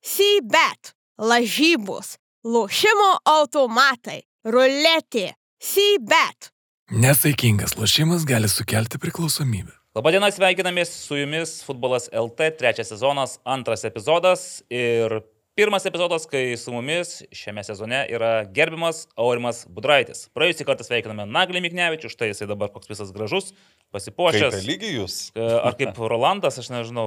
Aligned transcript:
Sybet, 0.00 0.94
lažybos, 1.20 2.14
lošimo 2.44 3.10
automatai, 3.28 4.22
ruletė, 4.48 5.34
Sybet. 5.60 6.48
Nesaikingas 6.90 7.76
lošimas 7.76 8.24
gali 8.24 8.48
sukelti 8.48 8.96
priklausomybę. 8.96 9.74
Labadiena, 9.92 10.30
sveikinamės 10.32 10.94
su 11.02 11.18
jumis 11.18 11.58
Futbolas 11.66 12.08
LT, 12.16 12.48
trečias 12.56 12.88
sezonas, 12.94 13.36
antras 13.44 13.84
epizodas 13.84 14.62
ir 14.72 15.18
pirmas 15.60 15.84
epizodas, 15.84 16.24
kai 16.30 16.54
su 16.56 16.72
mumis 16.72 17.18
šiame 17.36 17.60
sezone 17.66 17.98
yra 18.08 18.30
gerbiamas 18.56 19.02
Aurimas 19.20 19.66
Budraitis. 19.68 20.22
Praėjusį 20.36 20.64
kartą 20.68 20.86
sveikiname 20.86 21.26
Naglį 21.28 21.60
Miknevičių, 21.66 22.08
štai 22.14 22.30
jisai 22.30 22.48
dabar 22.48 22.70
koks 22.72 22.88
visas 22.88 23.10
gražus, 23.12 23.50
pasipuošęs. 23.92 24.54
Kaip 24.54 24.62
Eligijus. 24.62 25.16
E, 25.36 25.44
Ar 25.60 25.76
kaip 25.76 26.00
Rolandas, 26.00 26.56
aš 26.62 26.70
nežinau, 26.72 27.04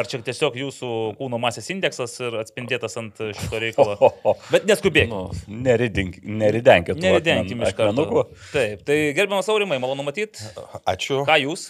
ar 0.00 0.08
čia 0.08 0.22
tiesiog 0.24 0.56
jūsų 0.62 0.90
kūno 1.20 1.40
masės 1.42 1.68
indeksas 1.74 2.16
ir 2.24 2.38
atspindėtas 2.40 2.96
ant 3.02 3.20
šito 3.20 3.60
reikalo. 3.60 3.98
Bet 4.54 4.64
neskubėkite. 4.70 5.12
Nu, 5.12 5.60
neridenk- 5.68 6.22
Neridenkit. 6.24 6.96
Neridenkim 7.04 7.66
iš 7.68 7.76
karto. 7.76 8.24
Taip, 8.54 8.86
tai 8.88 8.98
gerbiamas 9.18 9.52
Aurimai, 9.52 9.76
malonu 9.82 10.06
matyti. 10.08 10.48
Ačiū. 10.88 11.20
Ką 11.28 11.36
jūs? 11.44 11.68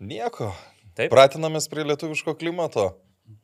Nieko. 0.00 0.54
Taip. 0.96 1.12
Pratinamės 1.12 1.68
prie 1.70 1.84
lietuviško 1.92 2.32
klimato. 2.40 2.88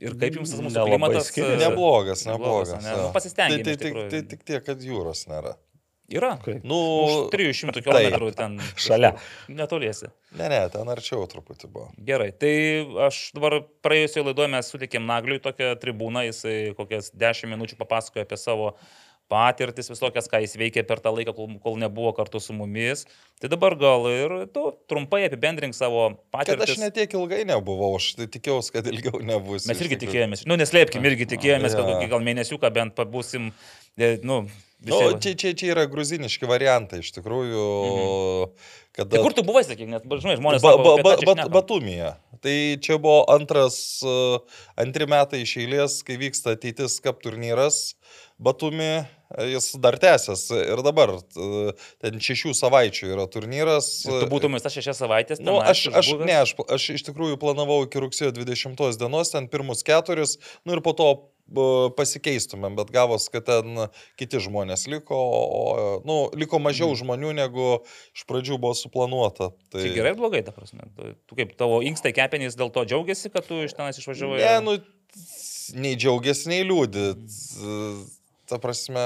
Ir 0.02 0.16
kaip 0.20 0.36
jums 0.40 0.50
tas 0.52 0.60
mūsų 0.60 0.74
Nelabai 0.76 0.92
klimatas? 0.96 1.28
skiriasi. 1.30 1.54
e, 1.56 1.60
Neblogas, 1.66 2.24
neblogas, 2.28 2.72
neblogas. 2.74 2.90
jo. 2.90 3.04
Nu, 3.06 3.12
pasistengėm 3.14 3.62
Tai, 3.62 3.62
iš 3.62 3.64
tai, 3.66 3.76
tai, 3.76 3.86
tikrųjų. 3.90 4.10
tai 4.14 4.20
tik 4.34 4.44
tiek, 4.50 4.64
kad 4.66 4.84
jūros 4.84 5.22
nėra. 5.30 5.54
Yra. 6.06 6.36
Kaip? 6.38 6.62
Nu, 6.62 6.76
Už 7.02 7.14
300 7.32 7.80
km 7.82 8.28
ten. 8.38 8.60
Šalia. 8.78 9.16
Netoliesi. 9.50 10.06
ne, 10.38 10.46
ne, 10.52 10.60
ten 10.70 10.86
arčiau 10.92 11.24
truputį 11.26 11.66
buvo. 11.72 11.88
Gerai, 11.98 12.28
tai 12.30 12.52
aš 13.08 13.32
dabar 13.34 13.56
praėjusioje 13.82 14.28
laidoje 14.28 14.52
mes 14.52 14.70
sutikėm 14.70 15.02
Nagliui 15.08 15.40
tokią 15.42 15.72
tribūną, 15.82 16.22
jisai 16.28 16.74
kokias 16.78 17.10
10 17.10 17.50
minučių 17.50 17.80
papasakojo 17.80 18.22
apie 18.22 18.38
savo 18.38 18.68
patirtis 19.32 19.90
visokias, 19.90 20.28
ką 20.30 20.40
jis 20.44 20.56
veikė 20.60 20.84
per 20.86 21.00
tą 21.02 21.12
laiką, 21.14 21.34
kol, 21.36 21.56
kol 21.62 21.78
nebuvo 21.80 22.12
kartu 22.16 22.40
su 22.42 22.54
mumis. 22.56 23.06
Tai 23.42 23.50
dabar 23.52 23.76
gal 23.78 24.06
ir 24.10 24.36
tu 24.54 24.68
trumpai 24.90 25.24
apibendrink 25.26 25.76
savo 25.76 26.08
Kad 26.36 26.62
aš 26.62 26.76
netiek 26.80 27.16
ilgai 27.18 27.42
nebuvau, 27.48 27.96
aš 27.98 28.12
tai 28.20 28.28
tikėjausi, 28.30 28.72
kad 28.76 28.86
ilgiau 28.90 29.20
nebus. 29.24 29.66
Mes 29.70 29.82
irgi 29.82 29.98
tikėjomės, 30.06 30.46
nu 30.48 30.58
neslėpkim, 30.60 31.04
irgi 31.10 31.28
tikėjomės, 31.34 31.74
kad 31.76 31.90
kokį 31.90 32.12
gal 32.12 32.24
mėnesiuką 32.24 32.72
bent 32.74 32.96
pabūsim, 32.98 33.50
e, 33.98 34.16
nu, 34.26 34.44
Nu, 34.84 34.98
visi. 34.98 35.20
čia, 35.20 35.32
čia, 35.40 35.50
čia 35.56 35.68
yra 35.72 35.86
gruziniški 35.88 36.44
variantai, 36.48 37.00
iš 37.00 37.14
tikrųjų. 37.16 37.62
Kada... 38.96 39.08
Tai 39.14 39.22
kur 39.24 39.32
tu 39.36 39.44
buvai, 39.46 39.62
sakyk, 39.64 39.88
nes, 39.88 40.04
žinai, 40.04 40.36
žmonės... 40.36 40.64
Ba, 40.64 40.74
ba, 40.76 40.92
ba, 41.00 41.14
ba. 41.24 41.46
Batumyje. 41.52 42.12
Tai 42.44 42.56
čia 42.84 42.98
buvo 43.00 43.22
antras, 43.32 43.78
uh, 44.04 44.36
antri 44.76 45.08
metai 45.08 45.42
iš 45.46 45.56
eilės, 45.64 45.98
kai 46.04 46.18
vyksta 46.20 46.54
ateitis 46.58 46.98
kap 47.04 47.22
turnyras. 47.24 47.96
Batumi, 48.36 49.06
jis 49.50 49.72
dar 49.82 49.96
tęsiasi 50.00 50.58
ir 50.72 50.82
dabar 50.86 51.14
uh, 51.18 51.86
ten 52.02 52.18
šešių 52.22 52.54
savaičių 52.56 53.12
yra 53.14 53.26
turnyras. 53.30 53.88
Ir 54.06 54.24
Tu 54.24 54.30
būtum 54.32 54.54
tas 54.62 54.74
šešias 54.76 55.00
savaitės. 55.02 55.42
Nu, 55.42 55.58
aš, 55.60 55.88
aš, 55.90 56.12
išbuvęs? 56.12 56.26
ne, 56.28 56.36
aš, 56.44 56.54
aš 56.78 56.90
iš 56.98 57.06
tikrųjų 57.10 57.38
planavau 57.42 57.82
iki 57.86 58.02
rugsėjo 58.04 58.32
20 58.36 59.00
dienos, 59.00 59.32
ten 59.34 59.48
pirmus 59.52 59.82
keturis, 59.86 60.36
nu 60.64 60.76
ir 60.76 60.82
po 60.84 60.94
to 60.96 61.08
uh, 61.12 61.88
pasikeistumėm, 61.98 62.74
bet 62.78 62.90
gavos, 62.94 63.28
kad 63.30 63.46
ten 63.46 63.86
kiti 64.18 64.40
žmonės 64.42 64.86
liko, 64.90 65.14
o, 65.18 65.62
nu, 66.06 66.18
liko 66.38 66.58
mažiau 66.62 66.92
Mhm. 66.94 67.00
žmonių 67.02 67.32
negu 67.38 67.66
iš 68.16 68.24
pradžių 68.30 68.58
buvo 68.62 68.74
suplanuota. 68.78 69.50
Tai... 69.70 69.82
Tai 69.82 69.94
gerai 69.94 70.14
ar 70.14 70.18
blogai, 70.18 70.42
ta 70.46 70.54
prasme? 70.54 70.86
Tu, 71.26 71.38
kaip 71.38 71.54
tavo 71.58 71.82
inkstai 71.86 72.14
kepenys 72.16 72.58
dėl 72.58 72.70
to 72.74 72.86
džiaugiasi, 72.86 73.30
kad 73.34 73.46
tu 73.46 73.62
iš 73.66 73.74
tenais 73.78 73.98
išvažiavai? 73.98 74.38
Ne, 74.42 74.54
nu, 74.66 74.76
nei 75.74 75.94
džiaugiasi, 75.98 76.50
nei 76.52 76.62
liūdį. 76.66 77.06
Ta 78.46 78.58
prasme, 78.62 79.02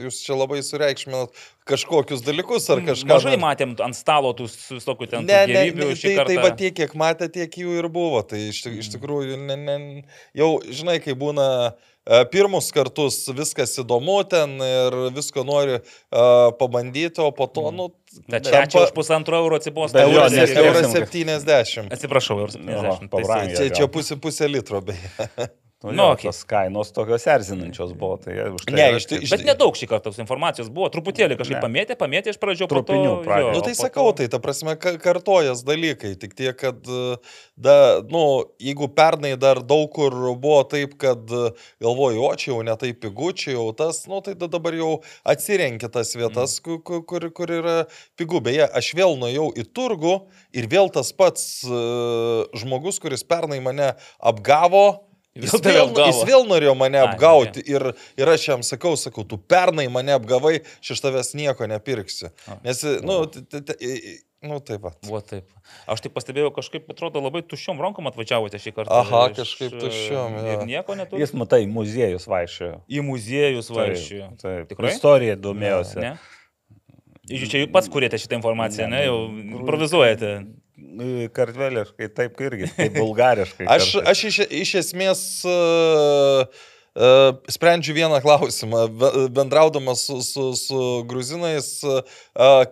jūs 0.00 0.22
čia 0.24 0.36
labai 0.38 0.62
sureikšminat 0.64 1.34
kažkokius 1.68 2.22
dalykus 2.24 2.68
ar 2.72 2.82
kažką. 2.84 3.08
Mažai 3.10 3.38
matėm 3.40 3.74
ant 3.84 3.96
stalo 3.96 4.34
tų 4.36 4.48
visokių 4.48 5.08
ten 5.10 5.26
Ne, 5.28 5.40
ne, 5.48 5.64
ne 5.72 5.88
tai, 5.92 5.96
tai 6.00 6.14
kartą. 6.18 6.36
va 6.42 6.52
tiek, 6.58 6.76
kiek 6.76 6.94
matė, 6.96 7.28
tiek 7.32 7.58
jų 7.60 7.78
ir 7.80 7.88
buvo. 7.92 8.22
Tai 8.28 8.40
iš, 8.50 8.62
iš 8.84 8.92
tikrųjų, 8.96 9.40
ne, 9.48 9.56
ne, 9.60 9.76
jau 10.36 10.54
žinai, 10.64 10.98
kai 11.04 11.16
būna 11.18 11.46
e, 11.72 12.22
pirmus 12.32 12.70
kartus 12.76 13.22
viskas 13.36 13.76
įdomu 13.80 14.20
ten 14.28 14.56
ir 14.64 14.98
visko 15.16 15.44
nori 15.44 15.80
uh, 15.80 16.52
pabandyti, 16.60 17.24
o 17.24 17.32
po 17.36 17.48
to, 17.48 17.68
nu, 17.74 17.90
Bet 18.30 18.46
čia, 18.46 18.62
čia 18.70 18.84
už 18.86 18.94
pusantro 18.94 19.40
euro 19.40 19.58
atsibosta. 19.58 20.04
Euras 20.06 20.32
nes 20.32 20.52
Euras 20.54 20.86
70. 20.92 21.90
Atsiprašau, 21.90 22.38
euras 22.44 22.54
70. 22.60 23.10
pabrangę. 23.10 23.58
Čia, 23.58 23.72
čia 23.74 23.90
pusė, 23.90 24.20
pusė 24.22 24.46
litro, 24.52 24.84
beje. 24.84 25.10
Nu, 25.84 25.92
Nu, 25.92 26.04
okei. 26.14 26.30
tos 26.30 26.38
kainos 26.48 26.92
tokios 26.96 27.26
erzinančios 27.28 27.90
buvo. 27.92 28.16
Tai 28.16 28.32
tai 28.64 28.72
Ne, 28.72 28.86
iš 28.96 29.04
iš 29.20 29.30
Bet 29.34 29.42
nedaug 29.44 29.76
šį 29.76 29.86
kartą 29.90 30.08
tos 30.08 30.18
informacijos 30.22 30.70
buvo, 30.72 30.88
truputėlį 30.88 31.36
kažkaip 31.36 31.58
Ne. 31.58 31.64
pamėtė, 31.66 31.96
pamėtė 32.00 32.32
iš 32.32 32.38
pradžio. 32.40 32.66
Trupinių 32.72 33.20
jo, 33.20 33.50
Nu 33.52 33.60
tai 33.60 33.74
sakau, 33.76 34.06
to- 34.08 34.24
tai 34.24 34.28
ta 34.32 34.38
prasme 34.40 34.78
ka- 34.80 34.96
kartojas 34.96 35.62
dalykai, 35.62 36.14
tik 36.18 36.32
tiek, 36.34 36.56
kad, 36.56 36.80
da, 37.60 38.00
nu, 38.08 38.44
jeigu 38.58 38.88
pernai 38.96 39.36
dar 39.38 39.60
daug 39.60 39.92
kur 39.92 40.10
buvo 40.36 40.64
taip, 40.64 40.96
kad 40.96 41.20
galvoju, 41.82 42.22
o 42.24 42.34
čia 42.34 42.52
jau 42.54 42.62
netai 42.64 42.94
pigu, 42.94 43.34
čia 43.36 43.52
jau 43.52 43.76
tas, 43.76 44.06
nu 44.08 44.22
tai 44.22 44.32
da- 44.34 44.48
dabar 44.48 44.72
jau 44.72 45.02
atsirenki 45.26 45.90
tas 45.92 46.14
vietas, 46.16 46.60
Mm. 46.60 46.80
kur, 46.82 47.02
kur, 47.04 47.30
kur 47.30 47.46
yra 47.46 47.86
pigu. 48.16 48.40
Beje, 48.40 48.68
aš 48.72 48.94
vėl 48.94 49.18
nuėjau 49.20 49.52
į 49.54 49.64
turgų 49.72 50.26
ir 50.54 50.66
vėl 50.66 50.90
tas 50.90 51.12
pats 51.12 51.62
uh, 51.64 52.46
žmogus, 52.56 52.98
kuris 52.98 53.22
pernai 53.22 53.60
mane 53.60 53.94
apgavo. 54.22 55.00
Jis 55.34 55.50
Vėl 55.50 55.62
tave 55.64 55.74
vėl, 55.74 55.88
apgavo. 55.88 56.10
jis 56.12 56.20
vėl 56.28 56.44
norėjo 56.46 56.72
mane 56.78 57.00
Ai, 57.00 57.06
apgauti 57.10 57.62
ir, 57.66 57.88
ir 58.20 58.30
aš 58.30 58.44
jam 58.52 58.60
sakau, 58.62 58.92
sakau, 58.94 59.24
tu 59.26 59.34
pernai 59.34 59.88
mane 59.90 60.14
apgavai, 60.14 60.60
aš 60.78 60.92
iš 60.94 61.02
tavęs 61.02 61.32
nieko 61.34 61.66
nepirksiu. 61.66 62.30
A. 62.46 62.60
Nes, 62.62 62.84
nu, 63.02 63.16
t- 63.26 63.42
t- 63.42 63.62
t- 63.66 63.78
nu 64.46 64.60
taip 64.62 64.84
pat. 64.86 64.94
Buvo 65.02 65.18
taip. 65.26 65.48
Aš 65.90 66.04
tik 66.06 66.14
pastebėjau, 66.14 66.52
kažkaip 66.54 66.86
atrodo 66.94 67.18
labai 67.24 67.42
tuščiom 67.50 67.82
rankom 67.82 68.06
atvažiavote 68.12 68.62
šį 68.62 68.74
kartą. 68.78 69.00
Aha, 69.02 69.24
iš, 69.32 69.40
kažkaip 69.40 69.74
e, 69.74 69.82
tuščiom, 69.82 70.38
jo. 70.38 70.46
Ir 70.54 70.64
nieko 70.70 70.98
neturi. 71.02 71.24
Jis, 71.24 71.34
matai, 71.42 71.64
muziejus 71.66 72.30
vaikščiojo. 72.30 72.78
Į 72.86 73.06
muziejus 73.10 73.72
Taip, 73.72 73.78
vaikščiojo. 73.80 74.30
Taip, 74.38 74.70
Tikrai? 74.70 74.94
Istorija 74.94 75.38
domėjosi. 75.50 75.98
Ne? 76.04 76.14
Jūs 77.32 77.50
čia 77.50 77.66
pats 77.74 77.90
kurėte 77.90 78.22
šitą 78.22 78.38
informaciją, 78.38 78.86
ne? 78.92 79.02
Jau 79.08 79.18
improvizuojate. 79.58 80.36
Kartveliškai, 81.34 82.08
taip 82.14 82.40
irgi, 82.42 82.68
taip 82.76 82.96
bulgariškai. 82.98 83.66
Aš, 83.70 83.92
aš 84.10 84.22
iš, 84.30 84.38
iš 84.50 84.72
esmės 84.80 85.20
uh, 85.46 86.42
uh, 86.98 87.36
sprendžiu 87.54 87.94
vieną 87.94 88.18
klausimą, 88.24 88.80
be- 88.90 89.12
bendraudamas 89.36 90.02
su, 90.08 90.18
su, 90.26 90.48
su 90.58 90.80
gruzinais, 91.10 91.68
uh, 91.86 92.02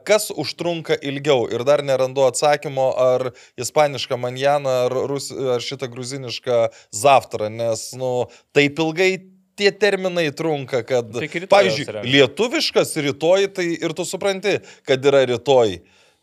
kas 0.06 0.30
užtrunka 0.34 0.98
ilgiau 0.98 1.46
ir 1.54 1.62
dar 1.68 1.84
nerandu 1.86 2.24
atsakymo, 2.26 2.88
ar 2.98 3.28
ispanišką 3.60 4.18
manjaną, 4.18 4.74
ar, 4.88 4.96
rus, 5.10 5.30
ar 5.30 5.62
šitą 5.62 5.86
gruzinišką 5.94 6.62
zaftrą, 7.04 7.52
nes, 7.54 7.92
nu, 7.98 8.12
taip 8.56 8.82
ilgai 8.82 9.12
tie 9.58 9.70
terminai 9.70 10.30
trunka, 10.34 10.82
kad, 10.88 11.10
Tai 11.14 11.28
pavyzdžiui, 11.54 11.86
realiai. 11.92 12.12
lietuviškas 12.18 12.96
rytoj, 13.04 13.50
tai 13.54 13.66
ir 13.78 13.94
tu 13.94 14.06
supranti, 14.08 14.58
kad 14.88 15.04
yra 15.06 15.22
rytoj. 15.28 15.78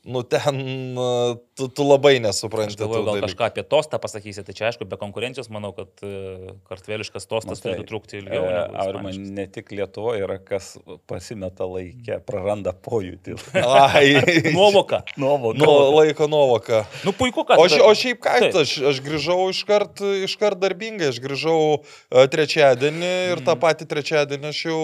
Nu, 0.09 0.24
ten 0.25 0.97
uh, 0.97 1.38
tu, 1.59 1.68
tu 1.68 1.84
labai 1.84 2.20
nesupranti. 2.24 2.74
Aš 2.74 2.80
galvoju, 2.80 3.03
gal 3.03 3.18
dalykų. 3.18 3.28
kažką 3.28 3.47
apie 3.52 3.64
tostą 3.68 4.00
pasakysi, 4.02 4.44
tai 4.47 4.56
čia 4.56 4.70
aišku, 4.70 4.88
be 4.90 4.97
konkurencijos 5.00 5.50
manau, 5.53 5.72
kad 5.75 6.03
e, 6.06 6.53
kartveliškas 6.70 7.28
tostas 7.30 7.62
turėtų 7.64 7.86
trukti 7.90 8.19
ilgiau. 8.22 8.46
E, 8.48 8.62
Ar 8.80 9.00
man 9.03 9.19
ne 9.36 9.46
tik 9.52 9.74
Lietuvoje 9.75 10.24
yra, 10.24 10.40
kas 10.42 10.72
pasimeta 11.09 11.68
laikę, 11.69 12.22
praranda 12.28 12.74
pojūtį. 12.74 13.38
Ai, 13.59 14.16
Nuovoka. 14.58 15.03
Novo, 15.19 15.53
nu, 15.58 15.69
laiko 16.00 16.30
nuovoka. 16.31 16.86
Nu 17.08 17.14
puiku, 17.16 17.44
kad... 17.48 17.59
O, 17.59 17.68
ši, 17.69 17.81
o 17.84 17.92
šiaip 17.98 18.24
ką, 18.24 18.38
Taip. 18.46 18.59
aš, 18.64 18.75
aš 18.94 19.03
grįžau 19.06 19.50
iškart, 19.53 20.03
iškart 20.30 20.62
darbingai, 20.64 21.12
aš 21.14 21.19
grįžau 21.24 21.59
uh, 21.80 22.24
trečiadienį 22.31 23.14
ir 23.36 23.44
tą 23.46 23.58
patį 23.59 23.89
trečiadienį 23.92 24.54
aš 24.54 24.63
jau 24.69 24.83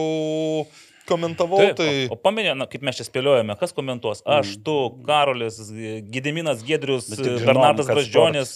komentavau. 1.09 1.59
Taip, 1.61 1.77
Tai... 1.79 1.89
o, 2.09 2.15
o 2.15 2.19
paminė, 2.19 2.53
na, 2.57 2.67
kaip 2.69 2.83
mes 2.85 2.97
čia 2.99 3.05
spėliojame, 3.07 3.55
kas 3.59 3.75
komentuos? 3.75 4.23
Aš, 4.25 4.55
tu, 4.65 4.75
Karolis, 5.07 5.59
Gediminas 6.13 6.63
Gedrius, 6.65 7.07
žinom, 7.13 7.39
Bernardas 7.45 7.89
Brazdžionis. 7.89 8.53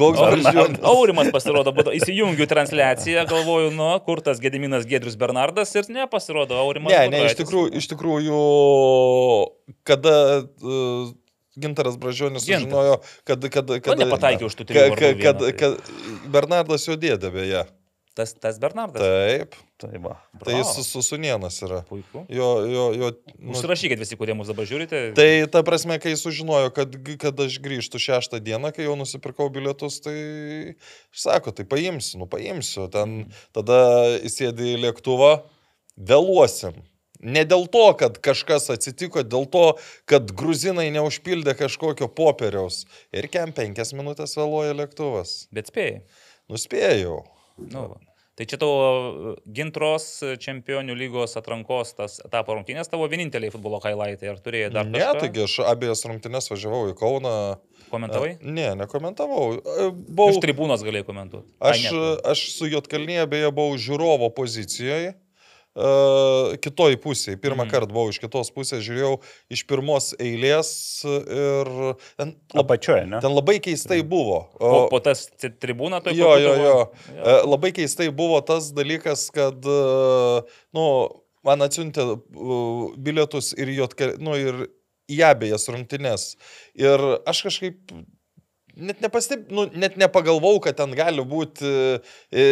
koks 0.00 0.20
Brazdžionis? 0.20 0.82
Aurimas 0.92 1.30
pasirodo, 1.34 1.74
įsijungiu 1.96 2.48
transliaciją, 2.50 3.24
galvoju, 3.30 3.72
nu, 3.76 3.90
kur 4.06 4.22
tas 4.26 4.42
Gediminas 4.42 4.86
Gedrius 4.90 5.18
Bernardas 5.20 5.74
ir 5.78 5.88
ne, 5.92 6.06
pasirodo 6.10 6.58
Aurimas. 6.60 6.92
Ne, 6.92 7.08
ne, 7.12 7.24
iš 7.30 7.38
tikrųjų, 7.40 7.72
iš 7.80 7.90
tikrųjų 7.94 8.44
kada 9.86 10.14
uh, 10.44 11.10
Gintaras 11.60 11.98
Bražionis 12.00 12.46
Gintas. 12.46 12.62
sužinojo, 12.62 13.00
kad... 13.24 13.50
kad, 13.50 13.74
kad 13.82 13.98
nepataikė 13.98 14.46
už 14.46 14.56
tų 14.58 14.66
trijų 14.70 14.96
kad, 14.98 15.20
kad, 15.22 15.42
tai- 15.42 15.52
kad 15.58 15.92
Bernardas 16.30 16.86
jo 16.88 16.96
dėdė 17.00 17.32
beje. 17.34 17.66
Tas, 18.18 18.32
tas 18.34 18.58
Bernardas. 18.58 19.00
Taip. 19.00 19.54
Tai 19.80 19.96
va. 20.02 20.16
Tai 20.42 20.56
jis 20.56 20.66
Bravo. 20.66 20.82
su, 20.82 20.82
su 20.84 21.02
sunienas 21.06 21.60
yra. 21.62 21.78
Puiku. 21.88 22.24
Jo, 22.28 22.48
jo, 22.66 22.88
jo. 22.98 23.10
Nu, 23.38 23.54
Užsirašykit 23.54 24.02
visi, 24.02 24.18
kurie 24.18 24.34
mūsų 24.36 24.52
dabar 24.52 24.66
žiūrite. 24.68 25.02
tai 25.16 25.28
ta 25.52 25.62
prasme, 25.64 25.96
kai 26.02 26.16
sužinojo, 26.18 26.72
kad, 26.76 26.98
kad 27.22 27.40
aš 27.46 27.60
grįžtu 27.62 28.02
šeštą 28.02 28.42
dieną, 28.44 28.74
kai 28.76 28.88
jau 28.88 28.98
nusipirkau 28.98 29.46
bilietus, 29.54 30.00
tai 30.04 30.18
sako, 31.14 31.54
tai 31.54 31.64
paimsiu, 31.70 32.18
nu 32.20 32.28
paimsiu. 32.30 32.90
Ten 32.92 33.30
tada 33.56 33.80
įsėdė 34.26 34.74
į 34.74 34.78
lėktuvą, 34.88 35.32
vėluosim. 35.96 36.82
Ne 37.20 37.44
dėl 37.44 37.66
to, 37.72 37.86
kad 38.00 38.16
kažkas 38.24 38.70
atsitiko, 38.72 39.22
dėl 39.22 39.44
to, 39.52 39.66
kad 40.08 40.32
gruzinai 40.32 40.88
neužpildė 40.92 41.54
kažkokio 41.54 42.08
popieriaus. 42.08 42.86
Ir 43.12 43.28
kem 43.32 43.52
penkias 43.56 43.92
minutės 43.96 44.34
vėluoja 44.40 44.72
lėktuvas. 44.76 45.44
Bet 45.54 45.68
spėjai. 45.70 46.00
Nuspėjau. 46.50 47.20
Nu, 47.72 47.82
va. 47.92 47.98
tai 48.40 48.46
čia 48.48 48.56
tavo 48.62 49.34
gintros 49.52 50.06
čempionių 50.40 50.94
lygos 50.96 51.36
atrankos 51.36 51.92
tas 51.98 52.18
etapo 52.24 52.54
rungtynės 52.56 52.88
tavo 52.88 53.04
vieninteliai 53.12 53.52
futbolo 53.52 53.80
highlightai. 53.84 54.30
Ar 54.32 54.38
turėjai 54.40 54.70
dar 54.72 54.86
Ne, 54.88 54.98
kažką? 55.02 55.20
taigi 55.26 55.42
aš 55.44 55.58
abiejas 55.68 56.04
rungtynes 56.08 56.48
važiavau 56.52 56.86
į 56.92 56.96
Kauną. 57.00 57.34
Komentavai? 57.90 58.36
Ne, 58.40 58.68
nekomentavau. 58.78 59.58
E, 59.58 59.88
Iš 59.90 59.96
Buvau, 60.14 60.38
tribūnos 60.40 60.84
galėjai 60.86 61.04
komentuoti. 61.08 61.48
aš, 61.58 61.84
aš 62.32 62.44
su 62.54 62.68
Jotkalnyje 62.70 63.26
beje 63.26 63.50
buvau 63.50 63.74
žiūrovo 63.76 64.28
pozicijoje. 64.36 65.16
Uh, 65.80 66.56
kitoj 66.60 66.98
pusėje. 67.00 67.38
Pirmą 67.40 67.64
mm. 67.64 67.70
kartą 67.72 67.94
buvau 67.94 68.10
iš 68.12 68.18
kitos 68.20 68.50
pusės, 68.52 68.82
žiūrėjau 68.84 69.14
iš 69.54 69.62
pirmos 69.70 70.10
eilės 70.20 70.72
ir 71.08 71.70
ten, 72.20 72.34
lab, 72.52 72.66
Apačioje, 72.66 73.06
ne? 73.08 73.20
ten 73.24 73.32
labai 73.32 73.56
keistai 73.64 74.02
buvo. 74.04 74.42
O 74.60 74.84
po 74.92 75.00
tas 75.04 75.24
ci- 75.40 75.52
tribūną 75.62 76.02
tai 76.04 76.12
Jo, 76.18 76.34
jo, 76.42 76.52
jo. 76.60 76.76
E, 77.16 77.38
Labai 77.48 77.72
keistai 77.76 78.10
buvo 78.12 78.42
tas 78.44 78.70
dalykas, 78.76 79.28
kad, 79.32 79.64
e, 79.64 80.44
nu, 80.76 80.86
man 81.46 81.64
atsiuntė 81.64 82.06
e, 82.12 82.60
bilietus 83.00 83.54
ir, 83.56 83.72
jotke, 83.80 84.12
nu, 84.20 84.36
ir 84.36 84.66
į 85.10 85.22
abiejas 85.32 85.68
rungtynes. 85.72 86.34
Ir 86.78 87.02
aš 87.28 87.44
kažkaip 87.48 87.94
net, 88.76 89.00
nepasteb, 89.02 89.48
nu, 89.54 89.66
net 89.72 89.96
nepagalvau, 90.00 90.58
kad 90.62 90.78
ten 90.78 90.94
gali 90.98 91.24
būti 91.26 91.70
e, 92.30 92.46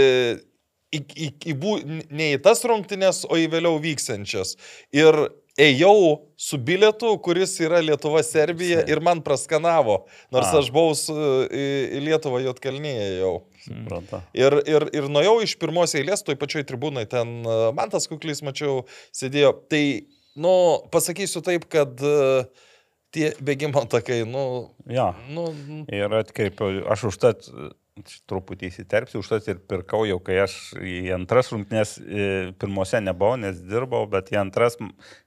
į, 0.94 1.02
į, 1.02 1.28
į, 1.52 1.56
bū, 1.60 1.74
ne 2.10 2.32
į 2.36 2.40
tas 2.44 2.64
rungtynes, 2.68 3.24
o 3.28 3.38
į 3.38 3.48
vėliau 3.52 3.78
vyksiančias. 3.82 4.56
Ir 4.96 5.16
ėjau 5.58 6.28
su 6.38 6.58
bilietu, 6.62 7.10
kuris 7.24 7.56
yra 7.64 7.80
Lietuva-Serbija 7.82 8.84
ir 8.90 9.00
man 9.04 9.20
praskanavo, 9.26 10.04
nors 10.34 10.52
A. 10.52 10.60
aš 10.60 10.70
buvau 10.74 10.94
su, 10.98 11.16
į, 11.50 11.64
į 11.98 12.02
Lietuvą 12.06 12.42
Jotkalnyje 12.44 13.08
jau. 13.18 13.32
Suprantu. 13.64 14.22
Ir, 14.38 14.60
ir, 14.70 14.86
ir 14.96 15.08
nuėjau 15.10 15.40
iš 15.44 15.56
pirmos 15.60 15.96
eilės, 15.98 16.22
toj 16.24 16.38
pačioj 16.40 16.64
tribūnai, 16.68 17.08
ten 17.10 17.40
man 17.76 17.90
tas 17.92 18.06
kuklys, 18.10 18.44
mačiau, 18.46 18.84
sėdėjo. 19.16 19.52
Tai, 19.72 19.82
nu, 20.38 20.54
pasakysiu 20.94 21.42
taip, 21.44 21.66
kad 21.74 21.98
e, 22.06 22.46
tie 23.14 23.32
bėgimo 23.42 23.82
takai, 23.90 24.22
nu, 24.30 24.46
Jo. 24.88 25.10
nu, 25.34 25.50
Ir 25.90 26.14
atkreipiau, 26.22 26.84
aš 26.94 27.08
užtat 27.10 27.50
truputį 28.30 28.68
įsiterpsiu, 28.70 29.20
užtat 29.22 29.46
ir 29.50 29.58
pirkau 29.70 30.04
jau, 30.08 30.18
kai 30.24 30.36
aš 30.44 30.54
į 30.78 31.10
antras 31.16 31.50
rungtynės 31.52 31.96
pirmose 32.60 33.00
nebuvau, 33.04 33.36
nes 33.40 33.58
dirbau, 33.64 34.04
bet 34.10 34.30
į 34.34 34.38
antras 34.42 34.76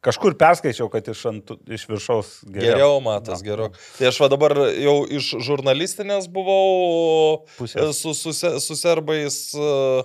kažkur 0.06 0.36
perskaičiau, 0.40 0.90
kad 0.94 1.08
iš, 1.12 1.26
ant, 1.32 1.54
iš 1.72 1.86
viršaus 1.90 2.32
geriau. 2.48 2.72
geriau 2.76 2.98
matas, 3.06 3.44
geriau. 3.46 3.70
Tai 3.98 4.10
aš 4.12 4.22
va 4.24 4.32
dabar 4.34 4.58
jau 4.78 4.98
iš 5.08 5.34
žurnalistinės 5.48 6.28
buvau 6.32 7.46
Pusės. 7.58 7.90
e, 7.90 7.94
su, 7.98 8.14
su, 8.18 8.34
su 8.34 8.76
serbais, 8.80 9.40
e, 9.56 10.04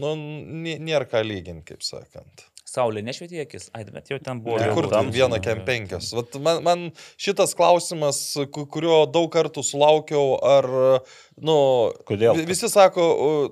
nu, 0.00 0.14
nė- 0.16 0.78
nėra 0.82 1.06
ką 1.10 1.22
lyginti, 1.26 1.72
kaip 1.72 1.82
sakant. 1.86 2.46
Saulė 2.76 3.00
nešvietė 3.06 3.40
akis. 3.46 3.70
Ai, 3.72 3.84
bet 3.88 4.10
jau 4.12 4.18
ten 4.20 4.42
buvo. 4.44 4.58
Tai 4.60 4.68
kur 4.76 4.88
tamsu, 4.92 5.14
vieną 5.16 5.38
kem 5.40 5.62
penkias? 5.64 6.10
Vat 6.12 6.36
man, 6.44 6.62
man 6.66 6.82
šitas 7.16 7.54
klausimas, 7.56 8.18
ku- 8.52 8.66
kurio 8.68 8.98
daug 9.08 9.30
kartų 9.32 9.64
sulaukiau, 9.64 10.34
ar, 10.44 10.68
nu, 11.40 11.56
Kodėl? 12.08 12.36
vi- 12.36 12.44
visi 12.52 12.68
sako, 12.68 13.06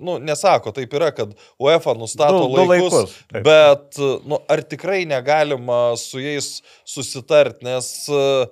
nu, 0.05 0.19
nesako, 0.21 0.75
taip 0.77 0.93
yra, 1.01 1.09
kad 1.17 1.33
UEFA 1.59 1.97
nustato 1.97 2.43
Du- 2.45 2.53
du 2.53 2.67
laikus, 2.69 2.93
laikus, 2.93 3.17
taip. 3.33 3.43
bet, 3.49 3.99
nu, 4.29 4.43
ar 4.49 4.63
tikrai 4.63 5.07
negalima 5.09 5.97
su 5.97 6.21
jais 6.21 6.61
susitarti, 6.85 7.65
nes 7.65 7.89
uh, 8.13 8.45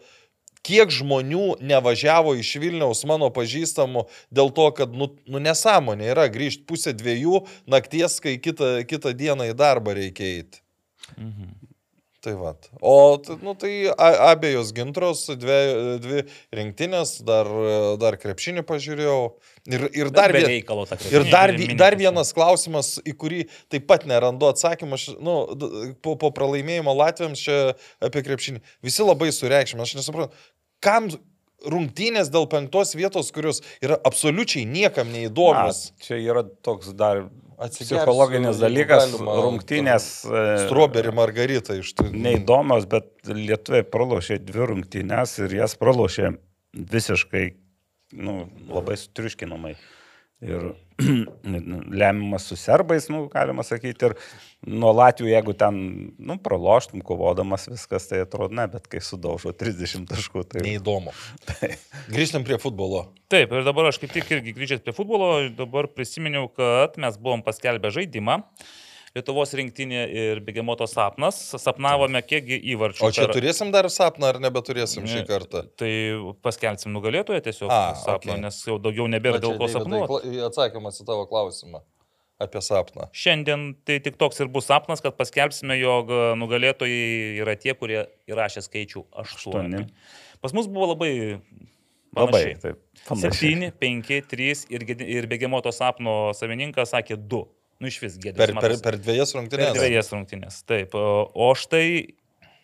kiek 0.62 0.88
žmonių 0.94 1.56
nevažiavo 1.60 2.36
iš 2.38 2.54
Vilniaus 2.62 3.04
mano 3.10 3.28
pažįstamų 3.34 4.06
dėl 4.32 4.52
to, 4.54 4.70
kad, 4.78 4.92
nu, 4.94 5.10
nu 5.26 5.40
nesąmonė 5.42 6.12
yra 6.14 6.28
grįžti 6.30 6.64
pusę 6.70 6.94
dviejų 6.94 7.42
nakties, 7.66 8.20
kai 8.22 8.36
kitą, 8.38 8.78
kitą 8.86 9.10
dieną 9.12 9.50
į 9.50 9.56
darbą 9.58 9.96
reikia 9.98 10.22
eiti. 10.38 10.61
Mhm. 11.16 11.72
Tai 12.22 12.36
va. 12.38 12.52
O, 12.78 13.18
nu, 13.42 13.56
tai 13.58 13.90
abiejos 13.98 14.68
gintros, 14.70 15.24
dvi, 15.26 15.56
dvi 15.98 16.20
rinktinės, 16.54 17.16
dar, 17.26 17.50
dar 17.98 18.14
krepšinį 18.22 18.62
pažiūrėjau. 18.68 19.16
Ir, 19.66 19.88
ir 19.90 20.10
dar, 20.14 20.30
vien, 20.30 20.46
reikalo 20.52 20.86
ir 21.10 21.26
dar, 21.32 21.50
dar 21.80 21.96
vienas 21.98 22.30
klausimas, 22.36 22.92
į 23.02 23.16
kurį 23.18 23.40
taip 23.74 23.88
pat 23.90 24.06
nerandu 24.06 24.46
atsakymą. 24.52 25.00
Aš, 25.00 25.08
nu, 25.18 25.34
po, 25.98 26.14
po 26.14 26.30
pralaimėjimo 26.36 26.94
Latvijams 26.94 27.42
čia 27.42 27.58
apie 27.98 28.22
krepšinį. 28.22 28.62
Visi 28.86 29.02
labai 29.02 29.32
sureikšmė. 29.34 29.82
Aš 29.82 29.98
nesuprantu, 29.98 30.38
kam 30.78 31.10
rungtynės 31.66 32.30
dėl 32.30 32.46
penktos 32.50 32.94
vietos, 32.98 33.34
kurios 33.34 33.64
yra 33.82 33.98
absoliučiai 34.06 34.62
niekam 34.66 35.10
Na, 35.10 35.18
neįdomios. 35.18 35.88
čia 36.06 36.22
yra 36.22 36.46
toks 36.46 36.94
dar 36.94 37.26
Atsigersiu, 37.58 37.98
psichologinis 37.98 38.56
jeigu 38.56 38.64
dalykas, 38.64 39.08
galima, 39.12 39.34
rungtynės. 39.44 40.06
e, 40.26 40.44
Strawberry 40.66 41.12
margarita 41.14 41.76
iš 41.78 41.92
tų. 41.98 42.08
neįdomios, 42.12 42.86
bet 42.90 43.10
lietuviai 43.28 43.84
pralošė 43.84 44.38
dvi 44.42 44.68
rungtynės 44.72 45.38
ir 45.44 45.58
jas 45.60 45.76
pralošė 45.80 46.34
visiškai 46.72 47.44
nu, 48.12 48.46
labai 48.72 48.96
sutriuškinamai. 49.00 49.74
Ir 50.42 50.72
lemiamas 52.02 52.46
su 52.48 52.56
serbais, 52.58 53.08
nu, 53.12 53.24
galima 53.32 53.64
sakyti, 53.66 54.10
ir 54.10 54.14
nuo 54.66 54.92
Latvijų, 54.94 55.32
jeigu 55.32 55.54
ten, 55.58 55.78
nu, 56.22 56.36
praloštum, 56.42 57.02
kovodamas 57.06 57.66
viskas, 57.70 58.06
tai 58.10 58.22
atrodo, 58.26 58.54
ne, 58.58 58.66
bet 58.70 58.86
kai 58.90 59.02
sudaužo 59.04 59.54
30 59.56 60.06
taškų, 60.10 60.44
tai... 60.52 60.62
Neįdomu. 60.66 61.14
Grįžtam 62.14 62.46
prie 62.46 62.60
futbolo. 62.62 63.06
Taip, 63.32 63.54
ir 63.54 63.66
dabar 63.66 63.90
aš 63.90 63.98
kaip 64.02 64.14
tik 64.14 64.30
irgi 64.36 64.54
grįžęs 64.56 64.84
prie 64.84 64.94
futbolo, 64.96 65.34
dabar 65.58 65.90
prisiminiau, 65.90 66.50
kad 66.52 66.98
mes 67.02 67.18
buvom 67.20 67.44
paskelbę 67.46 67.92
žaidimą. 67.94 68.42
Lietuvos 69.12 69.50
rinktinė 69.58 70.02
ir 70.08 70.38
bėgimoto 70.40 70.86
sapnas. 70.88 71.36
Sapnavome 71.60 72.22
kiekgi 72.24 72.56
įvarčių. 72.72 73.02
O 73.04 73.10
čia 73.12 73.26
per- 73.26 73.34
turėsim 73.36 73.68
dar 73.74 73.84
sapną 73.92 74.30
ar 74.30 74.38
nebeturėsim 74.40 75.04
šį 75.04 75.18
Ne. 75.20 75.24
kartą? 75.28 75.66
Tai 75.76 75.90
paskelbsim 76.40 76.94
nugalėtoją 76.96 77.42
tiesiog 77.44 77.68
A, 77.70 77.92
sapno, 78.00 78.32
okei. 78.32 78.40
nes 78.40 78.62
jau 78.64 78.78
daugiau 78.80 79.04
nebėra 79.12 79.36
Va, 79.36 79.44
dėl 79.44 79.58
ko 79.60 79.68
sapnuoti. 79.68 80.08
kla- 80.08 80.46
Atsakymas 80.48 81.02
į 81.02 81.06
tavo 81.06 81.26
klausimą 81.28 81.82
apie 82.40 82.58
sapną. 82.64 83.10
Šiandien 83.12 83.76
tai 83.84 83.98
tik 84.00 84.16
toks 84.16 84.40
ir 84.40 84.48
bus 84.48 84.64
sapnas, 84.66 85.02
kad 85.02 85.14
paskelbsime, 85.18 85.76
jog 85.78 86.08
nugalėtojai 86.40 87.36
yra 87.44 87.54
tie, 87.54 87.74
kurie 87.74 88.06
įrašė 88.26 88.64
skaičių 88.64 89.04
8. 89.12 89.36
Aštuoni. 89.36 89.86
Pas 90.40 90.52
mus 90.56 90.66
buvo 90.66 90.88
labai... 90.94 91.38
Labai, 92.16 92.32
panašiai. 92.32 92.56
taip. 92.60 92.80
panašiai. 93.08 93.70
7, 93.70 93.70
5, 93.80 94.20
3 94.28 94.66
ir, 94.70 94.82
ir 95.04 95.26
bėgimoto 95.26 95.70
sapno 95.72 96.32
savininkas 96.36 96.90
sakė 96.92 97.16
2. 97.16 97.46
Nu 97.82 97.90
iš 97.90 97.98
vis 98.04 98.16
gėdės. 98.22 98.38
Per, 98.38 98.54
per, 98.62 98.76
per 98.84 98.96
dviejas 99.02 99.32
Per 99.34 99.40
rungtynės. 99.40 99.74
dviejas 99.74 100.12
rungtynės. 100.14 100.60
Taip. 100.70 100.94
O 100.94 101.48
štai 101.58 102.14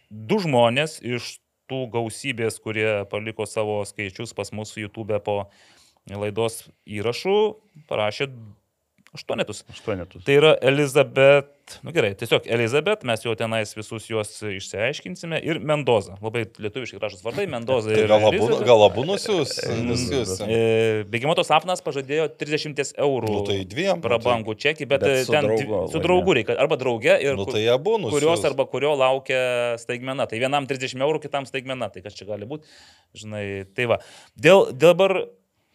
du 0.09 0.39
žmonės 0.45 1.01
iš 1.03 1.37
tų 1.69 1.83
gausybės, 1.93 2.61
kurie 2.63 2.87
paliko 3.11 3.45
savo 3.51 3.81
skaičius 3.89 4.33
pas 4.39 4.55
mus 4.57 4.77
YouTube 4.79 5.19
po 5.27 5.41
laidos 6.09 6.63
įrašų, 6.89 7.35
parašė 7.91 8.31
aštuonetus. 9.19 9.65
Aštuonetus. 9.75 10.23
Tai 10.25 10.35
yra 10.39 10.53
Elizabet, 10.63 11.51
nu 11.85 11.93
gerai, 11.93 12.15
tiesiog 12.19 12.47
Elizabet, 12.49 13.03
mes 13.05 13.23
jau 13.27 13.35
tenais 13.39 13.75
visus 13.77 14.07
juos 14.09 14.31
išsiaiškinsime 14.47 15.41
ir 15.45 15.59
Mendoza. 15.61 16.17
Labai 16.25 16.47
lietuviškai 16.63 17.01
gražus 17.03 17.23
vardai, 17.27 17.45
Mendoza 17.51 17.93
Tai 17.93 18.07
gal 18.09 18.27
abu, 18.31 18.49
abu 18.87 19.05
nusiūs. 19.09 19.53
Mm. 19.69 20.49
E, 20.49 20.61
Bėgimoto 21.13 21.45
sapnas 21.47 21.83
pažadėjo 21.85 22.29
30 22.41 22.95
eurų 22.97 23.33
Nu, 23.35 23.43
tai 23.49 23.59
dviem. 23.69 23.99
nu, 23.99 24.05
prabangų 24.07 24.55
čekį, 24.65 24.87
bet, 24.89 25.01
Bet 25.03 25.09
bet 25.11 25.27
su 25.27 25.33
ten 25.35 25.45
draugu 25.49 25.65
dvi- 25.67 25.93
su 25.93 26.03
draugu 26.05 26.37
reikia, 26.39 26.57
arba 26.59 26.79
drauge 26.81 27.19
ir 27.23 27.37
Nu, 27.37 27.45
tai 27.49 27.67
abu 27.75 27.99
nusiūs. 27.99 28.17
kurios 28.17 28.45
arba 28.49 28.67
kurio 28.67 28.95
laukia 28.97 29.77
staigmena. 29.83 30.27
Tai 30.29 30.39
vienam 30.39 30.67
30 30.67 31.03
eurų, 31.05 31.21
kitam 31.27 31.45
staigmena. 31.49 31.91
Tai 31.93 32.03
kas 32.05 32.15
čia 32.15 32.27
gali 32.29 32.47
būti, 32.49 32.65
žinai, 33.15 33.67
tai 33.75 33.87
va. 33.91 33.99
Dėl 34.39 34.71
dabar 34.73 35.27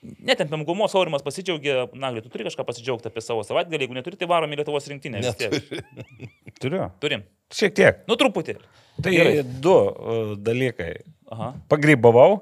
netempiam 0.04 0.64
gumos, 0.68 0.94
Aurimas 0.98 1.24
pasidžiaugė, 1.26 1.76
Nagli, 2.00 2.24
tu 2.24 2.32
turi 2.34 2.46
kažką 2.48 2.66
pasidžiaugti 2.68 3.10
apie 3.10 3.24
savo 3.24 3.44
savaitgalį, 3.48 3.86
jeigu 3.86 3.98
neturi, 3.98 4.20
tai 4.20 4.30
varom 4.30 4.52
į 4.54 4.60
Lietuvos 4.62 4.88
rinktinę. 4.92 5.22
vis 5.24 5.38
tiek. 5.40 5.54
Neturi. 5.54 6.30
Turiu. 6.64 6.88
Turim. 7.04 7.28
Šiek 7.54 7.76
tiek. 7.78 8.02
Nu, 8.10 8.18
truputį. 8.20 8.58
Tai 9.04 9.14
Gerai. 9.14 9.38
du 9.64 9.74
uh, 9.74 10.34
dalykai. 10.40 10.92
Aha. 11.34 11.54
Pagrybavau 11.72 12.42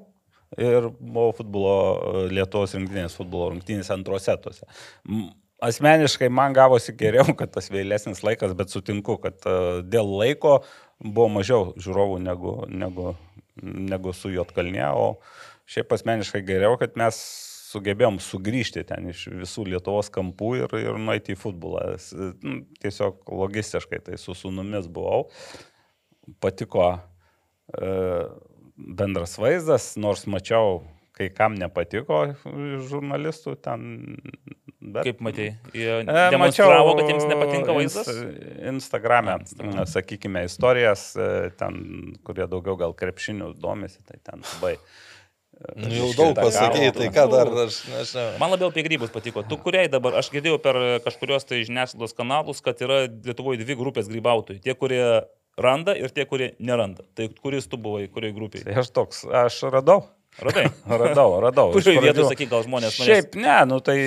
ir 0.60 0.90
buvau 1.00 1.36
futbolo, 1.38 1.76
uh, 1.76 2.24
Lietuvos 2.32 2.76
rinktinės 2.76 3.16
futbolo 3.18 3.52
rungtynės 3.54 3.92
antrose 3.94 4.36
tuose. 4.44 4.68
Asmeniškai 5.62 6.32
man 6.34 6.56
gavosi 6.58 6.96
geriau, 6.98 7.36
kad 7.38 7.54
tas 7.54 7.70
vėlesnis 7.72 8.24
laikas, 8.26 8.56
bet 8.58 8.74
sutinku, 8.74 9.20
kad 9.22 9.38
uh, 9.46 9.80
dėl 9.86 10.10
laiko 10.22 10.60
buvo 11.02 11.30
mažiau 11.38 11.72
žiūrovų 11.82 12.20
negu, 12.22 12.58
negu, 12.70 13.14
negu 13.62 14.14
su 14.14 14.34
Jotkalnie, 14.34 14.86
o 14.94 15.16
šiaip 15.72 15.94
asmeniškai 15.96 16.44
geriau, 16.46 16.76
kad 16.82 16.98
mes 17.00 17.22
sugebėjom 17.72 18.20
sugrįžti 18.22 18.84
ten 18.90 19.10
iš 19.14 19.26
visų 19.42 19.66
Lietuvos 19.72 20.12
kampų 20.14 20.52
ir, 20.66 20.76
ir 20.84 21.00
nueiti 21.00 21.36
į 21.36 21.40
futbolą. 21.40 21.96
Nu, 22.44 22.62
Tiesiog 22.84 23.24
logistiškai 23.32 24.02
tai 24.10 24.20
su 24.22 24.36
sunumis 24.38 24.90
buvau. 24.92 25.28
Patiko 26.44 26.90
e, 27.80 27.92
bendras 28.78 29.38
vaizdas, 29.42 29.94
nors 30.02 30.28
mačiau, 30.30 30.82
kai 31.18 31.28
kam 31.34 31.56
nepatiko 31.60 32.24
žurnalistų 32.90 33.56
ten. 33.66 33.88
Bet... 34.82 35.04
Kaip 35.06 35.20
matai, 35.22 35.52
jie 35.78 36.00
E, 36.02 36.22
demonstravo, 36.34 36.96
kad 36.98 37.10
jiems 37.12 37.28
nepatinka 37.30 37.76
vaizdas. 37.76 38.08
Ins- 38.10 38.64
Instagrame, 38.72 39.36
Instagrame. 39.44 39.84
sakykime, 39.92 40.42
istorijas, 40.50 41.04
e, 41.22 41.28
ten, 41.60 41.78
kurie 42.26 42.48
daugiau 42.50 42.80
gal 42.80 42.96
krepšinių 42.98 43.52
domisi, 43.62 44.02
tai 44.08 44.18
ten 44.26 44.42
labai. 44.56 44.74
Nu, 45.78 45.90
jau 45.94 46.08
daug 46.18 46.32
pasakėjai, 46.38 46.94
tai 46.96 47.10
ką 47.14 47.26
dar 47.32 47.52
aš 47.66 47.82
nežinau. 47.92 48.26
Man 48.42 48.54
labiau 48.54 48.72
apie 48.72 48.84
grybus 48.86 49.12
patiko. 49.14 49.44
Tu 49.48 49.58
kuriai 49.62 49.92
dabar, 49.92 50.18
aš 50.22 50.32
girdėjau 50.34 50.58
per 50.64 50.80
kažkurios 51.06 51.46
tai 51.48 51.62
žiniasklaidos 51.68 52.18
kanalus, 52.18 52.64
kad 52.66 52.82
yra 52.82 53.04
Lietuvoje 53.12 53.62
dvi 53.62 53.78
grupės 53.80 54.10
grybautojų. 54.12 54.64
Tie, 54.66 54.76
kurie 54.78 55.04
randa 55.62 55.96
ir 55.98 56.14
tie, 56.16 56.26
kurie 56.30 56.54
neranda. 56.60 57.06
Tai 57.18 57.30
kuris 57.44 57.70
tu 57.70 57.80
buvai, 57.82 58.08
kurioje 58.12 58.38
grupėje? 58.38 58.66
Tai 58.70 58.82
aš 58.82 58.92
toks, 58.96 59.24
aš 59.44 59.62
radau. 59.70 60.02
Radai? 60.40 60.70
Radau, 61.02 61.40
radau. 61.44 61.72
Kurioje 61.76 62.00
vietoje, 62.00 62.14
pradžių- 62.16 62.32
sakyk, 62.32 62.50
gal 62.54 62.64
žmonės 62.64 62.96
norės- 62.96 63.10
Šiaip 63.12 63.36
ne, 63.44 63.58
nu 63.68 63.80
tai 63.84 63.98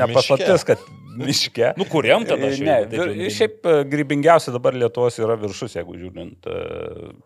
nepaslaptis, 0.00 0.64
kad 0.64 0.80
miške. 1.12 1.74
Nu, 1.76 1.84
kuriam 1.84 2.24
tada 2.24 2.48
Ne, 2.48 2.54
šiaip, 2.56 2.88
taip 2.88 3.10
ne- 3.20 3.28
šiaip 3.36 3.66
e, 3.68 3.74
grybingiausia 3.92 4.54
dabar 4.54 4.72
Lietuvos 4.72 5.18
yra 5.20 5.36
viršus, 5.36 5.74
jeigu 5.76 5.92
žiūrint 6.00 6.48
e, 6.48 6.56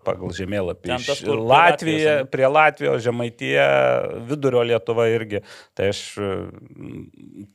pagal 0.04 0.34
žemėlapį. 0.34 0.90
Tas, 1.06 1.22
kur 1.22 1.38
Latvija, 1.38 2.16
prie 2.26 2.50
Latvijos, 2.50 2.98
Žemaitija, 3.06 3.68
vidurio 4.26 4.64
Lietuva 4.66 5.06
irgi. 5.14 5.44
Tai 5.78 5.92
aš 5.94 6.02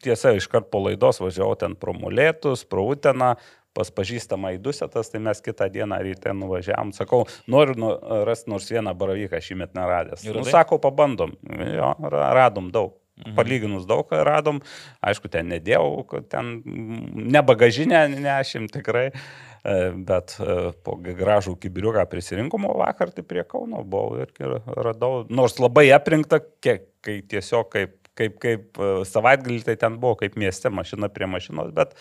tiesa 0.03 0.31
iškart 0.37 0.69
po 0.71 0.81
laidos 0.87 1.19
važiavau 1.21 1.57
ten 1.59 1.75
pro 1.75 1.93
Molėtus, 1.97 2.63
pro 2.67 2.87
Uteną. 2.93 3.35
Pas 3.77 3.87
pažįstamą 3.95 4.55
į 4.57 4.61
Dusetas, 4.65 5.11
tai 5.13 5.21
mes 5.23 5.39
kitą 5.43 5.69
dieną 5.71 6.01
ryte 6.03 6.33
nuvažiavam. 6.35 6.91
Sakau, 6.95 7.23
noriu 7.47 7.77
nu, 7.79 7.91
rasti 8.27 8.51
nors 8.51 8.67
vieną 8.71 8.91
baravyką 8.99 9.39
šįmet 9.39 9.77
neradęs. 9.77 10.25
Ir 10.27 10.41
Nu, 10.41 10.43
sako, 10.43 10.79
pabandom. 10.83 11.37
Jo, 11.47 11.93
ra- 12.11 12.33
radom 12.35 12.71
daug. 12.71 12.97
Mhm. 13.21 13.35
Palyginus 13.37 13.85
daug 13.85 14.07
ką 14.09 14.23
radom, 14.25 14.61
aišku, 15.05 15.29
ten 15.29 15.49
nedėjau, 15.51 16.05
ten 16.31 16.61
ne 16.65 17.41
bagažinę 17.45 18.07
nešim 18.09 18.65
tikrai, 18.71 19.11
e, 19.11 19.75
bet 19.93 20.33
e, 20.41 20.71
po 20.81 20.95
gražų 20.97 21.53
kibiriuką 21.61 22.07
prisirinkom, 22.09 22.65
o 22.71 22.77
vakar 22.81 23.13
tai 23.13 23.25
prie 23.27 23.43
Kauno 23.45 23.83
buvau 23.85 24.23
ir 24.23 24.31
radau, 24.73 25.25
nors 25.29 25.59
labai 25.61 25.89
aprinkta, 25.93 26.41
kiek, 26.63 26.87
kai 27.05 27.19
tiesiog 27.21 27.69
kaip, 27.75 27.93
kaip, 28.17 28.39
kaip 28.41 28.81
e, 28.81 28.91
savaitgalį 29.05 29.61
tai 29.69 29.77
ten 29.83 30.01
buvo 30.01 30.17
kaip 30.23 30.39
mieste, 30.39 30.73
mašina 30.73 31.11
prie 31.13 31.29
mašinos, 31.29 31.69
bet 31.77 31.93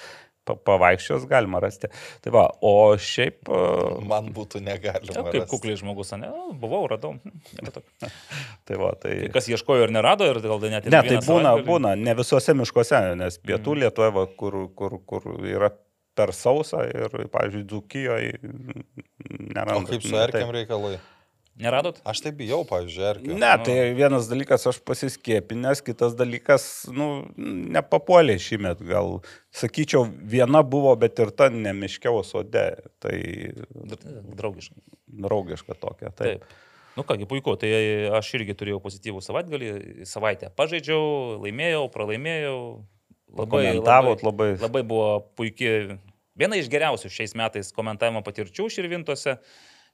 pavaikščios 0.67 1.27
galima 1.31 1.61
rasti. 1.63 1.91
Tai 2.25 2.35
va, 2.35 2.47
o 2.65 2.75
šiaip... 3.01 3.51
Man 4.11 4.31
būtų 4.37 4.63
negalima. 4.65 5.13
Ja, 5.13 5.25
kaip 5.27 5.43
rasti. 5.43 5.51
kukliai 5.53 5.81
žmogus, 5.81 6.13
ne? 6.17 6.31
Nu, 6.31 6.55
Buvau, 6.61 6.85
radau. 6.91 7.17
Hm. 7.19 7.71
Tai 8.71 8.77
va, 8.79 8.93
tai... 9.01 9.17
Tai 9.25 9.31
kas 9.35 9.49
ieškojo 9.51 9.87
ir 9.89 9.93
nerado, 9.95 10.27
ir 10.29 10.39
gal 10.45 10.61
net 10.63 10.87
ir 10.87 10.93
Ne, 10.93 11.01
tai 11.01 11.17
vieną 11.17 11.23
būna, 11.25 11.53
savaitgalį? 11.53 11.67
būna, 11.67 11.95
ne 11.99 12.15
visuose 12.19 12.55
miškuose, 12.55 13.01
nes 13.19 13.39
pietų 13.43 13.75
Mhm. 13.75 13.81
Lietuvoje, 13.85 14.13
va, 14.15 14.27
kur, 14.41 14.59
kur, 14.77 14.99
kur 15.07 15.27
yra 15.47 15.71
per 16.19 16.33
sausa 16.37 16.85
ir, 16.91 17.15
pavyzdžiui, 17.33 17.65
Dzukijoje 17.71 18.39
nėra. 19.55 19.79
O 19.79 19.87
kaip 19.89 20.05
su 20.05 20.17
erkiam 20.19 20.53
reikalai? 20.55 20.99
Neradot? 21.61 21.99
Aš 22.09 22.23
tai 22.25 22.33
bijau, 22.37 22.63
pavyzdžiui, 22.69 23.05
erkių. 23.11 23.35
Ne, 23.41 23.51
tai 23.67 23.75
vienas 23.97 24.29
dalykas 24.31 24.65
aš 24.71 24.79
pasiskėpinęs, 24.89 25.83
kitas 25.85 26.17
dalykas, 26.19 26.65
nu, 26.97 27.11
nepapuolė 27.77 28.39
šįmet, 28.41 28.81
gal, 28.89 29.19
sakyčiau, 29.55 30.07
viena 30.09 30.65
buvo, 30.65 30.95
bet 31.01 31.21
ir 31.21 31.35
ta 31.37 31.51
nemiškiau 31.53 32.25
sode, 32.27 32.65
tai 33.03 33.19
Draugiškai. 34.41 34.83
draugiška 35.27 35.77
tokia. 35.77 36.11
Taip. 36.17 36.43
Taip. 36.47 36.59
Nu 36.97 37.05
kągi, 37.07 37.27
puiku, 37.31 37.55
tai 37.61 37.71
aš 38.19 38.33
irgi 38.41 38.57
turėjau 38.59 38.81
pozityvų 38.83 39.21
savaitgalį, 39.23 39.69
savaitę 40.11 40.51
pažaidžiau, 40.59 41.39
laimėjau, 41.45 41.85
pralaimėjau. 41.95 42.57
Komentavot 43.31 44.25
labai. 44.27 44.49
Labai 44.59 44.83
buvo 44.83 45.21
puikiai, 45.39 46.01
viena 46.35 46.59
iš 46.59 46.67
geriausių 46.73 47.13
šiais 47.15 47.37
metais 47.39 47.71
komentavimo 47.77 48.25
patirčių 48.27 48.67
širvintose. 48.75 49.37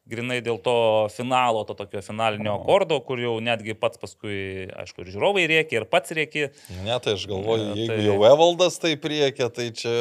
Grinai 0.07 0.37
dėl 0.39 0.61
to 0.63 0.73
finalo, 1.11 1.65
to 1.67 1.75
tokio 1.75 1.99
finalinio 2.07 2.53
akordo, 2.61 3.01
kur 3.03 3.19
jau 3.19 3.33
netgi 3.43 3.75
pats 3.75 3.99
paskui, 3.99 4.69
aišku, 4.71 5.03
ir 5.03 5.11
žiūrovai 5.17 5.43
rėkė, 5.51 5.81
ir 5.81 5.87
pats 5.91 6.15
rėkė. 6.15 6.45
Ne, 6.85 6.95
tai 7.03 7.17
aš 7.17 7.25
galvoju, 7.27 7.65
Ne, 7.73 7.75
jeigu 7.81 7.91
tai- 7.97 8.05
jau 8.07 8.15
Evaldas 8.29 8.79
tai 8.79 8.93
priekė, 8.95 9.49
tai 9.53 9.67
čia 9.75 9.97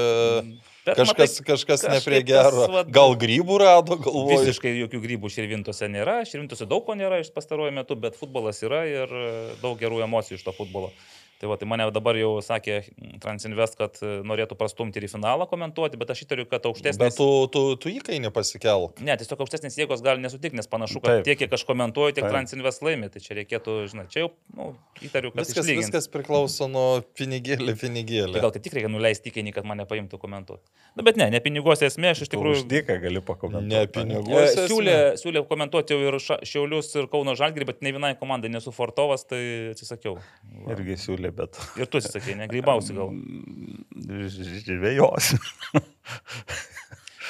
Bet 0.85 0.99
kažkas, 0.99 1.39
matai, 1.41 1.45
kažkas 1.49 1.87
ne 1.89 1.99
prie 2.05 2.21
gero. 2.21 2.67
vat, 2.69 2.91
Gal 2.93 3.15
grybų 3.17 3.57
rado, 3.57 3.97
galvoju. 3.97 4.45
Visiškai 4.45 4.75
jokių 4.85 5.01
grybų 5.07 5.31
širvintose 5.33 5.89
nėra, 5.89 6.19
širvintose 6.29 6.67
daug 6.69 6.85
ko 6.85 6.93
nėra 6.93 7.17
iš 7.25 7.33
pastaruoju 7.33 7.73
metu, 7.73 7.97
bet 7.97 8.13
futbolas 8.15 8.61
yra 8.61 8.85
ir 8.85 9.09
daug 9.63 9.73
gerų 9.81 10.03
emocijų 10.05 10.37
iš 10.37 10.43
to 10.45 10.53
futbolo. 10.53 10.91
Tai 11.39 11.49
va, 11.51 11.57
tai 11.59 11.67
mane 11.67 11.85
dabar 11.95 12.17
jau 12.19 12.33
sakė 12.43 12.77
Transinvest, 13.23 13.77
kad 13.79 13.97
e, 14.03 14.11
norėtų 14.27 14.57
prastumti 14.59 14.99
ir 15.01 15.07
į 15.07 15.11
finalą 15.15 15.47
komentuoti, 15.51 15.99
bet 15.99 16.11
aš 16.13 16.25
įtariu, 16.25 16.45
kad 16.51 16.67
aukštesnis... 16.67 16.99
Bet 16.99 17.17
tu, 17.17 17.27
tu, 17.51 17.63
tu 17.81 17.91
įkainį 17.91 18.31
pasikelk. 18.35 18.99
Ne, 19.05 19.15
tiesiog 19.19 19.45
aukštesnės 19.45 19.77
jėgos 19.79 20.03
gali 20.05 20.23
nesutikti, 20.23 20.57
nes 20.59 20.69
panašu, 20.71 21.01
kad 21.03 21.19
Taip. 21.21 21.27
tiek, 21.29 21.39
kiek 21.43 21.55
aš 21.57 21.65
komentuoju, 21.69 22.17
tiek 22.17 22.25
Taip. 22.27 22.33
Transinvest 22.35 22.83
laimi. 22.85 23.09
Tai 23.13 23.23
čia 23.23 23.39
reikėtų, 23.39 23.77
žinai, 23.93 24.07
čia 24.11 24.25
jau, 24.25 24.31
nu, 24.57 24.69
įtariu, 24.99 25.31
kad 25.35 25.43
Viskas, 25.43 25.63
išlygins. 25.63 25.89
viskas 25.89 26.09
priklauso 26.13 26.69
nuo 26.71 26.85
pinigėlį, 27.17 27.77
pinigėlį. 27.83 28.35
Tai 28.37 28.45
gal 28.47 28.55
kaip 28.55 28.67
tik 28.67 28.77
reikia 28.79 28.91
nuleisti 28.91 29.31
įkainį, 29.31 29.55
kad 29.55 29.67
mane 29.67 29.87
paimtų 29.89 30.19
komentuoti. 30.21 30.63
Na, 30.95 31.03
bet 31.07 31.19
ne, 31.19 31.29
ne 31.35 31.43
piniguose 31.43 31.87
esmė, 31.89 32.13
aš 32.15 32.25
iš 32.27 32.33
tikrųjų... 32.35 32.63
Uždyka 32.63 32.99
gali 33.03 33.23
pakomentuoti. 33.23 33.71
Ne 33.71 33.85
E, 33.85 33.89
piniguose. 33.91 34.65
Siūlė, 34.69 34.95
siūlė 35.19 35.43
komentuoti 35.49 35.95
jau 35.95 36.09
ir 36.09 36.17
Šiaulius 36.21 36.91
ir 36.97 37.07
Kauno 37.11 37.35
Žalgirį, 37.37 37.67
bet 37.69 37.83
ne 37.85 37.91
vienai 37.95 38.13
komandai 38.19 38.49
nesu 38.53 38.73
Fortovas, 38.75 39.25
tai 39.29 39.41
atsisakiau. 39.73 40.17
Va. 40.17 40.73
Irgi 40.75 40.97
siūlė, 41.05 41.24
bet. 41.31 41.57
Ir 41.79 41.85
tu 41.87 41.97
atsisakei, 41.97 42.35
negrybausi 42.35 42.93
gal. 42.97 43.09
Žvėjos. 44.65 45.33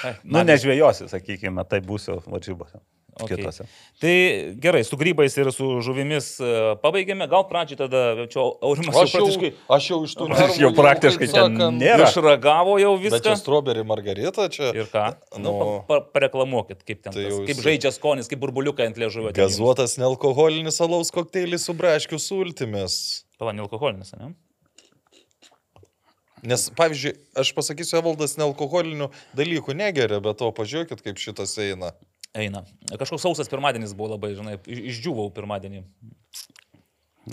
Ai, 0.06 0.18
Nu, 0.28 0.42
nežvėjosi, 0.46 1.08
sakykime, 1.10 1.64
tai 1.70 1.80
būsiu 1.86 2.20
varžybose. 2.28 2.82
Okay. 3.16 3.38
Kitose. 3.40 3.64
Tai 4.04 4.10
gerai, 4.60 4.82
su 4.84 4.98
grybais 5.00 5.32
ir 5.40 5.48
su 5.56 5.64
žuvimis 5.80 6.34
e, 6.44 6.50
pabaigėme. 6.84 7.24
Gal 7.32 7.46
pradžiai 7.48 7.78
tada, 7.80 8.02
čia 8.28 8.42
Aurimas 8.44 8.92
jau 8.92 9.06
Aš 9.06 9.14
jau, 9.16 9.22
praktiškai 9.24 9.52
aš 9.72 9.88
jau 9.88 10.00
iš 10.04 10.16
tų 10.20 10.28
Aš 10.28 10.42
nervų 10.42 10.58
jau 10.66 10.72
praktiškai 10.76 11.30
kaip 11.32 11.38
ten 11.38 11.56
nėra. 11.78 12.10
išragavo 12.10 12.76
jau 12.84 12.92
Bet 13.00 13.16
čia 13.24 13.32
viską. 13.32 13.38
strawberry 13.40 13.86
margarita, 13.88 14.50
čia 14.52 14.74
Ir 14.76 14.92
ką? 14.92 15.06
Nu, 15.40 15.46
Nu, 15.48 15.54
pa- 15.88 16.02
pa- 16.02 16.12
pareklamuokit, 16.12 16.84
kaip 16.84 17.06
ten. 17.08 17.14
tai 17.16 17.24
Tas, 17.24 17.32
jau 17.32 17.46
kaip 17.48 17.64
žaidžia 17.64 17.94
skonis, 17.96 18.28
kaip 18.28 18.44
burbuliukai 18.44 18.90
ant 18.92 19.00
jums. 19.00 19.32
gazuotas 19.32 19.96
nealkoholinis 19.96 20.82
alaus 20.84 21.08
kokteilis 21.10 21.64
su 21.64 21.74
braškių 21.74 22.20
sultimis. 22.20 23.24
Pala, 23.40 23.54
nealkoholinis, 23.56 24.14
ne? 24.20 24.34
Nes, 26.46 26.68
pavyzdžiui, 26.78 27.16
aš 27.42 27.50
pasakysiu, 27.58 27.98
Evaldas 28.02 28.36
nealkoholinių 28.38 29.08
dalykų 29.38 29.74
negeria, 29.80 30.20
bet 30.22 30.38
to 30.42 30.52
pažiūrėkit, 30.54 31.02
kaip 31.02 31.18
šitas 31.22 31.56
eina. 31.64 31.90
Eina. 32.38 32.62
Kažkoks 32.92 33.24
sausas 33.26 33.50
pirmadienis 33.50 33.96
buvo 33.98 34.12
labai, 34.14 34.34
žinai, 34.38 34.58
iš- 34.68 34.84
išdžiūvau 34.92 35.32
pirmadienį. 35.34 35.82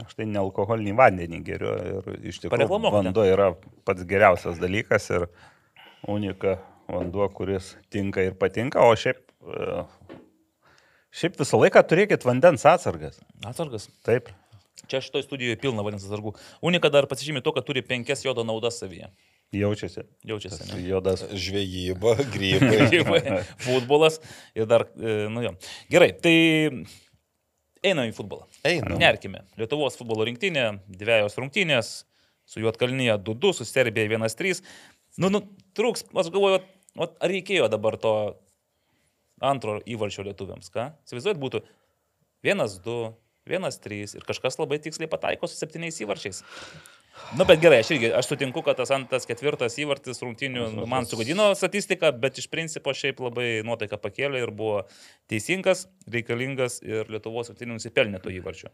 Aš 0.01 0.15
tai 0.17 0.25
nealkoholinį 0.31 0.95
vandenį 0.97 1.43
geriu 1.45 1.73
ir 1.77 2.07
iš 2.31 2.39
tikrųjų 2.47 2.69
vanduo 2.95 3.25
yra 3.29 3.51
pats 3.85 4.07
geriausias 4.09 4.57
dalykas 4.63 5.11
ir 5.13 5.27
unika 6.09 6.55
vanduo, 6.89 7.27
kuris 7.35 7.75
tinka 7.93 8.25
ir 8.25 8.33
patinka, 8.41 8.81
o 8.81 8.95
šiaip, 8.97 9.21
e, 9.45 9.83
šiaip 11.13 11.37
visą 11.43 11.61
laiką 11.61 11.83
turėkit 11.85 12.25
vandens 12.25 12.65
atsargas. 12.65 13.21
Atsargas. 13.45 13.91
Taip. 14.07 14.33
Čia 14.91 15.01
šitoje 15.05 15.27
studijoje 15.27 15.59
pilna 15.63 15.85
vandens 15.87 16.05
atsargų. 16.09 16.35
Unika 16.67 16.91
dar 16.93 17.07
pasižymė 17.11 17.43
to, 17.47 17.53
kad 17.55 17.65
turi 17.69 17.83
penkias 17.87 18.25
jodo 18.27 18.45
naudas 18.47 18.81
savyje. 18.83 19.09
Jaučiasi. 19.53 20.03
Jaučiasi. 20.25 20.65
Ne? 20.73 20.81
Jodas. 20.89 21.23
Žvejyba, 21.29 22.15
grybai. 22.33 23.21
Futbolas 23.67 24.17
ir 24.57 24.67
dar, 24.71 24.87
e, 24.97 25.27
nu 25.33 25.45
jo. 25.45 25.53
Gerai, 25.93 26.11
tai 26.25 26.35
einam 27.85 28.09
į 28.09 28.15
futbolą. 28.17 28.47
Eina. 28.67 28.97
Nerkime. 29.01 29.45
Lietuvos 29.61 29.99
futbolo 29.99 30.25
rinktinė, 30.29 30.67
dviejos 30.89 31.37
rungtynės, 31.41 31.93
su 32.49 32.63
Juotkalnyje 32.65 33.19
2-2, 33.27 33.53
su 33.61 33.67
Serbija 33.69 34.09
1-3. 34.09 34.63
Nu, 35.21 35.29
nu, 35.33 35.43
trūks, 35.77 36.07
aš 36.17 36.33
galvoju, 36.33 36.57
vat- 36.59 36.71
vat 37.03 37.17
ar 37.23 37.33
reikėjo 37.33 37.69
dabar 37.73 37.99
to 38.01 38.15
antro 39.43 39.79
įvarčio 39.85 40.25
lietuviams, 40.25 40.71
ką? 40.73 40.91
Įsivaizduojat, 41.05 41.41
būtų 41.43 41.61
1-2, 42.47 42.97
1-3 43.49 44.17
ir 44.19 44.27
kažkas 44.29 44.59
labai 44.61 44.81
tiksliai 44.83 45.11
pataiko 45.11 45.51
su 45.51 45.59
septyniais 45.59 46.01
įvarčiais. 46.05 46.43
Nu, 47.37 47.45
bet 47.49 47.61
gerai, 47.61 47.83
aš 47.83 47.91
irgi, 47.95 48.09
aš 48.17 48.29
sutinku, 48.31 48.63
kad 48.65 48.79
tas 48.81 48.91
antras, 48.95 49.27
ketvirtas 49.29 49.77
įvartis 49.81 50.23
rungtinių 50.25 50.69
nu, 50.75 50.87
man 50.89 51.07
sugadino 51.09 51.51
statistiką, 51.57 52.11
bet 52.23 52.41
iš 52.41 52.49
principo 52.53 52.95
šiaip 52.97 53.21
labai 53.25 53.49
nuotaika 53.69 53.99
pakėlė 54.01 54.43
ir 54.43 54.53
buvo 54.57 54.83
teisingas, 55.31 55.87
reikalingas 56.13 56.81
ir 56.85 57.13
Lietuvos 57.13 57.53
rungtinių 57.53 57.79
nusipelnė 57.79 58.21
to 58.25 58.33
įvarčio. 58.33 58.73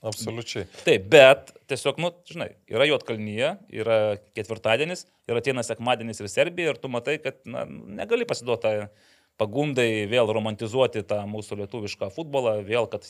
Absoliučiai. 0.00 0.64
Taip, 0.86 1.08
bet 1.12 1.50
tiesiog, 1.68 1.98
nu, 2.00 2.08
žinai, 2.28 2.48
yra 2.72 2.86
Jotkalnyje, 2.88 3.50
yra 3.82 3.98
ketvirtadienis, 4.36 5.04
ir 5.28 5.40
ateina 5.40 5.64
sekmadienis 5.66 6.22
ir 6.22 6.30
Serbija, 6.32 6.72
ir 6.72 6.80
tu 6.80 6.88
matai, 6.92 7.18
kad 7.20 7.36
na, 7.44 7.66
negali 7.68 8.28
pasiduoti 8.28 8.64
tai 8.64 8.74
pagundai 9.40 10.04
vėl 10.10 10.28
romantizuoti 10.36 11.02
tą 11.08 11.22
mūsų 11.30 11.62
lietuvišką 11.62 12.10
futbolą, 12.12 12.58
vėl, 12.66 12.86
kad 12.92 13.06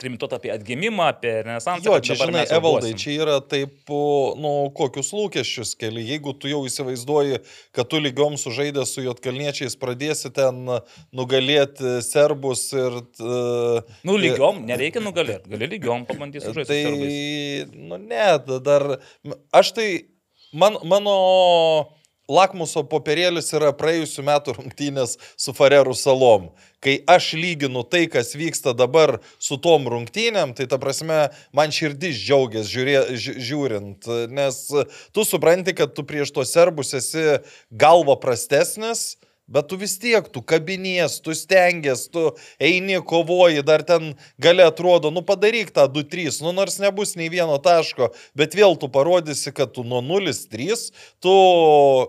trimituot 0.00 0.36
apie 0.36 0.52
atgimimą, 0.54 1.08
apie 1.14 1.32
renesansą. 1.42 1.88
Jo, 1.88 1.98
čia 2.04 2.16
žinai, 2.20 2.44
Evaldai, 2.54 2.92
čia 3.00 3.16
yra 3.18 3.38
taip, 3.42 3.90
nu, 4.40 4.52
kokius 4.78 5.10
lūkesčius 5.16 5.74
keli. 5.80 6.04
Jeigu 6.12 6.36
tu 6.38 6.50
jau 6.50 6.62
įsivaizduoji, 6.68 7.40
kad 7.74 7.90
tu 7.90 8.00
lygiom 8.02 8.38
sužaidęs 8.40 8.94
su 8.94 9.04
Jotkalniečiais 9.04 9.74
pradėsi 9.80 10.30
ten 10.34 10.62
nugalėti 11.14 11.98
serbus 12.06 12.68
ir... 12.76 13.00
Uh, 13.18 13.82
Nu, 14.06 14.16
lygiom, 14.20 14.62
nereikia 14.68 15.02
nugalėti, 15.02 15.50
gali 15.52 15.68
lygiom 15.74 16.06
pabandyti 16.08 16.44
sužaisti. 16.46 16.70
Tai, 16.70 16.80
serbais. 16.86 17.74
nu 17.90 17.98
ne, 17.98 18.30
da- 18.46 18.62
dar. 18.62 18.86
Aš 19.54 19.74
tai, 19.76 19.88
man, 20.54 20.78
mano 20.86 21.18
lakmuso 22.30 22.82
popierėlis 22.88 23.50
yra 23.56 23.72
praėjusiu 23.76 24.24
metu 24.26 24.54
rungtynės 24.56 25.16
su 25.36 25.54
Farerų 25.56 25.94
salom. 25.98 26.50
Kai 26.84 26.98
aš 27.08 27.30
lyginu 27.40 27.80
tai, 27.88 28.04
kas 28.12 28.34
vyksta 28.36 28.74
dabar 28.76 29.18
su 29.40 29.56
tom 29.56 29.88
rungtynėm, 29.88 30.52
tai 30.56 30.66
ta 30.68 30.76
prasme, 30.80 31.30
man 31.56 31.72
širdis 31.72 32.18
džiaugiasi 32.20 32.72
žiūrė, 32.74 32.96
ži- 33.16 33.36
žiūrint, 33.40 34.08
nes 34.28 34.58
tu 35.16 35.24
supranti, 35.24 35.72
kad 35.76 35.94
tu 35.96 36.04
prieš 36.04 36.32
tos 36.36 36.52
serbus 36.52 36.92
esi 36.96 37.38
galva 37.72 38.16
prastesnis. 38.20 39.14
Bet 39.46 39.66
tu 39.68 39.76
vis 39.76 39.98
tiek, 40.00 40.24
tu 40.32 40.40
kabinies, 40.40 41.18
tu 41.20 41.34
stengiasi, 41.36 42.06
tu 42.10 42.22
eini, 42.56 42.96
kovoji, 43.04 43.60
dar 43.62 43.82
ten 43.84 44.14
gali 44.40 44.64
atrodo, 44.64 45.10
nu 45.12 45.20
padaryk 45.20 45.68
tą 45.76 45.84
2-3, 45.92 46.40
nu 46.46 46.54
nors 46.56 46.78
nebus 46.80 47.12
nei 47.20 47.28
vieno 47.28 47.58
taško, 47.60 48.08
bet 48.32 48.56
vėl 48.56 48.78
tu 48.80 48.88
parodysi, 48.88 49.52
kad 49.52 49.74
tu 49.76 49.84
nuo 49.84 50.00
0-3, 50.00 50.88
tu, 51.20 51.34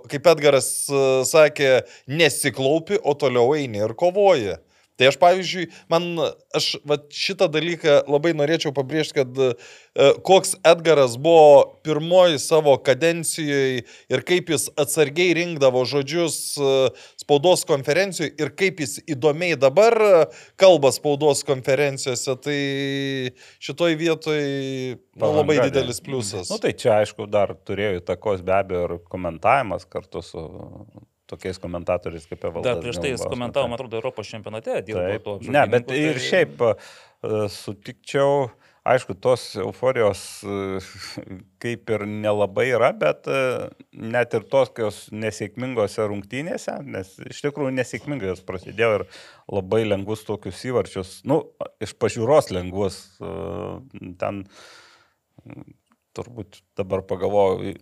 kaip 0.07 0.31
Edgaras 0.31 0.69
e, 0.87 1.01
sakė, 1.27 1.73
nesiklaupi, 2.07 3.01
o 3.03 3.17
toliau 3.19 3.51
eini 3.59 3.83
ir 3.83 3.97
kovoji. 3.99 4.55
Tai 4.95 5.09
aš, 5.09 5.17
pavyzdžiui, 5.19 5.65
man, 5.91 6.05
aš 6.55 6.69
va, 6.87 6.95
šitą 7.11 7.49
dalyką 7.51 7.97
labai 8.07 8.31
norėčiau 8.37 8.71
pabrėžti, 8.75 9.17
kad 9.17 9.39
e, 9.43 9.49
koks 10.23 10.55
Edgaras 10.63 11.17
buvo 11.19 11.81
pirmoji 11.83 12.39
savo 12.39 12.77
kadencijoje 12.79 13.83
ir 13.83 14.23
kaip 14.29 14.53
jis 14.53 14.69
atsargiai 14.79 15.35
rinkdavo 15.35 15.83
žodžius 15.91 16.37
e, 16.55 16.71
spaudos 17.25 17.65
konferencijoje 17.65 18.35
ir 18.37 18.51
kaip 18.53 18.79
jis 18.83 18.99
įdomiai 19.09 19.57
dabar 19.57 19.95
e, 19.97 20.11
kalba 20.61 20.91
spaudos 20.93 21.41
konferencijose, 21.47 22.35
tai 22.45 22.59
šitoj 23.65 23.97
vietoj 23.97 24.41
nu, 25.17 25.31
labai 25.39 25.57
didelis 25.63 26.01
pliusas. 26.05 26.51
Nu, 26.53 26.59
tai 26.61 26.75
čia, 26.77 26.99
aišku, 27.01 27.25
dar 27.31 27.55
turėjo 27.65 27.97
įtakos 28.03 28.45
be 28.45 28.53
abejo 28.59 28.83
ir 28.85 28.95
komentavimas 29.09 29.87
kartu 29.89 30.21
su 30.25 30.45
tokiais 31.25 31.57
komentatoriais 31.57 32.27
kaip 32.29 32.43
Evaldas. 32.45 32.67
Dar 32.67 32.83
prieš 32.83 32.99
tai 33.01 33.09
jis 33.09 33.17
Gilbauskas. 33.17 33.33
komentavo, 33.33 33.69
man 33.71 33.79
atrodo, 33.79 33.97
Europos 33.97 34.29
čempionate 34.29 34.75
Taip. 34.85 35.23
to. 35.25 35.39
Ne, 35.49 35.65
bet 35.65 35.87
apžvalgininku, 35.87 35.97
ir 35.97 36.19
tai- 36.19 36.27
šiaip 36.29 36.61
e, 36.61 37.47
sutikčiau, 37.49 38.35
aišku, 38.85 39.15
tos 39.17 39.43
euforijos 39.59 40.21
e, 40.45 40.79
kaip 41.63 41.91
ir 41.95 42.05
nelabai 42.09 42.67
yra, 42.73 42.91
bet 42.97 43.29
e, 43.29 43.39
net 44.13 44.35
ir 44.37 44.45
tokios 44.51 45.05
nesėkmingose 45.13 46.05
rungtynėse, 46.11 46.77
nes 46.85 47.15
iš 47.25 47.41
tikrųjų 47.47 47.73
nesėkmingai 47.79 48.31
jos 48.31 48.43
prasidėjo 48.45 48.91
ir 48.99 49.07
labai 49.51 49.83
lengvus 49.87 50.25
tokius 50.27 50.61
įvarčius, 50.69 51.15
nu, 51.29 51.41
iš 51.83 51.95
pažiūros 52.01 52.51
lengvus, 52.53 52.99
e, 53.19 53.33
ten 54.21 54.45
turbūt 56.15 56.61
dabar 56.79 57.01
pagalvoju, 57.09 57.73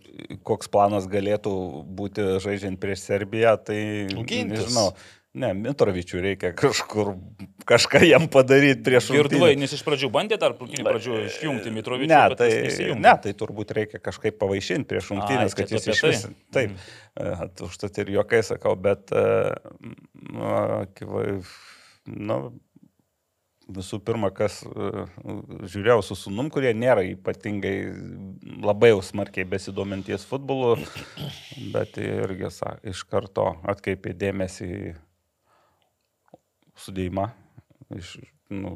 koks 0.46 0.70
planas 0.72 1.04
galėtų 1.10 1.52
būti 1.94 2.24
žaidžiant 2.42 2.80
prieš 2.82 3.04
Serbiją, 3.06 3.54
tai 3.62 3.78
Gintis. 4.10 4.64
nežinau. 4.64 4.88
Ne, 5.34 5.48
Mitrovičių 5.58 6.20
reikia 6.22 6.52
kažkur, 6.54 7.16
kažką 7.66 8.04
jam 8.06 8.28
padaryti 8.30 8.84
prieš 8.86 9.08
Ir 9.10 9.24
rungtynes. 9.24 9.40
dvainis 9.40 9.72
iš 9.74 9.80
pradžių 9.82 10.10
bandė 10.14 10.36
dar 10.38 10.52
pradžių 10.54 11.16
išjungti 11.26 11.72
Mitrovičių, 11.74 12.10
Ne, 12.12 12.36
tai, 12.38 12.50
ne, 12.94 13.14
tai 13.24 13.32
turbūt 13.40 13.72
reikia 13.74 13.98
kažkaip 13.98 14.36
pavaišinti 14.38 14.86
prieš 14.92 15.08
rungtynės, 15.10 15.56
kad 15.58 15.72
jis 15.74 15.88
iš 15.90 16.02
apie 16.04 16.12
vis. 16.12 16.22
tai? 16.22 16.36
Taip, 16.54 16.76
mm. 17.18 17.64
užtat 17.66 17.98
ir 18.04 18.12
juokai 18.14 18.44
sakau, 18.46 18.76
bet 18.78 19.10
e, 19.10 19.24
nu, 20.30 20.44
akivai- 20.84 21.40
nu, 22.14 22.36
visų 23.74 23.98
pirma, 24.06 24.30
kas 24.30 24.60
e, 24.62 25.06
žiūrėjau 25.72 26.04
su 26.04 26.18
sunum, 26.20 26.50
kurie 26.54 26.70
nėra 26.78 27.02
ypatingai 27.10 27.74
labai 28.62 28.92
jau 28.92 29.00
smarkiai 29.02 29.48
besidominties 29.48 30.26
futbolu, 30.30 30.76
bet 31.74 31.98
irgi 31.98 32.52
sa, 32.54 32.76
iš 32.86 33.02
karto 33.10 33.56
atkreipė 33.74 34.14
dėmesį 34.22 34.70
į 34.78 34.94
sudėjimą. 36.80 37.28
Iš, 37.94 38.14
nu, 38.54 38.70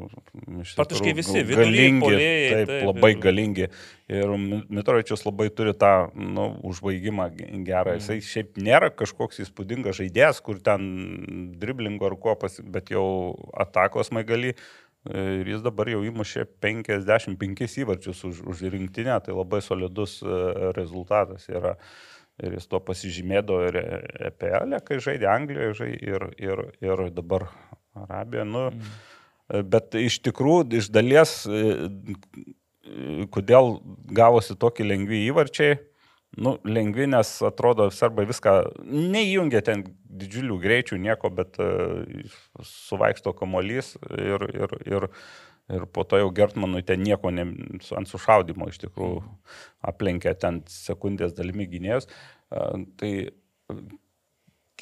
iš 0.62 0.74
Praktiškai 0.78 1.12
visi, 1.16 1.42
galingi, 1.48 2.02
puolėjai, 2.02 2.48
taip, 2.52 2.68
taip, 2.70 2.86
labai 2.88 3.10
ir- 3.14 3.20
galingi. 3.24 3.68
Ir 4.08 4.32
Mi- 4.38 4.62
Mitrovičius 4.78 5.24
labai 5.26 5.48
turi 5.50 5.72
tą 5.74 6.10
nu, 6.14 6.48
užbaigimą 6.68 7.28
ge- 7.36 7.48
gerą. 7.66 7.94
Mm. 7.96 8.02
Jisai 8.02 8.18
šiaip 8.24 8.60
nėra 8.62 8.90
kažkoks 8.94 9.40
įspūdingas 9.44 9.98
žaidėjas, 10.00 10.42
kur 10.44 10.60
ten 10.60 11.54
driblingo 11.58 12.06
ar 12.06 12.16
ko, 12.16 12.36
pasi, 12.36 12.62
bet 12.62 12.90
jau 12.94 13.34
atakos 13.54 14.12
maigali. 14.12 14.54
Ir 15.08 15.46
jis 15.46 15.62
dabar 15.64 15.88
jau 15.88 16.02
įmušė 16.04 16.44
55 16.60 17.78
įvarčius 17.80 18.24
už, 18.28 18.42
už 18.50 18.62
rinktinę, 18.74 19.14
tai 19.24 19.32
labai 19.32 19.60
solidus 19.64 20.18
e, 20.22 20.72
rezultatas 20.76 21.46
yra. 21.48 21.76
Ir 22.42 22.52
jis 22.58 22.66
to 22.70 22.78
pasižymėdavo 22.78 23.62
ir 23.70 23.78
EPL, 24.28 24.74
kai 24.84 24.98
žaidė 25.02 25.26
Anglijoje 25.30 25.88
ir, 26.02 26.26
ir, 26.38 26.60
ir 26.84 27.02
dabar 27.14 27.48
Arabijoje. 28.06 28.48
Nu, 28.48 28.64
mm. 28.70 29.64
Bet 29.72 29.96
iš 29.96 30.18
tikrųjų, 30.26 30.66
iš 30.76 30.90
dalies, 30.92 31.38
e, 31.48 31.88
kodėl 33.32 33.78
gavosi 34.16 34.56
tokie 34.60 34.84
lengvi 34.84 35.22
įvarčiai, 35.30 35.78
nu, 36.36 36.54
lengvi, 36.68 37.06
nes 37.08 37.30
atrodo, 37.46 37.88
serbai 37.94 38.26
viską 38.28 38.54
neįjungia 38.84 39.62
ten 39.64 39.84
didžiulių 40.20 40.58
greičių, 40.60 40.98
nieko, 41.00 41.30
bet 41.32 41.56
uh, 41.62 42.04
suvaikšto 42.64 43.32
kamolys 43.38 43.94
ir, 44.12 44.44
ir, 44.52 44.74
ir, 44.88 45.08
ir 45.72 45.86
po 45.94 46.04
to 46.08 46.20
jau 46.20 46.28
Gertmanui 46.34 46.84
ten 46.86 47.00
nieko 47.04 47.32
ne, 47.32 47.46
ant 47.96 48.10
sušaudimo 48.10 48.68
iš 48.68 48.80
tikrųjų 48.84 49.22
aplenkė 49.88 50.34
ten 50.42 50.62
sekundės 50.72 51.36
dalimi 51.38 51.68
gynėjus. 51.70 52.08
Uh, 52.52 52.84
tai 53.00 53.12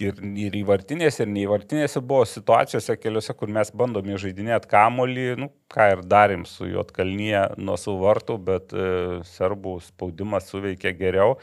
ir, 0.05 0.21
ir 0.47 0.57
įvartinėse, 0.61 1.25
ir 1.25 1.31
neįvartinėse 1.33 2.03
buvo 2.05 2.25
situacijose 2.29 2.97
keliose, 3.01 3.35
kur 3.39 3.53
mes 3.53 3.71
bandome 3.77 4.19
žaidinėti 4.21 4.71
kamolį, 4.71 5.27
nu, 5.43 5.51
ką 5.73 5.89
ir 5.95 6.05
darėm 6.09 6.47
su 6.49 6.69
juo 6.71 6.85
atkalnyje 6.85 7.43
nuo 7.59 7.77
savo 7.81 8.07
vartų, 8.07 8.39
bet 8.49 8.75
e, 8.75 8.89
serbų 9.37 9.79
spaudimas 9.87 10.51
suveikė 10.53 10.95
geriau. 10.99 11.39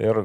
Ir 0.00 0.24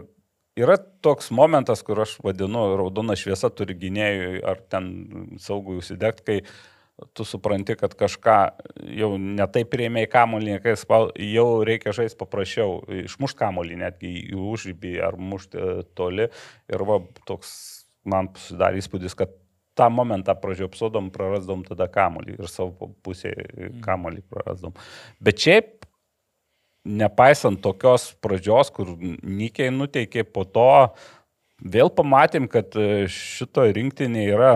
yra 0.58 0.78
toks 1.06 1.30
momentas, 1.36 1.84
kur 1.86 2.02
aš 2.06 2.18
vadinu, 2.26 2.64
raudona 2.80 3.18
šviesa 3.20 3.52
turi 3.54 3.78
gynėjui 3.78 4.42
ar 4.48 4.64
ten 4.72 4.90
saugui 5.44 5.78
užsidegti, 5.82 6.26
kai 6.28 6.40
tu 7.14 7.26
supranti, 7.26 7.76
kad 7.78 7.94
kažką 7.98 8.38
jau 8.98 9.10
netai 9.22 9.64
prieimėjai 9.70 10.10
kamolį, 10.10 10.60
kai 10.64 10.74
spau- 10.80 11.12
jau 11.14 11.48
reikia 11.68 11.94
žaisti 11.94 12.18
paprasčiau, 12.18 12.80
išmušti 13.06 13.38
kamolį 13.38 13.78
netgi 13.84 14.14
į 14.34 14.38
užrybį 14.54 14.94
ar 15.06 15.18
mušti 15.18 15.58
e, 15.62 15.76
toli. 15.98 16.30
Ir 16.74 16.86
va, 16.90 17.00
toks 17.30 17.52
man 18.08 18.32
susidarė 18.34 18.82
įspūdis, 18.82 19.14
kad 19.18 19.36
tą 19.78 19.92
momentą 19.94 20.34
pražiopsodom, 20.42 21.12
prarasdom 21.14 21.62
tada 21.68 21.86
kamolį 21.92 22.40
ir 22.40 22.50
savo 22.50 22.90
pusėje 23.06 23.70
kamolį 23.86 24.24
prarasdom. 24.32 24.74
Bet 25.22 25.44
šiaip, 25.44 25.86
nepaisant 26.88 27.62
tokios 27.62 28.10
pradžios, 28.24 28.74
kur 28.74 28.96
Nikiai 29.22 29.70
nuteikė, 29.76 30.26
po 30.26 30.48
to 30.50 30.96
vėl 31.62 31.94
pamatėm, 31.94 32.50
kad 32.50 32.74
e, 32.74 33.06
šito 33.12 33.70
rinktinė 33.70 34.26
yra 34.32 34.52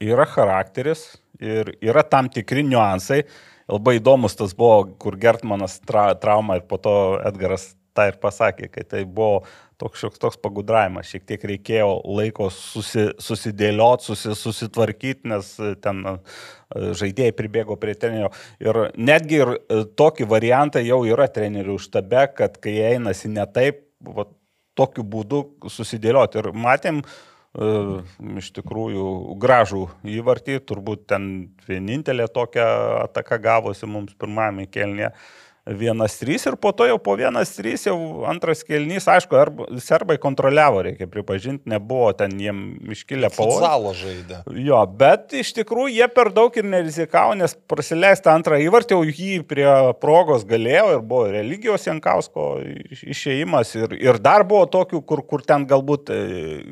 yra 0.00 0.26
charakteris 0.26 1.16
ir 1.40 1.74
yra 1.80 2.02
tam 2.02 2.28
tikri 2.32 2.64
niuansai. 2.66 3.24
Labai 3.70 4.00
įdomus 4.00 4.34
tas 4.34 4.54
buvo, 4.56 4.88
kur 4.98 5.14
Gertmanas 5.20 5.78
tra, 5.86 6.10
trauma 6.18 6.58
ir 6.58 6.64
po 6.66 6.80
to 6.82 6.94
Edgaras 7.22 7.70
tą 7.94 8.08
ir 8.10 8.16
pasakė, 8.22 8.70
kad 8.72 8.88
tai 8.90 9.04
buvo 9.04 9.44
toks 9.80 10.02
šioks 10.02 10.20
toks 10.20 10.40
pagudravimas, 10.42 11.08
šiek 11.08 11.24
tiek 11.28 11.44
reikėjo 11.52 11.88
laiko 12.18 12.50
susi, 12.52 13.06
susidėlioti, 13.22 14.10
susi, 14.10 14.34
susitvarkyti, 14.36 15.30
nes 15.30 15.54
ten 15.84 16.02
e, 16.10 16.16
žaidėjai 17.00 17.36
pribėgo 17.38 17.78
prie 17.80 17.94
trenerio. 17.96 18.28
Ir 18.62 18.82
netgi 18.98 19.40
ir 19.40 19.54
e, 19.56 19.80
tokį 19.96 20.28
variantą 20.30 20.82
jau 20.84 21.00
yra 21.08 21.30
trenerių 21.32 21.78
štabe, 21.80 22.26
kad 22.36 22.60
kai 22.62 22.76
einasi 22.90 23.32
ne 23.32 23.46
taip, 23.54 23.86
va, 24.04 24.26
tokiu 24.78 25.06
būdu 25.06 25.44
susidėlioti. 25.72 26.42
Ir 26.42 26.52
matėm, 26.56 27.00
uh, 27.00 27.29
iš 27.50 28.52
tikrųjų 28.54 29.06
gražų 29.42 29.88
įvartį, 30.06 30.60
turbūt 30.62 31.08
ten 31.10 31.24
vienintelė 31.66 32.28
tokia 32.30 32.66
ataka 33.08 33.40
gavosi 33.42 33.86
mums 33.90 34.14
pirmame 34.14 34.68
kelnėje. 34.70 35.10
1-3 35.70 36.48
ir 36.50 36.56
po 36.60 36.72
to 36.72 36.86
jau 36.88 36.98
po 37.02 37.14
1-3 37.18 37.86
jau 37.86 37.96
antras 38.28 38.62
kelnys, 38.66 39.06
aišku, 39.10 39.38
serbai 39.82 40.16
kontroliavo, 40.20 40.82
reikia 40.86 41.06
pripažinti, 41.10 41.68
nebuvo 41.70 42.10
ten 42.18 42.34
jiem 42.40 42.62
iškilę 42.90 43.30
pavojų. 43.34 43.58
Futsalo 43.60 43.92
žaidė. 43.96 44.40
Jo, 44.66 44.82
bet 45.00 45.36
iš 45.38 45.52
tikrųjų 45.60 45.94
jie 45.94 46.08
per 46.14 46.32
daug 46.34 46.56
ir 46.58 46.66
nerizikavo, 46.72 47.36
nes 47.38 47.54
prasileisti 47.70 48.32
antrą 48.32 48.58
įvartį, 48.64 48.96
jau 48.98 49.20
jį 49.20 49.40
prie 49.50 49.68
progos 50.02 50.46
galėjo 50.48 50.96
ir 50.96 51.04
buvo 51.12 51.30
religijos 51.30 51.86
Jankausko 51.86 52.48
išėjimas 53.14 53.74
ir, 53.78 53.94
ir 54.00 54.20
dar 54.22 54.46
buvo 54.48 54.66
tokių, 54.70 55.04
kur, 55.06 55.24
kur 55.26 55.46
ten 55.46 55.68
galbūt 55.70 56.10
e, 56.14 56.20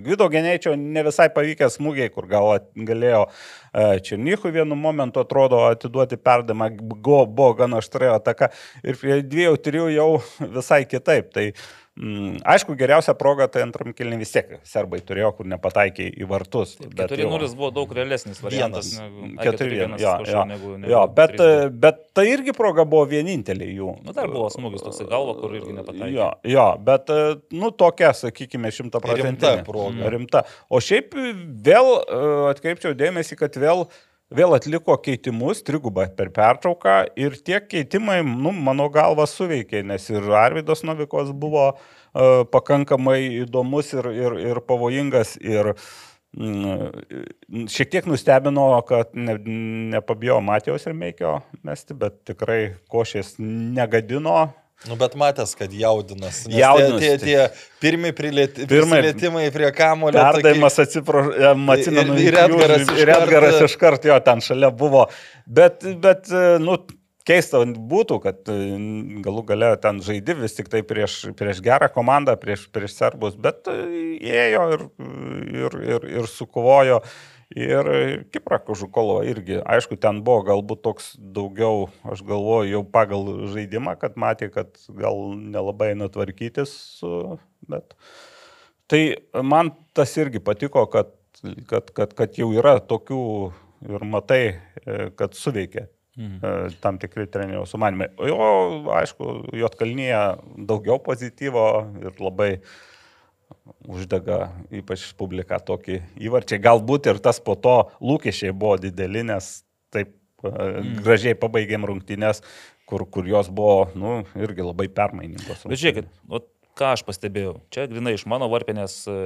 Gvido 0.02 0.26
genėčio 0.32 0.74
ne 0.78 1.06
visai 1.06 1.30
pavykęs 1.34 1.78
smūgiai, 1.78 2.11
kur 2.12 2.26
gal 2.30 2.56
galėjo 2.74 3.26
E, 3.72 4.00
Černychui 4.00 4.50
vienu 4.52 4.74
momentu 4.74 5.20
atrodo 5.20 5.61
atiduoti 5.68 6.16
perdamą, 6.16 6.70
buvo, 6.80 7.24
buvo 7.26 7.52
gana 7.58 7.82
aštrėjo 7.82 8.16
ataka 8.16 8.48
ir 8.88 8.98
prie 9.01 9.20
dviejų, 9.22 9.61
trijų 9.64 9.90
jau 9.94 10.09
visai 10.57 10.83
kitaip. 10.88 11.31
Tai 11.35 11.51
Mm, 11.98 12.37
aišku, 12.46 12.77
geriausia 12.79 13.11
proga 13.18 13.48
tai 13.51 13.64
antram 13.64 13.90
kilniui 13.96 14.20
vis 14.20 14.31
tiek 14.31 14.53
serbai 14.66 15.01
turėjo, 15.03 15.33
kur 15.35 15.48
nepataikė 15.51 16.05
į 16.22 16.29
vartus. 16.31 16.77
4-0 16.79 17.48
buvo 17.59 17.70
daug 17.74 17.94
realesnis 17.96 18.38
variantas. 18.38 18.92
4-1, 19.01 19.96
jo, 19.98 20.12
jo, 20.29 20.44
negu, 20.46 20.77
negu 20.79 20.92
jo, 20.92 21.01
bet, 21.16 21.35
bet 21.83 22.05
tai 22.14 22.29
irgi 22.31 22.55
proga 22.55 22.85
buvo 22.87 23.03
vienintelė 23.11 23.72
jų. 23.72 23.96
Nu, 24.07 24.14
dar 24.14 24.31
buvo 24.31 24.46
smūgis 24.55 24.87
toks 24.87 25.03
į 25.03 25.09
galvą, 25.11 25.35
kur 25.40 25.57
irgi 25.59 25.74
nepataikė. 25.74 26.12
Jo, 26.14 26.29
jo 26.46 26.68
bet, 26.87 27.11
nu, 27.59 27.72
tokia, 27.83 28.12
sakykime, 28.20 28.70
šimtaprocentinė. 28.79 29.33
Rimta 29.33 29.55
proga. 29.66 30.12
Rimta. 30.14 30.44
O 30.70 30.79
šiaip 30.79 31.18
vėl 31.66 31.96
atkreipčiau 32.53 32.94
dėmesį, 32.94 33.42
kad 33.42 33.59
vėl 33.59 33.88
vėl 34.34 34.56
atliko 34.56 34.96
keitimus, 35.00 35.62
trigubą 35.66 36.06
per 36.16 36.30
pertrauką 36.34 36.98
ir 37.20 37.38
tie 37.44 37.60
keitimai, 37.64 38.20
nu, 38.26 38.52
mano 38.52 38.88
galva, 38.92 39.26
suveikė, 39.28 39.82
nes 39.86 40.08
ir 40.12 40.28
Arvidas 40.36 40.84
Novikos 40.86 41.32
buvo 41.32 41.70
uh, 41.72 42.44
pakankamai 42.52 43.20
įdomus 43.44 43.94
ir, 43.96 44.10
ir, 44.12 44.38
ir 44.52 44.62
pavojingas. 44.68 45.36
Ir, 45.40 45.72
mm, 46.36 47.66
Šiek 47.72 47.92
tiek 47.94 48.08
nustebino, 48.08 48.70
kad 48.88 49.16
ne, 49.16 49.38
nepabijo 49.96 50.42
Matijos 50.44 50.84
ir 50.86 50.96
Meikio 50.96 51.38
mesti, 51.64 51.96
bet 51.96 52.20
tikrai 52.28 52.60
košės 52.92 53.36
negadino, 53.40 54.50
Nu, 54.86 54.94
bet 54.94 55.16
matęs, 55.18 55.56
kad 55.58 55.72
jaudinas. 55.74 56.44
Jaudinas. 56.46 57.00
Tie, 57.02 57.16
tie, 57.18 57.24
tie 57.26 57.80
pirmi 57.82 58.12
prilieti, 58.14 58.66
pirmai 58.70 59.48
prie 59.50 59.72
kamulio. 59.74 60.20
Perdavimas, 60.22 60.78
atsiprašau, 60.84 61.56
Macina 61.58 62.04
ir, 62.06 62.12
ir 62.28 62.38
Edgaras, 62.44 62.92
ir 62.94 63.10
Edgaras 63.16 63.58
iš 63.66 63.74
karto 63.80 64.12
jo 64.12 64.20
ten 64.22 64.44
šalia 64.44 64.70
buvo. 64.70 65.08
Bet, 65.50 65.82
bet 65.98 66.30
nu, 66.62 66.78
keista 67.28 67.60
būtų, 67.64 68.18
kad 68.24 68.52
e, 68.52 68.58
galų 69.24 69.44
gale 69.50 69.72
ten 69.82 70.00
žaidi 70.04 70.36
vis 70.38 70.56
tik 70.56 70.70
tai 70.72 70.84
prieš, 70.86 71.20
prieš 71.38 71.62
gerą 71.64 71.90
komandą, 71.92 72.36
prieš, 72.40 72.68
prieš 72.74 72.96
serbus, 72.96 73.36
bet 73.40 73.68
e, 73.72 73.80
ėjo 74.46 74.68
ir, 74.76 74.86
ir, 75.64 75.80
ir, 75.96 76.06
ir 76.20 76.30
sukovojo. 76.30 77.02
Ir 77.56 77.87
Kipra 78.28 78.58
Kožukolova 78.61 79.22
irgi, 79.24 79.56
aišku, 79.64 79.96
ten 79.96 80.20
buvo 80.24 80.42
galbūt 80.44 80.82
toks 80.84 81.14
daugiau, 81.16 81.87
aš 82.04 82.20
galvoju, 82.28 82.68
jau 82.74 82.82
pagal 82.84 83.30
žaidimą, 83.54 83.94
kad 84.00 84.18
matė, 84.20 84.50
kad 84.52 84.76
gal 84.92 85.32
nelabai 85.32 85.94
nutvarkytis, 85.96 86.74
bet 87.72 87.96
tai 88.92 89.00
man 89.40 89.72
tas 89.96 90.12
irgi 90.20 90.42
patiko, 90.44 90.84
kad, 90.92 91.14
kad, 91.70 91.88
kad, 91.96 92.12
kad 92.18 92.37
jau 92.37 92.50
yra 92.52 92.76
tokių 92.84 93.22
ir 93.96 94.04
matai, 94.04 94.42
e, 94.84 95.08
kad 95.16 95.32
suveikia 95.38 95.87
mhm. 96.18 96.37
E, 96.44 96.52
tam 96.84 97.00
tikri 97.00 97.24
trenerių 97.32 97.64
sumanimai. 97.70 98.11
O, 98.28 98.52
aišku, 98.92 99.56
Jotkalnyje 99.56 100.20
daugiau 100.68 101.00
pozityvo 101.00 101.64
ir 102.02 102.20
labai 102.20 102.52
uh, 102.58 102.76
uždega 103.88 104.50
ypač 104.74 105.06
publika 105.18 105.58
tokį 105.62 106.00
įvarčiai. 106.28 106.61
Galbūt 106.62 107.08
ir 107.12 107.20
tas 107.24 107.40
po 107.44 107.56
to 107.56 107.76
lūkesčiai 108.04 108.52
buvo 108.52 108.76
dideli, 108.82 109.24
nes 109.26 109.50
taip 109.94 110.12
mm. 110.44 110.98
gražiai 111.02 111.38
pabaigėm 111.38 111.87
rungtynės, 111.88 112.42
kur, 112.88 113.04
kur 113.11 113.28
jos 113.28 113.50
buvo, 113.52 113.88
nu, 113.98 114.20
irgi 114.38 114.64
labai 114.66 114.88
permainingos. 114.92 115.66
Bet 115.68 115.80
žiūrėkit, 115.80 116.11
o 116.28 116.42
ką 116.78 116.94
aš 116.96 117.04
pastebėjau, 117.08 117.58
čia 117.74 117.88
grinai 117.90 118.14
iš 118.16 118.24
mano 118.30 118.48
varpinės 118.52 119.00
e, 119.11 119.16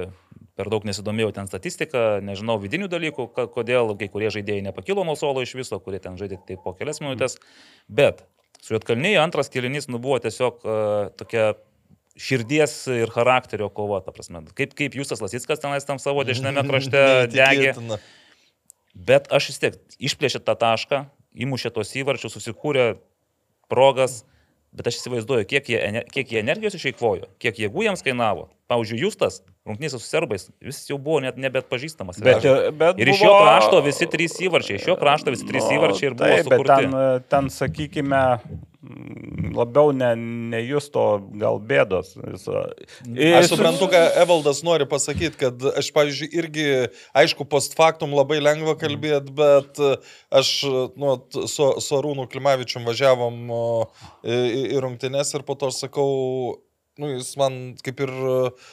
per 0.57 0.69
daug 0.73 0.85
nesidomėjau 0.87 1.33
ten 1.37 1.49
statistiką, 1.49 2.21
nežinau 2.25 2.57
vidinių 2.61 2.89
dalykų, 2.91 3.27
kodėl 3.53 3.93
kai 3.99 4.09
kurie 4.13 4.31
žaidėjai 4.33 4.65
nepakilo 4.69 5.05
nuo 5.07 5.15
solo 5.19 5.43
iš 5.45 5.55
viso, 5.59 5.79
kurie 5.83 6.01
ten 6.03 6.17
žaidė 6.19 6.41
tik 6.47 6.63
po 6.65 6.75
kelias 6.77 7.01
minutės, 7.03 7.37
bet 7.87 8.25
su 8.63 8.75
Jotkalnyje 8.75 9.21
antras 9.21 9.51
kelinys 9.53 9.89
nu, 9.91 9.99
buvo 10.01 10.17
tiesiog 10.23 10.63
uh, 10.63 11.13
tokia 11.19 11.53
širdies 12.19 12.75
ir 12.93 13.11
charakterio 13.13 13.69
kova, 13.73 14.01
ta 14.05 14.13
prasme. 14.13 14.43
Kaip, 14.57 14.75
kaip 14.77 14.97
Jūsas 14.97 15.23
Lasickas 15.23 15.61
tenais 15.63 15.87
tam 15.87 16.01
savo 16.01 16.25
dešinėme 16.27 16.65
krašte 16.69 17.01
degė. 17.33 17.73
Bet 18.93 19.31
aš 19.33 19.49
vis 19.49 19.61
tiek 19.61 19.79
išplėšė 19.97 20.43
tą 20.45 20.53
tašką, 20.59 21.05
įmušė 21.33 21.73
tos 21.73 21.95
įvarčius, 21.97 22.35
susikūrė 22.35 22.93
progas, 23.71 24.21
bet 24.73 24.89
aš 24.89 24.99
įsivaizduoju, 25.01 25.47
kiek 25.49 25.71
jie, 25.73 26.03
kiek 26.13 26.35
jie 26.35 26.41
energijos 26.43 26.77
išeikvojo, 26.77 27.31
kiek 27.41 27.57
jėgų 27.65 27.87
jiems 27.87 28.05
kainavo. 28.05 28.51
Pavyzdžiui, 28.69 29.01
Justas, 29.01 29.41
rungtynėse 29.63 29.99
su 29.99 30.03
serbais, 30.07 30.49
jis 30.63 30.81
jau 30.89 30.97
buvo 30.99 31.21
net 31.23 31.39
nebet 31.39 31.69
pažįstamas. 31.71 32.19
Bet, 32.23 32.43
bet 32.75 32.99
ir 32.99 33.13
iš 33.13 33.21
buvo... 33.23 33.29
jo 33.29 33.39
krašto 33.45 33.79
visi 33.85 34.09
trys 34.11 34.35
įvarčiai, 34.43 34.81
iš 34.81 34.89
jo 34.91 34.97
krašto 34.99 35.31
visi 35.31 35.47
trys 35.47 35.63
no, 35.69 35.77
įvarčiai 35.77 36.09
ir 36.09 36.17
buvo. 36.19 36.35
Taip, 36.35 36.51
bet 36.51 36.67
ten, 36.67 36.97
ten, 37.31 37.47
sakykime, 37.53 38.23
labiau 39.55 39.93
ne, 39.95 40.09
ne 40.51 40.59
justo 40.65 41.05
gal 41.39 41.61
bėdos. 41.63 42.11
Jis, 42.19 42.43
aš 43.39 43.47
suprantu, 43.53 43.87
ką 43.93 44.01
Evaldas 44.25 44.59
nori 44.67 44.87
pasakyti, 44.89 45.39
kad 45.45 45.63
aš, 45.71 45.93
pavyzdžiui, 45.95 46.29
irgi, 46.41 46.67
aišku, 47.23 47.47
post 47.47 47.77
factum 47.79 48.17
labai 48.17 48.41
lengva 48.43 48.75
kalbėti, 48.79 49.31
bet 49.39 49.79
aš 50.27 50.51
nu, 50.99 51.15
su, 51.47 51.71
su 51.79 51.97
Arūnu 52.01 52.27
Klimavičium 52.35 52.83
važiavom 52.91 53.39
į, 54.27 54.43
į 54.75 54.83
rungtynes 54.83 55.31
ir 55.37 55.47
po 55.47 55.55
to 55.55 55.71
sakau, 55.71 56.11
nu, 57.01 57.13
jis 57.15 57.33
man 57.39 57.59
kaip 57.83 58.01
ir 58.05 58.11
uh, 58.13 58.71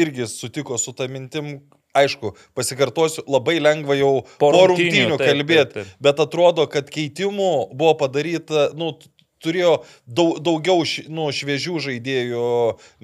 irgi 0.00 0.26
sutiko 0.30 0.78
su 0.80 0.94
tą 0.96 1.08
mintim, 1.12 1.58
aišku, 1.98 2.34
pasikartosiu, 2.58 3.24
labai 3.30 3.58
lengva 3.62 3.96
jau 3.98 4.12
po 4.40 4.50
rungtynių 4.54 5.18
kalbėti, 5.20 5.86
bet 6.02 6.20
atrodo, 6.22 6.68
kad 6.70 6.90
keitimų 6.92 7.52
buvo 7.72 7.94
padaryta, 8.02 8.68
nu, 8.78 8.92
turėjo 9.42 9.72
daug, 10.06 10.38
daugiau 10.44 10.82
nu, 11.12 11.28
šviežių 11.34 11.78
žaidėjų 11.86 12.44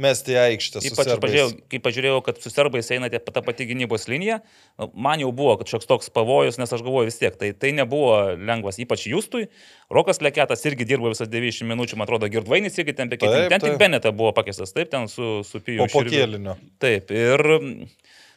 mesti 0.00 0.36
aikštę. 0.40 0.82
Ypač 0.90 1.10
pažiūrėjau, 1.22 1.48
kai 1.72 1.80
pažiūrėjau, 1.84 2.20
kad 2.26 2.40
su 2.42 2.52
serbais 2.52 2.90
einate 2.94 3.20
tą 3.24 3.42
patį 3.44 3.68
gynybos 3.70 4.08
liniją, 4.10 4.40
nu, 4.80 4.90
man 5.06 5.22
jau 5.22 5.30
buvo 5.36 5.56
kažkoks 5.62 5.90
toks 5.90 6.12
pavojus, 6.14 6.58
nes 6.60 6.74
aš 6.74 6.84
galvoju 6.84 7.10
vis 7.10 7.20
tiek, 7.20 7.36
tai, 7.40 7.52
tai 7.56 7.72
nebuvo 7.76 8.34
lengvas, 8.34 8.80
ypač 8.82 9.06
Justui. 9.10 9.46
Rokas 9.94 10.22
Leketas 10.24 10.64
irgi 10.68 10.88
dirbo 10.88 11.12
visas 11.12 11.30
90 11.30 11.70
minučių, 11.70 12.00
man 12.00 12.08
atrodo, 12.08 12.30
Girdvainis 12.32 12.78
irgi 12.80 12.96
ten 12.98 13.12
pekėtė. 13.12 13.46
Ten 13.52 13.62
tik 13.62 13.78
Beneta 13.80 14.14
buvo 14.14 14.34
pakestas, 14.36 14.74
taip, 14.74 14.90
ten 14.92 15.08
su, 15.12 15.40
su 15.46 15.62
Piju. 15.64 15.84
Po 15.84 16.00
pokėlinio. 16.02 16.56
Taip, 16.82 17.12
ir 17.14 17.44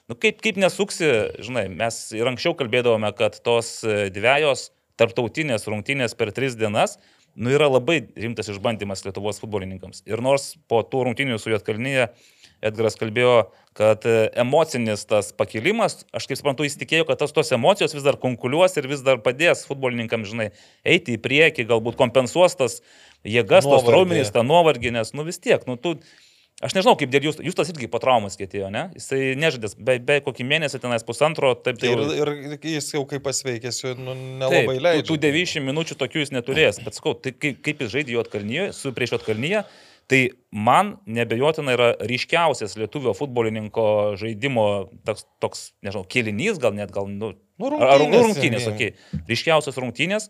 nu, 0.08 0.16
kaip, 0.16 0.42
kaip 0.44 0.60
nesuksi, 0.62 1.12
žinai, 1.44 1.68
mes 1.74 2.02
ir 2.16 2.30
anksčiau 2.30 2.56
kalbėdavome, 2.60 3.12
kad 3.18 3.40
tos 3.44 3.80
dviejos 4.14 4.70
tarptautinės 4.98 5.68
rungtynės 5.70 6.16
per 6.18 6.34
tris 6.36 6.58
dienas, 6.58 6.98
nu, 7.38 7.54
yra 7.54 7.70
labai 7.70 8.02
rimtas 8.18 8.50
išbandymas 8.52 9.06
Lietuvos 9.06 9.40
futbolininkams. 9.44 10.04
Ir 10.10 10.24
nors 10.26 10.56
po 10.70 10.82
tų 10.86 11.06
rungtynių 11.08 11.38
su 11.42 11.54
Jotkalnyje 11.54 12.10
Edgaras 12.66 12.98
kalbėjo, 12.98 13.52
kad 13.78 14.06
e, 14.10 14.32
emocinis 14.42 15.04
tas 15.06 15.30
pakilimas, 15.38 16.00
aš 16.16 16.26
kaip 16.30 16.40
suprantu, 16.40 16.66
jis 16.66 16.80
tikėjo, 16.82 17.06
kad 17.06 17.20
tas 17.22 17.34
tos 17.36 17.54
emocijos 17.54 17.94
vis 17.94 18.06
dar 18.06 18.18
konkuliuos 18.18 18.74
ir 18.80 18.88
vis 18.90 19.04
dar 19.06 19.22
padės 19.22 19.62
futbolininkams, 19.70 20.32
žinai, 20.32 20.48
eiti 20.82 21.14
į 21.14 21.22
priekį, 21.22 21.68
galbūt 21.70 22.00
kompensuos 22.00 22.58
tas 22.58 22.80
jėgas, 23.22 23.68
tos 23.70 23.86
raumenys, 23.86 24.34
tą 24.34 24.42
nuovargį, 24.48 24.96
nes, 24.98 25.14
nu 25.14 25.28
vis 25.28 25.38
tiek, 25.44 25.62
nu 25.70 25.78
tu 25.78 26.00
Aš 26.58 26.74
nežinau, 26.74 26.96
kaip 26.98 27.12
dėl 27.14 27.28
jūs, 27.28 27.36
jūs 27.46 27.58
tas 27.58 27.70
irgi 27.70 27.86
po 27.92 28.00
traumas 28.02 28.34
kėtėjo, 28.40 28.72
ne? 28.74 28.88
Jisai 28.98 29.36
nežadės, 29.38 29.76
be, 29.78 30.00
be 30.02 30.16
kokį 30.26 30.46
mėnesį 30.50 30.80
tenais 30.82 31.06
pusantro, 31.06 31.52
taip 31.54 31.78
tai. 31.78 31.92
Ir, 31.94 32.32
ir 32.34 32.70
jis 32.72 32.90
jau 32.96 33.04
kaip 33.10 33.22
pasveikęs, 33.28 33.84
nu, 34.00 34.16
nelabai 34.42 34.80
leidžia. 34.80 35.06
Tų 35.06 35.20
90 35.22 35.68
minučių 35.68 36.00
tokių 36.00 36.24
jis 36.24 36.34
neturės, 36.34 36.82
bet 36.82 36.98
sakau, 36.98 37.14
tai 37.14 37.36
kaip, 37.38 37.62
kaip 37.62 37.86
jis 37.86 37.94
žaidė 37.94 38.16
jo 38.16 38.26
atkalnyje, 38.26 38.72
su 38.74 38.94
prieš 38.98 39.20
atkalnyje, 39.20 39.68
Tai 40.08 40.22
man 40.56 40.94
nebejotinai 41.04 41.74
yra 41.76 41.88
ryškiausias 42.08 42.78
lietuvio 42.80 43.12
futbolininko 43.12 44.16
žaidimo 44.16 44.64
toks, 45.04 45.26
toks 45.44 45.64
nežinau, 45.84 46.06
kilinys, 46.08 46.62
gal 46.64 46.78
net 46.78 46.94
gal, 46.96 47.12
nu, 47.12 47.34
Nu, 47.58 47.72
ar 47.82 47.98
rungtynės, 47.98 48.22
rungtynės, 48.22 48.66
okei. 48.70 49.22
Ryškiausias 49.26 49.80
rungtynės. 49.82 50.28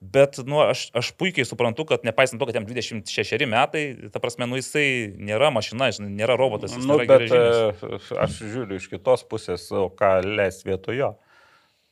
Bet, 0.00 0.38
nu, 0.48 0.62
aš, 0.64 0.86
aš 0.96 1.10
puikiai 1.20 1.44
suprantu, 1.44 1.84
kad 1.84 2.06
nepaisant 2.08 2.40
to, 2.40 2.46
kad 2.48 2.56
jam 2.56 2.64
26 2.64 3.44
metai, 3.44 3.82
ta 4.08 4.22
prasme, 4.22 4.46
nu, 4.48 4.56
jisai 4.56 5.12
nėra 5.12 5.50
mašina, 5.52 5.90
žinai, 5.92 6.08
nėra 6.22 6.38
robotas, 6.40 6.72
Nu, 6.72 6.96
nėra 6.96 7.18
bet 7.20 7.34
e, 7.36 7.98
aš 8.16 8.38
žiūriu 8.40 8.78
iš 8.80 8.86
kitos 8.88 9.26
pusės, 9.28 9.66
o 9.76 9.90
ką 9.92 10.14
leis 10.24 10.62
vietojo. 10.64 11.12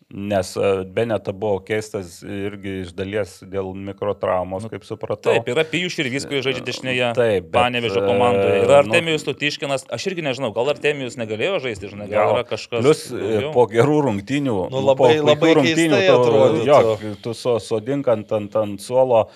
Nes 0.09 0.55
e, 0.57 0.85
Beneta 0.89 1.33
buvo 1.37 1.59
keistas 1.61 2.23
irgi 2.25 2.79
iš 2.87 2.95
dalies 2.97 3.35
dėl 3.45 3.75
mikrotraumos, 3.77 4.65
kaip 4.73 4.87
supratau. 4.89 5.35
Taip, 5.35 5.51
yra 5.53 5.67
Pijus 5.69 5.93
Širvys, 5.99 6.25
kuris 6.25 6.47
žaidžia 6.47 6.63
dešinėje 6.65 7.11
Taip, 7.19 7.51
Panevežio 7.53 8.01
e, 8.01 8.07
komandoje. 8.07 8.55
Yra 8.63 8.79
nu- 8.87 8.95
Artemijus 8.95 9.27
Tutiškinas, 9.29 9.85
aš 9.93 10.07
irgi 10.09 10.25
nežinau, 10.25 10.49
gal 10.57 10.73
Artemijus 10.73 11.19
negalėjo 11.21 11.59
žaisti, 11.67 11.91
žinai, 11.93 12.09
gal 12.09 12.33
yra 12.39 12.47
kažkas. 12.49 12.81
Plus 12.87 13.05
e, 13.13 13.19
daugiau. 13.21 13.53
po 13.53 13.67
gerų 13.69 13.99
rungtynių. 14.09 14.57
Nu, 14.73 14.81
labai- 14.81 15.11
po 15.21 15.29
labai 15.29 15.53
tu- 15.53 16.17
atrodytų. 16.17 16.65
Jo, 16.73 17.15
tu 17.29 17.37
so, 17.37 17.59
sodink 17.61 18.09
ant, 18.09 18.33
ant, 18.33 18.57
ant 18.65 18.81
suolo 18.81 19.27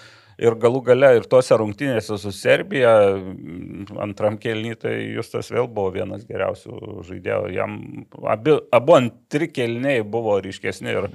ir 0.42 0.56
galų 0.60 0.82
gale 0.86 1.10
ir 1.18 1.26
tose 1.30 1.56
rungtynėse 1.58 2.18
su 2.18 2.32
Serbija 2.34 2.92
antram 4.02 4.38
kelny, 4.42 4.74
tai 4.78 4.94
Justas 5.14 5.50
vėl 5.52 5.68
buvo 5.70 5.92
vienas 5.94 6.26
geriausių 6.28 7.02
žaidėjų. 7.08 7.52
Jam 7.54 7.78
abi, 8.34 8.56
abu 8.74 8.96
antri 8.98 9.48
kelniai 9.52 10.02
buvo 10.02 10.38
ryškesni 10.42 10.92
ir 10.92 11.08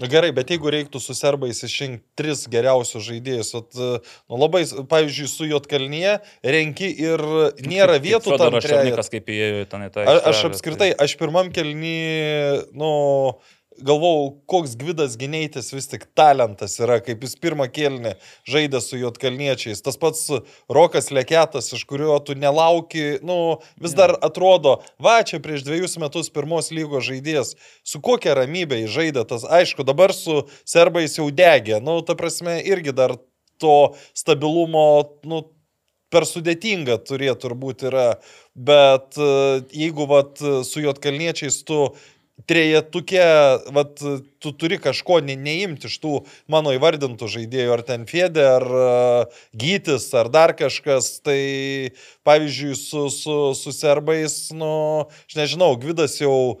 Na 0.00 0.08
gerai, 0.10 0.32
bet 0.36 0.50
jeigu 0.52 0.70
reiktų 0.72 1.00
su 1.00 1.14
serbais 1.16 1.62
išrinkti 1.66 2.04
tris 2.18 2.44
geriausius 2.50 3.04
žaidėjus, 3.06 3.52
at, 3.60 3.78
nu, 3.78 4.38
labai, 4.40 4.64
pavyzdžiui, 4.90 5.28
su 5.30 5.48
Jotkalnyje 5.48 6.16
renki 6.56 6.90
ir 7.04 7.22
nėra 7.64 7.98
vietų 8.02 8.38
tam. 8.40 8.58
Šarnikas, 8.64 9.10
kaip 9.12 9.30
įėjo 9.32 9.66
ten 9.70 9.86
į 9.88 9.90
tą. 9.94 10.06
Aš 10.30 10.46
apskritai, 10.50 10.90
aš 11.06 11.16
pirmam 11.20 11.52
kelny, 11.54 11.96
nu, 12.76 12.90
galvojau, 13.82 14.34
koks 14.46 14.76
Gvidas 14.78 15.16
Gineitis 15.18 15.72
vis 15.74 15.88
tik 15.90 16.06
talentas 16.16 16.76
yra, 16.82 17.00
kaip 17.04 17.24
jis 17.24 17.34
pirmą 17.40 17.66
kelnį 17.72 18.14
žaidė 18.50 18.80
su 18.84 18.98
Jotkalniečiais. 19.00 19.82
Tas 19.84 19.98
pats 20.00 20.26
Rokas 20.72 21.10
Leketas, 21.14 21.72
iš 21.74 21.84
kurio 21.88 22.16
tu 22.24 22.36
nelauki, 22.38 23.18
nu, 23.26 23.38
vis 23.82 23.96
dar 23.98 24.16
atrodo, 24.24 24.78
va, 25.02 25.20
čia 25.26 25.42
prieš 25.44 25.66
dviejus 25.66 25.98
metus 26.02 26.30
pirmos 26.34 26.70
lygos 26.74 27.06
žaidėjas, 27.08 27.54
su 27.86 28.02
kokia 28.04 28.36
ramybė 28.38 28.84
jis 28.84 28.94
žaidė 28.98 29.26
tas, 29.30 29.46
aišku, 29.46 29.86
dabar 29.86 30.14
su 30.16 30.44
serbais 30.68 31.18
jau 31.18 31.30
degė, 31.34 31.80
nu, 31.84 32.00
ta 32.06 32.18
prasme, 32.18 32.60
irgi 32.62 32.94
dar 32.94 33.18
to 33.62 33.94
stabilumo, 34.16 34.86
nu, 35.28 35.44
per 36.14 36.26
sudėtinga 36.28 37.00
turėtų 37.08 37.48
turbūt 37.48 37.86
yra, 37.88 38.08
bet 38.54 39.18
e, 39.18 39.28
jeigu 39.74 40.06
vat, 40.10 40.38
su 40.38 40.82
juotkalniečiais 40.84 41.62
tu 41.66 41.80
trejetukė, 42.50 43.24
vat, 43.72 44.02
tu 44.42 44.52
turi 44.58 44.78
kažko 44.82 45.20
ne, 45.24 45.36
neimti 45.38 45.88
iš 45.88 45.96
tų 46.02 46.12
mano 46.50 46.74
įvardintų 46.74 47.28
žaidėjų, 47.30 47.72
ar 47.76 47.84
ten 47.86 48.04
Fėdė, 48.10 48.44
ar 48.58 48.66
uh, 48.68 49.42
Gytis, 49.56 50.10
ar 50.18 50.28
dar 50.34 50.52
kažkas, 50.58 51.20
tai 51.24 51.94
pavyzdžiui 52.26 52.74
su, 52.78 53.06
su, 53.14 53.38
su 53.58 53.74
serbais, 53.74 54.38
nu, 54.56 54.74
aš 55.28 55.38
nežinau, 55.38 55.72
Gvidas 55.80 56.18
jau 56.20 56.60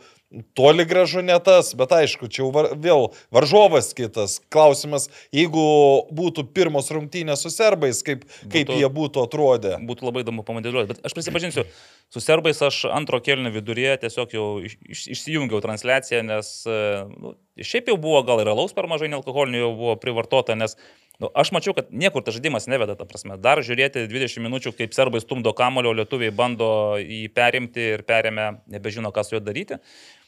toli 0.58 0.82
gražu 0.88 1.22
ne 1.22 1.36
tas, 1.46 1.68
bet 1.78 1.92
aišku, 1.94 2.26
čia 2.26 2.42
jau 2.42 2.48
var, 2.54 2.72
vėl 2.80 3.04
varžovas 3.34 3.92
kitas. 3.94 4.40
Klausimas, 4.50 5.06
jeigu 5.34 5.62
būtų 6.10 6.46
pirmos 6.56 6.90
rungtynės 6.90 7.44
su 7.44 7.52
serbais, 7.54 8.00
kaip, 8.02 8.24
kaip 8.50 8.66
Būtų- 8.66 8.78
jie 8.80 8.88
būtų 8.96 9.26
atrodę. 9.28 9.76
Būtų 9.86 10.08
labai 10.08 10.24
įdomu 10.24 10.42
pamodeliuoti. 10.46 10.90
Bet 10.94 11.06
aš 11.06 11.14
prisipažinsiu, 11.14 11.66
su 12.12 12.20
serbais 12.22 12.60
aš 12.62 12.84
antro 12.94 13.18
kelnių 13.24 13.50
viduryje 13.54 13.96
tiesiog 14.04 14.34
jau 14.36 14.44
iš, 14.64 14.76
iš, 14.86 15.06
išsijungiau 15.16 15.62
transliaciją, 15.64 16.22
nes 16.26 16.50
e, 16.66 16.76
nu, 17.10 17.34
šiaip 17.58 17.88
jau 17.90 17.96
buvo 18.00 18.22
gal 18.26 18.42
ir 18.44 18.50
alaus 18.52 18.74
per 18.76 18.86
mažai 18.90 19.08
nealkoholinių 19.12 19.62
jau 19.64 19.72
buvo 19.78 19.96
privartota, 20.02 20.54
nes 20.58 20.76
nu, 21.22 21.30
aš 21.34 21.50
mačiau, 21.54 21.74
kad 21.74 21.90
niekur 21.94 22.22
tas 22.26 22.36
žaidimas 22.36 22.68
neveda, 22.70 22.96
ta 22.98 23.06
prasme. 23.08 23.38
Dar 23.42 23.62
žiūrėti 23.66 24.06
20 24.10 24.44
minučių, 24.46 24.74
kaip 24.78 24.94
serbai 24.94 25.22
stumdo 25.24 25.54
kamulio, 25.56 25.94
lietuviai 25.94 26.34
bando 26.34 26.68
jį 27.02 27.28
perimti 27.34 27.88
ir 27.96 28.04
perėmė, 28.06 28.50
nebežino, 28.74 29.10
ką 29.14 29.24
su 29.26 29.36
juo 29.36 29.42
daryti. 29.42 29.80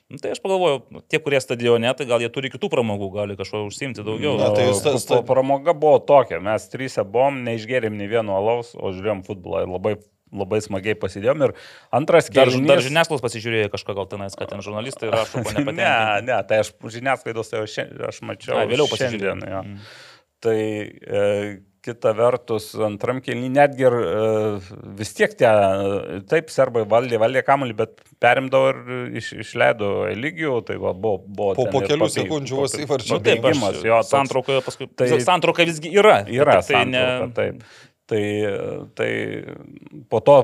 Nu, 0.07 0.21
tai 0.23 0.37
aš 0.37 0.39
pagalvojau, 0.39 0.85
nu, 0.95 1.01
tie, 1.03 1.19
kurie 1.19 1.41
stadione, 1.43 1.91
tai 1.99 2.05
gal 2.07 2.23
jie 2.23 2.29
turi 2.31 2.47
kitų 2.53 2.69
pramogų, 2.71 3.09
gali 3.17 3.35
kažko 3.35 3.65
užsimti 3.67 4.05
daugiau. 4.07 4.37
Na, 4.39 4.53
tai 4.55 4.69
jūs 4.69 4.85
ta, 4.85 4.93
tas- 4.95 5.07
ta, 5.09 5.19
pramoga 5.27 5.75
buvo 5.75 5.99
tokia, 5.99 6.39
mes 6.39 6.69
trysia 6.71 7.03
buvom, 7.03 7.41
neišgerėm 7.49 7.97
nei 7.99 8.07
vieno 8.13 8.37
alaus, 8.39 8.71
o 8.79 8.93
žiūrėjom 8.95 9.25
futbolą 9.27 9.65
ir 9.65 9.73
labai, 9.75 9.95
labai 10.35 10.59
smagiai 10.65 10.97
pasidėjom. 10.99 11.45
Ir 11.47 11.55
antras 11.95 12.31
Dar, 12.31 12.49
kėlinys... 12.51 12.67
dar 12.71 12.83
žiniasklaidos 12.83 13.23
pasižiūrėjo 13.27 13.71
kažką 13.77 13.95
gal 14.01 14.09
tenais, 14.11 14.35
kad 14.39 14.51
ten 14.51 14.65
žurnalistai 14.65 15.13
rašo, 15.15 15.45
ko 15.45 15.53
Ne, 15.55 15.63
nepatenkinti. 15.63 16.27
ne, 16.33 16.41
tai 16.51 16.61
aš 16.65 16.73
žiniasklaidos 16.99 17.53
tai 17.53 17.63
šiandien, 17.71 18.05
aš 18.11 18.21
mačiau. 18.27 18.59
Ai, 18.59 18.67
vėliau 18.71 18.91
pasižiūrėjau. 18.91 19.39
jo. 19.47 19.63
Mm. 19.63 19.81
Tai 20.47 20.59
e, 20.61 21.23
kita 21.87 22.11
vertus, 22.19 22.67
antram 22.83 23.23
kelnį 23.25 23.49
netgi 23.55 23.87
ir 23.87 23.95
e, 23.97 24.19
vis 24.99 25.15
tiek 25.17 25.33
tie, 25.39 25.49
taip, 26.29 26.51
serbai 26.53 26.83
valdė, 26.91 27.17
valdė 27.23 27.41
kamuolį, 27.47 27.77
bet 27.79 28.03
perimdavo 28.23 28.73
ir 28.75 29.17
iš, 29.23 29.31
išleido 29.47 29.93
Eligijų, 30.11 30.59
tai 30.69 30.77
va, 30.83 30.93
buvo, 30.93 31.23
buvo 31.25 31.55
Po- 31.57 31.65
ten 31.71 31.73
po 31.79 31.83
kelių 31.87 32.03
papil- 32.09 32.15
sekundžių 32.19 32.59
vos 32.61 32.75
įvarčio 32.83 33.17
nu, 33.17 33.25
taip, 33.31 33.47
aš, 33.53 33.63
aš, 33.71 33.81
jo, 33.89 34.01
santraukoje 34.11 34.65
paskui. 34.67 34.91
Tai- 34.99 35.09
santrauka 35.25 35.67
visgi 35.71 35.95
yra. 35.97 36.19
Yra 36.29 36.59
tai 36.67 36.83
ne... 36.91 37.05
taip. 37.39 37.63
Tai, 38.07 38.23
tai 38.95 39.11
po 40.13 40.21
to 40.23 40.37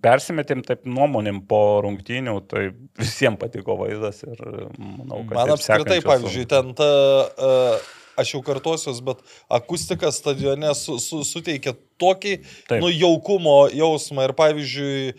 persimetėm 0.00 0.62
taip 0.64 0.86
nuomonėm 0.88 1.42
po 1.50 1.58
rungtynių, 1.84 2.38
tai 2.48 2.62
visiems 2.96 3.36
patiko 3.42 3.74
vaizdas 3.76 4.22
ir 4.24 4.40
manau, 4.78 5.18
kad 5.28 5.34
Man 5.36 5.52
apskritai, 5.58 5.98
pavyzdžiui, 6.06 6.46
ten 6.48 6.70
ta, 6.78 6.86
aš 8.18 8.32
jau 8.34 8.40
kartuosius, 8.46 9.02
bet 9.04 9.20
akustika 9.52 10.08
stadione 10.16 10.70
su, 10.74 10.96
su, 11.02 11.20
suteikia 11.28 11.74
tokį 12.00 12.32
Taip. 12.70 12.80
nu, 12.80 12.88
jaukumo 12.90 13.58
jausmą 13.74 14.24
ir, 14.30 14.34
pavyzdžiui, 14.40 15.12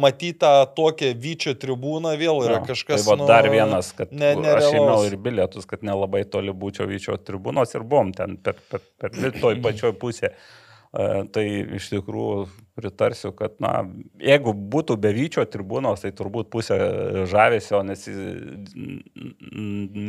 matytą 0.00 0.52
tokią 0.78 1.10
vyčio 1.26 1.56
tribūną 1.60 2.14
vėl 2.20 2.44
yra 2.46 2.60
Jo, 2.60 2.68
kažkas. 2.70 3.02
Tai 3.02 3.10
va, 3.10 3.18
nu, 3.24 3.26
dar 3.32 3.50
vienas, 3.52 3.90
kad 3.98 4.14
ne, 4.14 4.36
ne, 4.38 4.54
aš 4.54 4.70
ėmiau 4.70 4.86
nerealaus. 4.86 5.10
ir 5.10 5.18
bilietus, 5.26 5.66
kad 5.68 5.82
nelabai 5.84 6.22
toli 6.30 6.54
būčiau 6.54 6.86
vyčio 6.88 7.18
tribūnos 7.18 7.74
ir 7.74 7.82
buvom 7.90 8.14
ten 8.16 8.38
per, 8.38 8.54
per, 8.70 8.86
per 9.02 9.18
vi- 9.18 9.34
toj 9.42 9.58
pačioj 9.66 9.96
pusėje. 10.00 10.32
E, 10.88 11.24
Tai 11.32 11.44
iš 11.76 11.90
tikrųjų 11.92 12.46
pritarsiu, 12.78 13.32
kad, 13.36 13.56
na, 13.60 13.82
jeigu 14.22 14.52
būtų 14.54 14.94
be 15.02 15.10
vyčio 15.12 15.42
tribūnos, 15.50 16.04
tai 16.04 16.12
turbūt 16.14 16.48
pusė 16.52 16.76
žavesio, 17.28 17.80
nes 17.86 18.04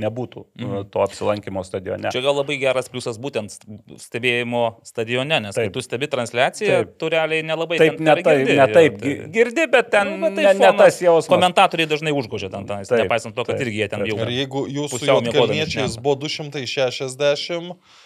nebūtų 0.06 0.44
mhm. 0.46 0.84
to 0.94 1.02
apsilankimo 1.04 1.64
stadione. 1.68 2.12
Čia 2.14 2.22
gal 2.24 2.38
labai 2.38 2.60
geras 2.62 2.92
pliusas 2.92 3.18
būtent 3.22 3.58
stebėjimo 4.00 4.64
stadione, 4.88 5.40
nes 5.48 5.58
taip. 5.58 5.74
tu 5.76 5.84
stebi 5.84 6.10
transliaciją, 6.12 6.84
Taip. 6.84 6.94
tu 7.02 7.10
realiai 7.12 7.44
nelabai 7.48 7.80
Taip, 7.82 7.98
ten 7.98 8.06
ne 8.06 8.16
taip, 8.20 8.30
girdi, 8.30 8.58
ne 8.60 8.68
taip 8.70 9.00
tai- 9.00 9.16
gi- 9.16 9.32
girdi, 9.34 9.66
bet 9.74 9.90
ten 9.96 10.14
Nu, 10.14 10.20
bet 10.28 10.38
ne, 10.38 10.44
tai 10.44 10.54
ne 10.54 10.70
fonas- 10.70 10.78
tas 10.84 11.02
jausmas. 11.02 11.32
Komentatoriai 11.34 11.90
dažnai 11.90 12.14
užgožia 12.14 12.52
ten, 12.54 12.70
ten 12.70 12.86
nepaisant 13.02 13.36
to, 13.36 13.44
kad 13.44 13.58
taip, 13.58 13.66
irgi 13.66 13.82
jie 13.82 13.90
ten 13.90 14.06
jau. 14.06 14.20
Ir 14.26 14.36
jeigu 14.44 14.68
jūs 14.70 14.94
su 14.94 15.02
pusiau 15.02 15.20
miegodami 15.26 15.58
juotkalniečiais 15.66 15.98
šneka. 15.98 16.04
buvo 16.06 16.16
260, 16.22 17.74
uh, 17.74 17.98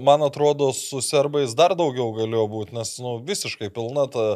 man 0.00 0.22
atrodo, 0.22 0.72
su 0.76 1.00
serbais 1.00 1.54
dar 1.56 1.72
daugiau 1.78 2.10
galėjo 2.12 2.44
būti, 2.52 2.74
nes 2.76 2.90
nu, 3.00 3.16
visiškai 3.24 3.70
pilna 3.72 4.04
ta 4.12 4.26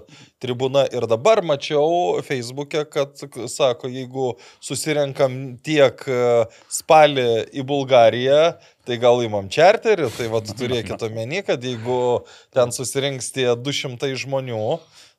tribūna. 0.41 0.87
Ir 0.95 1.05
dabar 1.11 1.43
mačiau 1.45 2.23
Facebook'e, 2.25 2.87
kad, 2.89 3.21
sako, 3.53 3.91
jeigu 3.93 4.33
susirenkam 4.65 5.59
tiek 5.61 6.01
uh, 6.09 6.49
spalį 6.73 7.29
į 7.53 7.67
Bulgariją, 7.69 8.41
tai 8.89 8.99
gal 9.03 9.21
įmam 9.25 9.53
čarterį, 9.53 10.09
tai 10.17 10.31
vad 10.33 10.49
turėkite 10.61 11.11
omeny, 11.11 11.43
kad 11.45 11.61
jeigu 11.61 12.25
ten 12.55 12.73
susirinks 12.73 13.33
tie 13.37 13.51
200 13.53 14.15
žmonių, 14.25 14.67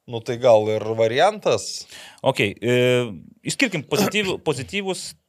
nu 0.10 0.20
tai 0.26 0.40
gal 0.42 0.68
ir 0.74 0.84
variantas. 0.98 1.86
Ok, 2.26 2.42
e, 2.44 2.74
išskirkim 3.46 3.86
pozityvų, 3.88 4.40
pozityvus, 4.44 5.12
po, 5.14 5.23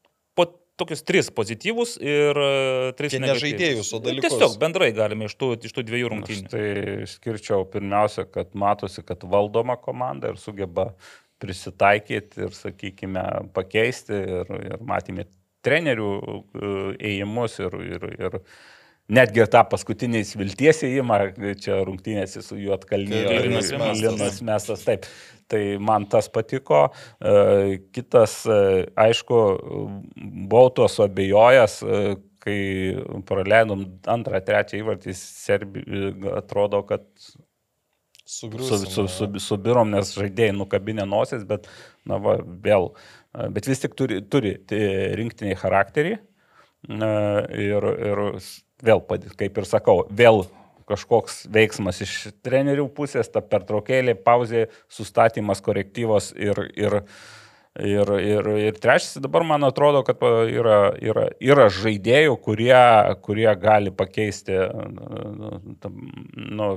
tokius 0.81 1.03
tris 1.07 1.29
pozityvus 1.35 1.97
ir 2.03 2.39
e, 2.43 2.93
tris 2.99 3.15
Čia 3.15 3.21
ne 3.23 3.29
negatyvus. 3.29 3.45
žaidėjus, 3.45 3.91
o 3.95 4.01
Nu, 4.01 4.05
dalykus. 4.09 4.35
Tiesiog 4.35 4.57
bendrai 4.63 4.89
galime 4.97 5.29
iš 5.31 5.37
tų, 5.39 5.53
iš 5.69 5.75
tų 5.77 5.85
dviejų 5.91 6.09
Aš 6.09 6.15
rungtynių. 6.15 6.51
tai 6.51 7.09
skirčiau 7.13 7.67
pirmiausia, 7.71 8.27
kad 8.27 8.55
matosi, 8.59 9.05
kad 9.07 9.23
valdoma 9.23 9.77
komanda 9.81 10.33
ir 10.35 10.41
sugeba 10.43 10.91
prisitaikyti 11.43 12.47
ir, 12.47 12.55
sakykime, 12.57 13.25
pakeisti 13.57 14.15
ir, 14.41 14.53
ir 14.73 14.85
matėme 14.87 15.27
trenerių 15.65 16.11
e, 16.21 16.71
ėjimus 17.13 17.59
ir, 17.63 17.77
ir, 17.97 18.09
ir 18.19 18.39
netgi 19.15 19.45
tą 19.53 19.63
paskutinį 19.69 20.23
vilties 20.41 20.83
ėjimą, 20.89 21.19
čia 21.61 21.83
rungtynėsi 21.85 22.43
su 22.45 22.57
juo 22.61 22.75
atkalnyje. 22.79 23.25
Kai 23.29 23.41
Linas 23.47 23.71
Mestas. 23.73 24.03
Linas 24.05 24.39
mestas, 24.49 24.85
taip. 24.87 25.09
Tai 25.51 25.63
man 25.81 26.07
tas 26.09 26.29
patiko. 26.33 26.87
E, 27.21 27.81
Kitas, 27.93 28.43
e, 28.49 28.85
aišku, 28.97 29.41
buvau 30.49 30.71
tuo 30.75 30.89
suabejojęs, 30.89 31.79
e, 31.85 32.03
kai 32.45 32.59
praleidom 33.29 33.87
antrą, 34.11 34.41
trečią 34.45 34.81
įvartį, 34.83 35.17
Serbi, 35.17 35.85
atrodo, 36.37 36.83
kad 36.89 37.05
su, 37.21 37.39
Sugriusim, 38.25 38.85
su, 38.89 39.07
su, 39.09 39.29
subirom, 39.41 39.93
nes 39.93 40.13
žaidėjai 40.17 40.57
nukabinė 40.57 41.07
nosis, 41.09 41.45
bet, 41.49 41.69
na, 42.09 42.19
va, 42.21 42.39
vėl, 42.65 42.91
bet 43.53 43.69
vis 43.69 43.81
tik 43.85 43.97
turi, 43.97 44.21
turi 44.29 44.55
rinktiniai 45.21 45.57
charakterį 45.61 46.15
ir, 46.89 47.89
ir 48.11 48.23
vėl, 48.85 49.05
kaip 49.41 49.61
ir 49.61 49.69
sakau, 49.69 50.05
vėl 50.13 50.45
kažkoks 50.89 51.45
veiksmas 51.53 52.03
iš 52.05 52.15
trenerių 52.45 52.89
pusės, 52.97 53.31
ta 53.33 53.43
pertraukėlė, 53.45 54.17
pauzė, 54.27 54.67
sustatymas, 54.93 55.63
korektyvos 55.65 56.33
ir, 56.37 56.61
ir, 56.77 56.99
ir, 57.81 58.13
ir, 58.21 58.51
ir 58.69 58.81
trečias, 58.81 59.19
dabar 59.23 59.47
man 59.49 59.67
atrodo, 59.67 60.05
kad 60.07 60.23
yra, 60.25 60.81
yra, 61.01 61.29
yra 61.41 61.69
žaidėjų, 61.73 62.37
kurie, 62.45 62.75
kurie 63.25 63.49
gali 63.61 63.95
pakeisti, 63.95 64.59
nu, 66.59 66.69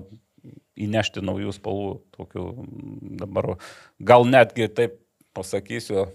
įnešti 0.77 1.23
naujų 1.25 1.55
spalvų, 1.55 1.91
tokių 2.17 2.47
dabar, 3.19 3.55
gal 3.99 4.27
netgi 4.29 4.69
taip 4.69 4.99
pasakysiu, 5.37 6.07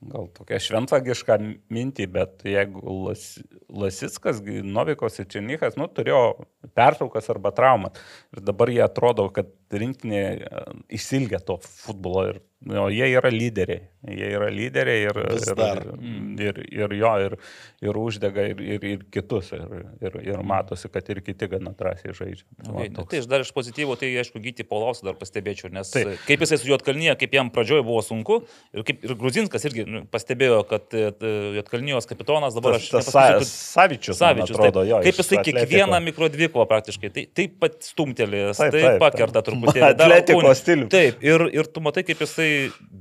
gal 0.00 0.28
tokia 0.34 0.60
šventvagiška 0.62 1.36
mintį, 1.72 2.06
bet 2.14 2.44
jeigu 2.48 2.80
Las, 3.06 3.24
Lasickas, 3.68 4.40
gi 4.44 4.62
Novikovas 4.64 5.20
ir 5.20 5.28
Černykas, 5.32 5.76
nu, 5.80 5.88
turėjo 5.92 6.22
pertraukas 6.76 7.28
arba 7.32 7.52
traumas. 7.56 8.00
Ir 8.34 8.44
dabar 8.46 8.72
jie 8.72 8.82
atrodo, 8.84 9.28
kad 9.34 9.52
rinktinė 9.70 10.22
e, 10.22 10.64
išsilgia 10.96 11.42
to 11.44 11.58
futbolo 11.64 12.26
ir 12.30 12.40
nu, 12.66 12.88
jie 12.92 13.06
yra 13.16 13.30
lyderiai. 13.32 13.86
Jie 14.00 14.28
yra 14.32 14.46
lyderiai 14.48 15.02
ir, 15.10 15.18
ir, 15.36 15.50
dar. 15.58 15.80
ir, 16.40 16.58
ir 16.72 16.92
jo, 16.96 17.10
ir, 17.20 17.34
ir 17.84 17.98
uždega 18.00 18.46
ir, 18.48 18.60
ir, 18.64 18.84
ir 18.94 19.02
kitus. 19.12 19.50
Ir, 19.52 19.64
ir, 20.00 20.14
ir 20.24 20.40
matosi, 20.46 20.88
kad 20.92 21.08
ir 21.12 21.20
kiti 21.24 21.48
gana 21.52 21.72
drąsiai 21.76 22.14
žaidžia. 22.16 22.46
Tai 22.64 22.72
va 22.72 22.80
Okay, 22.80 22.92
nu, 22.96 23.04
tai 23.10 23.20
aš 23.20 23.26
dar 23.28 23.44
iš 23.44 23.50
pozityvų, 23.56 23.96
tai 24.00 24.08
aišku, 24.22 24.40
Gyti 24.40 24.64
Paulausą 24.64 25.04
dar 25.10 25.18
pastebėčiau, 25.20 25.68
nes. 25.74 25.90
Taip. 25.92 26.14
kaip 26.24 26.44
jisai 26.46 26.58
su 26.62 26.70
Jotkalnyje, 26.70 27.12
kaip 27.20 27.36
jam 27.36 27.50
pradžioje 27.52 27.84
buvo 27.84 28.00
sunku, 28.04 28.40
ir, 28.72 28.84
kaip, 28.88 29.04
ir 29.04 29.14
Gruzinskas 29.20 29.66
irgi 29.68 29.84
nu, 29.88 30.02
pastebėjo, 30.12 30.62
kad 30.70 30.96
e, 30.96 31.04
Jotkalnyjos 31.58 32.08
kapitonas 32.08 32.56
dabar 32.56 32.78
Tas, 32.78 32.88
aš... 32.88 32.90
tas 32.96 33.10
Sa- 33.12 33.84
Savičius, 33.84 34.16
man 34.16 34.22
Savičius, 34.22 34.56
atrodo, 34.56 34.80
taip. 34.80 34.90
jo. 34.94 35.02
Kaip 35.04 35.20
jisai 35.20 35.42
kiekvieną 35.50 36.00
mikrodvikovą 36.08 36.66
praktiškai, 36.72 37.12
tai 37.14 37.26
taip 37.36 37.58
pat 37.60 37.76
stumtelės, 37.84 38.56
Taip, 38.56 38.72
taip, 38.72 38.80
taip, 38.80 38.88
taip 38.96 39.04
pakerta 39.04 39.40
taip. 39.42 39.50
truputėlį. 39.52 39.86
Atletiko 39.92 40.54
stilių. 40.56 40.88
Taip, 40.96 41.20
ir, 41.28 41.46
ir 41.60 41.68
tu 41.76 41.84
matai, 41.84 42.06
kaip 42.08 42.24
jisai, 42.24 42.49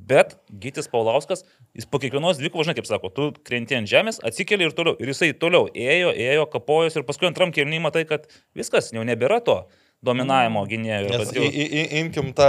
bet 0.10 0.36
Gytis 0.64 0.88
Paulauskas, 0.92 1.44
jis 1.78 1.86
po 1.90 2.00
kiekvienos 2.02 2.40
dvikovos, 2.42 2.68
žinai, 2.68 2.78
kaip 2.80 2.88
sako, 2.90 3.12
tu 3.14 3.30
krenti 3.46 3.78
ant 3.78 3.90
žemės, 3.90 4.22
atsikeli 4.26 4.66
ir 4.70 4.74
toliau. 4.78 4.96
Ir 5.00 5.12
jisai 5.14 5.34
toliau 5.38 5.68
ėjo, 5.74 6.14
ėjo, 6.16 6.48
kapojus 6.56 6.98
ir 7.00 7.06
paskui 7.08 7.30
antram 7.30 7.54
kelnymą 7.56 7.90
matai, 7.90 8.06
kad 8.10 8.26
viskas, 8.58 8.92
jau 8.96 9.06
nebėra 9.08 9.40
to 9.46 9.62
dominavimo 10.06 10.62
gynėjo. 10.70 11.10
Nes 11.12 11.26
kad 11.28 11.36
jau- 11.36 11.44
į- 11.52 11.70
į- 11.76 11.88
imkim 12.00 12.30
tą 12.38 12.46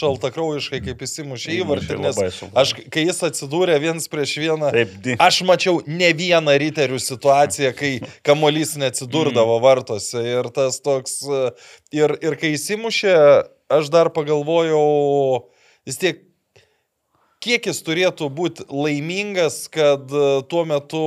šaltakraujiškai, 0.00 0.78
kaip 0.86 1.02
įsimušė 1.04 1.50
įvartį, 1.58 1.90
Įmušė 1.92 1.98
nes 2.00 2.16
labai 2.16 2.30
sunku. 2.32 2.54
aš, 2.62 2.72
kai 2.94 3.02
jis 3.04 3.20
atsidūrė 3.28 3.74
viens 3.82 4.08
prieš 4.08 4.32
vieną, 4.40 4.70
Taip, 4.72 4.94
di- 5.04 5.16
aš 5.20 5.42
mačiau 5.48 5.82
ne 5.86 6.08
vieną 6.16 6.54
riterių 6.62 6.96
situaciją, 7.04 7.74
kai 7.76 7.90
kamolys 8.24 8.76
neatsidurdavo 8.80 9.58
vartose 9.60 10.22
ir 10.24 10.48
tas 10.56 10.80
toks, 10.80 11.18
e, 11.28 11.42
ir, 12.00 12.16
ir 12.22 12.38
kai 12.40 12.54
įsimušė, 12.56 13.14
aš 13.76 13.90
dar 13.92 14.08
pagalvojau, 14.16 15.44
vis 15.86 15.98
tiek 16.00 16.22
kiek 17.46 17.70
jis 17.70 17.82
turėtų 17.86 18.28
būti 18.34 18.66
laimingas, 18.70 19.66
kad 19.72 20.10
e, 20.10 20.26
tuo 20.50 20.64
metu 20.68 21.02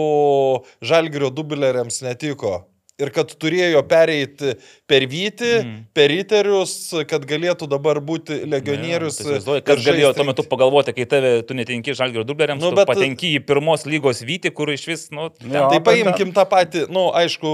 žalgerio 0.80 1.32
dubleriams 1.36 2.00
netiko. 2.06 2.69
Ir 3.00 3.10
kad 3.16 3.32
turėjo 3.40 3.80
pereiti 3.88 4.54
per 4.90 5.06
Vytį, 5.08 5.52
mm. 5.64 5.76
per 5.96 6.10
Riterius, 6.12 6.74
kad 7.08 7.24
galėtų 7.30 7.68
dabar 7.72 8.02
būti 8.04 8.42
legionierius. 8.52 9.16
Tai 9.22 9.26
įsivaizduoji, 9.26 9.62
ir 9.62 9.68
Kas 9.70 9.86
galėjo 9.86 10.10
tuo 10.18 10.26
metu 10.28 10.44
pagalvoti, 10.52 10.94
kai 10.98 11.06
tave, 11.08 11.32
tu 11.48 11.56
netinki 11.56 11.96
žalgerio 11.96 12.26
dubleriams, 12.28 12.60
Nu, 12.60 12.74
nu, 12.74 12.76
bet- 12.82 12.90
patenki 12.92 13.32
į 13.38 13.44
pirmos 13.48 13.86
lygos 13.88 14.20
vyti, 14.28 14.52
kur 14.52 14.68
iš 14.74 14.84
vis, 14.90 15.06
nu, 15.16 15.30
ten, 15.32 15.48
Jo. 15.56 15.70
Tai 15.72 15.80
paimkim 15.88 16.34
tą 16.36 16.44
patį, 16.52 16.84
na, 16.90 16.94
nu, 16.98 17.06
aišku, 17.16 17.54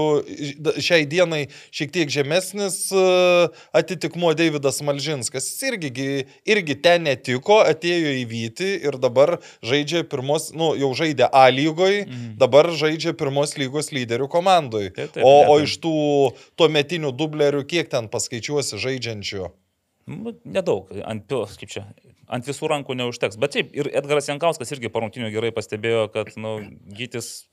šiai 0.82 1.06
dienai 1.06 1.44
šiek 1.70 1.92
tiek 1.94 2.10
žemesnis 2.10 2.80
e, 2.90 3.04
atitikmuo 3.76 4.32
Davidas 4.36 4.80
Malžinskas. 4.82 5.46
Jis 5.46 5.62
irgi, 5.70 5.90
gi- 5.94 6.24
irgi 6.48 6.74
ten 6.82 7.06
netiko, 7.06 7.60
atėjo 7.62 8.12
į 8.18 8.24
Vytį 8.30 8.70
ir 8.88 8.98
dabar 9.02 9.36
žaidžia 9.62 10.02
pirmos, 10.10 10.50
na, 10.52 10.58
nu, 10.58 10.72
jau 10.80 10.90
žaidė 10.96 11.28
A 11.32 11.46
lygoje, 11.52 12.06
Mhm. 12.06 12.34
dabar 12.40 12.66
žaidžia 12.74 13.12
pirmos 13.14 13.54
lygos 13.60 13.92
lyderių 13.94 14.28
komandai. 14.32 14.88
Taip, 14.94 15.12
taip, 15.14 15.24
O, 15.24 15.35
o 15.44 15.58
ne, 15.58 15.66
iš 15.68 15.76
tų 15.84 15.94
tuometinių 16.58 17.12
dublerių, 17.16 17.62
kiek 17.68 17.92
ten 17.92 18.10
paskaičiuosi 18.12 18.80
žaidžiančių? 18.82 19.52
nu, 20.06 20.32
nedaug, 20.46 20.90
ant, 21.06 21.32
kaip 21.60 21.70
čia, 21.70 21.84
ant 22.30 22.46
visų 22.46 22.70
rankų 22.70 22.96
neužteks. 22.98 23.38
Bet 23.42 23.56
taip, 23.56 23.72
ir 23.76 23.90
Edgaras 23.90 24.30
Jankauskas 24.30 24.70
irgi 24.74 24.90
parungtinių 24.92 25.32
gerai 25.34 25.52
pastebėjo, 25.54 26.06
kad, 26.14 26.32
nu, 26.40 26.58
gytis, 26.96 27.48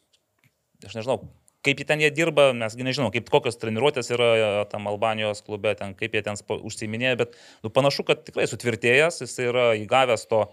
aš 0.86 1.00
nežinau, 1.00 1.20
kaip 1.66 1.82
jie 1.82 1.88
ten 1.90 2.04
jie 2.04 2.12
dirba, 2.14 2.52
mesgi 2.58 2.86
nežinau, 2.86 3.10
kaip 3.14 3.32
kokios 3.34 3.58
treniruotės 3.62 4.12
yra 4.14 4.30
e, 4.36 4.52
tam 4.72 4.90
Albanijos 4.92 5.42
klube, 5.46 5.74
ten, 5.80 5.96
kaip 5.98 6.14
jie 6.14 6.24
ten 6.26 6.38
užsiiminėja, 6.38 7.18
bet 7.24 7.38
nu, 7.66 7.74
panašu, 7.74 8.06
kad 8.08 8.22
tikrai 8.28 8.46
sutvirtėjęs, 8.52 9.24
jis 9.26 9.38
yra 9.48 9.72
įgavęs 9.80 10.28
to, 10.30 10.46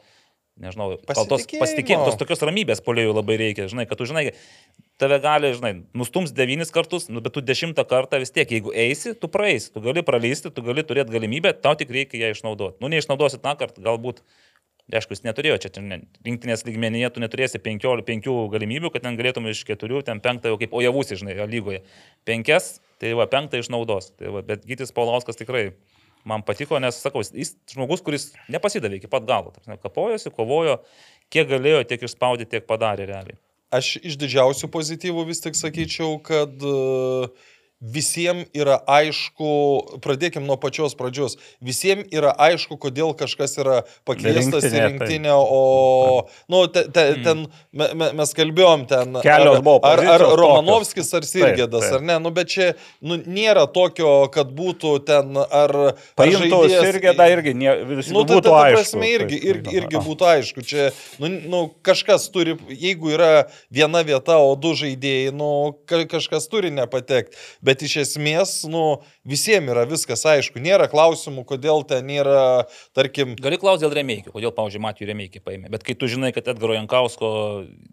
nežinau, 0.61 0.90
gal 1.09 1.27
tos 1.29 1.46
Pasitikėjimo. 1.49 2.05
tos 2.09 2.18
tokios 2.20 2.42
ramybės 2.46 2.83
polėjų 2.85 3.14
labai 3.16 3.38
reikia, 3.40 3.66
žinai, 3.70 3.87
kad 3.88 4.01
tu 4.01 4.07
žinai, 4.09 4.31
tave 5.01 5.18
gali, 5.25 5.53
žinai, 5.57 5.73
nustums 5.96 6.35
devynis 6.37 6.73
kartus, 6.75 7.09
nu, 7.12 7.23
bet 7.25 7.35
tu 7.37 7.42
dešimtą 7.44 7.87
kartą 7.88 8.20
vis 8.23 8.33
tiek, 8.35 8.51
jeigu 8.51 8.75
eisi, 8.77 9.14
tu 9.18 9.31
praeisi, 9.33 9.73
tu 9.75 9.83
gali 9.85 10.05
praleisti, 10.07 10.53
tu 10.53 10.64
gali 10.66 10.85
turėti 10.87 11.16
galimybę, 11.16 11.55
tau 11.64 11.75
tik 11.81 11.92
reikia 11.96 12.20
ją 12.27 12.35
išnaudoti. 12.37 12.79
Nu, 12.85 12.92
neišnaudosi 12.92 13.40
tą 13.40 13.57
kartą, 13.61 13.83
galbūt, 13.87 14.20
aišku, 14.92 15.16
jis 15.16 15.25
neturėjo 15.25 15.57
čia, 15.64 15.73
ne- 15.87 16.03
rinktinės 16.27 16.66
lygmenyje 16.66 17.12
tu 17.14 17.25
neturėsi 17.25 17.62
penkių, 17.62 17.96
penkių 18.09 18.37
galimybių, 18.53 18.92
kad 18.92 19.07
ten 19.07 19.16
galėtum 19.20 19.49
iš 19.51 19.64
keturių, 19.68 20.05
ten 20.05 20.20
penktą 20.20 20.53
jau 20.53 20.61
kaip 20.61 20.75
ojavus, 20.77 21.14
žinai, 21.14 21.38
lygoje. 21.49 21.85
Penkias, 22.29 22.81
tai 23.01 23.14
va, 23.16 23.29
penktą 23.31 23.62
išnaudos. 23.62 24.12
Tai 24.18 24.35
va, 24.35 24.42
bet 24.44 24.66
Gytis 24.68 24.92
Paulauskas 24.92 25.38
tikrai 25.38 25.70
man 26.28 26.44
patiko, 26.46 26.78
nes, 26.83 26.98
sakau, 27.02 27.22
jis 27.24 27.54
žmogus, 27.70 28.02
kuris 28.04 28.30
nepasidavė 28.52 29.00
iki 29.00 29.11
pat 29.11 29.26
galo. 29.28 29.52
ta 29.54 29.61
prasme, 29.61 29.78
Kapojosi, 29.83 30.33
kovojo, 30.35 30.80
kiek 31.33 31.48
galėjo, 31.50 31.85
tiek 31.88 32.04
išspaudė, 32.09 32.48
tiek 32.50 32.66
padarė 32.68 33.09
realiai. 33.11 33.38
Aš 33.70 33.96
iš 34.02 34.18
didžiausių 34.18 34.68
pozityvų 34.74 35.28
vis 35.28 35.42
tik 35.44 35.54
sakyčiau, 35.54 36.18
kad 36.26 36.50
visiems 37.81 38.47
yra 38.53 38.77
aišku, 38.85 40.01
pradėkim 40.05 40.45
nuo 40.45 40.57
pačios 40.61 40.93
pradžios, 40.99 41.38
visiems 41.64 42.11
yra 42.12 42.35
aišku, 42.37 42.77
kodėl 42.77 43.14
kažkas 43.16 43.57
yra 43.62 43.79
pakviestas 44.05 44.66
į 44.69 44.83
rinktinę, 44.85 45.33
o, 45.33 46.27
nu, 46.53 46.66
te, 46.69 46.85
te, 46.93 47.07
Mm. 47.11 47.25
ten 47.25 47.38
me, 47.73 47.87
me, 47.95 48.11
mes 48.21 48.35
kalbėjom 48.37 48.87
ten, 48.88 49.16
Kelios 49.25 49.59
ar, 49.83 49.99
ar, 49.99 50.23
ar 50.29 50.37
Romanovskis, 50.38 51.09
ar 51.16 51.23
Sirgėdas, 51.25 51.88
ar 51.97 52.01
ne, 52.05 52.19
nu, 52.21 52.31
bet 52.31 52.49
čia 52.53 52.75
nu, 53.01 53.16
nėra 53.16 53.64
tokio, 53.73 54.29
kad 54.33 54.53
būtų 54.53 54.93
ten, 55.09 55.33
ar... 55.40 55.73
Paimtų 56.21 56.51
žaidėjas- 56.69 56.88
irgi, 56.90 57.14
irgi, 57.33 57.55
ne, 57.57 57.75
visi 57.97 58.12
Nu, 58.12 58.23
būtų 58.25 58.43
ta, 58.43 58.51
ta 58.51 58.59
aišku. 58.66 58.77
prasme 58.77 59.09
irgi, 59.14 59.40
Taip, 59.40 59.49
irgi, 59.55 59.77
irgi 59.81 59.97
aha. 59.97 60.05
būtų 60.07 60.29
aišku. 60.35 60.64
Čia, 60.71 60.90
nu, 61.19 61.29
nu, 61.49 61.61
kažkas 61.83 62.29
turi, 62.31 62.59
jeigu 62.69 63.11
yra 63.16 63.49
viena 63.73 64.05
vieta, 64.05 64.37
o 64.38 64.53
du 64.55 64.75
žaidėjai, 64.77 65.33
nu, 65.33 65.51
ka, 65.88 66.05
kažkas 66.11 66.47
turi 66.53 66.71
nepatekti. 66.71 67.37
Bet 67.70 67.85
iš 67.87 67.94
esmės, 68.02 68.52
nu, 68.66 68.83
visiems 69.30 69.70
yra 69.70 69.87
viskas 69.88 70.26
aišku. 70.26 70.59
Nėra 70.62 70.88
klausimų, 70.90 71.46
kodėl 71.48 71.85
ten 71.87 72.09
nėra, 72.11 72.66
tarkim, 72.98 73.37
Gali 73.38 73.59
klausyti 73.62 73.87
dėl 73.87 73.94
remėjų, 74.00 74.35
kodėl, 74.35 74.52
pavyzdžiui, 74.56 74.83
Matijų 74.83 75.11
remėjų 75.12 75.42
paėmė. 75.46 75.70
Bet 75.70 75.87
kai 75.87 75.94
tu 76.00 76.09
žinai, 76.11 76.33
kad 76.35 76.50
Edgaro 76.50 76.74
Jankausko 76.74 77.30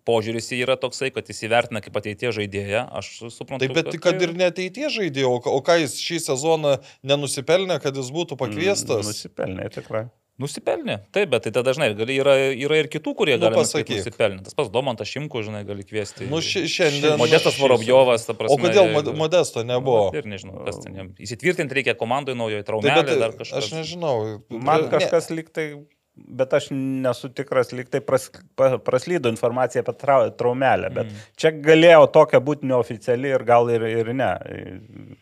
požiūris 0.07 0.49
yra 0.57 0.77
toksai, 0.81 1.11
kad 1.13 1.29
jis 1.29 1.43
įvertina 1.47 1.83
kaip 1.85 1.99
ateitie 2.01 2.31
žaidėją, 2.35 2.85
aš 2.99 3.11
suprantu. 3.35 3.67
Taip, 3.67 3.75
bet 3.77 3.99
kad 4.03 4.21
ir 4.25 4.33
neteitie 4.37 4.89
žaidėjai, 4.93 5.29
o, 5.29 5.37
ką- 5.43 5.53
o 5.53 5.61
ką 5.65 5.77
jis 5.83 5.97
šį 6.01 6.21
sezoną 6.31 6.77
nenusipelnė, 7.07 7.77
kad 7.83 7.97
jis 7.99 8.09
būtų 8.15 8.39
pakviestas? 8.39 9.03
Mm, 9.05 9.11
Nusipelnė, 9.13 9.69
tikrai. 9.77 10.07
Nusipelnė, 10.37 10.99
taip, 11.15 11.31
bet 11.33 11.47
tai 11.47 11.51
tada 11.51 11.71
dažnai 11.71 11.87
gali, 11.97 12.13
yra, 12.21 12.35
yra 12.53 12.77
ir 12.77 12.87
kitų, 12.93 13.15
kurie 13.17 13.39
Nu, 13.39 13.47
gali 13.47 13.57
nusipelnė. 13.57 14.43
Tas 14.45 14.53
pats 14.53 14.69
Domantas 14.69 15.09
Šimko, 15.09 15.41
žinai, 15.41 15.63
gali 15.65 15.81
kviesti. 15.81 16.27
Nu, 16.29 16.37
ši- 16.45 16.67
šiandien- 16.69 17.17
Modestas 17.17 17.57
Vorobjovas, 17.57 18.27
ta 18.29 18.35
prasme. 18.37 18.53
O 18.53 18.61
kodėl 18.61 18.85
jeigu- 18.85 18.93
Mod- 18.99 19.15
Modesto 19.17 19.63
nebuvo? 19.65 20.13
Ir 20.13 20.29
nežinau, 20.29 20.63
kas 20.63 20.77
ten. 20.83 20.93
jam- 20.93 21.13
Įsitvirtinti 21.17 21.73
reikia 21.81 21.95
komandai 21.97 22.35
naujoje 22.37 22.63
Tai, 22.63 22.69
traumelė, 22.73 23.05
bet, 23.05 23.19
dar 23.19 23.31
kažkas. 23.33 23.57
aš 23.63 23.71
nežinau. 23.81 24.41
Man 24.49 24.83
Ne- 24.83 24.89
kažkas 24.93 25.31
liktai, 25.33 25.83
bet 26.15 26.53
aš 26.53 26.69
nesu 26.71 27.29
tikras, 27.33 27.71
liktai 27.73 27.99
pras, 28.01 28.29
pa- 28.55 28.77
praslydo 28.77 29.29
informacija 29.29 29.81
apie 29.81 29.93
trau, 29.97 30.29
traumelę, 30.37 30.89
bet 30.93 31.05
mm. 31.05 31.17
čia 31.37 31.51
galėjo 31.51 32.11
tokia 32.13 32.39
būti 32.41 32.63
neoficiali 32.65 33.29
ir 33.33 33.43
gal 33.43 33.69
ir, 33.69 33.81
ir 33.85 34.13
ne. 34.13 34.31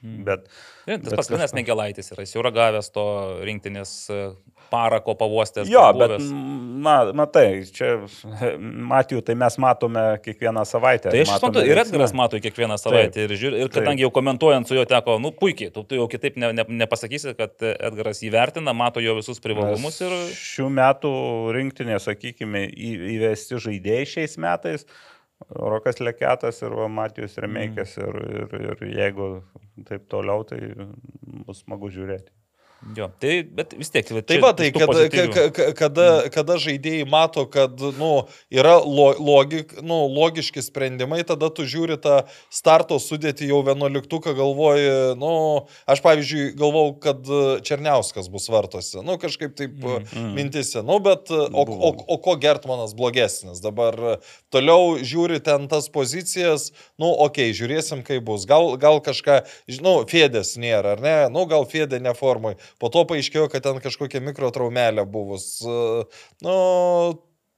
Bet, 0.03 0.47
Ir 0.87 0.99
Tas 0.99 1.09
bet 1.09 1.15
pats 1.17 1.29
Linas 1.31 1.53
Negelaitis 1.53 2.11
yra, 2.13 2.21
jis 2.23 2.35
jau 2.35 2.43
yra 2.43 2.51
gavęs 2.53 2.91
to 2.93 3.03
rinktinės 3.43 3.91
parako 4.71 5.15
pavostęs. 5.19 5.69
Jo, 5.71 5.83
bet, 5.97 6.15
na, 6.85 6.95
matai, 7.17 7.63
čia, 7.75 7.93
Matijų, 8.91 9.21
tai 9.25 9.35
mes 9.39 9.57
matome 9.61 10.03
kiekvieną 10.25 10.65
savaitę. 10.67 11.13
Tai 11.13 11.23
aš 11.23 11.31
suprantu, 11.35 11.63
ir. 11.65 11.81
Edgaras 11.85 12.13
mato 12.17 12.39
kiekvieną 12.41 12.77
savaitę. 12.81 13.25
Ir, 13.25 13.35
žiūri, 13.39 13.63
ir 13.65 13.71
kadangi 13.73 14.05
jau 14.05 14.11
komentuojant 14.15 14.69
su 14.69 14.77
juo 14.77 14.85
teko, 14.89 15.17
nu 15.23 15.31
puikiai, 15.35 15.71
tu, 15.75 15.85
tu 15.87 15.97
jau 15.99 16.05
kitaip 16.11 16.37
ne, 16.41 16.51
ne, 16.57 16.67
nepasakysi, 16.83 17.35
kad 17.39 17.65
Edgaras 17.75 18.21
įvertina, 18.25 18.73
mato 18.77 19.03
jo 19.03 19.17
visus 19.19 19.41
privalumus 19.43 20.01
ir... 20.05 20.15
Šių 20.35 20.69
metų 20.77 21.11
rinktinė, 21.55 21.97
sakykime, 22.03 22.67
į- 22.71 22.95
įvesti 23.17 23.59
žaidėjai 23.65 24.07
šiais 24.15 24.39
metais. 24.41 24.87
Rokas 25.51 25.99
Leketas 25.99 26.61
ir 26.63 26.71
Matijus 26.89 27.35
Remeikės 27.43 27.97
ir, 27.99 28.15
ir, 28.39 28.53
ir 28.71 28.83
jeigu 28.95 29.25
taip 29.87 30.05
toliau, 30.11 30.45
tai 30.47 30.61
bus 31.45 31.59
smagu 31.65 31.89
žiūrėti. 31.91 32.31
Jo, 32.93 33.07
tai, 33.17 33.39
bet 33.41 33.73
vis 33.73 33.89
tiek. 33.89 34.05
Tai 34.05 34.21
čia 34.29 34.41
va, 34.43 34.51
tai 34.53 34.67
tų 34.69 34.81
kada, 34.83 34.91
pozityvių- 34.91 35.33
ka- 35.33 35.49
ka- 35.49 35.71
kada, 35.73 36.07
kada 36.29 36.57
žaidėjai 36.61 37.07
mato, 37.09 37.45
kad 37.49 37.73
nu, 37.97 38.27
yra 38.53 38.75
lo, 38.85 39.07
logik, 39.17 39.73
nu, 39.81 40.05
logiški 40.05 40.61
sprendimai, 40.61 41.23
tada 41.25 41.49
tu 41.49 41.65
žiūri 41.65 41.97
tą 41.97 42.27
starto 42.53 42.99
sudėti 43.01 43.49
jau 43.49 43.63
vienuoliktuką, 43.65 44.35
galvoji, 44.37 45.17
nu, 45.17 45.31
aš 45.89 46.03
pavyzdžiui 46.05 46.53
galvau, 46.59 46.93
kad 47.01 47.25
Černiauskas 47.65 48.29
bus 48.29 48.45
vartose, 48.53 49.01
nu, 49.01 49.17
kažkaip 49.17 49.57
taip 49.57 49.73
mm. 49.73 50.29
mintise, 50.37 50.85
nu, 50.85 50.99
bet 51.01 51.33
o, 51.33 51.65
o, 51.65 51.89
o 52.05 52.19
ko 52.21 52.37
Gertmanas 52.37 52.93
blogesnis, 52.93 53.63
dabar 53.65 54.21
toliau 54.53 55.01
žiūri 55.01 55.41
ten 55.41 55.65
tas 55.71 55.89
pozicijas, 55.89 56.69
nu, 57.01 57.09
okei, 57.09 57.49
okay, 57.49 57.57
žiūrėsim, 57.57 58.05
kaip 58.05 58.21
bus, 58.29 58.45
gal, 58.45 58.75
gal 58.77 59.01
kažką, 59.01 59.41
žinau, 59.65 59.97
Fėdės 60.05 60.53
nėra, 60.61 60.93
ar 60.99 61.01
ne, 61.01 61.17
nu, 61.33 61.49
gal 61.49 61.65
Fėdė 61.65 61.97
neformai, 62.03 62.55
po 62.81 62.91
to 62.93 63.05
paaiškėjo, 63.09 63.47
kad 63.53 63.65
ten 63.65 63.81
kažkokia 63.83 64.23
mikrotraumelė 64.25 65.05
buvus, 65.09 65.47
E, 65.65 66.03
nu, 66.45 66.55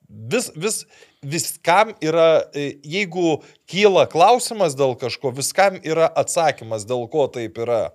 vis, 0.07 0.51
vis, 0.55 0.81
viskam 1.21 1.93
yra, 2.03 2.47
e, 2.55 2.69
jeigu 2.85 3.39
kyla 3.69 4.07
klausimas 4.11 4.77
dėl 4.77 4.95
kažko, 4.99 5.33
viskam 5.35 5.79
yra 5.83 6.07
atsakymas, 6.07 6.87
dėl 6.87 7.07
ko 7.11 7.27
taip 7.31 7.59
yra. 7.63 7.87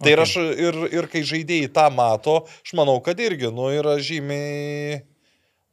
Tai 0.00 0.12
ir, 0.14 0.22
aš, 0.22 0.38
ir, 0.56 0.78
ir 0.88 1.08
kai 1.12 1.20
žaidėjai 1.26 1.68
tą 1.76 1.90
mato, 1.92 2.38
aš 2.64 2.72
manau, 2.78 2.96
kad 3.04 3.20
irgi, 3.20 3.50
nu, 3.52 3.68
yra 3.76 3.98
žymiai, 4.02 5.02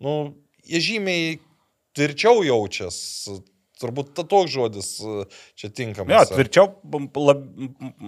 nu, 0.03 0.35
jie 0.67 0.83
žymiai 0.83 1.39
tvirčiau 1.95 2.43
jaučias. 2.43 2.97
Turbūt 3.81 4.13
ta 4.15 4.23
toks 4.27 4.51
žodis 4.53 4.89
e, 5.01 5.25
čia 5.59 5.71
tinkamas. 5.75 6.13
Jo, 6.13 6.37
tvirčiau 6.37 6.67
lab, 7.19 7.47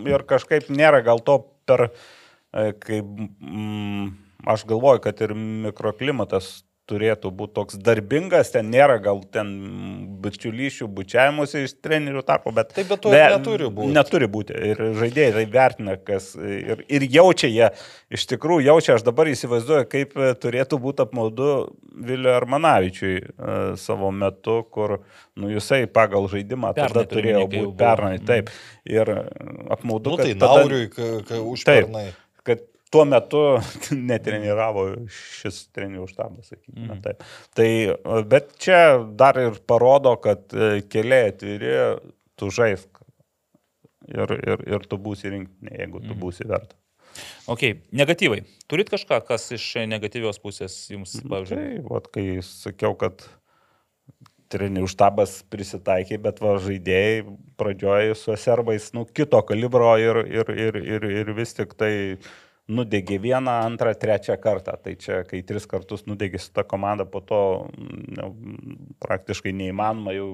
ir 0.08 0.24
kažkaip 0.28 0.70
nėra 0.72 1.02
gal 1.04 1.20
to 1.26 1.40
per, 1.68 1.90
e, 1.90 2.25
kaip 2.56 3.06
mm, 3.06 4.08
aš 4.48 4.64
galvoju, 4.70 5.04
kad 5.08 5.22
ir 5.26 5.34
mikroklimatas 5.36 6.54
turėtų 6.86 7.32
būti 7.34 7.56
toks 7.58 7.78
darbingas, 7.82 8.52
ten 8.54 8.68
nėra 8.70 9.00
gal 9.02 9.24
ten 9.34 9.48
bičiulyšių, 10.22 10.86
bučiavimuose 10.94 11.64
iš 11.66 11.74
trenerių 11.82 12.22
tarpo, 12.28 12.52
bet... 12.54 12.76
Taip, 12.78 12.92
bet 12.92 13.02
to 13.02 13.14
ir 13.14 13.34
neturi 13.34 13.70
būti. 13.74 13.94
Neturi 13.96 14.28
būti. 14.30 14.58
Ir 14.70 14.82
žaidėjai 15.00 15.32
tai 15.34 15.46
vertina, 15.56 15.96
kas 15.98 16.28
ir, 16.38 16.84
ir 16.86 17.08
jaučia 17.10 17.50
jie, 17.50 17.72
iš 18.14 18.28
tikrųjų 18.30 18.68
jaučia, 18.68 19.00
aš 19.00 19.06
dabar 19.08 19.32
įsivaizduoju, 19.32 19.88
kaip 19.90 20.14
e, 20.14 20.30
turėtų 20.46 20.80
būti 20.84 21.06
apmaudu 21.08 21.48
Vilio 22.06 22.36
Armanavičiui 22.38 23.16
e, 23.18 23.56
savo 23.82 24.12
metu, 24.14 24.60
kur, 24.70 25.00
nu, 25.42 25.50
jisai 25.56 25.88
pagal 25.90 26.30
žaidimą 26.30 26.76
Pernai 26.78 26.92
tada 26.94 27.08
turėjo 27.16 27.48
būti 27.50 27.74
pernai, 27.82 28.20
taip. 28.22 28.54
Ir 28.86 29.10
e, 29.10 29.18
apmaudu, 29.74 30.14
Nu, 30.14 30.22
kad 30.22 30.30
tai 30.30 30.38
tada- 30.38 30.62
Nauriui, 30.62 30.86
Taip. 30.94 31.50
užpernai. 31.56 32.06
kad 32.14 32.25
tuo 32.94 33.06
metu 33.10 33.42
netreniravo 34.10 34.86
šis 35.12 35.64
trenerių 35.76 36.08
štabas, 36.12 36.52
sakykime. 36.54 36.88
Mhm. 36.90 37.02
Taip. 37.06 37.24
Tai, 37.58 37.70
bet 38.32 38.54
čia 38.62 38.80
dar 39.20 39.40
ir 39.42 39.58
parodo, 39.68 40.16
kad 40.22 40.54
e, 40.54 40.82
keliai 40.92 41.32
atviri, 41.34 41.74
tu 42.40 42.52
žaisk. 42.54 42.90
Ir, 44.06 44.30
ir, 44.38 44.60
ir 44.70 44.84
tu 44.86 45.00
būsi 45.02 45.32
rinktinė, 45.34 45.72
jeigu 45.80 46.04
tu 46.04 46.12
Mhm. 46.14 46.20
būsi 46.22 46.46
verta. 46.46 46.76
Ok, 47.48 47.62
negatyvai. 47.96 48.42
Turit 48.68 48.90
kažką, 48.92 49.22
kas 49.26 49.48
iš 49.56 49.64
negatyvios 49.88 50.38
pusės 50.44 50.76
jums, 50.92 51.14
pavyzdžiui? 51.24 51.56
Tai, 51.58 51.84
vat, 51.90 52.10
kai 52.14 52.26
sakiau, 52.44 52.92
kad 53.00 53.24
trenerių 54.52 54.88
štabas 54.92 55.40
prisitaikė, 55.50 56.20
bet 56.22 56.42
va 56.44 56.58
žaidėjai 56.62 57.24
pradžioje 57.58 58.14
su 58.20 58.36
serbais, 58.38 58.92
nu, 58.94 59.06
kito 59.10 59.40
kalibro 59.48 59.96
ir, 59.98 60.20
ir, 60.28 60.52
ir, 60.54 60.78
ir, 60.84 61.08
ir 61.24 61.32
vis 61.38 61.56
tik 61.58 61.74
tai 61.80 61.94
nudegė 62.68 63.20
vieną, 63.22 63.52
antrą, 63.66 63.94
trečią 64.00 64.38
kartą. 64.42 64.78
Tai 64.82 64.96
čia, 65.02 65.22
kai 65.30 65.42
tris 65.48 65.68
kartus 65.70 66.06
nudegė 66.10 66.42
su 66.42 66.52
ta 66.56 66.66
komanda, 66.68 67.06
po 67.06 67.22
to 67.22 67.42
nu, 67.78 68.30
praktiškai 69.04 69.54
neįmanoma 69.54 70.16
jau 70.16 70.30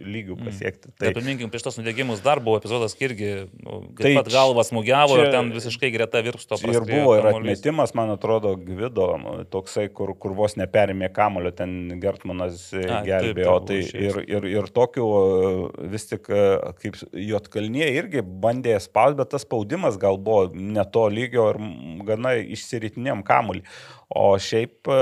lygių 0.00 0.36
pasiekti. 0.44 0.90
Tai 0.98 1.10
Tai, 1.10 1.12
paminkim, 1.20 1.50
prieš 1.52 1.64
tos 1.66 1.78
nudegimus 1.80 2.22
dar 2.24 2.40
buvo 2.40 2.58
epizodas, 2.60 2.94
kai 2.96 3.08
irgi 3.10 3.30
nu, 3.62 3.80
Tai 3.96 4.04
taip 4.06 4.16
pat 4.20 4.30
galvas 4.32 4.70
smūgiavo 4.72 5.16
čia- 5.18 5.26
ir 5.26 5.32
ten 5.34 5.50
visiškai 5.52 5.90
greta 5.94 6.22
virpsto. 6.24 6.58
Ir 6.70 6.80
buvo 6.88 7.16
ir 7.18 7.26
atmetimas, 7.30 7.94
man 7.94 8.10
atrodo, 8.14 8.54
Gvido, 8.56 9.08
toksai, 9.50 9.88
kur, 9.92 10.14
kur 10.14 10.32
vos 10.38 10.56
neperimė 10.56 11.12
kamulio, 11.12 11.50
ten 11.54 12.00
Gertmanas 12.00 12.72
e, 12.72 12.82
taip, 12.86 13.06
gelbėjo. 13.06 13.56
taip, 13.66 13.66
Tai 13.66 13.76
buvo 13.76 13.84
išėjęs. 13.84 14.16
ir, 14.16 14.24
ir, 14.36 14.48
ir 14.56 14.70
tokiu 14.76 15.06
e, 15.10 15.88
vis 15.92 16.06
tik, 16.10 16.28
e, 16.30 16.42
kaip 16.82 16.96
Jotkalnie 17.12 17.86
irgi 17.96 18.22
bandė 18.22 18.78
spausti, 18.80 19.16
bet 19.20 19.30
tas 19.30 19.42
spaudimas 19.46 19.98
gal 20.00 20.16
buvo 20.18 20.50
ne 20.54 20.84
to 20.92 21.06
lygio 21.12 21.50
ir 21.54 21.58
mm, 21.60 22.04
gana 22.08 22.34
išsiritinėm 22.40 23.24
kamulį. 23.26 23.62
O 24.10 24.32
šiaip 24.42 24.88
e, 24.90 24.94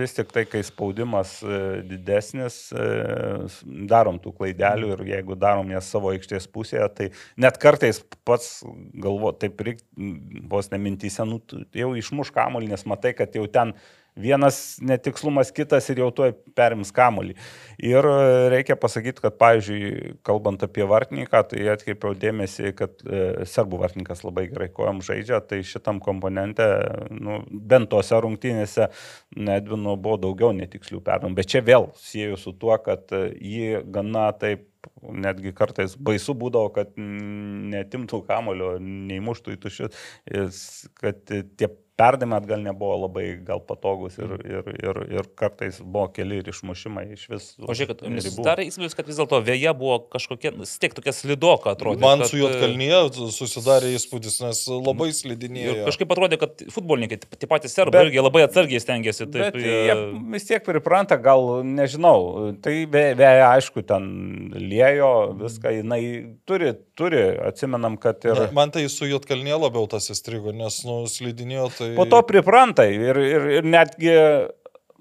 vis 0.00 0.16
tik 0.16 0.32
tai, 0.34 0.42
kai 0.50 0.64
spaudimas 0.66 1.36
e, 1.46 1.58
didesnis, 1.86 2.56
e, 2.74 2.86
darom 3.86 4.18
tų 4.18 4.32
klaidelių 4.40 4.88
ir 4.96 5.04
jeigu 5.12 5.36
darom 5.38 5.70
jas 5.70 5.86
savo 5.94 6.10
aikštės 6.10 6.48
pusėje, 6.50 6.88
tai 6.96 7.06
net 7.38 7.60
kartais 7.62 8.02
pats 8.26 8.64
galvo, 8.98 9.30
taip 9.38 9.62
vos 10.50 10.72
nemintyse, 10.74 11.22
nu, 11.30 11.38
jau 11.78 11.92
išmuš 12.02 12.34
kamulį, 12.34 12.72
nes 12.74 12.82
matai, 12.90 13.14
kad 13.14 13.38
jau 13.38 13.46
ten 13.46 13.76
vienas 14.16 14.78
netikslumas, 14.82 15.52
kitas 15.54 15.88
ir 15.90 16.02
jau 16.02 16.10
tuoj 16.14 16.32
perims 16.56 16.92
kamulį. 16.94 17.36
Ir 17.86 18.06
e, 18.06 18.16
reikia 18.52 18.76
pasakyti, 18.80 19.22
kad, 19.24 19.36
pavyzdžiui, 19.40 20.14
kalbant 20.26 20.62
apie 20.66 20.86
vartininką, 20.88 21.42
tai 21.52 21.66
atkreipiau 21.74 22.16
dėmesį, 22.18 22.72
kad 22.78 23.04
e, 23.04 23.46
serbų 23.48 23.82
vartininkas 23.84 24.24
labai 24.26 24.48
gerai 24.50 24.70
kojam 24.74 25.02
žaidžia, 25.04 25.40
tai 25.46 25.62
šitam 25.66 26.00
komponente, 26.04 26.66
nu, 27.14 27.40
bent 27.50 27.90
tose 27.92 28.18
rungtynėse, 28.20 28.90
Nedvino 29.40 29.94
buvo 30.00 30.18
daugiau 30.20 30.50
netikslių 30.56 31.00
perdavimų. 31.06 31.38
Bet 31.38 31.52
čia 31.52 31.62
vėl 31.64 31.90
sieju 32.00 32.38
su 32.40 32.52
tuo, 32.58 32.74
kad 32.82 33.12
e, 33.16 33.28
jį 33.36 33.84
gana 33.94 34.30
taip 34.36 34.66
netgi 35.00 35.52
kartais 35.56 35.94
baisu 36.00 36.34
būdavo, 36.38 36.70
kad 36.74 36.94
netimtų 36.96 38.22
kamulio, 38.28 38.72
neįmuštų 38.80 39.54
į 39.56 39.60
tušius, 39.64 40.00
kad 41.00 41.20
tie 41.28 41.68
perdavimai 42.00 42.38
atgal 42.40 42.62
nebuvo 42.64 42.96
labai 43.04 43.26
gal 43.46 43.60
patogus 43.64 44.16
ir, 44.20 44.32
ir, 44.48 44.70
ir, 44.80 45.00
ir 45.20 45.28
kartais 45.38 45.80
buvo 45.84 46.06
keli 46.16 46.40
ir 46.40 46.50
išmušimai 46.52 47.04
iš 47.16 47.26
vis. 47.32 47.48
O 47.60 47.76
žiūrėk, 47.76 48.04
jums 48.08 48.38
darė 48.46 48.66
įspūdis, 48.70 48.96
kad 48.98 49.08
vis 49.10 49.20
dėlto 49.20 49.40
vėja 49.46 49.74
buvo 49.76 49.98
kažkokia, 50.12 50.54
nu, 50.56 50.68
tiek 50.82 50.96
tokia 50.96 51.14
slidoka 51.16 51.74
atrodė. 51.76 52.02
Man 52.04 52.24
kad, 52.24 52.32
su 52.32 52.38
e, 52.38 52.42
Jotkalnyje 52.44 53.00
susidarė 53.36 53.92
įspūdis, 53.98 54.40
nes 54.44 54.62
labai 54.72 55.10
slidinėjo. 55.16 55.76
Ir 55.76 55.90
kažkaip 55.90 56.14
atrodė, 56.16 56.40
kad 56.40 56.64
futbolininkai, 56.72 57.20
tie 57.36 57.50
patys 57.50 57.76
serbai, 57.76 58.06
irgi 58.08 58.24
labai 58.24 58.44
atsargiai 58.46 58.82
stengiasi. 58.82 59.28
Taip, 59.30 59.50
Bet 59.50 59.60
jie 59.60 59.96
vis 60.34 60.46
tiek 60.48 60.64
pripranta, 60.66 61.18
gal 61.20 61.60
nežinau, 61.66 62.54
tai 62.64 62.84
vė- 62.90 63.12
vėja 63.18 63.50
aišku 63.56 63.84
ten 63.86 64.08
liejo 64.56 65.12
viską, 65.40 65.72
jinai 65.80 66.02
turi, 66.48 66.72
turi, 67.00 67.24
atsimenam, 67.48 67.96
kad 68.00 68.22
ir... 68.28 68.36
Ne, 68.44 68.50
man 68.60 68.70
tai 68.76 68.84
su 68.92 69.08
Jotkalnyje 69.10 69.58
labiau 69.64 69.88
tas 69.90 70.06
įstrigo, 70.14 70.52
nes 70.56 70.82
nu, 70.86 71.00
slidinėjo 71.10 71.68
tai... 71.80 71.90
Po 71.98 72.04
to 72.12 72.22
pripranta 72.28 72.84
ir, 72.92 73.16
ir, 73.24 73.50
ir 73.58 73.68
netgi 73.76 74.14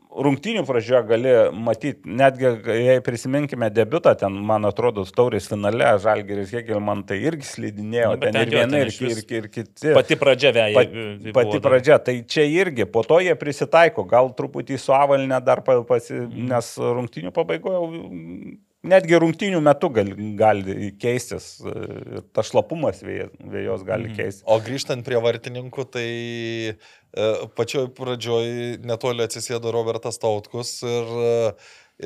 rungtynių 0.09 0.63
pradžioje 0.65 0.99
gali 1.05 1.31
matyti, 1.53 2.01
netgi 2.17 2.47
jei 2.73 3.01
prisiminkime 3.05 3.67
debutą, 3.71 4.15
ten, 4.17 4.33
man 4.49 4.65
atrodo, 4.65 5.03
taurės 5.15 5.45
finale, 5.51 5.85
Žalgeris 6.01 6.49
Hegelman 6.57 7.03
tai 7.07 7.19
irgi 7.29 7.45
slidinėjo, 7.45 8.15
Nu, 8.15 8.21
ten 8.23 8.33
ten 8.35 8.47
ir 8.49 8.55
ten 8.55 8.73
ir, 8.79 8.89
išvis 8.89 9.21
ir, 9.21 9.35
ir 9.37 9.47
kiti. 9.53 9.93
Pati 9.95 10.17
pradžia 10.19 10.51
vėja. 10.55 10.81
Pat, 10.81 10.97
pati 11.37 11.61
pradžia, 11.63 11.99
tai 12.01 12.17
čia 12.25 12.47
irgi, 12.49 12.87
po 12.89 13.05
to 13.05 13.21
jie 13.23 13.37
prisitaiko, 13.39 14.07
gal 14.09 14.31
truputį 14.35 14.79
su 14.81 14.95
avalinė 14.97 15.39
dar 15.45 15.61
pa- 15.67 15.77
pasi, 15.87 16.17
Mhm. 16.25 16.49
nes 16.55 16.73
rungtynių 16.81 17.31
pabaigoje, 17.35 17.85
netgi 18.83 19.17
rungtynių 19.19 19.59
metu 19.63 19.89
gali, 19.91 20.13
gali 20.39 20.91
keistis, 21.01 21.57
ir 21.65 22.21
tas 22.33 22.47
šlapumas 22.51 23.01
vėjos 23.03 23.83
gali 23.87 24.07
Mhm. 24.09 24.15
keistis. 24.17 24.43
O 24.47 24.59
grįžtant 24.63 25.03
prie 25.03 25.19
vartininkų, 25.19 25.85
tai 25.91 26.07
e, 26.69 27.27
pačioj 27.57 27.89
pradžioj 27.97 28.79
netoli 28.85 29.25
atsisėdo 29.25 29.71
Robertas 29.73 30.17
Tautkus 30.21 30.81
ir, 30.83 31.11
e, 31.25 31.53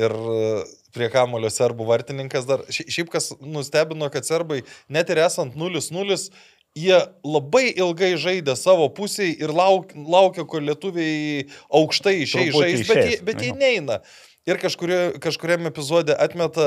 ir 0.05 0.11
e, 0.11 0.63
prie 0.95 1.09
kamulio 1.13 1.49
serbų 1.53 1.85
vartininkas 1.85 2.45
dar. 2.47 2.59
Šia- 2.69 2.87
Šiaip 2.89 3.09
kas 3.09 3.33
nustebino, 3.41 4.09
kad 4.11 4.23
serbai 4.25 4.63
net 4.89 5.09
ir 5.09 5.17
esant 5.17 5.55
0-0 5.55 6.29
jie 6.75 6.97
labai 7.23 7.67
ilgai 7.77 8.15
žaidė 8.17 8.55
savo 8.57 8.87
pusėje 8.89 9.35
ir 9.45 9.49
lauk, 9.53 9.91
laukia, 9.93 10.43
kol 10.49 10.61
lietuviai 10.65 11.45
aukštai 11.69 12.15
išeis 12.25 12.87
bet, 12.87 12.97
jie- 13.05 13.21
bet 13.21 13.37
jie 13.45 13.51
neina. 13.53 13.99
Ir 14.43 14.57
kažkurio, 14.59 15.13
kažkuriam 15.23 15.63
epizode 15.69 16.11
atmeta 16.19 16.63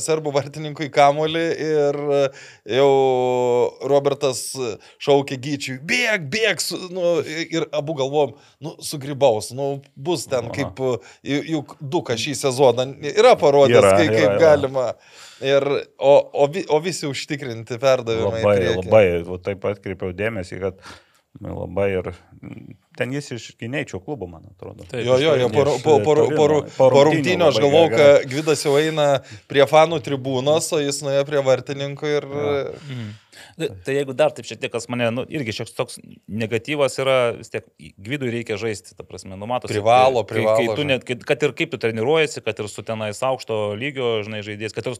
serbų 0.00 0.30
vartininkui 0.32 0.86
kamolį 0.94 1.42
ir 1.60 1.98
jau 2.78 2.86
Robertas 3.90 4.40
šaukė 5.04 5.36
gyčiui, 5.44 5.76
bėg, 5.84 6.24
bėg, 6.32 6.62
su, 6.64 6.78
nu, 6.88 7.18
ir 7.28 7.66
abu 7.76 7.92
galvom, 7.98 8.32
nu, 8.64 8.72
sugrybaus, 8.80 9.50
nu, 9.52 9.66
bus 9.92 10.24
ten 10.30 10.48
kaip, 10.56 10.80
ju- 11.20 11.42
juk 11.52 11.74
duka 11.84 12.16
šį 12.16 12.32
sezoną 12.46 12.88
yra 13.12 13.34
parodęs, 13.36 13.76
Yra, 13.82 13.90
kai, 13.98 14.06
yra, 14.08 14.14
kaip 14.16 14.30
yra. 14.30 14.38
galima. 14.46 14.86
Ir, 15.44 15.68
o, 16.00 16.14
o, 16.32 16.48
o 16.48 16.80
visi 16.82 17.06
užtikrinti 17.06 17.76
perdavimai. 17.78 18.40
Labai, 18.40 18.56
labai, 18.80 19.42
taip 19.44 19.68
atkreipiau 19.68 20.16
dėmesį, 20.16 20.62
kad 20.64 20.80
labai 21.40 21.88
ir 22.00 22.08
ten 22.98 23.12
jis 23.14 23.30
iš 23.36 23.44
gynėjų 23.60 24.00
klubo, 24.02 24.26
man 24.26 24.48
atrodo. 24.50 24.82
Taip. 24.90 25.04
Jo, 25.06 25.18
jo, 25.22 25.36
jo, 25.38 25.48
po, 25.54 25.64
po, 25.84 25.94
po, 26.02 26.14
po, 26.34 26.46
Po 26.78 27.04
rungtynio 27.06 27.50
aš 27.52 27.60
galvau, 27.62 27.84
kad 27.92 28.26
Gvidas 28.30 28.64
jau 28.66 28.74
eina 28.80 29.20
prie 29.50 29.62
fanų 29.70 30.00
tribūnos, 30.02 30.72
o 30.74 30.80
jis 30.82 30.98
nuėjo 31.06 31.24
prie 31.30 31.42
vartininkų 31.46 32.14
ir... 32.16 32.28
Tai- 33.58 33.68
Tai 33.86 33.94
jeigu 33.94 34.14
dar 34.18 34.32
taip 34.34 34.46
šiek 34.46 34.58
tiek, 34.58 34.70
kas 34.72 34.88
mane, 34.90 35.06
nu, 35.14 35.22
irgi 35.30 35.52
šiek 35.54 35.68
tiek 35.70 35.76
toks 35.78 35.98
negatyvas 36.26 36.98
yra, 36.98 37.16
vis 37.38 37.50
tiek 37.52 37.66
gvidui 37.78 38.32
reikia 38.34 38.56
žaisti, 38.58 38.96
ta 38.98 39.06
prasme, 39.06 39.38
numato. 39.38 39.70
Privalo, 39.70 40.24
kai, 40.26 40.40
privalo 40.40 40.58
Kai 40.58 40.74
tu 40.78 40.86
net, 40.86 41.04
kad, 41.06 41.22
kad 41.26 41.42
ir 41.46 41.54
kaip 41.58 41.70
tu 41.70 41.78
treniruojasi, 41.82 42.42
kad 42.42 42.58
ir 42.58 42.66
su 42.70 42.82
tenais 42.86 43.22
aukšto 43.22 43.76
lygio, 43.78 44.16
žinai, 44.26 44.42
žaidėjas, 44.46 44.74
kad 44.74 44.90
ir 44.90 44.98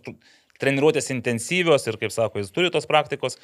treniruotės 0.63 1.11
intensyvios 1.15 1.87
ir, 1.91 1.99
kaip 1.99 2.15
sako, 2.15 2.43
jis 2.43 2.55
turi 2.55 2.71
tos 2.75 2.87
praktikos. 2.87 3.39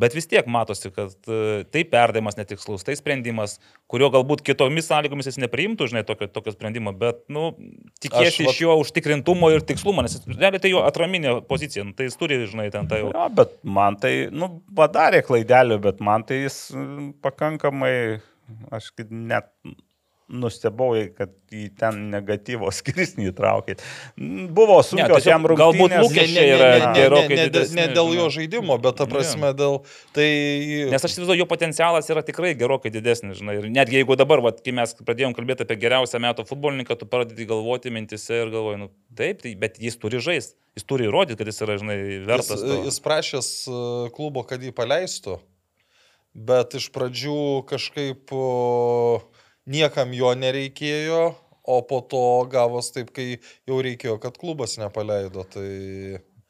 Bet 0.00 0.14
vis 0.16 0.28
tiek 0.30 0.46
matosi, 0.50 0.90
kad 0.94 1.12
e, 1.28 1.62
tai 1.70 1.82
perdavimas 1.88 2.38
netikslus, 2.38 2.84
tai 2.86 2.96
sprendimas, 2.98 3.58
kurio 3.90 4.08
galbūt 4.14 4.42
kitomis 4.46 4.88
sąlygomis 4.88 5.28
jis 5.28 5.40
nepriimtų, 5.42 5.90
žinai, 5.92 6.04
tokio, 6.08 6.30
tokio 6.32 6.54
sprendimo, 6.54 6.94
bet, 6.96 7.20
nu, 7.32 7.50
vat- 8.46 8.54
iš 8.54 8.62
jo 8.64 8.78
užtikrintumo 8.80 9.52
ir 9.54 9.64
tikslumo, 9.68 10.04
nes 10.06 10.16
realiai 10.30 10.62
tai 10.62 10.72
jo 10.72 10.80
atraminė 10.86 11.36
pozicija, 11.50 11.84
nu, 11.88 11.94
tai 11.96 12.08
jis 12.08 12.18
turi, 12.20 12.40
žinai, 12.50 12.70
ten 12.74 12.88
tai 12.90 13.02
jau. 13.04 13.12
Jo, 13.14 13.28
bet 13.36 13.54
man 13.78 14.00
tai, 14.00 14.14
nu, 14.32 14.50
padarė 14.76 15.22
klaidelių, 15.26 15.80
bet 15.90 16.00
man 16.04 16.24
tai 16.28 16.42
jis 16.46 16.62
pakankamai, 17.24 17.94
aš 18.74 18.92
net 19.10 19.52
nustebau, 20.30 20.94
kad 21.16 21.32
į 21.50 21.64
ten 21.78 22.04
negatyvo 22.12 22.70
skirsnį 22.78 23.30
įtraukėt. 23.32 23.82
Mm, 24.14 24.48
Buvo 24.54 24.78
sunkios 24.86 25.24
tiesiog 25.24 25.32
jam 25.32 25.46
galbūt 25.48 25.90
rungtynės. 25.90 26.04
lūkesčiai 26.06 26.52
yra 26.54 26.68
ne, 26.70 26.78
ne, 26.84 26.92
gerokai 26.96 27.28
ne, 27.34 27.38
ne, 27.40 27.46
didesni, 27.50 27.78
ne 27.80 27.86
dėl 27.96 28.12
jo 28.14 28.28
žaidimo, 28.36 28.78
bet 28.82 28.98
ta 29.00 29.08
prasme 29.10 29.50
dėl... 29.58 29.80
Tai... 30.16 30.28
Nes 30.94 31.06
aš 31.06 31.16
įsivaizduoju, 31.16 31.42
jo 31.42 31.48
potencialas 31.50 32.10
yra 32.14 32.22
tikrai 32.26 32.52
gerokai 32.58 32.92
didesnis, 32.94 33.40
žinai. 33.42 33.58
Ir 33.60 33.68
netgi 33.74 34.00
jeigu 34.00 34.16
dabar, 34.20 34.42
vat, 34.46 34.62
kai 34.64 34.74
mes 34.78 34.94
pradėjom 35.02 35.34
kalbėti 35.36 35.66
apie 35.66 35.78
geriausią 35.82 36.22
metų 36.22 36.46
futbolininką, 36.48 36.98
tu 37.00 37.10
pradedi 37.10 37.48
galvoti 37.50 37.92
mintise 37.94 38.44
ir 38.44 38.54
galvoji, 38.54 38.82
nu 38.84 38.90
taip, 39.18 39.42
tai, 39.42 39.56
bet 39.58 39.80
jis 39.82 39.98
turi 40.00 40.22
žaisti, 40.22 40.54
jis 40.78 40.86
turi 40.86 41.08
įrodyti, 41.10 41.38
kad 41.40 41.50
jis 41.50 41.62
yra, 41.66 41.78
žinai, 41.82 41.98
Jis, 42.00 42.26
vertas. 42.28 42.62
to. 42.62 42.80
jis 42.86 43.00
prašęs 43.04 43.50
e, 43.66 43.80
klubo, 44.14 44.44
kad 44.46 44.62
jį 44.62 44.72
paleistų, 44.76 45.40
bet 46.34 46.76
iš 46.78 46.88
pradžių 46.94 47.40
kažkaip 47.70 48.30
o, 48.36 48.44
niekam 49.68 50.14
jo 50.16 50.32
nereikėjo, 50.38 51.22
o 51.70 51.78
po 51.86 52.00
to 52.00 52.24
gavos 52.50 52.90
taip, 52.94 53.12
kai 53.14 53.36
jau 53.68 53.80
reikėjo, 53.84 54.18
kad 54.22 54.38
klubas 54.40 54.78
nepaleido. 54.80 55.46
Tai... 55.52 55.70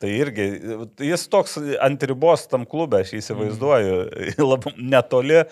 Tai 0.01 0.09
irgi, 0.09 0.45
jis 1.05 1.27
toks 1.29 1.59
ant 1.85 2.05
ribos 2.09 2.47
tam 2.49 2.63
klube, 2.65 3.03
aš 3.05 3.11
įsivaizduoju, 3.19 3.99
labai 4.53 4.73
netoli. 4.81 5.43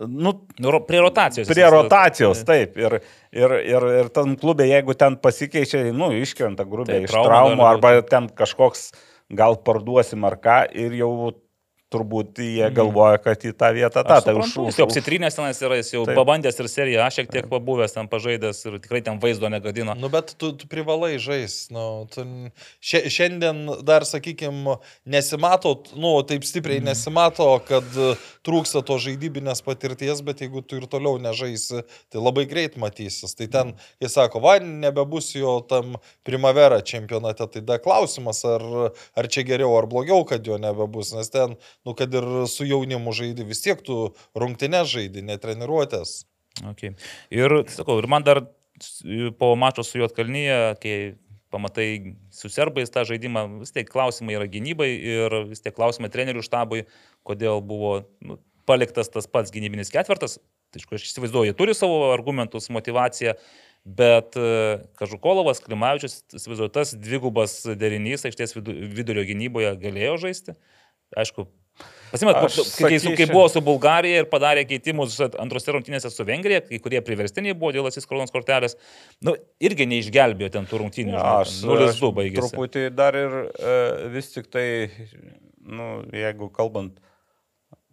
Nu, 0.00 0.32
Nu, 0.56 0.70
Prie 0.88 1.00
rotacijos. 1.02 1.48
Prie 1.50 1.66
rotacijos, 1.68 2.38
taip. 2.48 2.78
Ir, 2.80 2.94
ir, 3.36 3.52
ir, 3.68 3.86
ir 4.00 4.08
tam 4.14 4.32
klubė, 4.40 4.64
jeigu 4.70 4.94
ten 4.96 5.18
pasikeičia, 5.20 5.82
nu, 5.92 6.08
iškrenta 6.16 6.64
grubiai 6.64 7.02
Taip, 7.02 7.10
iš 7.10 7.16
traumų, 7.26 7.66
arba 7.68 7.92
ten 8.08 8.30
kažkoks 8.32 8.86
gal 9.36 9.58
parduosim 9.66 10.24
ar 10.24 10.38
ką, 10.40 10.62
ir 10.72 10.96
jau 11.02 11.10
turbūt 11.90 12.38
jie 12.42 12.68
galvoja, 12.74 13.18
kad 13.22 13.42
į 13.42 13.52
tą 13.58 13.70
vietą 13.74 14.04
tą. 14.06 14.20
Mhm. 14.20 14.24
Tai 14.24 14.34
suprantu, 14.34 14.66
jis 14.70 14.78
jau 14.78 14.86
apsitrynęs 14.86 15.38
tenais 15.38 15.62
yra, 15.66 15.78
jis 15.80 15.92
jau 15.94 16.04
Taip. 16.06 16.18
pabandęs 16.18 16.60
ir 16.62 16.68
seriją, 16.70 17.02
aš 17.04 17.20
šiek 17.20 17.32
tiek 17.34 17.48
pabuvęs 17.50 17.96
ten 17.96 18.10
pažaidęs 18.10 18.62
ir 18.70 18.78
tikrai 18.84 19.02
ten 19.06 19.18
vaizdo 19.22 19.50
negadino. 19.50 19.96
Nu, 19.98 20.10
bet 20.12 20.34
tu, 20.38 20.52
tu 20.56 20.68
privalai 20.70 21.16
žaisti. 21.22 21.74
Nu, 21.74 22.06
tu, 22.12 22.24
šia, 22.84 23.02
šiandien 23.10 23.64
dar, 23.86 24.06
sakykime, 24.06 24.78
nesimato, 25.10 25.74
nu, 25.98 26.14
taip 26.26 26.46
stipriai 26.46 26.82
nesimato, 26.84 27.48
kad 27.66 27.86
trūksta 28.46 28.84
to 28.86 28.98
žaidybinės 29.02 29.64
patirties, 29.66 30.22
bet 30.26 30.44
jeigu 30.44 30.62
tu 30.62 30.78
ir 30.80 30.86
toliau 30.90 31.18
nežaisi, 31.22 31.82
tai 32.12 32.22
labai 32.22 32.46
greit 32.50 32.78
matysis. 32.80 33.34
Tai 33.38 33.50
ten, 33.50 33.74
jis 34.02 34.14
sako, 34.16 34.42
va, 34.44 34.56
nebebus 34.62 35.32
jo 35.34 35.58
tam 35.66 35.98
primavera 36.26 36.80
čempionate, 36.86 37.48
tai 37.50 37.64
da 37.66 37.80
klausimas, 37.82 38.44
ar, 38.48 38.64
ar 39.18 39.30
čia 39.32 39.44
geriau 39.48 39.74
ar 39.78 39.90
blogiau, 39.90 40.22
kad 40.28 40.46
jo 40.46 40.60
nebebus, 40.60 41.12
nes 41.16 41.32
ten, 41.32 41.58
nu, 41.86 41.94
kad 41.98 42.12
ir 42.14 42.26
su 42.50 42.66
jaunimu 42.68 43.14
žaidži, 43.16 43.46
vis 43.48 43.62
tiek 43.64 43.80
tu 43.86 44.12
rungtinės 44.38 44.90
žaidži, 44.92 45.24
netreniruotės. 45.26 46.20
Okay. 46.72 46.96
Ir, 47.32 47.62
sakau, 47.72 47.98
ir 48.02 48.08
man 48.10 48.26
dar 48.26 48.44
po 49.38 49.54
mačo 49.56 49.84
su 49.86 50.00
Juotkalnyje, 50.00 50.60
kai 50.82 50.94
pamatai 51.50 52.14
su 52.34 52.50
serbais 52.52 52.92
tą 52.92 53.04
žaidimą, 53.08 53.46
vis 53.62 53.74
tiek 53.74 53.88
klausimai 53.90 54.36
yra 54.38 54.46
gynybai 54.50 54.90
ir 54.94 55.34
vis 55.50 55.62
tiek 55.64 55.74
klausimai 55.74 56.10
trenerių 56.12 56.44
štabui, 56.46 56.84
kodėl 57.26 57.62
buvo 57.64 58.04
nu, 58.24 58.38
paliktas 58.68 59.10
tas 59.10 59.26
pats 59.30 59.52
gynybinis 59.54 59.90
ketvirtas. 59.92 60.38
Tai, 60.70 60.78
aišku, 60.78 60.94
aš 60.94 61.08
įsivaizduoju, 61.08 61.50
jie 61.50 61.56
turi 61.58 61.74
savo 61.74 62.12
argumentus, 62.14 62.68
motivaciją, 62.70 63.34
bet 63.98 64.36
e, 64.38 64.50
Kažukolovas, 65.00 65.58
Klimavičius, 65.64 66.20
įsivaizduoju, 66.38 66.70
tas 66.76 66.92
dvigubas 66.94 67.56
derinys 67.80 68.22
aikštės 68.28 68.54
vidu- 68.54 68.76
vidurio 68.94 69.24
gynyboje 69.26 69.72
galėjo 69.82 70.14
žaisti. 70.22 70.54
Aišku, 71.18 71.48
Pasimėt, 72.10 72.40
Aš 72.42 72.56
kai, 72.56 72.64
su- 72.66 72.86
kai 72.88 72.98
sakyčiau- 72.98 73.32
buvo 73.32 73.48
su 73.48 73.60
Bulgarija 73.62 74.22
ir 74.22 74.26
padarė 74.30 74.64
keitimus 74.66 75.14
antrose 75.38 75.70
rungtynėse 75.70 76.10
su 76.10 76.24
Vengrija, 76.26 76.60
kai 76.66 76.80
kurie 76.82 77.00
priverstiniai 77.06 77.54
buvo 77.54 77.70
dėl 77.76 77.86
atsiskronos 77.86 78.32
kortelės, 78.34 78.74
nu, 79.22 79.36
irgi 79.62 79.86
neišgelbėjo 79.86 80.50
ten 80.56 80.66
tų 80.66 80.80
rungtynių. 80.82 81.14
Žinai, 81.14 81.36
aš 81.44 81.60
ten 81.60 81.70
0-2 81.70 81.86
aš 81.92 82.00
baigėsi. 82.18 82.40
Truputį 82.42 82.82
dar 82.98 83.14
ir 83.14 83.36
e, 83.46 83.76
vis 84.16 84.32
tik 84.34 84.50
tai, 84.50 84.66
nu, 85.62 86.02
jeigu 86.10 86.50
kalbant, 86.50 86.98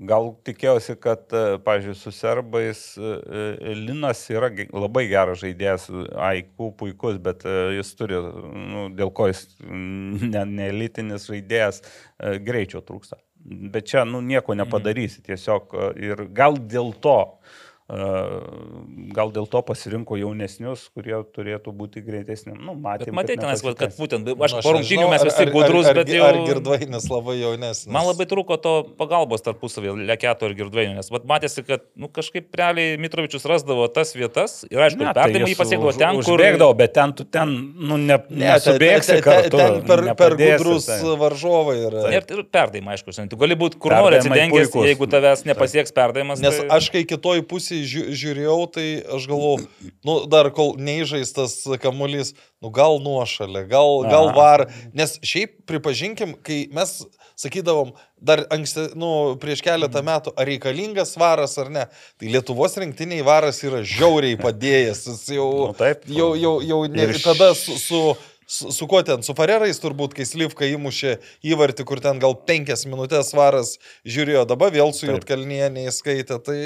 gal 0.02 0.32
tikėjausi, 0.50 0.98
kad, 0.98 1.30
e, 1.30 1.44
pažiūrėjau, 1.62 2.02
su 2.02 2.16
serbais 2.18 2.82
e, 2.98 3.14
e, 3.62 3.76
Linas 3.86 4.26
yra 4.34 4.50
labai 4.74 5.06
geras 5.14 5.46
žaidėjas, 5.46 5.92
Aiku 6.32 6.72
puikus, 6.74 7.22
bet 7.22 7.46
e, 7.46 7.78
jis 7.78 7.94
turi, 7.94 8.18
nu, 8.18 8.90
dėl 8.98 9.14
ko 9.14 9.30
jis 9.30 9.46
mm, 9.62 10.26
ne, 10.34 10.44
ne 10.74 11.22
žaidėjas, 11.22 11.84
e, 12.18 12.38
greičio 12.42 12.82
trūksta. 12.82 13.22
Bet 13.48 13.88
čia, 13.88 14.04
nu, 14.04 14.20
nieko 14.22 14.56
nepadarysi 14.60 15.22
tiesiog 15.24 15.72
e, 15.72 15.90
ir 16.10 16.26
gal 16.36 16.60
dėl 16.60 16.92
to. 17.04 17.18
E, 17.90 19.12
Gal 19.18 19.32
dėl 19.34 19.48
to 19.50 19.62
pasirinko 19.66 20.18
jaunesnius, 20.20 20.88
kurie 20.96 21.16
turėtų 21.34 21.72
būti 21.76 22.02
greitesni. 22.06 22.54
Nu, 22.58 22.76
matėm, 22.76 23.10
Bet 23.10 23.16
matai, 23.16 23.36
kad 23.38 23.46
kad 23.48 23.54
nepasiteisino. 23.56 24.00
būtent, 24.02 24.28
Nu, 24.28 24.44
aš 24.46 24.56
po 24.66 24.74
rungtynių 24.76 25.08
mes 25.14 25.24
visi 25.28 25.46
gudrus, 25.54 25.88
ar, 25.90 25.96
bet 25.98 26.10
ar, 26.12 26.16
jau... 26.18 26.26
Ar 26.28 26.40
girdvainis 26.50 27.08
labai 27.12 27.38
jaunesnis. 27.40 27.92
Man 27.94 28.06
labai 28.10 28.28
trūko 28.30 28.58
to 28.62 28.74
pagalbos 29.00 29.44
tarpusavį, 29.46 29.94
Leketo 30.08 30.50
ir 30.50 30.56
Girdvainio, 30.60 30.98
nes 31.00 31.10
vat, 31.14 31.26
matėsi, 31.30 31.64
kad 31.68 31.86
nu, 31.96 32.10
kažkaip 32.14 32.52
realiai 32.60 32.98
Mitrovičius 33.02 33.48
rasdavo 33.50 33.88
tas 33.94 34.12
vietas 34.18 34.60
ir 34.70 34.84
aišku, 34.84 35.02
ne, 35.02 35.14
tai 35.16 35.32
jį 35.32 35.56
pasiekdavo 35.60 35.94
už- 35.94 36.02
ten, 36.02 36.20
kur... 36.22 36.36
Užbėgdavo, 36.38 36.76
bet 36.78 36.94
ten 36.98 37.16
tu 37.18 37.24
ten, 37.26 37.56
nu, 37.80 37.98
ne, 37.98 38.20
Ne, 38.28 38.52
nesubėgsi 38.52 39.18
ten- 39.18 39.22
ten- 39.22 39.24
kartu. 39.24 39.58
Ten 39.58 39.80
per, 39.88 40.04
per 40.20 40.36
gudrus 40.38 40.86
tai. 40.90 41.00
varžovai 41.24 41.78
yra. 41.88 42.06
Ir, 42.12 42.28
ir 42.36 42.44
perdavimai, 42.52 42.98
aišku, 42.98 43.16
tu 43.32 43.40
gali 43.40 43.56
būti 43.56 43.80
kur 43.80 43.96
nori 43.96 44.20
atsidengęs, 44.20 44.76
jeigu 44.76 45.08
tavęs 45.10 45.46
nepasieks 45.48 45.96
perdavimas. 45.96 46.42
Nes 46.44 46.60
tai... 46.60 46.68
aš 46.78 46.90
kai 46.94 47.04
kitoj 47.08 47.42
pusėje 47.48 47.77
žiū- 47.86 48.14
žiūrėjau, 48.18 48.58
tai 48.74 48.86
aš 49.18 49.28
galvau, 49.30 49.58
nu, 50.08 50.16
dar 50.32 50.50
kol 50.56 50.76
neįžaistas 50.82 51.60
kamuolys, 51.84 52.34
nu 52.64 52.72
gal 52.74 52.98
nuošalė, 53.04 53.66
gal, 53.70 54.04
gal 54.10 54.32
var. 54.36 54.66
Nes 54.98 55.18
šiaip 55.22 55.60
pripažinkim, 55.70 56.34
kai 56.42 56.64
mes 56.74 57.04
sakydavom, 57.38 57.92
dar 58.18 58.46
anksti, 58.50 58.88
nu, 58.98 59.36
prieš 59.42 59.62
keletą 59.66 60.02
metų, 60.06 60.34
ar 60.34 60.50
reikalingas 60.50 61.14
varas 61.22 61.54
ar 61.62 61.70
ne, 61.70 61.84
tai 62.18 62.32
Lietuvos 62.34 62.80
rinktiniai 62.82 63.22
varas 63.28 63.62
yra 63.68 63.84
žiauriai 63.86 64.40
padėjęs. 64.42 65.04
Jis 65.12 65.28
jau, 65.38 65.52
Nu, 65.70 65.76
taip. 65.78 66.08
jau, 66.10 66.32
jau, 66.40 66.56
jau 66.66 66.82
ne, 66.90 67.06
Ir 67.12 67.22
tada 67.22 67.54
su... 67.58 67.78
su 67.78 68.02
Su, 68.48 68.70
su 68.72 68.86
kuo 68.88 69.02
ten, 69.04 69.20
su 69.28 69.34
Farerais 69.36 69.76
turbūt, 69.84 70.14
kai 70.16 70.24
Slivka 70.24 70.64
įmušė 70.72 71.18
įvartį, 71.52 71.84
kur 71.84 72.00
ten 72.00 72.16
gal 72.24 72.32
penkias 72.48 72.86
minutės 72.88 73.34
varas 73.36 73.74
žiūrėjo, 74.08 74.46
dabar 74.48 74.72
vėl 74.72 74.94
su 74.96 75.04
Taip. 75.04 75.18
Jotkalnie 75.18 75.68
neįskaitė, 75.76 76.38
tai... 76.46 76.62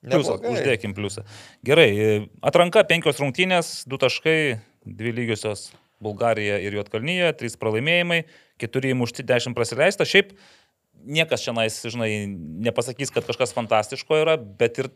Pliusą, 0.00 0.38
uždėkim 0.48 0.94
pliusą. 0.96 1.26
Gerai, 1.66 1.90
e, 1.92 2.12
atranka 2.46 2.82
penkios 2.88 3.20
rungtynės, 3.20 3.82
du 3.90 3.98
taškai, 4.00 4.60
dvi 4.88 5.12
lygiosios 5.12 5.68
Bulgarija 6.00 6.56
ir 6.64 6.78
Juotkalnyje, 6.78 7.34
trys 7.36 7.58
pralaimėjimai, 7.60 8.22
keturi 8.60 8.94
įmušti, 8.94 9.26
dešimt 9.28 9.56
prasileista. 9.58 10.06
Šiaip 10.08 10.32
niekas 11.04 11.44
čia, 11.44 11.52
žinai, 11.92 12.10
nepasakys, 12.64 13.12
kad 13.12 13.28
kažkas 13.28 13.52
fantastiško 13.56 14.22
yra, 14.22 14.38
bet 14.40 14.80
ir 14.80 14.90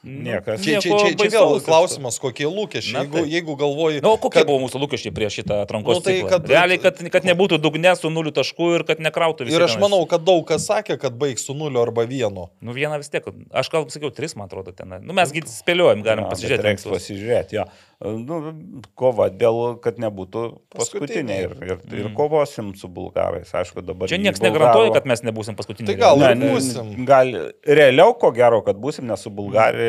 Niekas. 0.00 0.62
Čia, 0.64 0.80
čia, 0.80 0.96
čia, 0.96 1.08
čia 1.12 1.28
vėl 1.34 1.58
klausimas, 1.60 2.16
kokie 2.22 2.46
lūkesčiai. 2.48 2.94
Na, 2.96 3.02
Jeigu, 3.04 3.18
taip. 3.20 3.26
jeigu 3.34 3.56
galvoji... 3.60 3.98
Na, 4.00 4.08
nu, 4.08 4.16
kokie 4.22 4.40
kad- 4.40 4.48
buvo 4.48 4.62
mūsų 4.64 4.80
lūkesčiai 4.80 5.12
prieš 5.12 5.36
šitą 5.42 5.58
atrankos 5.66 5.98
Nu, 5.98 6.04
tai 6.06 6.14
ciklą? 6.16 6.30
kad- 6.32 6.48
Realiai, 6.48 6.80
kad, 6.80 7.02
kad 7.12 7.28
nebūtų 7.28 7.58
dugne 7.60 7.92
su 8.00 8.08
nuliu 8.08 8.32
taškų 8.32 8.70
ir 8.78 8.86
kad 8.88 9.02
nekrautų 9.04 9.44
visi. 9.50 9.58
Ir 9.60 9.66
aš 9.68 9.76
manau, 9.82 10.00
kad 10.08 10.24
daug 10.24 10.40
kas 10.48 10.64
sakė, 10.70 10.96
kad 11.02 11.20
baigs 11.20 11.44
su 11.44 11.52
nuliu 11.52 11.82
arba 11.84 12.06
vienu. 12.08 12.48
Nu, 12.64 12.72
vieną 12.72 12.96
vis 13.02 13.12
tiek. 13.12 13.28
Aš 13.52 13.68
gal 13.76 13.84
sakiau, 13.92 14.08
tris, 14.08 14.32
man 14.40 14.48
atrodo, 14.48 14.72
ten. 14.72 14.96
Nu, 15.04 15.12
mes 15.12 15.36
gi 15.36 15.44
spėliojam, 15.52 16.00
galim 16.06 16.24
bet 16.24 16.32
pasižiūrėti. 16.32 16.68
Reiks 16.70 16.88
pasižiūrėti, 16.88 17.60
jo. 17.60 17.68
Nu, 18.00 18.54
kova 18.96 19.26
dėl, 19.28 19.74
kad 19.84 19.98
nebūtų 20.00 20.46
paskutinė 20.72 21.34
ir, 21.44 21.50
ir, 21.60 21.80
ir 21.98 22.06
kovosim 22.16 22.70
su 22.80 22.88
bulgarais. 22.88 23.50
Aišku, 23.52 23.84
dabar. 23.84 24.08
Čia 24.08 24.16
niekas 24.16 24.40
negarantuoja, 24.40 24.94
kad 24.96 25.04
mes 25.04 25.20
nebūsim 25.28 25.52
paskutiniai. 25.58 25.92
Tai 25.92 25.98
gal 26.00 26.22
Ne, 26.24 26.48
būsim. 26.54 26.94
Gal 27.04 27.28
realiau, 27.68 28.14
ko 28.16 28.30
gero, 28.32 28.62
kad 28.64 28.80
būsim, 28.80 29.04
nes 29.04 29.20
su 29.20 29.28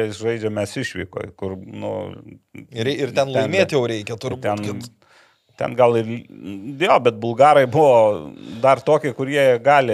Bulgarijais 0.01 0.17
žaidžiame 0.21 0.55
mes 0.55 0.73
išvyko, 0.77 1.23
kur, 1.37 1.55
nu, 1.57 1.91
Ir, 2.71 2.87
ir 2.87 3.11
ten 3.15 3.29
laimėti 3.29 3.75
jau 3.77 3.85
reikia, 3.87 4.17
turbūt. 4.17 4.41
ten, 4.41 4.57
kad- 4.57 4.89
ten 5.57 5.75
gal 5.75 5.95
ir, 5.97 6.05
jo, 6.81 6.99
bet 6.99 7.19
bulgarai 7.21 7.67
buvo 7.69 8.31
dar 8.61 8.81
tokie, 8.81 9.13
kurie 9.13 9.59
gali, 9.61 9.93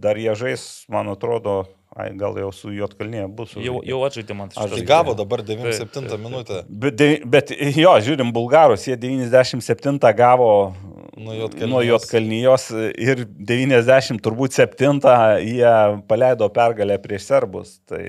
dar 0.00 0.16
jie 0.16 0.34
žais, 0.34 0.84
man 0.88 1.08
atrodo, 1.12 1.66
ai, 1.96 2.10
gal 2.16 2.34
jau 2.40 2.52
su 2.52 2.70
Jotkalnyje 2.72 3.28
bus. 3.36 3.52
Jau, 3.54 3.80
jau 3.84 4.00
atžaidė 4.06 4.34
man 4.34 4.48
Aš 4.48 4.70
Tai 4.70 4.78
šitą. 4.80 4.86
gavo 4.86 5.14
dabar 5.14 5.42
Taip, 5.44 5.58
97 5.60 6.08
taip, 6.08 6.20
minutę. 6.20 6.64
Bet, 6.68 6.96
bet 7.30 7.50
jo, 7.76 7.92
žiūrim, 8.00 8.32
bulgarus, 8.32 8.86
jie 8.88 8.96
97 8.96 10.00
gavo 10.16 10.74
Nuo 11.16 11.32
Juodkalnijos. 11.36 11.70
nuo 11.70 11.80
Jotkalnyjos 11.86 12.64
ir 12.98 13.24
90 13.38 14.18
turbūt 14.24 14.50
7 14.56 14.98
jie 15.44 16.02
paleido 16.08 16.48
pergalę 16.50 16.96
prieš 16.98 17.28
serbus. 17.28 17.76
Tai 17.86 18.00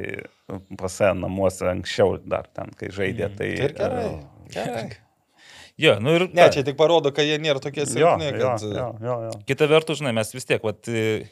pasai 0.80 1.14
namuose 1.18 1.68
anksčiau 1.72 2.20
dar 2.22 2.48
ten, 2.54 2.72
kai 2.78 2.92
žaidė. 2.94 3.32
Tai, 3.34 3.50
Tai 3.50 3.50
ir 3.68 3.76
gerai. 3.78 4.06
gerai. 4.54 4.86
Jo, 5.82 5.98
nu 6.00 6.14
ir... 6.16 6.30
Ne, 6.32 6.46
čia 6.54 6.64
tik 6.64 6.78
parodo, 6.80 7.12
kad 7.12 7.28
jie 7.28 7.36
nėra 7.42 7.60
tokie 7.60 7.84
silpni, 7.84 8.30
jo, 8.30 8.38
kad... 8.40 8.64
jo, 8.64 8.86
jo, 9.04 9.16
jo. 9.28 9.32
Kita 9.50 9.68
vertus, 9.68 10.00
žinai, 10.00 10.14
mes 10.16 10.30
vis 10.32 10.48
tiek, 10.48 10.64
vat, 10.64 10.88
e, 10.88 11.26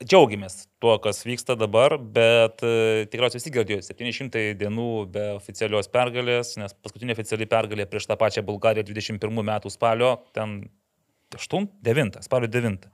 džiaugiamės 0.00 0.56
tuo, 0.80 0.94
kas 1.04 1.20
vyksta 1.26 1.56
dabar, 1.60 1.98
bet 1.98 2.64
e, 2.64 3.04
tikriausiai 3.12 3.42
visi 3.42 3.52
girdėjo 3.52 3.82
700 3.84 4.46
dienų 4.62 4.88
be 5.12 5.26
oficialios 5.34 5.90
pergalės, 5.92 6.54
nes 6.60 6.72
paskutinė 6.80 7.12
oficiali 7.18 7.48
pergalė 7.50 7.86
prieš 7.90 8.08
tą 8.08 8.16
pačią 8.20 8.46
Bulgariją 8.48 8.86
21 8.88 9.44
metų 9.52 9.74
spalio, 9.74 10.14
ten 10.36 10.62
8, 11.36 11.68
9, 11.84 12.20
spalio 12.24 12.48
9, 12.48 12.88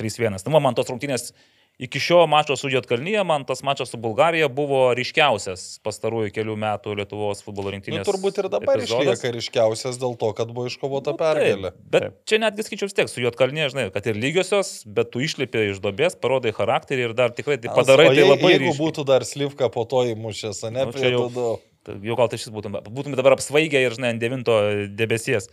3-1. 0.00 0.44
Nu, 0.44 0.60
man 0.60 0.76
tos 0.76 0.92
rungtynės 0.92 1.30
iki 1.78 1.98
šio 1.98 2.26
mačo 2.30 2.54
su 2.56 2.68
Jotkalnyje, 2.70 3.24
man 3.26 3.44
tas 3.44 3.62
mačas 3.66 3.90
su 3.90 3.96
Bulgarija 3.98 4.46
buvo 4.48 4.94
ryškiausias 4.94 5.80
pastarųjų 5.82 6.30
kelių 6.36 6.54
metų 6.56 6.94
Lietuvos 7.00 7.42
futbolo 7.42 7.70
Nu, 7.70 7.74
rinktinės. 7.76 8.06
turbūt 8.06 8.38
ir 8.38 8.48
dabar 8.48 8.78
epizodas. 8.78 9.18
išlieka 9.18 9.32
ryškiausias 9.34 9.98
dėl 9.98 10.14
to, 10.18 10.32
kad 10.38 10.48
buvo 10.54 10.68
iškovota 10.70 11.10
Nu, 11.12 11.18
pergalė. 11.18 11.72
Taip, 11.74 11.90
bet 11.90 12.02
Taip. 12.06 12.14
čia 12.30 12.38
netgi 12.38 12.62
skaičiau 12.68 12.86
vis 12.88 12.94
tiek 12.94 13.08
su 13.10 13.20
juotkalnė, 13.24 13.66
žinai, 13.74 13.88
kad 13.92 14.06
ir 14.06 14.14
lygiosios, 14.14 14.84
bet 14.86 15.10
tu 15.10 15.18
išlipi 15.18 15.70
iš 15.72 15.82
dobės, 15.82 16.14
parodai 16.14 16.52
charakterį 16.54 17.10
ir 17.10 17.12
dar 17.14 17.30
tikrai 17.34 17.58
tai 17.58 17.74
padarai 17.74 18.06
O 18.06 18.14
tai 18.14 18.28
labai 18.28 18.52
Jeigu 18.54 18.70
ryškiai. 18.70 18.80
būtų 18.86 19.04
dar 19.06 19.22
slivka 19.26 19.68
po 19.70 19.84
to 19.84 20.04
įmušęs, 20.14 20.62
ne, 20.70 20.84
Nu, 20.86 20.92
jau- 20.92 21.28
tada. 21.28 21.60
Tai 21.84 21.94
Jau 22.00 22.16
gal 22.16 22.28
tai 22.32 22.38
šis 22.38 22.48
būtum, 22.48 22.78
būtume 22.88 23.14
dabar 23.14 23.34
apsvaigę 23.36 23.76
ir, 23.76 23.90
žinai, 23.92 24.14
ant 24.14 24.20
devinto 24.22 24.54
debesies. 24.96 25.50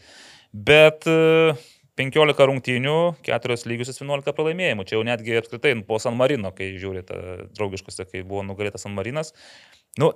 Bet 0.53 1.03
e, 1.07 1.55
15 2.01 2.47
rungtynių, 2.49 2.97
4 3.27 3.57
lygiusius 3.69 4.01
11 4.01 4.33
pralaimėjimų. 4.37 4.85
Čia 4.89 4.97
jau 4.97 5.05
netgi 5.05 5.37
apskritai 5.41 5.75
po 5.87 5.99
San 6.01 6.17
Marino, 6.17 6.53
kai 6.55 6.71
žiūri 6.81 7.05
draugiškose, 7.53 8.07
kai 8.09 8.23
buvo 8.25 8.43
nugalėtas 8.47 8.87
San 8.87 8.95
Marinas. 8.97 9.33
Nu, 10.01 10.13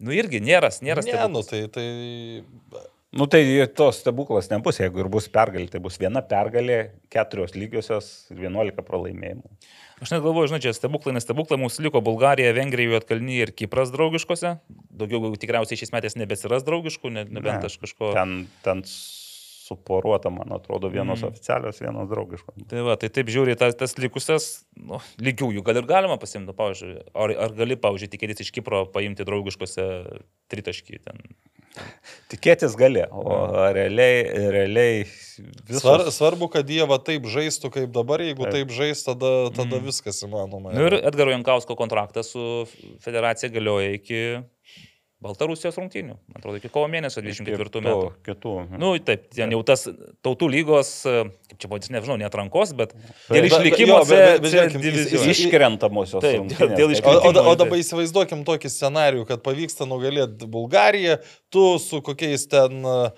nu 0.00 0.16
irgi 0.16 0.42
nėra, 0.42 0.72
nėra 0.82 1.04
Ne, 1.06 1.12
nu 1.30 1.44
stebuklas. 1.44 1.52
tai... 1.52 1.66
tai... 1.74 2.88
Nu 3.10 3.26
tai 3.26 3.42
tos 3.74 3.96
stebuklas 4.04 4.46
nebus, 4.52 4.76
jeigu 4.78 5.00
ir 5.02 5.08
bus 5.10 5.24
pergalė, 5.34 5.66
tai 5.72 5.80
bus 5.82 5.96
viena 5.98 6.20
pergalė, 6.22 6.76
keturios 7.10 7.56
lygiosios 7.58 8.10
ir 8.30 8.44
11 8.44 8.84
pralaimėjimų. 8.86 9.50
Aš 9.98 10.12
net 10.14 10.22
galvoju, 10.22 10.52
žinai, 10.52 10.60
čia 10.62 10.72
stebuklai, 10.76 11.16
nes 11.16 11.26
stebuklai 11.26 11.58
mums 11.58 11.80
liko 11.82 11.98
Bulgarija, 12.06 12.52
Vengrija, 12.54 12.94
Juotkalnyje 12.94 13.48
ir 13.48 13.52
Kipras 13.58 13.90
draugiškose. 13.90 14.54
Daugiau 15.02 15.32
tikriausiai 15.34 15.80
šiais 15.80 15.90
metais 15.90 16.14
nebesiras 16.22 16.62
draugiškų, 16.68 17.10
ne- 17.16 17.26
nebent 17.26 17.66
Ne, 17.66 17.72
aš 17.72 17.80
kažko... 17.82 18.12
Ten, 18.14 18.44
ten 18.62 18.86
suporuota, 19.70 20.30
man 20.34 20.50
atrodo, 20.56 20.90
vienos 20.90 21.22
Mm. 21.22 21.30
oficialios, 21.30 21.80
vienos 21.80 22.08
draugiškos. 22.10 22.66
Tai 22.70 22.82
va, 22.86 22.96
tai 23.00 23.10
taip 23.14 23.30
žiūri, 23.30 23.56
tas, 23.58 23.76
tas 23.78 23.94
likusias, 24.02 24.66
nu, 24.76 24.98
lygiųjų 25.22 25.62
gal 25.66 25.78
ir 25.78 25.86
galima 25.86 26.18
pasimti, 26.18 26.50
nu, 26.50 26.56
pavyzdžiui, 26.58 26.96
ar, 27.14 27.36
ar 27.46 27.54
gali, 27.54 27.78
pavyzdžiui, 27.78 28.10
tikėtis 28.16 28.44
iš 28.46 28.52
Kipro 28.56 28.84
paimti 28.90 29.26
draugiškose 29.28 29.86
tritaškį 30.50 31.00
ten. 31.06 31.22
Tikėtis 32.32 32.74
gali, 32.74 33.04
o 33.14 33.34
realiai, 33.70 34.24
realiai 34.50 35.04
visos... 35.04 35.84
Svar, 35.84 36.02
svarbu, 36.10 36.48
kad 36.50 36.66
jie 36.66 36.82
va 36.90 36.98
taip 36.98 37.28
žaistų 37.30 37.70
kaip 37.76 37.92
dabar, 37.94 38.24
jeigu 38.26 38.42
Taip. 38.42 38.56
taip 38.56 38.74
žais, 38.74 39.04
tada, 39.06 39.30
tada 39.54 39.78
mm. 39.78 39.84
viskas 39.86 40.18
įmanoma. 40.26 40.74
Nu, 40.74 40.88
ir 40.90 40.98
Edgaro 40.98 41.30
Jankausko 41.30 41.78
kontraktas 41.78 42.32
su 42.34 42.66
federacija 43.04 43.52
galioja 43.54 43.94
iki 44.00 44.22
Baltarusijos 45.20 45.76
rungtynių. 45.76 46.14
Man 46.32 46.38
atrodo, 46.40 46.56
iki 46.56 46.70
kovo 46.72 46.86
mėnesio 46.88 47.20
24 47.20 47.82
metų. 47.84 48.06
Kitų. 48.24 48.52
Nu, 48.80 48.94
taip, 49.04 49.26
ten 49.36 49.52
jau 49.52 49.58
tas 49.68 49.82
tautų 50.24 50.48
lygos, 50.48 50.92
e, 51.04 51.26
kaip 51.50 51.58
čia 51.60 51.68
buvo, 51.68 51.80
nežinau, 51.92 52.16
ne 52.16 52.24
atrankos, 52.24 52.72
bet 52.78 52.94
dėl 53.28 53.44
išlikimo 53.50 53.98
Iškrentamosios. 55.34 56.24
Taip, 56.24 56.38
rungtynės, 56.40 56.72
dėl 56.78 56.88
taip. 56.88 56.96
iškren- 56.96 57.20
O, 57.20 57.32
o, 57.52 57.54
dabar 57.60 57.76
įsivaizduokim 57.82 58.44
tokį 58.48 58.72
scenarių, 58.72 59.26
kad 59.28 59.42
pavyksta 59.44 59.84
nugalėti 59.84 60.48
Bulgariją, 60.48 61.18
tu 61.52 61.66
su 61.78 62.00
kokiais 62.00 62.48
ten 62.48 62.80
uh, 62.88 63.10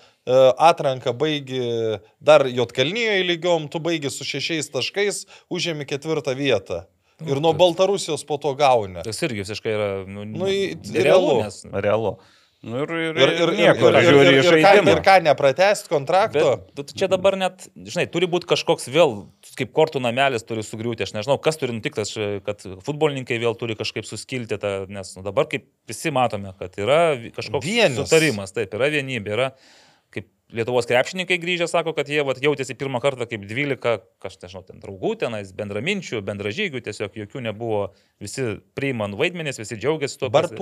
atranka 0.58 1.12
baigi 1.14 2.00
dar 2.20 2.42
Jotkalnyje 2.50 3.22
lygiom, 3.30 3.70
tu 3.70 3.78
baigi 3.78 4.10
su 4.10 4.24
šešiais 4.26 4.70
taškais, 4.74 5.22
užėmi 5.50 5.86
ketvirtą 5.86 6.34
vietą. 6.34 6.82
Ir 7.28 7.40
nuo 7.44 7.52
Baltarusijos 7.56 8.24
po 8.28 8.38
to 8.42 8.54
gauni. 8.58 9.02
Tas 9.06 9.22
irgi 9.26 9.44
visiškai 9.44 9.74
yra 9.78 9.90
nu, 10.06 10.24
Nu, 10.28 10.46
realu. 10.46 11.02
realu. 11.02 11.42
Nes, 11.44 11.60
Realu. 11.72 12.16
Nu, 12.62 12.76
ir, 12.84 12.90
ir, 12.94 13.16
Ir, 13.18 13.30
ir, 13.42 13.50
nieko, 13.58 13.88
ir, 13.90 13.96
ir, 14.06 14.16
ir, 14.22 14.36
ir, 14.38 14.56
ką, 14.62 14.72
ir 14.92 15.00
ką, 15.02 15.14
nepratest 15.26 15.88
kontrakto? 15.90 16.52
Bet 16.78 16.92
tu 16.92 16.94
čia 16.94 17.08
dabar 17.10 17.34
net, 17.34 17.64
žinai, 17.74 18.04
turi 18.06 18.28
būti 18.30 18.46
kažkoks 18.52 18.86
vėl, 18.94 19.16
kaip 19.58 19.72
kortų 19.74 19.98
namelis 20.04 20.46
turi 20.46 20.62
sugriūti. 20.62 21.02
Aš 21.02 21.10
nežinau, 21.16 21.40
kas 21.42 21.58
turi 21.58 21.74
nutikti, 21.74 22.04
aš, 22.06 22.12
kad 22.46 22.62
futbolininkai 22.86 23.40
vėl 23.42 23.58
turi 23.58 23.74
kažkaip 23.74 24.06
suskilti, 24.06 24.60
tą, 24.62 24.86
nes 24.86 25.10
nu, 25.18 25.24
dabar 25.26 25.50
kaip 25.50 25.66
visi 25.90 26.14
matome, 26.14 26.54
kad 26.62 26.78
yra 26.78 27.00
kažkoks 27.34 27.66
Vienis. 27.66 27.98
sutarimas, 27.98 28.54
taip, 28.54 28.78
yra 28.78 28.92
vienybė, 28.94 29.34
yra 29.40 29.50
Lietuvos 30.52 30.84
krepšininkai 30.88 31.38
grįžę 31.40 31.66
sako, 31.70 31.94
kad 31.96 32.08
jie 32.12 32.20
vat, 32.28 32.36
jautėsi 32.44 32.74
pirmą 32.76 33.00
kartą 33.00 33.24
kaip 33.28 33.46
12, 33.48 34.02
kažkas, 34.20 34.42
nežinau, 34.44 34.64
ten 34.68 34.82
draugų 34.82 35.14
tenais, 35.22 35.52
bendraminčių, 35.56 36.20
bendražygių, 36.28 36.82
tiesiog 36.84 37.16
jokių 37.22 37.40
nebuvo, 37.48 37.80
visi 38.20 38.58
priima 38.76 39.08
vaidmenis, 39.16 39.56
visi 39.62 39.78
džiaugiasi 39.80 40.18
tuo. 40.20 40.28
kas- 40.52 40.58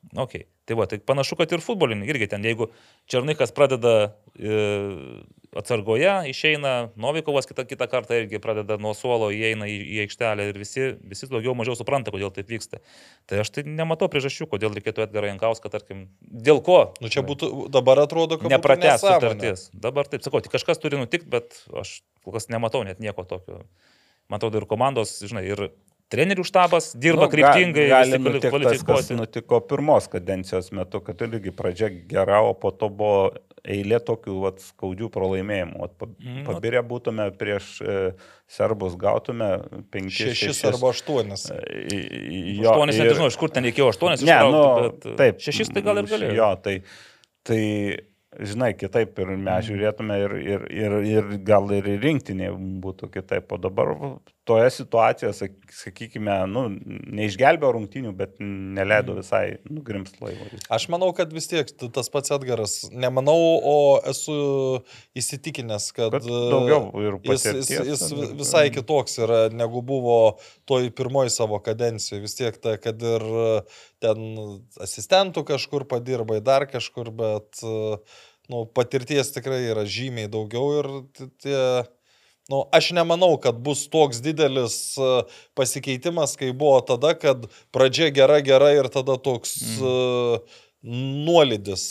Bartukai. 0.00 0.22
Ok, 0.24 0.46
tai 0.64 0.76
va, 0.76 0.86
tai 0.86 0.98
panašu, 0.98 1.36
kad 1.36 1.52
ir 1.52 1.60
futbolininkai 1.62 2.14
irgi 2.14 2.26
ten, 2.32 2.42
jeigu 2.42 2.70
Černikas 3.10 3.52
pradeda 3.54 4.16
e, 4.34 5.20
atsargoje, 5.54 6.30
išeina, 6.30 6.90
Novikovas 6.98 7.46
kitą, 7.46 7.66
kitą 7.68 7.86
kartą 7.90 8.16
irgi 8.18 8.40
pradeda 8.42 8.78
nuo 8.80 8.94
suolo, 8.96 9.30
įeina 9.30 9.68
į, 9.70 9.76
į 9.94 10.00
aikštelę 10.06 10.48
ir 10.50 10.58
visi, 10.58 10.88
visi 11.10 11.28
daugiau 11.30 11.54
mažiau 11.58 11.76
supranta, 11.78 12.10
kodėl 12.14 12.32
taip 12.34 12.50
vyksta. 12.50 12.80
Tai 13.30 13.42
aš 13.44 13.52
tai 13.54 13.66
nematau 13.68 14.08
priežasčių, 14.10 14.48
kodėl 14.50 14.74
reikėtų 14.78 15.04
Edgarą 15.06 15.30
Jankauską, 15.30 15.70
tarkim, 15.70 16.08
dėl 16.20 16.62
ko. 16.64 16.80
Nu 17.02 17.12
čia 17.12 17.22
būtų, 17.26 17.68
dabar 17.70 18.02
atrodo, 18.06 18.40
kad 18.40 18.50
Nepratęs 18.50 19.04
sutarties. 19.04 19.68
Dabar 19.76 20.10
taip 20.10 20.26
sakau, 20.26 20.42
tik 20.42 20.56
kažkas 20.56 20.82
turi 20.82 20.98
nutikti, 20.98 21.30
bet 21.30 21.62
aš 21.70 22.00
kol 22.24 22.34
kas 22.34 22.50
nematau 22.50 22.82
net 22.88 23.02
nieko 23.04 23.26
tokio. 23.28 23.62
Man 24.30 24.38
atrodo 24.38 24.62
ir 24.62 24.70
komandos, 24.70 25.18
žinai, 25.26 25.44
ir 25.50 25.70
trenerių 26.10 26.44
štabas 26.46 26.90
dirba 26.98 27.28
nu, 27.28 27.30
kryptingai, 27.32 27.84
gali 27.90 28.10
visi 28.10 28.18
kvali- 28.18 28.34
nutikti 28.34 28.50
tas, 28.50 28.70
kas 28.70 28.82
kvalifikuoti. 28.82 29.16
nutiko 29.20 29.60
pirmos 29.70 30.08
kadencijos 30.10 30.72
metu, 30.74 31.00
kad 31.06 31.22
irgi 31.22 31.52
pradžia 31.54 31.88
gera, 32.10 32.40
o 32.42 32.52
po 32.58 32.70
to 32.74 32.88
buvo 32.90 33.30
eilė 33.64 33.98
tokių 34.00 34.34
vat, 34.42 34.58
skaudžių 34.64 35.10
pralaimėjimų. 35.12 35.78
Vat, 35.82 35.92
Mm, 36.20 36.44
Pabirę 36.46 36.80
būtume 36.82 37.26
prieš 37.36 37.80
e, 37.84 37.96
serbus, 38.48 38.96
gautume 38.96 39.50
penkis, 39.92 40.16
Šešis 40.34 40.64
arba 40.70 40.90
aštuonis. 40.94 41.44
Jo, 41.50 42.70
Aštuonis, 42.72 42.96
net 42.98 43.10
nežinau, 43.12 43.28
iš 43.30 43.36
kur 43.40 43.52
ten 43.52 43.64
reikėjo 43.68 43.90
aštuonis. 43.92 44.24
Ne, 44.24 44.32
ištraukti, 44.32 44.56
nu, 44.56 44.88
bet, 44.88 45.06
e, 45.12 45.16
taip. 45.20 45.42
Šešis 45.44 45.72
tai 45.76 45.82
gal 45.86 46.00
ir 46.02 46.08
galėjo. 46.10 46.34
Jo, 46.40 46.48
tai, 46.64 46.74
tai 47.46 47.60
žinai, 48.38 48.74
kitaip 48.78 49.18
ir 49.18 49.32
mes 49.36 49.64
žiūrėtume 49.66 50.18
ir, 50.22 50.34
ir, 50.38 50.66
ir, 50.70 50.98
ir 51.14 51.30
gal 51.46 51.66
ir 51.74 51.88
rinktinė 52.02 52.52
būtų 52.84 53.08
kitaip. 53.16 53.50
O 53.50 53.58
dabar 53.58 53.90
toje 54.50 54.68
situacijoje, 54.74 55.32
sak- 55.36 55.74
sakykime, 55.74 56.36
nu, 56.50 56.64
neišgelbėjo 57.14 57.72
rungtinių, 57.76 58.12
bet 58.18 58.38
neleido 58.42 59.14
visai 59.18 59.58
nugrimst 59.70 60.16
laivui. 60.22 60.58
Aš 60.74 60.88
manau, 60.90 61.10
kad 61.14 61.30
vis 61.34 61.46
tiek 61.50 61.70
tas 61.94 62.08
pats 62.10 62.30
Edgaras, 62.34 62.76
nemanau, 62.90 63.36
o 63.62 63.76
esu 64.10 64.38
įsitikinęs, 65.18 65.90
kad 65.96 66.14
Bet 66.14 66.26
daugiau 66.26 66.88
ir 67.02 67.18
jis, 67.18 67.44
jis, 67.44 67.44
patirties 67.44 67.90
jis 67.92 68.04
ten 68.08 68.24
ir- 68.24 68.34
visai 68.40 68.64
kitoks 68.74 69.18
yra, 69.22 69.40
negu 69.54 69.82
buvo 69.86 70.16
toj 70.70 70.90
pirmoji 70.98 71.30
savo 71.34 71.58
kadencijoje. 71.62 72.22
Vis 72.26 72.34
tiek, 72.38 72.58
ta, 72.62 72.76
kad 72.82 73.02
ir 73.02 73.22
e, 73.22 73.46
ten 74.02 74.26
asistentų 74.82 75.44
kažkur 75.48 75.86
padirbai, 75.88 76.40
dar 76.44 76.66
kažkur, 76.70 77.12
bet 77.14 77.62
nu, 78.50 78.64
patirties 78.76 79.32
tikrai 79.34 79.62
yra 79.70 79.86
žymiai 79.86 80.30
daugiau 80.30 80.76
ir 80.80 80.92
tie... 81.42 81.58
Nu, 82.50 82.64
aš 82.74 82.88
nemanau, 82.96 83.36
kad 83.38 83.60
bus 83.62 83.84
toks 83.92 84.18
didelis 84.24 84.96
pasikeitimas, 85.54 86.32
kai 86.34 86.48
buvo 86.50 86.80
tada, 86.82 87.12
kad 87.14 87.44
pradžia 87.70 88.08
gera 88.10 88.40
gera 88.42 88.72
ir 88.74 88.88
tada 88.90 89.14
toks 89.22 89.52
mm. 89.78 90.56
nuolydis. 91.28 91.84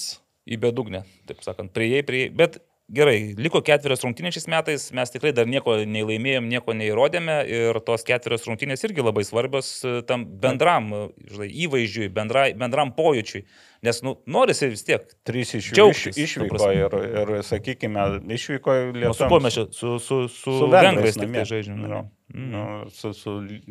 į 0.50 0.58
bedugnę, 0.64 1.04
taip 1.30 1.44
sakant, 1.46 1.72
prieėjai, 1.76 2.06
prieėjai. 2.08 2.34
Bet 2.36 2.58
gerai, 2.92 3.34
liko 3.38 3.62
ketverios 3.66 4.02
rungtynės 4.06 4.36
šiais 4.38 4.48
metais, 4.52 4.88
mes 4.98 5.12
tikrai 5.14 5.32
dar 5.36 5.46
nieko 5.50 5.76
nei 5.86 6.02
laimėjom, 6.08 6.48
nieko 6.50 6.74
neįrodėme 6.78 7.36
ir 7.50 7.80
tos 7.86 8.04
ketverios 8.08 8.48
rungtynės 8.50 8.84
irgi 8.88 9.06
labai 9.06 9.24
svarbios 9.28 9.70
e, 9.86 10.00
tam 10.10 10.26
bendram 10.42 10.90
žinai, 11.30 11.50
įvaizdžiui, 11.66 12.10
bendrai, 12.14 12.48
bendram 12.60 12.92
pojūčiui. 12.98 13.44
Nes, 13.86 14.02
nu, 14.04 14.18
norisi 14.28 14.68
vis 14.74 14.84
tiek. 14.84 15.06
Trys 15.24 15.54
iš 15.60 15.72
jų 15.78 15.90
išvyko 16.26 16.72
ir, 16.76 16.96
ir, 17.22 17.34
sakykime, 17.48 18.08
išvyko 18.36 18.74
Nu, 18.80 18.96
lietuviams. 18.98 19.22
su 19.22 19.30
kuo 19.32 19.40
mes 19.46 19.56
čia? 19.56 19.68
Su, 19.72 19.94
su, 20.04 20.22
su, 20.28 20.58
su 20.60 20.72
vengrais 20.74 21.16
tai 21.20 21.46
žaidžiame. 21.54 21.88
Nu, 21.88 22.06
Mm. 22.30 22.52
nu, 22.54 22.90
su, 22.94 23.10
su 23.18 23.32
ly- 23.42 23.64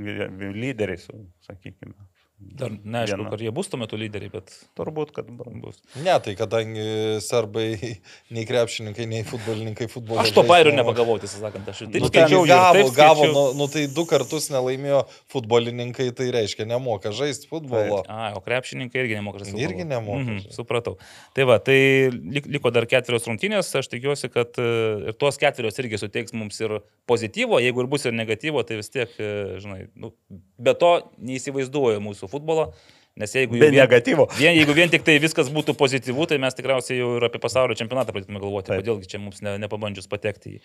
lyderiais, 0.50 1.04
sakykime. 1.46 1.92
Dar 2.38 2.70
neaišku, 2.70 3.24
ar 3.34 3.40
jie 3.42 3.50
bus 3.50 3.66
tuo 3.66 3.80
metu 3.80 3.98
lyderiai, 3.98 4.30
bet 4.30 4.52
Turbūt, 4.78 5.10
kad 5.16 5.26
bus. 5.34 5.80
Ne, 5.98 6.12
tai 6.22 6.36
kadangi 6.38 6.84
serbai 7.24 7.72
nei 8.34 8.44
krepšininkai, 8.46 9.06
nei 9.10 9.24
futbolininkai 9.26 9.88
futbolą. 9.90 10.22
Aš 10.22 10.30
to 10.36 10.44
bairių 10.46 10.70
nepagavau, 10.76 11.16
tiesą 11.18 11.40
sakant, 11.42 11.66
aš 11.72 11.80
Nu, 11.88 11.90
tai 11.96 12.02
skaičiau, 12.06 12.44
ir 12.46 12.52
gavo, 12.52 12.76
taip 12.78 12.92
gavo, 12.94 13.24
skaičiau. 13.26 13.34
nu, 13.34 13.42
nu 13.58 13.66
tai 13.74 13.82
du 13.90 14.04
kartus 14.06 14.46
nelaimėjo 14.54 15.00
futbolininkai, 15.34 16.06
tai 16.14 16.28
reiškia 16.34 16.66
nemoka 16.70 17.10
žaisti 17.14 17.50
futbolo. 17.50 18.04
A, 18.06 18.30
o 18.38 18.42
krepšininkai 18.44 19.02
irgi 19.02 19.18
nemoka 19.18 19.42
žaisti. 19.42 19.58
Irgi 19.58 19.82
futbolo. 19.82 19.90
nemoka 19.96 20.22
Mhm, 20.22 20.38
žaisti. 20.38 20.54
supratau. 20.60 20.94
Tai 21.34 21.48
va, 21.50 21.58
tai 21.58 21.78
lik- 22.14 22.46
liko 22.54 22.70
dar 22.74 22.86
ketverios 22.86 23.26
rungtynės, 23.26 23.72
aš 23.82 23.90
tikiuosi, 23.90 24.30
kad 24.30 24.54
e, 24.62 24.68
ir 25.10 25.18
tuos 25.18 25.38
ketverios 25.42 25.78
irgi 25.82 25.98
suteiks 26.04 26.34
mums 26.38 26.60
ir 26.62 26.78
pozityvo, 27.10 27.58
jeigu 27.66 27.82
ir 27.82 27.90
bus 27.90 28.06
ir 28.06 28.14
negatyvo, 28.14 28.62
tai 28.66 28.78
vis 28.78 28.90
tiek, 28.94 29.10
e, 29.18 29.58
žinai, 29.62 29.88
nu, 29.98 30.12
be 30.58 30.74
to 30.78 30.94
neįsivaizduoju 31.18 32.00
mūsų 32.04 32.27
futbolo, 32.30 32.70
nes 33.18 33.34
jeigu 33.34 33.58
Be 33.58 33.70
negatyvo. 33.74 34.28
Vien, 34.38 34.54
jeigu 34.56 34.76
vien 34.76 34.90
tik 34.92 35.04
tai 35.06 35.18
viskas 35.22 35.50
būtų 35.52 35.74
pozityvu, 35.78 36.28
tai 36.30 36.40
mes 36.42 36.56
tikriausiai 36.56 37.00
jau 37.00 37.14
ir 37.18 37.28
apie 37.28 37.42
pasaulio 37.42 37.76
čempionatą 37.78 38.14
pradėtume 38.14 38.42
galvoti, 38.42 38.70
Taip. 38.70 38.82
kodėlgi 38.82 39.10
čia 39.10 39.22
mums 39.22 39.42
ne, 39.44 39.56
nepabandžius 39.64 40.10
patekti 40.10 40.54
į 40.54 40.58
jį. 40.58 40.60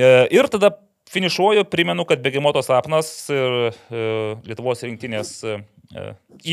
E, 0.00 0.14
Ir 0.40 0.50
tada 0.50 0.74
finišuoju, 1.10 1.64
primenu, 1.70 2.04
kad 2.06 2.22
Begimoto 2.22 2.62
sapnas 2.62 3.10
ir 3.34 3.56
e, 3.70 4.02
Lietuvos 4.46 4.84
rinktinės 4.86 5.32
e, 5.42 5.58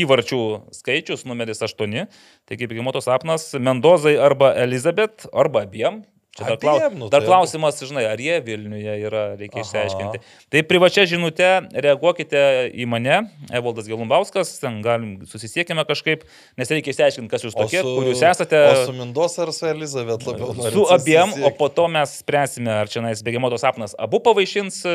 įvarčių 0.02 0.42
skaičius 0.74 1.24
numeris 1.28 1.62
8. 1.62 2.06
Taigi 2.48 2.70
Begimoto 2.70 3.02
sapnas 3.04 3.52
Mendozai 3.54 4.16
arba 4.18 4.52
Elizabet, 4.58 5.28
arba 5.32 5.62
abiem. 5.66 6.02
Čia 6.38 6.46
dar, 6.52 6.58
klau... 6.62 6.76
Abiem, 6.78 6.98
nu 7.00 7.08
dar 7.10 7.24
tai- 7.24 7.28
klausimas, 7.32 7.80
žinai, 7.82 8.04
ar 8.06 8.20
jie 8.22 8.36
Vilniuje 8.46 8.92
yra, 9.08 9.22
reikia 9.34 9.58
Aha. 9.58 9.66
išsiaiškinti. 9.66 10.20
Tai 10.54 10.62
privačia 10.70 11.02
žinutė, 11.10 11.48
reaguokite 11.74 12.42
į 12.70 12.86
mane, 12.86 13.16
Evaldas 13.50 13.88
Gelumbauskas, 13.90 14.52
ten 14.62 14.78
galim 14.84 15.16
susisiekime 15.26 15.82
kažkaip, 15.88 16.22
nes 16.60 16.70
reikia 16.70 16.94
išsiaiškinti, 16.94 17.30
kas 17.32 17.46
jūs 17.48 17.56
tokie, 17.58 17.82
kur 17.82 18.06
jūs 18.06 18.22
esate. 18.22 18.60
O 18.70 18.84
su 18.86 18.94
Mindos 18.94 19.34
ar 19.42 19.50
su 19.56 19.66
Elizabet 19.66 20.22
labiau 20.28 20.54
nori 20.54 20.74
Su 20.76 20.86
abiem, 20.94 21.34
o 21.42 21.50
po 21.58 21.66
to 21.74 21.88
mes 21.90 22.18
spręsime, 22.22 22.70
ar 22.84 22.92
čia 22.92 23.02
nais 23.02 23.24
bėgimotos 23.26 23.66
sapnas 23.66 23.96
abu 23.98 24.20
pavaišins 24.22 24.78
e, 24.86 24.94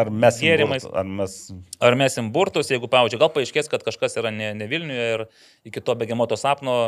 Ar 0.00 0.08
mes 0.08 0.40
gėrimais, 0.40 0.88
Ar 0.88 1.04
mes... 1.04 1.36
ar 1.84 1.98
mesim 1.98 2.32
burtus, 2.32 2.72
jeigu, 2.72 2.88
pavyzdžiui, 2.88 3.20
gal 3.20 3.32
paaiškės, 3.36 3.68
kad 3.68 3.84
kažkas 3.84 4.16
yra 4.20 4.32
ne, 4.32 4.54
ne 4.56 4.70
Vilniuje 4.70 5.10
ir 5.18 5.26
iki 5.68 5.84
to 5.84 5.92
bėgimoto 5.98 6.38
sapno, 6.40 6.78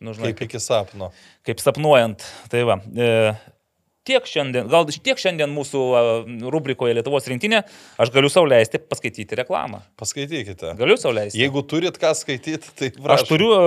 nu, 0.00 0.12
žinai, 0.16 0.32
Kaip 0.32 0.46
iki 0.48 0.60
sapno. 0.60 1.10
kaip 1.46 1.60
sapnuojant. 1.60 2.24
Tai 2.52 2.62
va. 2.68 2.78
E, 2.96 3.08
tiek 4.08 4.24
šiandien, 4.26 4.66
gal 4.72 4.86
tiek 4.88 5.18
šiandien 5.20 5.50
mūsų 5.52 5.80
rubrikoje 6.50 6.94
Lietuvos 6.96 7.26
rinktinė, 7.30 7.60
aš 8.00 8.10
galiu 8.14 8.30
sau 8.32 8.46
leisti 8.48 8.80
paskaityti 8.80 9.36
reklamą. 9.38 9.82
Paskaitykite. 10.00 10.72
Galiu 10.78 10.96
sau 10.98 11.12
leisti. 11.14 11.38
Jeigu 11.38 11.62
turit 11.68 11.98
ką 12.00 12.10
skaityti, 12.16 12.72
tai 12.78 12.88
Aš 12.90 13.02
prašom. 13.04 13.28
turiu 13.30 13.50
e, 13.52 13.66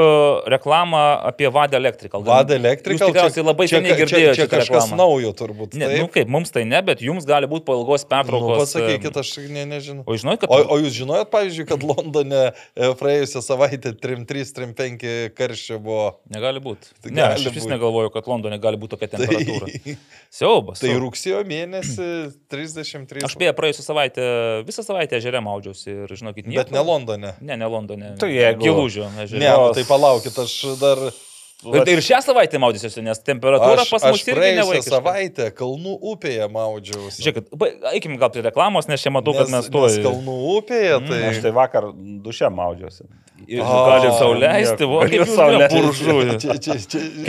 reklamą 0.56 1.02
apie 1.30 1.48
Vada 1.54 1.78
Electrical. 1.78 2.26
Vada 2.28 2.58
Electrical. 2.58 2.98
Jūs 3.08 3.14
tikriausiai 3.14 3.46
labai 3.46 3.68
čia, 3.70 3.78
seniai 3.80 3.94
čia, 3.94 4.00
girdėjote 4.02 4.36
čia 4.40 4.48
šitą 4.48 4.58
kažkas 4.58 4.88
reklamą. 4.90 5.00
naujo 5.04 5.34
turbūt. 5.44 5.78
Ne, 5.80 5.92
nu 5.94 6.08
taip? 6.10 6.16
kaip, 6.18 6.34
mums 6.34 6.52
tai 6.56 6.66
ne, 6.68 6.82
bet 6.90 7.06
jums 7.06 7.30
gali 7.30 7.48
būti 7.52 7.68
po 7.70 7.78
ilgos 7.80 8.04
Nu, 8.04 8.10
pertraukos. 8.16 8.64
pasakykit, 8.66 9.14
e, 9.14 9.24
aš 9.24 9.32
ne, 9.54 9.66
nežinau. 9.70 10.04
O 10.10 10.18
žinot, 10.18 10.42
kad... 10.42 10.50
O, 10.50 10.60
o 10.76 10.80
jūs 10.82 10.98
žinojot, 10.98 11.30
pavyzdžiui, 11.34 11.68
kad 11.70 11.86
Londone 11.88 12.42
e, 12.50 12.92
praėjusią 13.00 13.46
savaitę 13.46 13.94
3-3-3-5 14.02 15.08
karščio 15.38 15.80
buvo. 15.84 16.10
Negali 16.34 16.60
būti. 16.64 16.92
Tai 17.04 17.14
Ne, 17.14 17.26
aš 17.36 17.48
vis 17.54 17.70
negalvoju, 17.70 18.10
kad 18.14 18.28
Londone 18.28 18.58
gali 18.62 18.80
būti 18.82 18.96
tokia 18.98 19.12
Tai, 19.14 19.24
temperatūra. 19.24 19.70
Siaubas. 20.34 20.80
tai 20.82 20.96
rugsėjo 20.98 21.44
mėnesį 21.46 22.08
33. 22.50 23.22
Aš 23.28 23.36
beje 23.38 23.52
praėjusią 23.54 23.84
savaitę, 23.86 24.24
visą 24.66 24.82
savaitę 24.86 25.20
ežere 25.20 25.42
maudžiausi 25.46 25.94
ir 26.08 26.14
žinokit, 26.18 26.48
nieko. 26.50 26.64
Bet 26.64 26.72
ne 26.74 26.82
Londone. 26.82 27.36
Ne, 27.42 27.58
ne 27.62 27.68
Londone. 27.70 28.16
Tai 28.18 28.32
jeigu- 28.34 28.66
Gilūžio 28.66 29.12
ežere. 29.22 29.44
Ne, 29.44 29.52
nu, 29.54 29.70
tai 29.78 29.86
palaukit, 29.86 30.34
aš 30.42 30.56
dar... 30.82 31.04
Ir, 31.64 31.88
ir 31.94 32.02
šią 32.04 32.20
savaitę 32.26 32.60
maudysiuosi, 32.60 33.04
nes 33.06 33.22
temperatūra 33.24 33.84
Aš, 33.86 33.92
pas 33.94 34.06
aš 34.10 34.16
mus 34.16 34.24
irgi 34.28 34.36
praėjusią 34.38 34.60
nevaikiška. 34.60 34.92
savaitę 34.98 35.50
Kalnų 35.56 35.94
upėje 36.14 36.48
maudžiausi. 36.52 37.24
Žiūrėkit, 37.24 37.52
ba- 37.60 37.72
eikim 37.94 38.18
gal 38.20 38.32
prie 38.34 38.44
reklamos, 38.46 38.90
nes 38.92 39.04
čia 39.04 39.14
matau, 39.16 39.36
kad 39.38 39.52
mes 39.52 39.68
Nes 39.68 39.74
tuoj. 39.74 40.00
Kalnų 40.04 40.38
upėje, 40.58 40.98
tai... 41.08 41.20
Aš 41.30 41.44
tai 41.46 41.54
vakar 41.56 41.92
duše 42.26 42.50
maudžiausi. 42.52 43.08
Ir 43.48 43.60
A, 43.60 43.70
galim 43.90 44.14
sau 44.16 44.32
leisti, 44.40 44.86
galiu 44.88 45.24
kaip 45.26 45.32
sau 45.36 45.50
leisti. 45.52 45.80
Čia, 46.44 46.54
čia, 46.60 46.76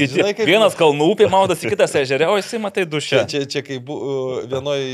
čia, 0.06 0.26
kaip, 0.36 0.46
vienas 0.46 0.76
kalnų 0.78 1.08
upė 1.14 1.26
maudosi, 1.30 1.66
kitas 1.70 1.94
ežere, 1.98 2.28
o 2.30 2.36
jisai 2.38 2.60
matai 2.62 2.84
čia, 2.84 2.90
dušę. 2.92 3.22
čia, 3.30 3.40
čia 3.50 3.62
kaip 3.66 3.88
vienoj 4.50 4.84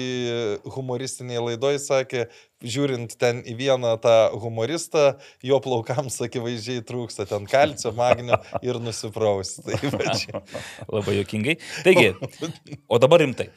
humoristinėje 0.75 1.43
laidoje 1.49 1.81
sakė, 1.83 2.27
žiūrint 2.61 3.17
ten 3.21 3.41
į 3.47 3.57
vieną 3.59 3.95
tą 4.03 4.17
humoristą, 4.41 5.15
jo 5.47 5.61
plaukams 5.65 6.21
akivaizdžiai 6.27 6.85
trūksta 6.87 7.27
ten 7.31 7.49
kalcio, 7.51 7.95
magnio 7.97 8.41
ir 8.65 8.81
nusipraus. 8.83 9.57
Tai. 9.65 9.81
Labai 10.95 11.19
jokingai. 11.21 11.59
Taigi, 11.87 12.13
o 12.89 13.01
dabar 13.03 13.25
rimtai. 13.25 13.51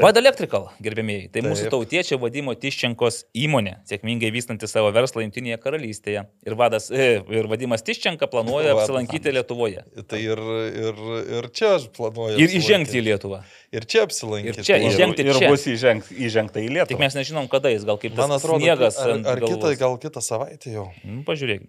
Vada 0.00 0.22
Electrical, 0.22 0.70
gerbėmėjai, 0.80 1.26
tai 1.34 1.42
mūsų 1.44 1.66
Taip. 1.66 1.72
tautiečio 1.74 2.16
vadimo 2.22 2.54
Tiščenkos 2.56 3.26
įmonė, 3.36 3.74
sėkmingai 3.90 4.30
vystanti 4.32 4.64
savo 4.70 4.88
verslą 4.94 5.20
Junktinėje 5.20 5.58
karalystėje. 5.60 6.22
Ir, 6.48 6.54
vadas, 6.56 6.86
e, 6.88 7.18
ir 7.28 7.48
vadimas 7.50 7.84
Tiščenka 7.84 8.24
planuoja 8.32 8.72
Vadas. 8.72 8.86
apsilankyti 8.86 9.34
Lietuvoje. 9.36 9.82
Tai 10.08 10.20
ir, 10.22 10.40
ir, 10.84 11.02
ir 11.36 11.48
čia 11.52 11.74
aš 11.76 11.90
planuoju. 11.92 12.38
Ir 12.40 12.54
įžengti 12.56 12.96
į. 13.02 13.02
Lietuvą. 13.10 13.42
Ir 13.76 13.84
čia 13.84 14.06
apsilankyti. 14.06 14.62
Ir 14.62 14.68
čia 14.70 14.78
įžengti 14.80 15.26
ir 15.28 15.36
čia. 15.36 15.50
bus 15.52 15.66
įžengt, 15.68 16.08
įžengta 16.16 16.62
į 16.62 16.70
Tik 16.70 16.76
Lietuvą. 16.78 17.00
mes 17.04 17.18
nežinom, 17.20 17.50
kada 17.52 17.74
jis, 17.74 17.84
gal 17.84 18.00
kaip 18.00 18.16
tas 18.16 18.32
atrodo, 18.38 18.62
sniegas. 18.64 18.96
ar, 18.96 19.20
ar 19.28 19.44
kitą, 19.44 19.74
gal 19.76 19.98
kitą 20.00 20.24
savaitę 20.24 20.72
jau. 20.72 20.88
Nu, 21.04 21.20
pažiūrėk. 21.28 21.68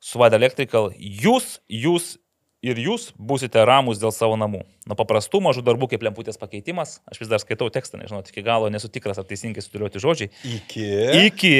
Su 0.00 0.16
Vada 0.22 0.40
Electrical 0.40 0.94
jūs, 0.96 1.58
jūs 1.68 2.16
ir 2.62 2.78
jūs 2.82 3.10
būsite 3.18 3.62
ramus 3.68 4.00
dėl 4.02 4.10
savo 4.14 4.36
namų. 4.40 4.64
Nuo 4.88 4.96
paprastų 4.98 5.40
mažų 5.44 5.62
darbų 5.66 5.88
kaip 5.92 6.02
lemputės 6.06 6.40
pakeitimas, 6.40 6.98
aš 7.10 7.20
vis 7.22 7.30
dar 7.30 7.42
skaitau 7.42 7.68
tekstą, 7.74 8.00
nežinau, 8.02 8.24
iki 8.26 8.42
galo 8.46 8.70
nesu 8.72 8.90
tikras, 8.90 9.20
ar 9.20 9.26
teisingai 9.28 9.62
sudėlioti 9.62 10.02
žodžiai, 10.02 10.30
Iki. 10.56 10.88
iki 11.28 11.54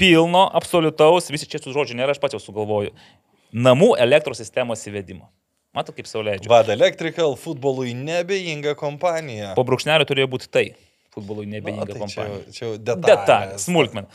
pilno, 0.00 0.46
absoliutaus, 0.56 1.28
visi 1.32 1.48
čia 1.50 1.60
tų 1.60 1.74
žodžių 1.76 1.98
nėra, 1.98 2.14
aš 2.14 2.20
pats 2.22 2.36
jau 2.38 2.40
sugalvoju, 2.42 2.94
namų 3.52 3.92
elektros 4.00 4.40
sistemos 4.40 4.86
įvedimo. 4.88 5.26
Matot, 5.76 5.94
kaip 5.94 6.08
sauliaidžiu. 6.10 6.50
Vada 6.50 6.72
Electrical 6.74 7.36
futbolui 7.38 7.92
nebejinga 7.94 8.72
kompanija. 8.78 9.52
Po 9.54 9.62
brūkšnelio 9.66 10.06
turėjo 10.08 10.26
būti 10.32 10.48
tai. 10.50 10.64
Futbolui 11.14 11.44
Nu, 11.46 11.52
nebejinga 11.58 11.84
tai 11.86 11.94
čia, 11.94 12.00
kompanija. 12.00 12.40
čia 12.54 12.64
jau 12.64 12.72
detalės. 12.78 13.06
Detalės, 13.06 13.66
smulkmen. 13.68 14.08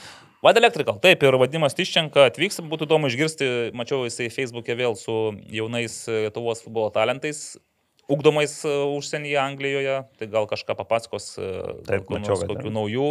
Vada 0.45 0.59
Electrical, 0.61 0.99
taip, 1.01 1.23
ir 1.25 1.35
vadimas 1.41 1.73
Tiščenka 1.73 2.27
atvyks, 2.29 2.59
būtų 2.69 2.85
įdomu 2.85 3.09
išgirsti, 3.09 3.47
mačiau 3.73 4.03
jisai 4.05 4.27
Facebook'e 4.29 4.75
vėl 4.77 4.93
su 4.99 5.15
jaunais 5.49 5.95
e, 6.05 6.19
Lietuvos 6.27 6.61
futbolo 6.61 6.91
talentais, 6.93 7.39
ugdomais 8.11 8.53
e, 8.61 8.75
užsienyje 8.93 9.39
Anglijoje, 9.41 9.95
tai 10.19 10.27
gal 10.29 10.45
kažką 10.51 10.77
papasakos, 10.77 11.31
e, 11.41 11.49
Taip, 11.89 12.05
kokių 12.05 12.19
mačiau, 12.19 12.37
kokių 12.51 12.75
naujų. 12.77 13.09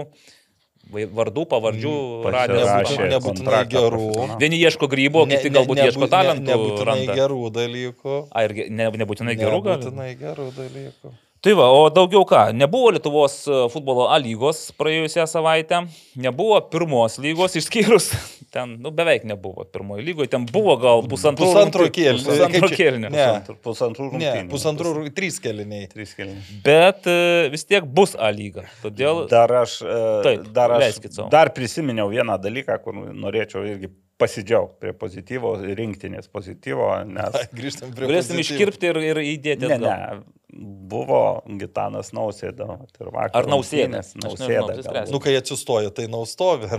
vardų, 0.94 1.42
pavardžių, 1.48 1.90
Mm, 1.90 2.24
pamą- 2.28 3.08
nebūtinai 3.08 3.20
kontraktą 3.24 3.82
gerų. 3.88 4.38
Vieni 4.38 4.58
ieško 4.60 4.86
grybo, 4.92 5.22
kiti 5.26 5.48
galbūt 5.50 5.78
nebu- 5.80 5.88
ieško 5.90 6.08
talentų. 6.12 6.44
nebūtinai 6.52 6.84
randa. 6.86 7.14
gerų 7.18 7.50
dalykų. 7.50 8.16
A, 8.30 8.44
ir 8.44 8.52
ne, 8.68 8.90
nebūtinai 9.02 9.34
gerų 9.40 9.62
gal. 9.64 9.78
Nebūtinai 9.80 10.10
gerų 10.20 10.50
dalykų. 10.58 11.14
Tai 11.44 11.52
va, 11.58 11.66
o 11.76 11.90
daugiau 11.92 12.22
ką, 12.24 12.38
nebuvo 12.56 12.88
Lietuvos 12.94 13.34
e, 13.52 13.56
futbolo 13.68 14.06
A 14.08 14.16
lygos 14.16 14.70
praėjusią 14.80 15.26
savaitę, 15.28 15.82
nebuvo 16.24 16.56
pirmos 16.72 17.18
lygos 17.20 17.52
išskyrus, 17.60 18.06
ten 18.54 18.78
nu, 18.80 18.88
beveik 18.96 19.26
nebuvo 19.28 19.66
pirmojo 19.68 20.00
lygoje, 20.06 20.30
ten 20.32 20.46
buvo 20.48 20.78
gal 20.80 21.02
pusantro 21.10 21.44
Pusantro 21.50 21.84
rungty- 21.84 21.98
kėlinio. 21.98 22.36
Čia- 22.38 22.70
kėlinio. 22.78 23.10
Ne. 23.12 23.26
Pusantrų- 23.26 23.56
Pusantrų 23.66 24.06
Ne, 24.06 24.12
rungtynių. 24.14 24.50
pusantrų, 24.54 24.92
rų- 24.96 25.12
trys 25.18 25.36
keliniai. 25.44 25.90
Trys 25.92 26.14
kėliniai. 26.16 26.62
Bet 26.64 27.10
e, 27.12 27.18
vis 27.52 27.68
tiek 27.68 27.84
bus 27.84 28.16
A 28.16 28.30
lyga. 28.32 28.64
Todėl 28.80 29.26
Dar 29.28 29.52
aš, 29.60 29.82
e, 29.84 30.00
Taip, 30.24 30.48
dar, 30.56 30.78
aš 30.80 30.96
dar 31.28 31.52
prisiminiau 31.52 32.08
vieną 32.08 32.38
dalyką, 32.40 32.78
kur 32.86 32.96
norėčiau 33.12 33.66
irgi 33.68 33.92
pasidžiaugti 34.20 34.80
prie 34.82 34.94
pozityvo, 34.98 35.54
rinktinės 35.78 36.30
pozityvo, 36.32 36.88
nes... 37.10 37.38
Grįžtam 37.58 37.94
prie 37.96 38.10
galėsim 38.10 38.40
iškirpti 38.42 38.92
ir, 38.92 39.00
ir 39.12 39.22
įdėti. 39.24 39.66
Ne, 39.66 39.78
atgal. 39.78 39.90
ne, 39.90 40.44
buvo 40.90 41.22
Gitanas 41.60 42.12
Nausėda. 42.14 42.78
ir 43.00 43.10
vakar 43.10 43.42
Ar 43.42 43.50
Nausėda? 43.50 43.98
nežinau, 43.98 44.30
Nausėda. 44.30 44.60
apsispręsiu. 44.68 44.94
galbūt. 44.94 45.14
Nu, 45.16 45.22
kai 45.24 45.34
atsistoja, 45.40 45.94
tai 45.94 46.06
naustovi. 46.12 46.70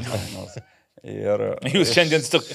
Ir, 1.05 1.43
Jūs 1.75 1.91
šiandien 1.93 2.23
tiesiog 2.23 2.47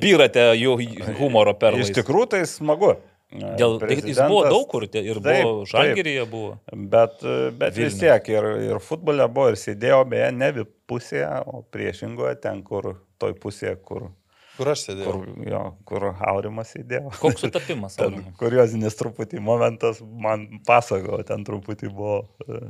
byrate 0.00 0.48
jų 0.58 0.78
humoro 1.20 1.54
per 1.58 1.76
Iš 1.78 1.92
tikrųjų 2.00 2.32
tai 2.36 2.42
smagu. 2.50 2.96
Dėl, 3.36 3.80
tai 3.82 3.96
jis 3.98 4.20
buvo 4.22 4.44
daug 4.46 4.68
kur 4.70 4.84
ir 4.86 5.18
Taip, 5.18 5.24
buvo 5.42 5.64
taip. 5.64 5.70
Žalgeryje 5.72 6.26
buvo. 6.30 6.52
Bet, 6.70 7.24
bet 7.58 7.74
vis 7.74 7.96
Vilnius. 7.96 7.98
tiek 7.98 8.28
ir, 8.30 8.46
ir 8.68 8.78
futbole 8.80 9.26
buvo 9.26 9.50
ir 9.50 9.58
sėdėjau 9.58 10.04
beje 10.08 10.28
ne 10.36 10.50
pusėje, 10.86 11.32
o 11.50 11.64
priešingoje, 11.74 12.36
ten 12.44 12.62
kur, 12.66 12.92
toj 13.20 13.36
pusėje, 13.42 13.76
kur, 13.86 14.08
Kur 14.56 14.72
aš 14.72 14.86
sėdėjau? 14.88 15.12
kur, 15.12 15.46
jo, 15.50 15.62
kur 15.88 16.08
Aurimas 16.14 16.72
sėdėjo. 16.72 17.12
Koks 17.20 17.44
sutapimas, 17.44 17.96
Ten 18.00 18.22
kuriozinis 18.40 18.96
truputį 18.98 19.42
momentas 19.44 20.00
man 20.00 20.48
pasakojo, 20.68 21.22
ten 21.28 21.44
truputį 21.44 21.92
buvo 21.92 22.20
e, 22.46 22.60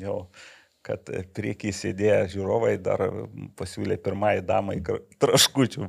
jau 0.00 0.18
kad 0.84 1.08
priekiai 1.36 1.72
sėdėję 1.72 2.18
žiūrovai 2.34 2.74
dar 2.84 3.06
pasiūlė 3.56 3.96
pirmąjį 4.04 4.42
damai 4.44 4.82
traškučių. 5.22 5.88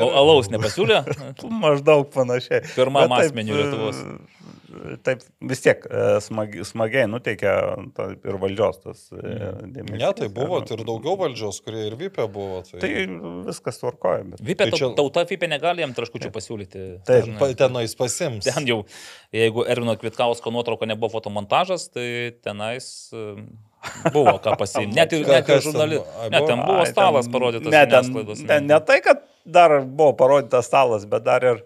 O 0.00 0.08
alaus 0.16 0.48
nepasiūlė? 0.52 1.02
Maždaug 1.64 2.08
panašiai. 2.14 2.62
Pirmam 2.76 3.12
asmeniui 3.16 3.56
Lietuvos. 3.58 3.98
E, 4.66 4.96
Taip, 5.06 5.22
vis 5.50 5.60
tiek 5.64 5.84
e, 5.86 6.04
smagi, 6.24 6.64
smagiai 6.66 7.06
nuteikia 7.10 7.52
ta, 7.96 8.08
ir 8.16 8.38
valdžios 8.42 8.80
tas 8.82 9.04
mm. 9.14 9.70
dėmesys. 9.76 10.00
Ne, 10.02 10.10
tai 10.18 10.28
buvo 10.32 10.58
ir 10.64 10.82
daugiau 10.88 11.16
valdžios, 11.20 11.60
kurie 11.64 11.86
ir 11.90 11.96
vypė 12.00 12.26
buvo. 12.32 12.62
Tai, 12.66 12.80
Tai 12.82 12.90
viskas 13.48 13.80
tvarkoja. 13.82 14.24
Bet... 14.32 14.42
Vipė 14.48 14.70
Tai 14.70 14.80
čia- 14.80 14.90
tauta 14.98 15.24
Vipė 15.30 15.48
negali 15.52 15.84
jam 15.84 15.94
traškučių 15.96 16.32
pasiūlyti. 16.34 16.84
Taip. 17.08 17.30
Pa- 17.40 17.52
tenais 17.58 17.94
pasims. 17.98 18.46
Ten 18.48 18.66
jau, 18.68 18.80
jeigu 19.34 19.64
Ervino 19.70 19.94
Kvitkausko 20.00 20.52
nuotrauka 20.54 20.88
nebuvo 20.90 21.12
fotomontažas, 21.16 21.88
tai 21.94 22.08
tenais 22.44 22.88
e, 23.14 23.24
buvo 24.12 24.36
ką 24.42 24.56
pasiimti. 24.58 24.96
Net 25.00 25.12
ir, 25.16 25.24
net 25.28 25.46
ir 25.46 25.56
ten 25.56 25.64
žurnalistai. 25.68 26.02
buvo? 26.02 26.20
Ai, 26.24 26.30
Ne, 26.34 26.40
buvo? 26.42 26.50
ten 26.50 26.64
buvo 26.66 26.84
stalas 26.90 27.26
ten- 27.28 27.34
parodytas. 27.38 27.72
Ne, 27.72 27.86
ten, 27.94 28.46
ten 28.50 28.66
ne 28.72 28.80
tai, 28.88 28.98
kad 29.04 29.22
dar 29.46 29.78
buvo 29.86 30.12
parodytas 30.18 30.66
stalas, 30.66 31.06
bet 31.06 31.22
dar 31.26 31.44
ir 31.46 31.62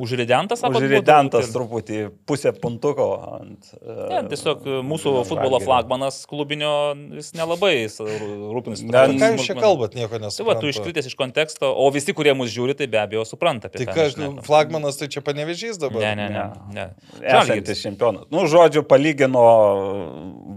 Užridentas, 0.00 0.60
sako, 0.62 0.80
užridentas 0.80 1.50
truputį 1.54 2.00
pusę 2.28 2.52
puntuko 2.56 3.06
ant... 3.38 3.70
Ne, 3.82 4.22
tiesiog 4.30 4.66
e, 4.66 4.78
mūsų 4.86 5.14
futbolo 5.28 5.60
flagmanas 5.62 6.22
klubinio 6.28 6.72
jis 7.16 7.32
nelabai 7.36 7.72
jis 7.78 7.98
rūpinasi. 8.02 8.88
Ne, 8.90 9.04
Ką 9.20 9.30
jūs 9.34 9.48
čia 9.48 9.56
kalbat, 9.58 9.96
nieko 9.98 10.16
Tai 10.16 10.20
va, 10.20 10.26
nesuprantu. 10.26 10.64
tu 10.64 10.72
iškritęs 10.72 11.10
iš 11.10 11.16
konteksto, 11.18 11.70
o 11.72 11.88
visi, 11.94 12.14
kurie 12.16 12.34
mus 12.36 12.52
žiūri, 12.54 12.76
tai 12.78 12.88
be 12.90 13.00
abejo 13.02 13.24
supranta 13.28 13.70
Tai 13.72 13.88
ką 13.88 14.06
flagmanas 14.46 15.00
tai 15.00 15.10
čia 15.12 15.22
panevežys 15.24 15.80
dabar? 15.82 16.02
Ne, 16.02 16.14
ne, 16.18 16.28
ne. 16.32 16.46
ne. 16.76 16.86
Esantis 17.22 17.82
čempionas. 17.84 18.28
Nu, 18.32 18.46
žodžiu, 18.50 18.84
palygino 18.88 19.44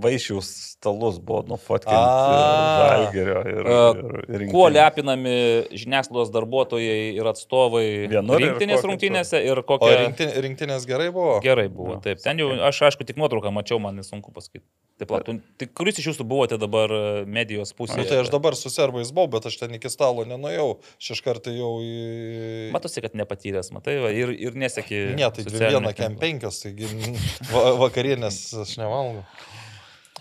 vaišių 0.03 0.39
stalus, 0.43 1.19
buvo 1.23 1.43
nufotkinti 1.49 1.95
A. 1.95 2.79
Žalgerio 2.79 3.41
ir, 3.43 3.69
E, 3.69 3.79
ir, 3.99 4.43
ir 4.45 4.45
Kuo 4.51 4.67
lepinami 4.71 5.35
žiniasklaidos 5.75 6.31
darbuotojai 6.33 7.15
ir 7.17 7.29
atstovai 7.29 7.85
rinktinės 8.09 8.83
kuo 8.83 8.93
rungtynėse 9.09 9.41
ir 9.45 9.59
O 9.59 9.63
kokia... 9.67 9.95
rinktin, 10.05 10.31
rinktinės 10.45 10.85
gerai 10.89 11.09
buvo? 11.11 11.39
Gerai 11.43 11.67
buvo, 11.73 11.97
taip. 12.03 12.21
Ten 12.23 12.39
jau, 12.39 12.51
aš 12.69 12.79
aišku, 12.89 13.05
tik 13.09 13.17
nuotrauką 13.19 13.51
mačiau, 13.55 13.81
man 13.83 13.97
nesunku 13.99 14.31
pasakyti. 14.35 14.63
Taip, 14.99 15.07
pat, 15.13 15.23
tu- 15.27 15.37
tai 15.59 15.67
kuris 15.71 15.99
iš 16.01 16.09
jūsų 16.11 16.25
buvote 16.27 16.57
dabar 16.59 16.91
e, 16.91 17.01
medijos 17.23 17.71
Nu, 17.71 17.77
pusėje? 17.79 18.07
tai 18.09 18.17
aš 18.19 18.31
dabar 18.33 18.55
su 18.59 18.67
serbais 18.73 19.13
buvau, 19.15 19.29
bet 19.37 19.45
aš 19.47 19.55
ten 19.61 19.71
iki 19.77 19.87
stalo 19.91 20.25
nenuėjau. 20.27 20.73
Šeš 20.99 21.21
kartą 21.23 21.53
jau 21.55 21.69
į... 21.79 22.71
Matosi, 22.75 22.99
kad 23.05 23.15
nepatyręs, 23.15 23.71
matai, 23.71 23.95
va, 24.03 24.11
ir, 24.11 24.33
ir 24.35 24.57
nesėki. 24.59 24.99
Ne, 25.15 25.29
tai 25.31 25.45
dvi 25.47 25.61
viena, 25.63 25.93
kem 25.95 26.17
penkios, 26.19 26.59
taigi 26.65 26.89
va, 27.53 27.69
vakarienės 27.85 28.41
aš 28.65 28.75
nevalgau. 28.81 29.23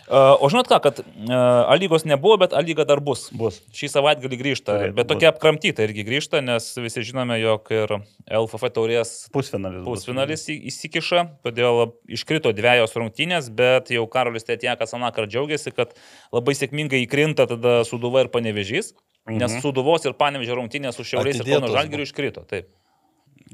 O 0.08 0.48
žinot 0.48 0.68
ką, 0.70 0.78
kad 0.80 1.00
A 1.28 1.74
lygos 1.76 2.04
nebuvo, 2.08 2.38
bet 2.40 2.54
A 2.56 2.62
lyga 2.64 2.86
dar 2.88 3.00
bus. 3.04 3.28
Bus. 3.34 3.60
Šį 3.76 3.90
savaitgalį 3.92 4.38
grįžta, 4.40 4.76
Turėtų 4.78 4.96
bet 4.96 5.10
tokia 5.10 5.30
apkramtyta 5.32 5.84
irgi 5.84 6.04
grįžta, 6.06 6.40
nes 6.44 6.64
visi 6.80 7.04
žinome, 7.04 7.36
jog 7.42 7.68
ir 7.74 7.94
LFF 8.24 8.72
taurės 8.72 9.12
Pusfinalis. 9.34 9.84
bus. 9.84 10.04
pusfinalis 10.04 10.46
į- 10.48 10.58
įsikiša, 10.72 11.24
todėl 11.44 11.92
iškrito 12.08 12.54
dviejos 12.56 12.96
rungtynės, 12.96 13.52
bet 13.52 13.92
jau 13.92 14.06
Karolis 14.08 14.48
Tetjakas 14.48 14.94
anakar 14.96 15.28
džiaugiasi, 15.28 15.74
kad 15.76 15.92
labai 16.32 16.56
sėkmingai 16.56 17.04
įkrinta 17.04 17.48
tada 17.48 17.84
Suduva 17.84 18.24
ir 18.24 18.32
Panevežys, 18.32 18.94
mhm. 19.28 19.38
nes 19.38 19.60
Suduvos 19.60 20.04
ir 20.08 20.16
Panevežio 20.16 20.56
rungtynės 20.56 20.96
su 20.96 21.04
Šiaurės 21.04 21.36
ir 21.36 21.44
Kauno 21.44 21.66
Atidėtos 21.68 21.76
Žalgiriu 21.76 22.08
iškrito. 22.08 22.48
Taip. 22.48 22.72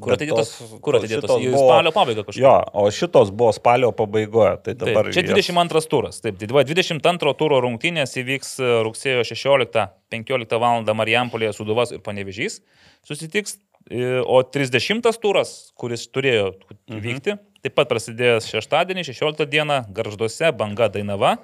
Kur 0.01 0.15
atidėtos? 0.17 0.51
tos- 0.59 0.81
Kur 0.83 0.95
tos 0.99 1.05
atidėtos? 1.05 1.31
Į 1.45 1.51
buvo- 1.53 1.69
spalio 1.69 1.93
pabaigą 1.95 2.25
kažkur. 2.27 2.41
Jo, 2.43 2.55
o 2.75 2.87
šitos 2.91 3.31
buvo 3.31 3.53
spalio 3.53 3.93
pabaigoje. 3.93 4.63
Tai 4.65 4.75
dabar 4.75 5.05
Taip, 5.05 5.13
čia 5.15 5.23
jas- 5.23 5.47
22 5.49 5.87
turas. 5.89 6.21
Taip, 6.21 6.39
tai 6.39 6.47
va, 6.51 6.65
22 6.65 7.35
turo 7.39 7.61
rungtynės 7.61 8.17
įvyks 8.19 8.59
e, 8.61 8.71
rugsėjo 8.87 9.23
16-15 9.29 10.59
val. 10.61 10.85
Marijampolėje 10.85 11.55
Suduvas 11.55 11.93
ir 11.93 11.99
Panevežys 12.01 12.61
susitiks. 13.07 13.59
e, 13.91 14.21
O 14.25 14.43
30 14.43 15.19
turas, 15.21 15.73
kuris 15.77 16.07
turėjo 16.09 16.55
vykti, 16.89 17.39
taip 17.63 17.75
pat 17.75 17.89
prasidės 17.89 18.47
šeštadienį, 18.49 19.05
16 19.05 19.47
dieną, 19.47 19.85
Garžduose, 19.93 20.53
Banga 20.57 20.89
Dainava. 20.89 21.39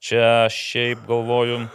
Čia 0.00 0.48
šiaip 0.50 1.06
galvoju, 1.06 1.68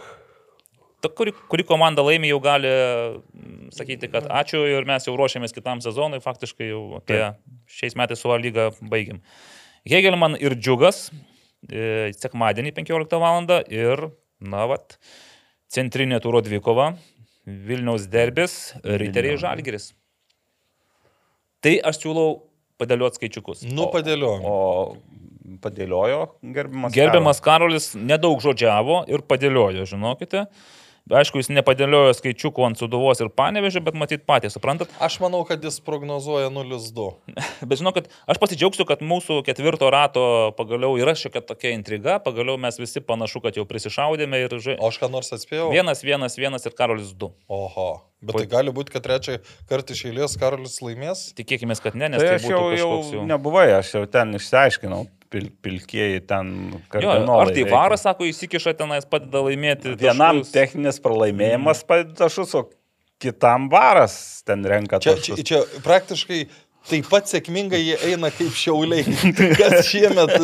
ta, 1.00 1.10
kuri, 1.10 1.32
kuri 1.50 1.64
komanda 1.68 2.04
laimė 2.06 2.32
jau 2.32 2.40
gali 2.42 2.70
mm, 2.70 3.70
sakyti, 3.76 4.10
kad 4.12 4.28
ačiū 4.40 4.64
ir 4.70 4.88
mes 4.88 5.06
jau 5.08 5.14
ruošiamės 5.18 5.54
kitam 5.56 5.82
sezonui, 5.84 6.22
faktiškai 6.24 6.70
jau 6.70 6.82
apie 7.00 7.22
šiais 7.78 7.96
metais 7.98 8.22
su 8.22 8.32
A 8.32 8.38
lyga 8.40 8.70
baigim. 8.80 9.22
Hegelman 9.88 10.36
ir 10.40 10.56
Džiugas 10.58 11.08
e, 11.68 12.10
sekmadienį 12.16 12.74
15 12.76 13.20
val. 13.22 13.54
ir, 13.72 14.08
na, 14.40 14.66
vat, 14.70 14.98
centrinė 15.70 16.20
turo 16.24 16.42
dvikova, 16.44 16.92
Vilniaus 17.48 18.04
derbis, 18.12 18.74
Riteriai 18.84 19.38
Žalgiris. 19.40 19.92
Tai 21.64 21.72
aš 21.90 22.02
siūlau 22.02 22.42
padėlioti 22.78 23.18
skaičiukus. 23.18 23.62
Nu, 23.66 23.88
padėliojom. 23.90 24.44
O 24.44 25.58
padėliojo 25.62 26.20
gerbiamas. 26.42 26.92
Gerbiamas 26.94 27.40
Karolis 27.44 27.88
nedaug 27.96 28.40
žodžiavo 28.44 29.02
ir 29.10 29.24
padėliojo, 29.26 29.86
žinokite. 29.88 30.44
Aišku, 31.08 31.40
jis 31.40 31.48
nepadėliojo 31.56 32.12
skaičiukų 32.18 32.64
ant 32.66 32.80
suduvos 32.80 33.22
ir 33.22 33.30
panevežio, 33.32 33.80
bet 33.84 33.96
matyt 33.96 34.26
patys, 34.28 34.56
suprantat. 34.56 34.92
Aš 35.00 35.18
manau, 35.22 35.40
kad 35.48 35.62
jis 35.64 35.78
prognozuoja 35.84 36.50
0-2. 36.52 37.06
Bet 37.68 37.80
žinokit, 37.80 38.10
aš 38.28 38.40
pasidžiaugsiu, 38.42 38.84
kad 38.88 39.00
mūsų 39.04 39.40
ketvirto 39.46 39.88
rato 39.92 40.24
pagaliau 40.58 40.98
yra 41.00 41.14
šiokia 41.18 41.42
tokia 41.48 41.72
intriga, 41.76 42.18
pagaliau 42.22 42.58
mes 42.60 42.76
visi 42.80 43.00
panašu, 43.04 43.42
kad 43.44 43.56
jau 43.58 43.64
prisišaudėme 43.68 44.42
ir 44.44 44.58
žai... 44.60 44.76
O 44.76 44.92
aš 44.92 45.00
ką 45.00 45.10
nors 45.12 45.32
atspėjau? 45.34 45.70
Vienas, 45.72 46.04
vienas, 46.04 46.36
vienas 46.40 46.68
ir 46.68 46.76
Karolis 46.76 47.14
du. 47.16 47.32
Oho. 47.48 47.90
Bet 48.20 48.34
tai 48.34 48.46
gali 48.50 48.72
būti, 48.74 48.90
kad 48.96 49.04
trečią 49.04 49.36
kartą 49.70 49.94
iš 49.94 50.00
eilės 50.08 50.32
Karolis 50.40 50.80
laimės? 50.82 51.20
Tikėkime, 51.38 51.76
kad 51.78 51.94
ne, 51.94 52.08
nes 52.10 52.18
Tai 52.18 52.26
tai, 52.26 52.38
aš 52.40 52.46
būtų 52.48 52.56
jau, 52.56 52.72
jau 52.80 52.96
jau... 53.14 53.26
nebuvai, 53.30 53.68
aš 53.76 53.92
jau 53.94 54.02
ten 54.10 54.34
išsiaiškinau, 54.34 55.04
pil, 55.30 55.46
pilkieji 55.62 56.24
ten 56.26 56.50
Jo, 56.74 56.80
kardinolai. 56.90 57.44
ar 57.44 57.52
tai 57.54 57.66
varas, 57.70 58.02
sako, 58.08 58.26
įsikiša 58.26 58.74
tenais, 58.80 59.06
padeda 59.06 59.44
laimėti. 59.46 59.94
Vienam 60.00 60.40
taškus. 60.42 60.50
techninis 60.56 60.98
pralaimėjimas 61.04 61.84
padeda 61.86 62.16
tašus, 62.24 62.56
o 62.58 62.64
kitam 63.22 63.68
varas 63.70 64.18
ten 64.46 64.66
renka 64.66 64.98
Čia, 64.98 65.14
čia, 65.14 65.36
tašus. 65.38 65.46
čia 65.46 65.62
praktiškai 65.86 66.40
taip 66.88 67.06
pat 67.12 67.30
sėkmingai 67.30 67.80
jie 67.84 67.96
eina 68.10 68.30
kaip 68.34 68.50
šiauliai. 68.56 69.04
Kas 69.60 69.86
šiemet. 69.92 70.34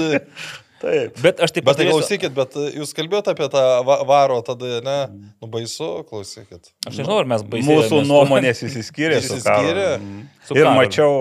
Taip. 0.84 1.18
Bet 1.24 1.40
aš 1.44 1.54
taip 1.54 1.64
Bet 1.64 1.78
tai 1.80 1.86
klausykit, 1.88 2.32
bet 2.36 2.56
e, 2.60 2.64
jūs 2.78 2.92
kalbėjote 2.96 3.32
apie 3.32 3.46
tą 3.52 3.62
va- 3.86 4.00
varo 4.08 4.40
tada, 4.44 4.80
ne? 4.84 4.96
Nu 5.40 5.48
baisu, 5.50 5.90
klausykit. 6.08 6.72
Aš 6.84 6.98
nežinau, 6.98 7.20
ar 7.22 7.28
mes 7.30 7.44
baisiai. 7.54 7.68
Mūsų 7.70 8.00
nuomonės 8.10 8.64
įsiskyrė. 8.68 9.20
Mm. 9.22 10.18
Su 10.44 10.58
Ir 10.58 10.68
mačiau 10.76 11.14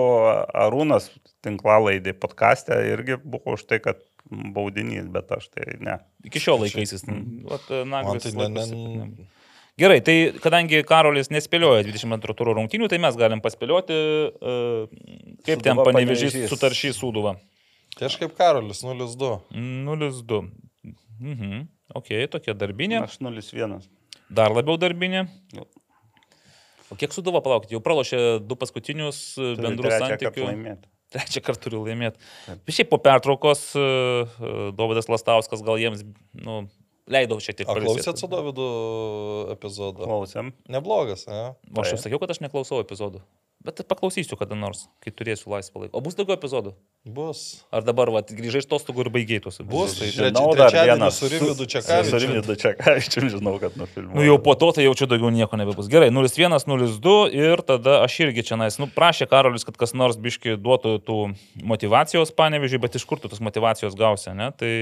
Arūnas 0.66 1.08
tinklalaidį 1.44 2.16
podcast'e 2.20 2.76
irgi 2.92 3.16
buvo 3.22 3.56
už 3.56 3.64
tai, 3.70 3.80
kad 3.84 4.02
baudinys, 4.28 5.08
bet 5.12 5.32
aš 5.36 5.48
tai 5.52 5.78
ne. 5.84 5.96
Iki 6.28 6.44
šiol 6.44 6.64
laikaisis. 6.66 7.06
Vat, 7.48 7.70
e, 7.70 7.84
tai. 8.20 9.30
Gerai, 9.80 9.98
tai 10.06 10.14
kadangi 10.38 10.84
Karolis 10.86 11.32
nespėlioja 11.34 11.82
22 11.88 12.36
turų 12.38 12.52
rungtynių, 12.60 12.86
tai 12.92 13.00
mes 13.02 13.16
galim 13.18 13.40
paspėlioti, 13.42 13.96
e, 13.96 14.60
kaip 15.48 15.64
ten 15.66 15.80
panevežys 15.80 16.44
sutaršys 16.52 17.00
Sūduva. 17.00 17.34
Tai 17.98 18.08
aš 18.08 18.18
kaip 18.20 18.34
Karolis 18.38 18.82
0-2. 18.84 19.30
0-2. 19.54 20.40
Mhm. 21.20 21.66
Ok, 21.94 22.10
tokia 22.32 22.54
darbinė. 22.58 23.04
Aš 23.04 23.20
0-1. 23.22 23.78
Dar 24.34 24.54
labiau 24.54 24.78
darbinė. 24.80 25.26
O 26.92 26.98
kiek 27.00 27.14
Sūduva 27.14 27.40
palaukti? 27.44 27.74
Jau 27.74 27.82
pralošė 27.84 28.18
du 28.44 28.56
paskutinius 28.60 29.20
e, 29.38 29.54
bendrus 29.58 29.94
santykius. 29.98 30.46
laimėti. 30.46 30.90
Trečią 31.14 31.42
kartą 31.46 31.68
turiu 31.68 31.82
laimėti. 31.84 32.20
Bet 32.50 32.76
šiaip 32.76 32.90
po 32.90 32.98
pertraukos 33.02 33.66
e, 33.78 33.84
e, 33.84 34.54
Dovydas 34.76 35.08
Lastauskas 35.10 35.62
gal 35.64 35.78
jiems 35.80 36.02
nu, 36.34 36.64
leido 37.10 37.38
šiek 37.42 37.60
tiek 37.60 37.70
Ar 37.70 37.80
klausėt 37.82 38.20
su 38.20 38.28
Davidu 38.30 38.66
epizodą? 39.54 40.08
Klausėm. 40.08 40.52
Neblogas, 40.72 41.26
ne? 41.30 41.44
O 41.72 41.84
aš 41.84 41.94
jau 41.94 42.02
sakiau, 42.04 42.20
kad 42.22 42.34
aš 42.34 42.42
neklausau 42.44 42.82
epizodų. 42.84 43.22
Bet 43.64 43.80
paklausysiu 43.88 44.36
kada 44.36 44.52
nors, 44.52 44.82
kai 45.00 45.08
turėsiu 45.08 45.48
laisvą 45.48 45.80
laiką. 45.86 45.94
O 45.96 46.00
bus 46.04 46.12
daugiau 46.18 46.36
epizodų? 46.36 46.74
Bus. 47.08 47.64
Ar 47.72 47.80
dabar, 47.84 48.10
va, 48.12 48.20
grįžai 48.20 48.60
iš 48.60 48.66
tostogų 48.68 49.06
ir 49.06 49.08
baigiai 49.14 49.40
tuos 49.40 49.56
Bus. 49.64 49.94
epizodus? 49.94 49.94
Treči- 50.02 50.18
Žinau, 50.18 50.50
dar 50.58 50.76
vienas. 50.76 51.16
su 51.16 51.30
Rimvydu 51.32 51.64
Su 51.64 51.68
Čekavičium. 51.72 52.20
Rimvydu 52.26 52.56
Čekavičium 52.60 53.30
žinau, 53.38 53.54
kad 53.62 53.78
nufilmuoju. 53.80 54.18
Nu 54.20 54.26
jau 54.26 54.36
po 54.44 54.52
to 54.60 54.68
tai 54.76 54.84
jaučiu 54.84 55.08
daugiau 55.08 55.32
nieko 55.32 55.56
nebebus. 55.56 55.88
Gerai, 55.88 56.10
0-1, 56.12 56.60
0-2 56.68 57.14
ir 57.32 57.62
tada 57.64 58.02
aš 58.04 58.18
irgi 58.26 58.44
čia 58.50 58.60
nais. 58.60 58.76
Nu, 58.76 58.84
prašė 58.92 59.30
Karolis, 59.32 59.64
kad 59.64 59.80
kas 59.80 59.96
nors 59.96 60.20
biški 60.20 60.58
duotų 60.60 60.98
tų 61.08 61.18
motivacijos 61.64 62.36
panevežiai, 62.36 62.82
bet 62.84 63.00
iš 63.00 63.08
kur 63.08 63.16
tu 63.20 63.32
tos 63.32 63.40
motivacijos 63.40 63.96
gausi, 63.96 64.36
ne? 64.36 64.50
Tai... 64.52 64.74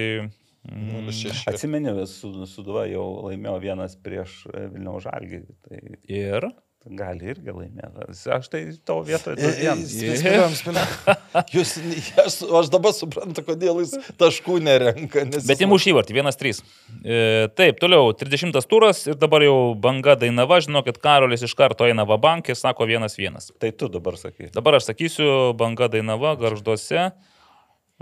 Mm, 0.66 1.07
0-6. 1.11 1.47
Atsimeni, 1.51 1.95
su, 2.07 2.30
Suduva 2.51 2.85
jau 2.91 3.07
laimėjo 3.30 3.57
vienas 3.62 3.97
prieš 3.99 4.45
e, 4.51 4.66
Vilniaus 4.74 5.07
žalgį. 5.07 5.41
Tai 5.66 5.80
ir... 6.07 6.51
gali 6.87 7.28
irgi 7.30 7.53
laimėti. 7.55 8.07
Aš 8.35 8.49
tai 8.51 8.61
tavo 8.85 9.05
vietoje 9.07 9.37
du 9.39 9.51
vienas. 9.55 9.93
spėliojam, 9.93 10.55
spėliojam. 10.59 11.20
Jūs, 11.55 11.74
aš, 12.18 12.37
aš 12.61 12.70
dabar 12.72 12.93
suprantu, 12.97 13.45
kodėl 13.47 13.78
jis 13.85 13.93
taškų 14.18 14.57
nerenka. 14.66 15.22
Nes 15.28 15.47
Bet 15.47 15.61
jis- 15.61 15.66
įmuš 15.68 15.87
įvartį, 15.93 16.16
1-3. 16.18 16.62
E, 17.07 17.20
taip, 17.55 17.78
toliau, 17.83 18.11
30 18.18 18.66
turas 18.66 19.05
ir 19.07 19.14
dabar 19.20 19.45
jau 19.47 19.74
banga 19.78 20.16
Dainava, 20.18 20.59
žinokit, 20.64 20.99
Karolis 21.03 21.47
iš 21.47 21.55
karto 21.55 21.87
eina 21.87 22.03
va 22.09 22.18
bank 22.18 22.51
ir 22.51 22.59
sako 22.59 22.89
1-1. 22.91 23.39
Tai 23.62 23.70
tu 23.78 23.89
dabar 23.89 24.18
sakai. 24.18 24.51
Dabar 24.55 24.80
aš 24.80 24.91
sakysiu, 24.91 25.53
banga 25.57 25.87
Dainava, 25.93 26.35
garžduose 26.41 26.99
e, 27.07 27.12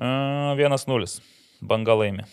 1-0. 0.01 1.21
Banga 1.61 1.93
laimi. 2.01 2.25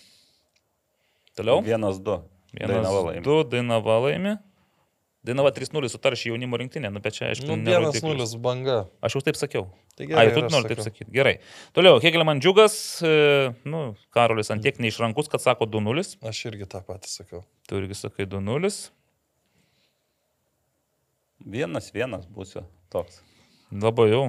Toliau. 1.36 1.60
Vienas, 1.62 2.00
du. 2.00 2.22
Dainava 2.56 3.02
laimi. 3.12 3.26
1-2 3.28 3.44
Dainava 3.52 4.00
laimi. 4.08 4.38
Dainava 5.28 5.52
3-0 5.56 5.90
sutaršė 5.92 6.32
jaunimo 6.32 6.58
rinktinė, 6.62 6.90
nu 6.94 7.02
bet 7.04 7.18
čia 7.18 7.28
aišku. 7.34 7.46
Nu, 7.50 7.58
ne 7.60 7.68
vienas 7.74 7.90
rodiklis. 7.92 8.08
nulis 8.08 8.36
banga. 8.48 8.78
Aš 9.04 9.18
jau 9.18 9.22
taip 9.28 9.38
sakiau. 9.40 9.66
Tai 9.98 10.06
Ai, 10.06 10.10
gerai, 10.14 10.26
tu 10.32 10.40
ir 10.40 10.48
aš 10.48 10.54
nori 10.56 10.70
taip 10.72 10.80
sakiau. 10.80 10.88
sakyti. 10.90 11.12
Gerai. 11.18 11.36
Toliau, 11.76 12.00
Hegelman 12.04 12.40
džiugas, 12.44 12.76
e, 13.04 13.14
nu, 13.68 13.82
Karolis 14.16 14.54
antiek 14.56 14.80
neišrankus, 14.84 15.28
kad 15.34 15.44
sako 15.44 15.68
2-0. 15.74 16.16
Aš 16.32 16.44
irgi 16.52 16.70
tą 16.72 16.82
patį 16.88 17.12
sakau. 17.12 17.44
Tu 17.68 17.82
irgi 17.82 17.98
sakai 18.06 18.26
2-0. 18.30 18.72
Vienas, 21.48 21.92
vienas 21.96 22.26
būsiu 22.28 22.64
toks. 22.94 23.22
Labai 23.72 24.08
jau. 24.12 24.24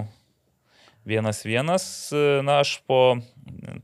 Vienas 1.09 1.41
vienas, 1.47 1.85
e, 2.13 2.41
na 2.45 2.59
aš 2.61 2.75
po 2.89 3.01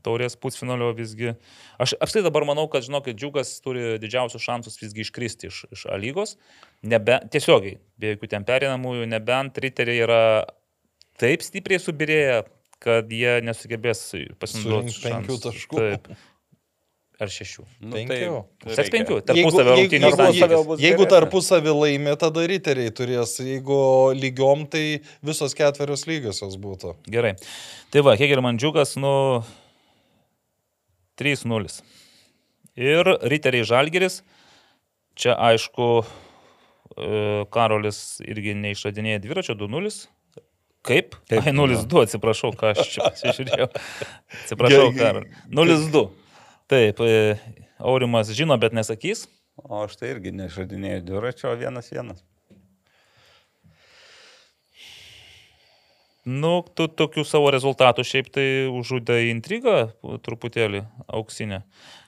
taurės 0.05 0.35
pusfinalio 0.37 0.91
visgi. 0.93 1.33
Aš 1.81 1.95
apstai 2.03 2.21
dabar 2.25 2.45
manau, 2.45 2.67
kad, 2.69 2.85
žinokit, 2.85 3.17
džiugas 3.17 3.55
turi 3.65 3.95
didžiausius 4.01 4.43
šansus 4.45 4.77
visgi 4.77 5.01
iškristi 5.01 5.49
iš, 5.49 5.63
iš 5.73 5.87
A 5.89 5.97
lygos. 5.97 6.35
Nebe, 6.85 7.17
tiesiogiai, 7.33 7.79
be 7.97 8.13
jokių 8.13 8.29
ten 8.35 8.45
perinamųjų, 8.45 9.09
nebent 9.09 9.57
riteriai 9.63 10.03
yra 10.05 10.21
taip 11.17 11.41
stipriai 11.45 11.81
subirėję, 11.81 12.43
kad 12.85 13.09
jie 13.09 13.39
nesugebės 13.47 14.05
pasinaudoti. 14.41 15.01
Penkių 15.07 15.41
taškų. 15.47 15.81
Taip. 15.81 16.09
Ar 17.15 17.29
šešių. 17.31 17.63
Nu, 17.79 17.93
Penkių. 17.95 18.39
Seks 18.75 18.89
penkių. 18.91 19.17
Jeigu, 19.21 19.51
Tarpusavio 19.53 19.75
jeigu, 19.79 19.95
jeigu, 19.95 20.33
jeigu 20.35 20.77
geresnis. 20.79 21.11
tarpusavį 21.13 21.75
laimė, 21.77 22.15
tada 22.19 22.41
riteriai 22.51 22.91
turės. 22.91 23.37
Jeigu 23.39 23.77
lygiom, 24.19 24.65
tai 24.67 24.81
visos 25.23 25.55
ketverios 25.55 26.03
lygiosios 26.09 26.57
būtų. 26.59 26.91
Gerai. 27.07 27.37
Tai 27.95 28.03
va, 28.03 28.17
Hegelman 28.19 28.59
džiugas, 28.59 28.97
nu, 28.99 29.13
3-0. 31.21 31.79
Ir 32.75 33.07
Riteriai 33.31 33.63
Žalgeris. 33.63 34.19
Čia 35.15 35.37
aišku, 35.39 35.87
e, 36.99 37.45
Karolis 37.55 38.19
irgi 38.27 38.57
neišradinėja 38.59 39.21
dviračio 39.23 39.55
2-0. 39.55 39.93
Kaip? 40.85 41.15
Kaip, 41.31 41.47
Ai, 41.47 41.55
0-2, 41.55 42.03
atsiprašau, 42.03 42.51
ką 42.59 42.75
aš 42.75 42.91
čia 42.91 43.07
pasižiūrėjau. 43.07 43.69
Atsiprašau. 44.43 44.91
Karol. 44.99 45.23
0-2. 45.49 46.03
Taip, 46.71 47.01
e, 47.05 47.35
Aurimas 47.77 48.31
žino, 48.33 48.57
bet 48.57 48.73
nesakys. 48.73 49.27
O 49.61 49.83
aš 49.85 49.99
tai 49.99 50.15
irgi 50.15 50.33
nešadinėjau 50.35 51.03
dviračio, 51.05 51.51
vienas 51.59 51.91
vienas. 51.93 52.23
Nu, 56.25 56.63
tu 56.73 56.87
tokių 56.89 57.21
savo 57.27 57.51
rezultatų 57.53 58.01
šiaip 58.07 58.31
tai 58.33 58.45
užžudė 58.73 59.19
intrigą 59.29 59.91
truputėlį 60.25 60.81
auksinę. 61.05 61.61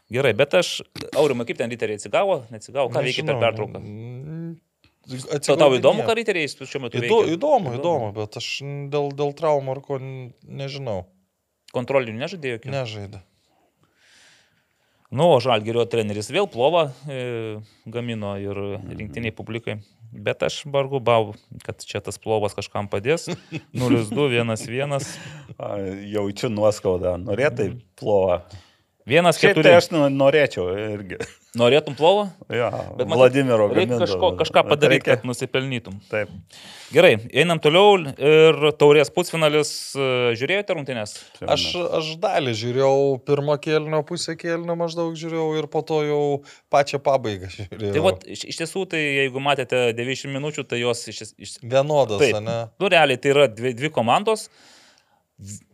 Gerai, 0.09 0.31
bet 0.39 0.55
aš, 0.57 0.79
Aurimai, 1.19 1.45
kaip 1.45 1.59
ten 1.59 1.69
riteriai 1.69 1.99
atsigavo, 1.99 2.39
neatsigavo, 2.49 2.89
ką 2.95 3.03
veikia 3.05 3.25
per 3.27 3.37
pertrauką? 3.43 3.83
mm, 3.83 4.55
Tau, 5.07 5.55
tau 5.55 5.69
įdomu, 5.77 6.03
ką 6.03 6.17
riteriai 6.17 6.49
šiuo 6.49 6.81
metu 6.83 6.99
veikia? 6.99 7.35
įdomu, 7.37 7.75
įdomu, 7.77 8.09
bet 8.15 8.39
aš 8.41 8.47
dėl, 8.91 9.13
dėl 9.15 9.31
traumų 9.37 9.75
ar 9.77 9.83
ko 9.85 9.99
nežinau. 10.01 11.05
Kontrolinių 11.75 12.25
nežadėjo 12.25 12.57
jokių? 12.57 12.73
Nu, 15.09 15.29
o 15.31 15.39
Žalgerio 15.39 15.85
treneris 15.87 16.27
vėl 16.35 16.49
plovą 16.51 16.89
e, 17.07 17.19
gamino 17.87 18.33
ir 18.43 18.57
rinktiniai 18.91 19.31
publikai. 19.31 19.77
Bet 20.11 20.43
aš 20.43 20.61
vargu 20.71 20.99
bau, 21.03 21.33
kad 21.63 21.79
čia 21.83 22.01
tas 22.03 22.19
plovas 22.19 22.55
kažkam 22.57 22.89
padės. 22.91 23.29
0-2, 23.83 24.27
1-1. 24.35 24.97
A, 25.55 25.69
Jaučiu 26.11 26.51
nuoskaudą. 26.51 27.15
Norėtai 27.23 27.69
plovą. 27.99 28.41
Vienas 29.07 29.37
Šiaip 29.39 29.53
keturi. 29.55 29.69
tai 29.69 29.77
aš 29.79 29.85
nu- 29.95 30.07
norėčiau 30.11 30.65
irgi. 30.75 31.17
Norėtum 31.57 31.95
plovą? 31.97 32.25
Ja, 32.53 32.67
Bet 32.97 33.07
matyt, 33.07 33.17
Vladimiro 33.17 33.65
Reikia 33.73 33.97
kažko, 34.01 34.33
kažką 34.37 34.61
padaryti, 34.67 35.07
reikia- 35.07 35.15
kad 35.15 35.23
nusipelnytum. 35.25 35.95
Taip. 36.11 36.29
Gerai, 36.93 37.13
einam 37.33 37.57
toliau 37.63 37.95
ir 38.03 38.59
taurės 38.77 39.09
pusfinalis. 39.09 39.71
e, 39.95 40.35
Žiūrėjote 40.37 40.75
rungtynės? 40.75 41.15
Aš, 41.41 41.63
aš 41.97 42.11
dalį 42.21 42.53
žiūrėjau, 42.61 43.23
pirmą 43.25 43.55
kėlinio, 43.63 44.03
pusę 44.05 44.35
kėlinio 44.37 44.75
maždaug 44.77 45.15
žiūrėjau 45.17 45.47
ir 45.63 45.67
po 45.71 45.81
to 45.81 46.03
jau 46.05 46.21
pačią 46.69 46.99
pabaigą 46.99 47.47
žiūrėjau. 47.55 47.93
Tai 47.95 48.03
vat, 48.05 48.27
iš, 48.27 48.43
iš 48.53 48.57
tiesų, 48.61 48.85
tai 48.91 48.99
jeigu 48.99 49.39
matėte 49.41 49.95
90 49.97 50.29
minučių, 50.35 50.67
tai 50.67 50.83
jos 50.83 51.07
iš, 51.07 51.23
iš, 51.39 51.57
Vienodas, 51.63 52.19
Taip. 52.19 52.43
ne? 52.43 52.59
Nu, 52.79 52.87
realiai 52.91 53.17
tai 53.17 53.31
yra 53.33 53.47
dvi, 53.47 53.73
dvi 53.73 53.89
komandos. 53.89 54.49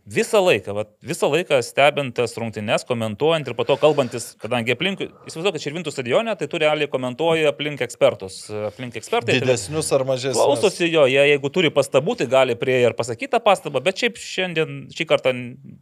Visą 0.04 0.42
laiką, 0.44 0.74
vat, 0.76 0.90
visą 1.00 1.30
laiką 1.32 1.62
stebint 1.64 2.12
tas 2.18 2.34
rungtynes, 2.36 2.84
komentuojant 2.84 3.48
ir 3.48 3.54
po 3.56 3.64
to 3.64 3.78
kalbantis, 3.80 4.34
kadangi 4.42 4.74
aplinkui, 4.76 5.06
įsivaizduoju, 5.30 5.54
kad 5.56 5.64
Širvintų 5.64 5.94
stadione, 5.96 6.34
tai 6.36 6.50
tu 6.52 6.60
realiai 6.60 6.90
komentuoji 6.92 7.46
aplink 7.48 7.80
ekspertus. 7.86 8.42
Aplink 8.68 8.98
ekspertai. 9.00 9.38
tai 9.38 9.46
Didesnius 9.46 9.94
ar 9.96 10.04
mažesnius. 10.10 10.42
Klausosi 10.42 10.90
jo, 10.92 11.06
jie 11.08 11.24
jeigu 11.30 11.54
turi 11.56 11.72
pastabų, 11.72 12.18
tai 12.20 12.28
gali 12.34 12.58
prie 12.60 12.82
ir 12.82 12.98
pasakyti 13.00 13.32
tą 13.32 13.40
pastabą, 13.46 13.80
bet 13.86 14.04
šiaip 14.04 14.20
šiandien, 14.20 14.76
šį 14.92 15.08
kartą 15.08 15.32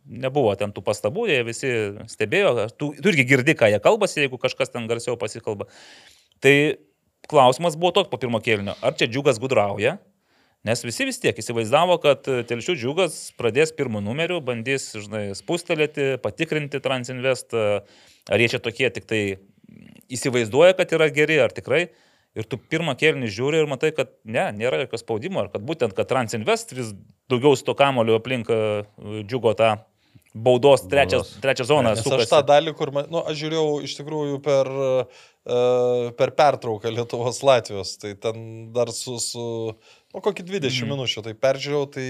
nebuvo 0.06 0.54
ten 0.60 0.70
tų 0.76 0.86
pastabų, 0.86 1.26
jie 1.32 1.42
visi 1.50 1.74
stebėjo, 2.14 2.70
tu, 2.78 2.92
tu 2.94 3.16
irgi 3.16 3.26
girdi, 3.34 3.58
ką 3.58 3.74
jie 3.74 3.82
kalbasi, 3.82 4.22
jeigu 4.28 4.38
kažkas 4.46 4.70
ten 4.70 4.86
garsiau 4.92 5.18
pasikalba. 5.18 5.66
Tai 6.46 6.56
klausimas 7.26 7.74
buvo 7.74 7.96
toks 7.98 8.14
po 8.14 8.22
pirmo 8.22 8.38
kėlinio, 8.38 8.78
ar 8.86 8.94
čia 8.94 9.10
džiugas 9.10 9.42
gudrauja? 9.42 9.98
Nes 10.68 10.84
visi 10.86 11.08
vis 11.10 11.18
tiek 11.18 11.38
įsivaizdavo, 11.42 11.96
kad 12.04 12.28
e, 12.30 12.44
telšių 12.46 12.76
džiugas 12.78 13.16
pradės 13.40 13.74
pirmų 13.74 14.04
numerių, 14.06 14.38
bandys, 14.46 14.92
žinai, 14.94 15.32
spustelėti, 15.38 16.20
patikrinti 16.22 16.82
Transinvest, 16.86 17.56
e, 17.58 17.82
ar 18.30 18.44
jie 18.44 18.52
čia 18.54 18.62
tokie 18.62 18.92
tik 18.94 19.08
tai 19.10 19.22
įsivaizduoja, 20.14 20.76
kad 20.78 20.94
yra 20.94 21.10
geri, 21.14 21.40
ar 21.42 21.56
tikrai. 21.56 21.88
Ir 22.38 22.46
tu 22.48 22.62
pirmą 22.62 22.94
kėlinį 22.96 23.32
žiūri 23.34 23.60
ir 23.60 23.68
matai, 23.68 23.90
kad 23.96 24.14
ne, 24.22 24.46
nėra 24.56 24.84
jokio 24.84 25.02
spaudimo, 25.02 25.42
ar 25.42 25.50
kad 25.52 25.66
būtent, 25.66 25.98
kad 25.98 26.08
Transinvest 26.08 26.76
vis 26.78 26.94
daugiau 27.32 27.58
su 27.58 27.66
to 27.66 27.74
kamoliu 27.80 28.20
aplink 28.22 28.54
e, 28.54 28.60
džiugo 29.26 29.58
tą 29.58 29.80
baudos 30.32 30.86
trečią, 30.88 31.24
trečią 31.44 31.66
zoną 31.68 31.90
Nes 31.92 32.00
aš 32.00 32.06
tą 32.06 32.20
sukasi. 32.22 32.46
dalį, 32.48 32.74
kur, 32.78 32.94
man, 32.96 33.10
nu, 33.12 33.20
aš 33.28 33.36
žiūrėjau 33.42 33.66
iš 33.84 33.98
tikrųjų 33.98 34.38
per, 34.46 34.70
per 36.16 36.32
pertrauką 36.38 36.94
Lietuvos 36.94 37.42
Latvijos, 37.44 37.98
tai 38.00 38.14
ten 38.16 38.70
dar 38.72 38.94
su, 38.96 39.18
su 39.20 39.44
nu, 40.14 40.20
kokį 40.22 40.44
20 40.48 40.68
Mhm. 40.70 40.86
mm. 40.86 40.92
minučių, 40.94 41.24
tai 41.24 41.34
peržiūrėjau, 41.34 41.86
tai 41.94 42.06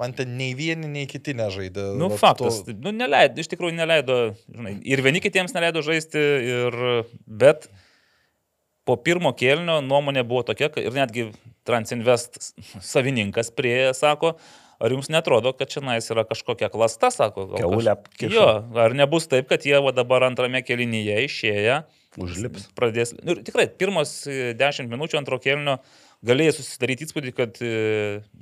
man 0.00 0.12
ten 0.12 0.36
nei 0.38 0.54
vieni, 0.58 0.88
nei 0.90 1.06
kiti 1.06 1.34
nežaidė. 1.38 1.94
Nu, 1.98 2.08
Vat 2.08 2.18
faktas. 2.22 2.62
to- 2.66 2.72
Nu, 2.74 2.90
neleido, 2.92 3.38
iš 3.40 3.48
tikrųjų 3.52 3.74
neleido, 3.78 4.34
žinai, 4.50 4.76
ir 4.84 5.02
vieni 5.02 5.20
kitiems 5.20 5.54
neleido 5.54 5.82
žaisti, 5.82 6.18
ir, 6.18 7.04
bet 7.26 7.68
po 8.84 8.96
pirmo 9.00 9.32
kėlinio 9.32 9.78
nuomonė 9.84 10.24
buvo 10.28 10.42
tokia, 10.44 10.68
ir 10.82 10.92
netgi 10.92 11.30
Transinvest 11.64 12.36
savininkas 12.84 13.48
prie 13.56 13.94
sako, 13.96 14.34
ar 14.84 14.92
jums 14.92 15.08
netrodo, 15.08 15.54
kad 15.56 15.70
čia 15.72 15.80
nais 15.80 16.04
yra 16.12 16.26
kažkokia 16.28 16.68
klasta, 16.68 17.08
sako. 17.14 17.46
gal 17.54 17.62
Kiaulę 17.62 17.94
kaž-. 18.18 18.34
Jo, 18.34 18.48
ar 18.76 18.92
nebus 18.92 19.26
taip, 19.30 19.48
kad 19.48 19.64
jie 19.64 19.78
va 19.80 19.92
dabar 19.96 20.26
antrame 20.28 20.60
kėlinyje 20.60 21.22
išėję. 21.24 21.78
Užlips. 22.20 22.68
Pradės. 22.76 23.14
Nu, 23.24 23.32
ir 23.34 23.40
tikrai, 23.42 23.64
pirmos 23.66 24.26
e, 24.30 24.52
10 24.54 24.86
minučių 24.92 25.16
antro 25.18 25.38
kėlinio 25.42 25.78
galėjai 26.26 26.54
susidaryti 26.56 27.08
įspūdį, 27.08 27.32
kad 27.36 27.58
e, 27.62 27.74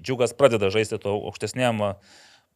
džiugas 0.00 0.34
pradeda 0.38 0.70
žaisti 0.72 1.00
to 1.02 1.16
aukštesnėm, 1.30 1.82
e, 1.86 1.90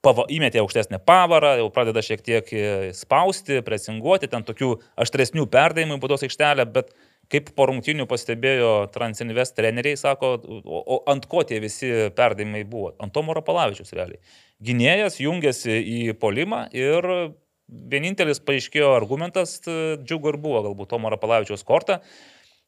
pava, 0.05 0.27
įmetė 0.33 0.63
aukštesnę 0.63 1.01
pavarą, 1.07 1.57
jau 1.61 1.69
pradeda 1.75 2.03
šiek 2.05 2.23
tiek 2.25 2.53
e, 2.55 2.65
spausti, 2.97 3.61
presinguoti, 3.67 4.31
ten 4.33 4.47
tokių 4.47 4.77
aštresnių 5.03 5.49
perdavimų 5.53 5.99
į 5.99 6.03
būdos 6.03 6.27
aikštelę, 6.27 6.67
bet 6.75 6.93
kaip 7.33 7.51
po 7.59 7.67
rungtinių 7.67 8.07
pastebėjo 8.07 8.73
Transinvest 8.95 9.57
treneriai, 9.59 9.99
sako, 9.99 10.37
o, 10.63 10.83
o 10.97 11.01
ant 11.11 11.27
ko 11.31 11.43
tie 11.47 11.59
visi 11.63 11.91
perdavimai 12.15 12.63
buvo? 12.69 12.93
Ant 13.03 13.15
Tomo 13.15 13.35
Rapalavičius 13.35 13.91
realiai. 13.99 14.23
Gynėjas 14.63 15.19
jungiasi 15.21 15.75
į 15.81 15.99
polimą 16.23 16.69
ir 16.77 17.11
vienintelis 17.67 18.39
paaiškėjo 18.47 18.93
argumentas 18.95 19.59
džiugo 19.67 20.31
ir 20.31 20.39
buvo 20.39 20.63
galbūt 20.69 20.93
Tomo 20.95 21.11
Rapalavičiaus 21.11 21.67
kortą. 21.67 21.99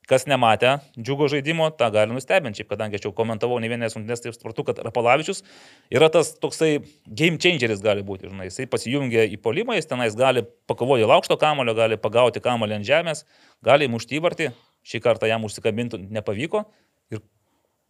Kas 0.08 0.24
nematė 0.24 0.78
džiugo 0.96 1.26
žaidimo, 1.28 1.66
tą 1.76 1.90
gali 1.92 2.14
nustebinti, 2.16 2.64
kadangi 2.64 2.96
aš 2.96 3.08
jau 3.08 3.12
komentavau 3.16 3.58
ne 3.60 3.68
vienas 3.68 3.92
rungtynės, 3.96 4.22
tai 4.24 4.32
supratau, 4.32 4.64
kad 4.64 4.80
Rapalavičius 4.86 5.42
yra 5.92 6.08
tas 6.12 6.30
toksai 6.40 6.78
game 7.04 7.36
changeris 7.36 7.82
gali 7.84 8.04
būti, 8.08 8.30
žinai, 8.30 8.46
jisai 8.48 8.64
pasijungia 8.72 9.26
į 9.28 9.36
polimą, 9.44 9.76
jis 9.76 9.90
tenais 9.90 10.16
gali 10.16 10.46
pakovoti 10.70 11.04
dėl 11.04 11.12
aukšto 11.18 11.36
kamulio, 11.40 11.76
gali 11.76 12.00
pagauti 12.00 12.40
kamulį 12.40 12.78
ant 12.78 12.88
žemės, 12.88 13.26
gali 13.68 13.90
įmušti 13.90 14.16
įvartį, 14.16 14.48
šį 14.88 15.02
kartą 15.04 15.28
jam 15.28 15.44
užsikabinti 15.44 16.00
nepavyko 16.08 16.64
ir 17.12 17.20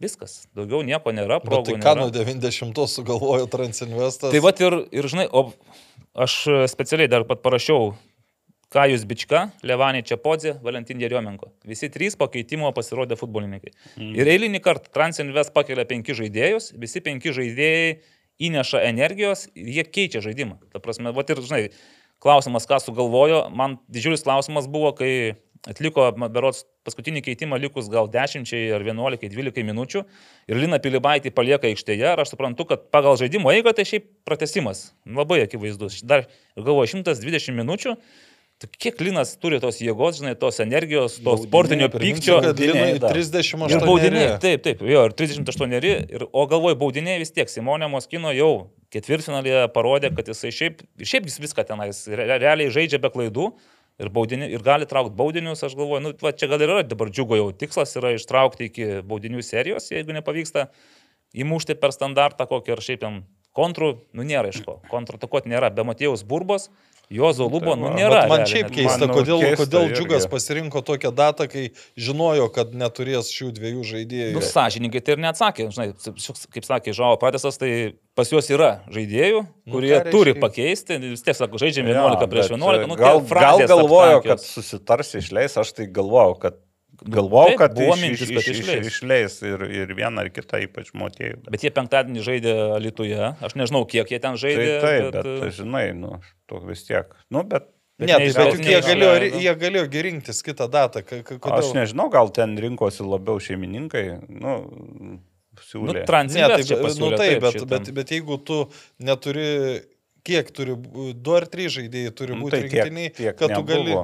viskas, 0.03 0.41
daugiau 0.59 0.83
nieko 0.83 1.15
nėra, 1.15 1.39
Bet 1.47 1.71
tai 1.71 1.79
ką 1.87 1.95
nuo 2.03 2.11
90 2.11 2.83
sugalvojo 2.99 3.47
Transinvestas? 3.55 4.35
Tai 4.35 4.43
va 4.43 4.57
ir, 4.59 4.81
ir 4.91 5.11
žinai, 5.15 5.31
o 5.31 5.53
aš 6.19 6.41
specialiai 6.75 7.15
dar 7.15 7.31
pat 7.31 7.47
parašiau 7.47 7.93
Kajus 8.73 9.07
Bička, 9.09 9.47
Levanė 9.65 10.03
Čiapodė, 10.05 10.59
Valentin 10.61 11.01
Jeriomenko. 11.01 11.49
Visi 11.69 11.89
trys 11.93 12.19
pakeitimo 12.21 12.69
pasirodė 12.77 13.17
futbolininkai. 13.17 13.73
Mm. 13.97 14.11
Ir 14.21 14.29
eilinį 14.35 14.61
kartą 14.65 14.93
Transinvest 14.93 15.55
pakelia 15.57 15.87
penki 15.89 16.17
žaidėjus, 16.17 16.75
visi 16.77 17.01
penki 17.05 17.33
žaidėjai 17.33 17.95
įneša 18.49 18.85
energijos 18.91 19.47
ir 19.57 19.73
jie 19.79 19.87
keičia 19.89 20.21
žaidimą. 20.25 20.59
Ta 20.69 20.83
prasme, 20.85 21.15
va 21.17 21.25
ir 21.25 21.41
žinai, 21.41 21.63
klausimas, 22.21 22.69
ką 22.69 22.77
sugalvojo, 22.85 23.47
man 23.57 23.79
didžiulis 23.89 24.27
klausimas 24.27 24.69
buvo, 24.69 24.93
kai 25.01 25.13
atliko, 25.69 26.05
berots, 26.29 26.63
paskutinį 26.87 27.23
keitimą 27.25 27.59
likus 27.61 27.89
gal 27.93 28.09
10 28.13 28.53
ar 28.77 28.85
11-12 28.85 29.65
minučių 29.67 30.05
ir 30.49 30.61
Lina 30.61 30.79
Pilibaitį 30.83 31.33
palieka 31.35 31.69
aikštėje 31.71 32.15
ir 32.15 32.23
aš 32.23 32.33
suprantu, 32.35 32.69
kad 32.69 32.89
pagal 32.95 33.19
žaidimo 33.21 33.53
eigą 33.53 33.75
tai 33.77 33.89
šiaip 33.89 34.07
pratesimas. 34.29 34.91
Labai 35.05 35.43
akivaizdus. 35.45 36.03
Dar 36.07 36.29
galvoju, 36.57 37.01
120 37.01 37.57
minučių. 37.59 37.97
Kiek 38.59 38.99
Linas 38.99 39.37
turi 39.39 39.61
tos 39.63 39.77
jėgos, 39.79 40.17
žinai, 40.19 40.33
tos 40.39 40.57
energijos, 40.65 41.21
to 41.23 41.37
sportinio 41.45 41.87
Priminsiu, 41.93 42.41
pykčio. 42.41 42.55
dar. 43.05 43.15
38. 43.15 43.69
Ir 43.71 43.85
baudiniai, 43.87 44.33
taip, 44.43 44.65
taip, 44.65 44.83
jo, 44.83 45.05
ir 45.07 45.15
38, 45.15 45.77
ir, 46.11 46.25
o 46.27 46.47
galvoju, 46.51 46.79
baudiniai 46.81 47.21
vis 47.23 47.31
tiek, 47.31 47.47
Simonė 47.53 47.87
Moskino 47.93 48.33
jau 48.35 48.51
ketvirtfinalėje 48.91 49.69
parodė, 49.77 50.11
kad 50.17 50.33
jisai 50.33 50.51
šiaip, 50.57 50.83
šiaip 50.99 51.29
jis 51.31 51.39
viską 51.45 51.69
tenais 51.71 52.03
re, 52.11 52.27
realiai 52.35 52.75
žaidžia 52.75 52.99
be 53.05 53.13
klaidų 53.15 53.53
ir, 54.03 54.11
baudini, 54.11 54.51
ir 54.51 54.67
gali 54.67 54.91
traukti 54.91 55.15
baudinius, 55.19 55.63
aš 55.63 55.79
galvoju, 55.79 56.03
nu, 56.09 56.15
va, 56.19 56.35
čia 56.35 56.51
gal 56.51 56.59
ir 56.65 56.75
yra 56.75 56.83
dabar 56.83 57.15
džiugo 57.15 57.39
jau 57.39 57.49
tikslas 57.63 57.95
yra 58.01 58.17
ištraukti 58.19 58.73
iki 58.73 58.91
baudinių 59.07 59.47
serijos, 59.47 59.87
jeigu 59.95 60.19
nepavyksta 60.19 60.67
įmušti 61.39 61.79
per 61.79 61.95
standartą 61.95 62.51
kokį 62.51 62.75
ar 62.75 62.83
šiaip 62.83 63.07
ten 63.07 63.23
kontrų, 63.55 63.95
nu 64.19 64.27
nėra 64.27 64.51
iš 64.51 64.65
ko, 64.67 64.81
kontratakuoti 64.91 65.51
nėra, 65.51 65.71
be 65.75 65.87
Matėjaus 65.87 66.27
Burbos, 66.27 66.69
Jozo 67.09 67.47
Lubo, 67.49 67.73
nu 67.73 67.89
va, 67.89 67.95
nėra. 67.97 68.19
Bet 68.21 68.29
man 68.29 68.43
realiai 68.43 68.51
šiaip 68.53 68.69
keista, 68.75 69.07
Man, 69.07 69.09
nu, 69.09 69.15
kodėl, 69.17 69.41
keista 69.41 69.63
kodėl 69.63 69.87
irgi. 69.87 69.97
Džiugas 69.97 70.27
pasirinko 70.29 70.83
tokią 70.85 71.13
datą, 71.17 71.47
kai 71.49 71.63
žinojo, 71.97 72.51
kad 72.53 72.75
neturės 72.77 73.31
šių 73.33 73.49
dviejų 73.57 73.87
žaidėjų. 73.93 74.35
Nu, 74.37 74.43
sąžininkai 74.45 75.01
tai 75.07 75.17
ir 75.17 75.23
neatsakė. 75.25 75.69
Žinai, 75.73 75.89
kaip 76.53 76.69
sakė 76.69 76.93
Žavo 76.99 77.17
Pratesas, 77.23 77.57
tai 77.57 77.73
pas 78.19 78.29
juos 78.29 78.53
yra 78.53 78.71
žaidėjų, 78.93 79.41
kurie 79.73 79.95
ką 79.95 80.03
reiškia? 80.05 80.13
turi 80.13 80.37
pakeisti. 80.37 81.01
Vis 81.09 81.25
tiek, 81.25 81.39
sako, 81.39 81.57
žaidžiam 81.65 81.89
11 81.89 82.21
Jo, 82.21 82.29
prieš 82.29 82.53
bet, 82.53 82.61
11. 82.61 82.89
Nu, 82.93 83.01
gal, 83.01 83.25
gal 83.25 83.65
galvojo, 83.65 84.21
kad 84.27 84.37
aptakios. 84.37 84.53
susitars 84.59 85.15
išleis, 85.23 85.57
aš 85.65 85.73
tai 85.81 85.89
galvojau, 85.89 86.37
kad 86.45 86.61
galvojau, 87.05 87.53
taip, 87.53 87.59
kad 87.61 87.75
buvo 87.79 87.95
iš, 87.95 88.01
mintis, 88.03 88.23
iš, 88.27 88.35
kad 88.35 88.43
iš, 88.43 88.49
iš, 88.49 88.61
išleis. 88.65 88.87
išleis 88.93 89.37
ir, 89.47 89.65
ir 89.71 89.95
vieną 89.95 90.25
ar 90.25 90.31
kitą, 90.35 90.61
ypač 90.67 90.91
motėjų. 90.99 91.41
Bet 91.51 91.63
jie 91.63 91.71
penktadienį 91.71 92.25
žaidė 92.27 92.55
Lietuvoje. 92.83 93.33
Aš 93.45 93.55
nežinau, 93.55 93.85
kiek 93.87 94.11
jie 94.11 94.19
ten 94.19 94.35
Tai 94.35 94.43
žaidė. 94.43 94.69
taip, 94.83 95.03
bet, 95.13 95.19
bet, 95.25 95.41
bet 95.45 95.57
žinai, 95.61 95.87
nu, 95.95 96.19
to 96.51 96.61
vis 96.67 96.85
tiek. 96.89 97.13
Nu, 97.31 97.45
bet 97.45 97.71
Bet 97.99 98.07
Ne, 98.07 98.15
tai 98.15 98.27
bet 98.31 98.53
juk 98.55 98.63
jie 98.63 98.79
galėjo, 98.79 99.41
jie 99.43 99.53
galėjo 99.59 100.03
rinktis 100.07 100.39
kitą 100.47 100.69
datą. 100.71 101.01
ka- 101.03 101.17
Aš 101.19 101.41
Kodėl? 101.43 101.73
nežinau, 101.81 102.05
gal 102.15 102.29
ten 102.31 102.53
rinkosi 102.57 103.03
labiau 103.03 103.41
šeimininkai, 103.43 104.05
nu, 104.31 104.53
nu, 105.03 105.17
siūlė. 105.59 105.97
Ne, 105.97 106.05
Transinvest 106.07 106.55
tai, 106.55 106.63
čia 106.69 106.77
nu, 106.79 106.85
pasiūlė. 106.87 107.17
taip, 107.19 107.41
bet, 107.43 107.65
bet, 107.67 107.91
bet 107.97 108.13
jeigu 108.15 108.39
tu 108.47 108.61
neturi, 109.03 109.83
kiek 110.23 110.47
turi, 110.55 110.77
du 111.19 111.35
ar 111.35 111.49
trys 111.51 111.75
žaidėjai 111.75 112.15
turi 112.15 112.37
Nu, 112.39 112.45
būti 112.47 112.55
tai 112.55 112.63
tiek- 112.69 112.87
rinktiniai, 112.87 113.11
tiek 113.19 113.35
kad 113.37 113.51
tu 113.57 113.63
gali. 113.67 113.99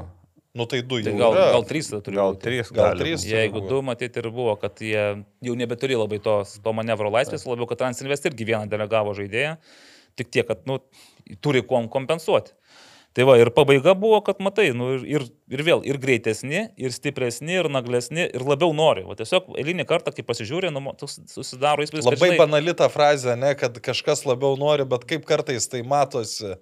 Nu 0.55 0.67
tai 0.71 0.83
du 0.87 1.01
Tai 1.03 1.11
jau. 1.11 1.19
gal, 1.19 1.33
yra. 1.35 1.47
gal 1.51 1.65
trys 1.67 1.89
tada 1.91 2.03
turi 2.07 2.15
gal 2.21 2.35
būti. 2.37 2.45
trys, 2.47 2.69
Gal 2.71 2.93
gali 2.93 3.03
trys. 3.03 3.25
Jeigu 3.27 3.59
du, 3.67 3.81
matyti, 3.83 4.21
ir 4.23 4.29
buvo, 4.31 4.53
kad 4.63 4.79
jie 4.79 5.25
jau 5.43 5.55
nebeturi 5.59 5.97
labai 5.99 6.21
tos, 6.23 6.61
to 6.63 6.75
manevro 6.79 7.11
laisvės, 7.11 7.43
labiau, 7.49 7.67
kad 7.67 7.81
Transinvest 7.81 8.29
irgi 8.31 8.47
vieną 8.53 8.69
delegavo 8.71 9.17
žaidėją, 9.19 9.57
tik 10.15 10.31
tiek, 10.31 10.47
kad 10.47 10.63
nu, 10.71 10.79
turi 11.43 11.65
kuom 11.67 11.89
kompensuoti. 11.91 12.55
Tai 13.15 13.27
va, 13.27 13.35
ir 13.39 13.51
pabaiga 13.55 13.97
buvo, 13.99 14.21
kad 14.27 14.39
matai, 14.43 14.69
nu, 14.75 14.93
ir, 14.95 15.03
ir, 15.07 15.25
ir 15.55 15.63
vėl, 15.67 15.83
ir 15.87 15.99
greitesni, 16.03 16.65
ir 16.79 16.95
stipresni, 16.95 17.59
ir 17.59 17.69
naglesni, 17.71 18.25
ir 18.27 18.47
labiau 18.47 18.71
nori. 18.75 19.03
O 19.07 19.15
tiesiog 19.19 19.53
eilinį 19.59 19.87
kartą, 19.91 20.15
kai 20.15 20.23
pasižiūrė, 20.27 20.71
nu, 20.75 20.83
susidaro 21.03 21.83
įspūdis, 21.83 22.07
Labai 22.11 22.33
banali 22.39 22.75
ta 22.79 22.87
frazė, 22.91 23.35
ne, 23.39 23.53
kad 23.59 23.79
kažkas 23.83 24.23
labiau 24.27 24.55
nori, 24.59 24.87
bet 24.87 25.07
kaip 25.11 25.27
kartais 25.27 25.67
tai 25.71 25.83
matosi. 25.87 26.55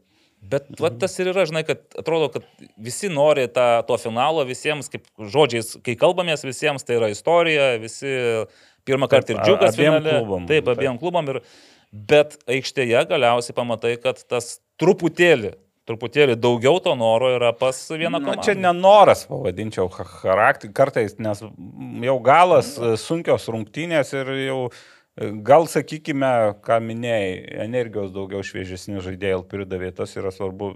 Bet 0.43 0.67
va, 0.83 0.91
tas 0.91 1.15
ir 1.23 1.29
yra, 1.31 1.45
žinai, 1.47 1.63
kad 1.69 1.85
atrodo, 2.01 2.27
kad 2.35 2.47
visi 2.83 3.07
nori 3.13 3.45
tą, 3.55 3.67
to 3.87 3.95
finalo, 4.03 4.43
visiems, 4.49 4.89
kaip 4.91 5.05
žodžiais, 5.33 5.77
kai 5.87 5.95
kalbamės 6.01 6.43
visiems, 6.43 6.83
tai 6.83 6.97
yra 6.99 7.13
istorija, 7.15 7.77
visi 7.83 8.11
pirmą 8.89 9.07
kartą 9.13 9.37
ir 9.37 9.43
džiugas 9.47 9.79
finale. 9.79 10.17
klubam, 10.19 10.49
Taip, 10.51 10.67
taip. 10.67 10.73
abiem 10.75 10.99
klubam. 10.99 11.31
Ir, 11.31 11.39
bet 11.93 12.35
aikštėje 12.51 13.05
galiausiai 13.13 13.55
pamatai, 13.55 13.95
kad 14.03 14.19
tas 14.27 14.57
truputėlį, 14.83 15.53
truputėlį 15.87 16.35
daugiau 16.43 16.81
to 16.83 16.97
noro 16.99 17.31
yra 17.37 17.53
pas 17.55 17.79
vieną 17.91 18.17
Na, 18.19 18.21
komandą. 18.25 18.43
čia 18.49 18.55
nenoras, 18.59 19.25
pavadinčiau, 19.31 19.87
charakterį, 19.95 20.73
kartais, 20.75 21.15
nes 21.23 21.43
jau 22.09 22.19
galas, 22.25 22.75
sunkios 23.03 23.47
rungtynės 23.51 24.11
ir 24.19 24.35
jau, 24.49 24.61
gal 25.21 25.67
sakykime, 25.69 26.55
ką 26.65 26.79
minėjai, 26.81 27.33
energijos 27.67 28.13
daugiau 28.15 28.41
šviežesni 28.47 29.03
žaidėjai 29.05 29.43
pridavė, 29.51 29.91
tas 29.97 30.15
yra 30.17 30.33
svarbu. 30.33 30.71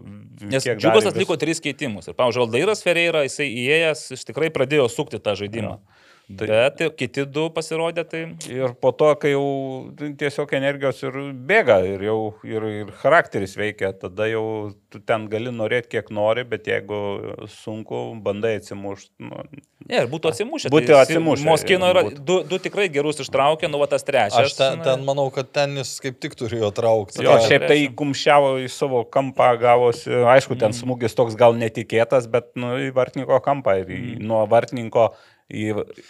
Nes 0.44 0.66
džiugas 0.66 1.08
atliko 1.08 1.32
vis- 1.36 1.40
tris 1.40 1.60
keitimus. 1.64 2.08
Ir, 2.08 2.14
pavyzdžiui, 2.18 2.44
Aldairas 2.44 2.82
Ferreira, 2.84 3.22
jisai 3.24 3.48
įėjęs, 3.48 4.10
jis 4.12 4.26
tikrai 4.28 4.50
pradėjo 4.52 4.90
sukti 4.92 5.18
tą 5.22 5.32
žaidimą. 5.40 5.78
Tai- 6.26 6.46
Bet 6.50 6.80
kiti 6.98 7.22
du 7.30 7.44
pasirodė, 7.54 8.02
tai 8.10 8.20
Ir 8.50 8.72
po 8.82 8.90
to, 8.90 9.12
kai 9.22 9.30
jau 9.30 9.92
tiesiog 9.94 10.50
energijos 10.58 10.98
ir 11.06 11.12
bėga, 11.46 11.76
ir 11.86 12.02
jau 12.02 12.16
ir, 12.42 12.64
ir 12.82 12.90
charakteris 12.98 13.54
veikia, 13.54 13.92
tada 13.94 14.26
jau 14.26 14.72
tu 14.90 14.98
ten 15.06 15.28
gali 15.30 15.52
norėti 15.54 15.92
kiek 15.94 16.10
nori, 16.10 16.42
bet 16.42 16.66
jeigu 16.66 16.98
sunku, 17.46 18.00
bandai 18.26 18.56
atsimušti. 18.58 19.10
Nu, 19.22 19.44
Ne, 19.86 20.00
ir 20.02 20.08
būtų 20.10 20.32
atsimušę. 20.32 20.70
Būtų 20.74 20.86
tai 20.90 20.96
atsimušę, 21.04 21.44
Moskino 21.46 21.86
yra 21.92 22.02
du, 22.10 22.40
du 22.42 22.58
tikrai 22.58 22.88
gerus 22.90 23.20
ištraukė, 23.22 23.68
nu 23.70 23.78
va 23.78 23.86
tas 23.86 24.02
trečias. 24.02 24.34
Aš 24.48 24.56
ten, 24.58 24.80
ten 24.82 25.04
manau, 25.06 25.28
kad 25.30 25.52
ten 25.54 25.76
jis 25.78 25.92
kaip 26.02 26.18
tik 26.18 26.34
turėjo 26.34 26.72
traukti. 26.74 27.22
Jo, 27.22 27.36
šiaip 27.38 27.68
tai 27.68 27.76
trečią. 27.86 27.94
kumščiavo 27.94 28.50
į 28.64 28.66
savo 28.74 29.04
kampą 29.06 29.52
gavosi, 29.62 30.10
aišku, 30.10 30.56
Mm. 30.56 30.58
ten 30.58 30.72
smūgis 30.74 31.14
toks 31.14 31.36
gal 31.38 31.54
netikėtas, 31.54 32.26
bet 32.28 32.50
nu, 32.58 32.74
į 32.82 32.90
vartininko 32.98 33.38
kampą 33.46 33.78
ir 33.84 33.86
į, 33.94 34.18
nuo 34.26 34.42
vartininko 34.50 35.12
į 35.52 35.66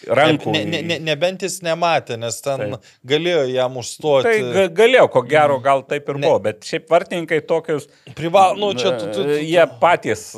rankų. 0.08 0.52
Ne, 0.54 0.62
ne, 0.64 0.80
ne, 0.82 0.96
nebent 1.10 1.42
jis 1.44 1.58
nematė, 1.66 2.16
nes 2.18 2.38
ten 2.40 2.62
Taip. 2.62 2.86
Galėjo 3.04 3.42
jam 3.52 3.76
užstoti. 3.76 4.24
Tai 4.30 4.52
ga- 4.54 4.68
galėjo, 4.78 5.10
ko 5.12 5.22
gero, 5.28 5.58
gal 5.60 5.82
taip 5.84 6.08
ir 6.08 6.16
Ne. 6.22 6.26
buvo, 6.30 6.38
bet 6.46 6.60
šiaip 6.64 6.88
vartininkai 6.88 7.42
tokius 7.46 7.88
Priva- 8.16 8.54
nu, 8.56 8.72
čia 8.74 8.94
tu- 8.98 9.10
tu- 9.12 9.22
tu- 9.24 9.36
Jie 9.44 9.66
patys 9.80 10.30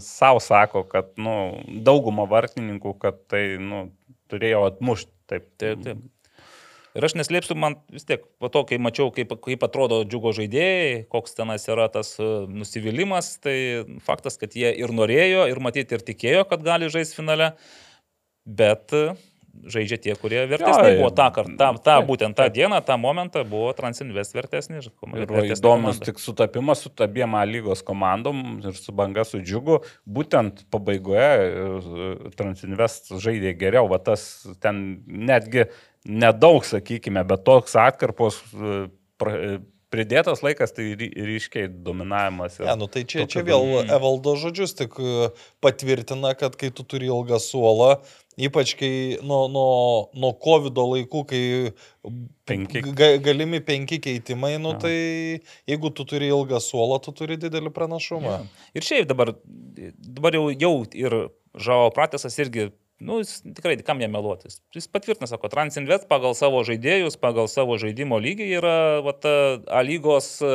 savo 0.00 0.40
sako, 0.40 0.84
kad 0.88 1.10
nu, 1.16 1.60
dauguma 1.84 2.24
vartininkų, 2.26 2.98
kad 2.98 3.20
tai 3.28 3.58
nu, 3.60 3.90
turėjo 4.32 4.64
atmušti. 4.72 5.10
Taip, 5.28 5.46
Taip, 5.60 5.82
taip. 5.84 5.98
Ir 6.94 7.04
aš 7.06 7.14
neslėpsiu, 7.16 7.54
man 7.56 7.76
vis 7.90 8.04
tiek, 8.04 8.20
po 8.38 8.50
to, 8.52 8.64
kai 8.68 8.76
mačiau, 8.76 9.08
kaip, 9.16 9.30
kaip 9.40 9.62
atrodo 9.64 10.02
džiugo 10.04 10.32
žaidėjai, 10.36 11.06
koks 11.08 11.32
tenais 11.38 11.64
yra 11.72 11.86
tas 11.88 12.18
e, 12.20 12.26
nusivylimas, 12.52 13.38
tai 13.40 13.84
faktas, 14.04 14.36
kad 14.36 14.52
jie 14.52 14.68
ir 14.76 14.88
norėjo, 14.92 15.46
ir 15.48 15.56
matyti, 15.64 15.96
ir 15.96 16.04
tikėjo, 16.04 16.42
kad 16.50 16.60
gali 16.62 16.90
žaisti 16.92 17.16
finale, 17.16 17.54
bet 18.44 18.94
e, 18.96 19.12
žaidžia 19.72 19.98
tie, 20.00 20.14
kurie 20.18 20.42
vertesni 20.50 20.96
buvo 20.98 21.10
tą 21.14 21.28
kartą, 21.34 21.54
tą, 21.58 21.68
tą, 21.84 21.96
būtent 22.08 22.36
tą 22.38 22.48
dieną, 22.52 22.80
tą 22.86 22.96
momentą 23.00 23.44
buvo 23.48 23.70
Transinvest 23.76 24.34
vertesni. 24.34 24.80
Ir 24.80 25.26
vertesnė 25.28 25.56
įdomus 25.56 25.98
komanda. 25.98 26.08
tik 26.08 26.22
sutapimas 26.22 26.84
su 26.84 26.92
abiem 27.04 27.36
lygos 27.50 27.84
komandom 27.86 28.62
ir 28.64 28.78
su 28.78 28.94
banga 28.96 29.24
su 29.28 29.42
džiugu. 29.42 29.82
Būtent 30.08 30.64
pabaigoje 30.72 31.28
e, 31.28 32.32
Transinvest 32.38 33.14
žaidė 33.22 33.54
geriau, 33.58 33.90
va 33.92 34.00
tas 34.02 34.46
ten 34.62 35.02
netgi 35.06 35.68
nedaug, 36.08 36.64
sakykime, 36.66 37.22
bet 37.28 37.44
toks 37.46 37.76
atkarpos 37.78 38.40
e, 38.56 38.82
pridėtas 39.92 40.40
laikas, 40.42 40.72
tai 40.74 40.88
ry- 40.98 41.12
ryškiai 41.28 41.68
dominavimas. 41.84 42.58
Ne, 42.64 42.74
nu 42.80 42.88
tai 42.88 43.04
čia, 43.04 43.26
čia 43.30 43.44
vėl 43.46 43.62
Mm. 43.84 43.92
Evaldo 43.98 44.34
žodžius 44.40 44.72
tik 44.78 44.96
e, 44.98 45.28
patvirtina, 45.62 46.34
kad 46.38 46.56
kai 46.56 46.70
tu 46.74 46.82
turi 46.88 47.06
ilgą 47.12 47.38
suolą, 47.40 47.98
ypač 48.40 48.72
kai 48.80 48.92
nuo, 49.22 49.44
nuo, 49.52 50.08
nuo 50.16 50.32
COVID 50.40 50.80
laikų, 50.80 51.22
kai 51.28 51.42
Penki. 52.48 52.80
ga, 52.96 53.12
galimi 53.22 53.60
penki 53.60 54.00
keitimai, 54.02 54.56
nu 54.58 54.72
Jo. 54.74 54.78
tai 54.82 54.96
jeigu 55.68 55.92
tu 55.94 56.04
turi 56.08 56.28
ilgą 56.32 56.58
suolą, 56.60 56.98
tu 57.04 57.12
turi 57.12 57.36
didelį 57.36 57.70
pranašumą. 57.76 58.40
Ir 58.74 58.82
šiaip 58.82 59.06
dabar, 59.12 59.34
dabar 60.00 60.32
jau, 60.32 60.48
jau 60.50 60.74
ir 60.96 61.28
Žao 61.52 61.90
Pratesas 61.92 62.38
irgi, 62.40 62.70
nu, 63.02 63.18
jis 63.22 63.40
tikrai, 63.56 63.74
kam 63.86 64.00
jam 64.02 64.12
meluotis. 64.14 64.60
Jis 64.74 64.86
patvirtina, 64.92 65.28
sako, 65.30 65.50
Transinvest 65.52 66.06
pagal 66.10 66.36
savo 66.38 66.62
žaidėjus, 66.66 67.18
pagal 67.20 67.50
savo 67.50 67.78
žaidimo 67.82 68.20
lygį 68.22 68.46
yra 68.60 68.76
va, 69.04 69.12
ta 69.12 69.34
A 69.66 69.82
lygos 69.86 70.36
e, 70.42 70.52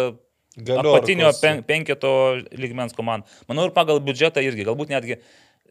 apatinio 0.58 1.28
Galiorkos. 1.30 1.42
pen, 1.44 1.62
penketo 1.68 2.12
lygmens 2.58 2.96
komanda. 2.98 3.28
Manau, 3.50 3.68
ir 3.70 3.76
pagal 3.76 4.00
biudžetą 4.04 4.42
irgi, 4.46 4.66
galbūt 4.68 4.94
netgi 4.96 5.20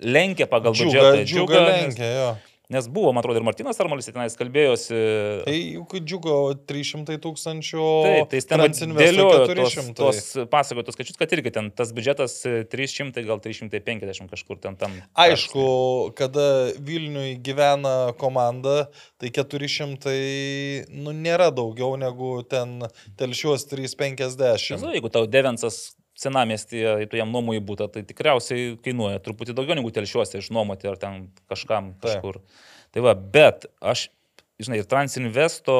lenkia 0.05 0.47
pagal 0.51 0.77
Džiuga, 0.77 0.93
biudžetą. 0.93 1.24
džiuga 1.27 1.62
nes, 1.65 1.70
lenkia, 1.73 2.11
jo. 2.12 2.28
nes 2.36 2.55
buvo, 2.90 3.12
man 3.14 3.22
atrodo, 3.22 3.38
ir 3.38 3.47
Martinas 3.47 3.78
Armalis 3.82 4.09
tenais 4.10 4.34
kalbėjosi. 4.38 4.97
Tai 5.47 5.55
juk 5.55 5.93
džiugo 6.02 6.36
300 6.66 7.18
tūkstančių, 7.22 7.84
Taip, 8.06 8.32
tai 8.32 8.40
ten 8.51 8.94
dėliojo 8.97 9.44
tos, 9.44 9.76
400. 9.76 9.94
tos 10.01 10.48
pasakotos 10.51 10.97
skaičius, 10.98 11.18
kad 11.20 11.34
irgi 11.36 11.52
ten 11.55 11.70
tas 11.70 11.93
biudžetas 11.94 12.34
e, 12.48 12.55
300, 12.72 13.22
gal 13.28 13.43
350 13.44 14.32
kažkur 14.32 14.59
ten 14.62 14.78
tam. 14.80 14.97
Aišku, 15.26 15.66
kada 16.18 16.47
Vilniui 16.82 17.36
gyvena 17.47 18.16
komanda, 18.18 18.88
tai 19.22 19.30
400, 19.30 20.16
nu, 20.90 21.14
nėra 21.14 21.52
daugiau 21.55 21.94
negu 22.01 22.40
ten 22.51 22.80
telšiuos 23.20 23.68
350. 23.70 24.82
Nu, 24.82 24.90
jeigu 24.97 25.12
tau 25.14 25.30
Devensas 25.30 25.94
senamiestyje, 26.16 27.06
tu 27.10 27.18
jam 27.18 27.30
nuomoji 27.32 27.62
būtą, 27.64 27.88
tai 27.93 28.02
tikriausiai 28.09 28.74
kainuoja 28.84 29.20
truputį 29.24 29.56
daugiau 29.56 29.76
negu 29.78 29.93
telšiuose 29.93 30.40
išnuomoti 30.40 30.88
ar 30.88 30.97
ten 31.01 31.26
kažkam 31.51 31.93
kažkur. 32.02 32.40
Tai 32.97 33.05
va, 33.05 33.12
bet 33.12 33.68
aš, 33.84 34.06
žinai, 34.62 34.80
ir 34.80 34.88
Transinvesto 34.88 35.76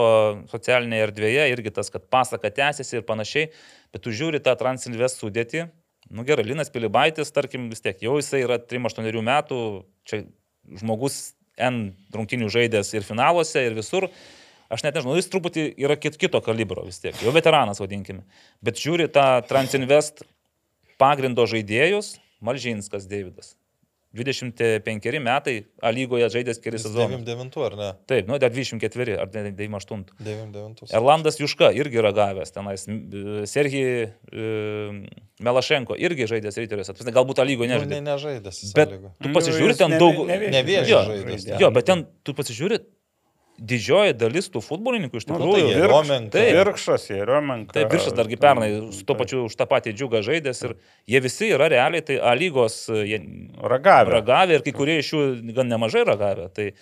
socialinėje 0.53 1.09
erdvėje 1.09 1.49
irgi 1.55 1.73
tas, 1.79 1.89
kad 1.93 2.05
pasaka 2.13 2.53
tęsiasi 2.53 3.01
ir 3.01 3.07
panašiai, 3.09 3.49
bet 3.97 4.05
tu 4.05 4.13
žiūri 4.13 4.43
tą 4.45 4.57
Transinvest 4.61 5.25
sudėti. 5.25 5.67
Nu 6.13 6.23
gerai, 6.29 6.45
Linas 6.47 6.71
Pilibaitis, 6.71 7.33
tarkim, 7.35 7.71
vis 7.73 7.83
tiek 7.83 8.05
jau 8.05 8.19
jisai 8.21 8.45
yra 8.45 8.61
3-8 8.63 9.25
metų, 9.27 9.61
čia 10.07 10.23
žmogus 10.79 11.33
N 11.57 11.97
rungtinių 12.13 12.51
žaidęs 12.53 12.93
ir 12.95 13.07
finaluose, 13.07 13.63
ir 13.65 13.75
visur. 13.75 14.11
Aš 14.71 14.83
net 14.83 14.97
nežinau, 14.99 15.15
jis 15.19 15.29
truputį 15.31 15.67
yra 15.79 15.97
kit, 16.01 16.17
kito 16.19 16.41
kalibro 16.43 16.83
vis 16.87 16.99
tiek, 17.03 17.15
jau 17.23 17.33
veteranas 17.35 17.79
vadinkime. 17.83 18.25
Bet 18.65 18.81
žiūri 18.83 19.07
tą 19.15 19.27
Transinvest 19.47 20.25
pagrindo 20.99 21.45
žaidėjus, 21.47 22.17
Malžinskas 22.43 23.07
Davidas. 23.09 23.55
25 24.17 25.21
metai, 25.21 25.67
A 25.83 25.91
lygoje 25.93 26.25
žaidęs 26.33 26.57
keli 26.65 26.79
sezonus. 26.81 27.21
99 27.21 27.57
ar 27.67 27.75
ne? 27.77 27.89
Taip, 28.09 28.29
nu, 28.31 28.39
dar 28.41 28.49
24 28.51 29.19
ar 29.21 29.29
98. 29.29 30.07
99. 30.25 30.89
Erlandas 30.97 31.37
Juška 31.41 31.69
irgi 31.77 32.01
yra 32.01 32.13
gavęs 32.17 32.53
tenais. 32.55 32.87
m, 32.89 33.45
Sergij 33.45 34.07
e, 34.07 34.09
Melašenko 35.45 35.99
irgi 36.01 36.25
žaidęs 36.33 36.57
ryteriuose. 36.63 36.97
Galbūt 37.13 37.43
A 37.43 37.45
lygoje 37.45 37.69
Nu, 37.77 37.85
ne, 37.85 38.01
nežaidė. 38.01 38.41
nežaidęs. 38.49 38.73
Bet 38.79 38.95
tu 39.21 39.29
Nu, 39.29 39.35
pasižiūri 39.37 39.75
jis 39.75 39.83
ten 39.85 39.91
ne- 39.93 39.99
daug... 40.01 40.23
nevėžį 40.33 40.55
nevėžį 40.57 40.91
Jo, 40.95 41.03
žaidęs 41.11 41.45
ten. 41.51 41.61
Jo, 41.61 41.71
bet 41.77 41.85
ten 41.93 42.07
tu 42.25 42.33
pasižiūri, 42.33 42.81
didžioji 43.59 44.13
dalis 44.19 44.51
tų 44.53 44.61
futbolininkų 44.65 45.17
iš 45.21 45.27
Nu, 45.29 45.37
tikrųjų. 45.39 45.53
tai 45.55 45.71
Virš- 45.71 45.81
Jeromenka. 45.83 46.31
Taip. 46.37 46.53
Virkšas, 46.59 47.07
Jeromenka. 47.11 47.73
Taip, 47.73 47.89
viršas 47.93 48.13
dargi 48.17 48.37
pernai 48.37 48.71
su 48.93 49.05
to 49.05 49.15
pačiu 49.15 49.45
už 49.49 49.57
tą 49.57 49.67
patį 49.67 49.95
džiugą 49.97 50.21
žaidęs 50.27 50.63
ir 50.69 50.75
jie 51.09 51.21
visi 51.21 51.49
yra 51.57 51.69
realiai, 51.73 52.03
tai 52.05 52.19
A 52.21 52.35
lygos 52.35 52.89
e, 52.91 53.05
jie 53.07 53.21
Ragavę. 53.63 54.11
ragavę 54.13 54.55
ir 54.55 54.63
kai 54.63 54.73
kurie 54.73 54.99
iš 55.01 55.13
jų 55.15 55.55
gan 55.55 55.69
nemažai 55.69 56.05
ragavę. 56.05 56.51
Tai 56.53 56.73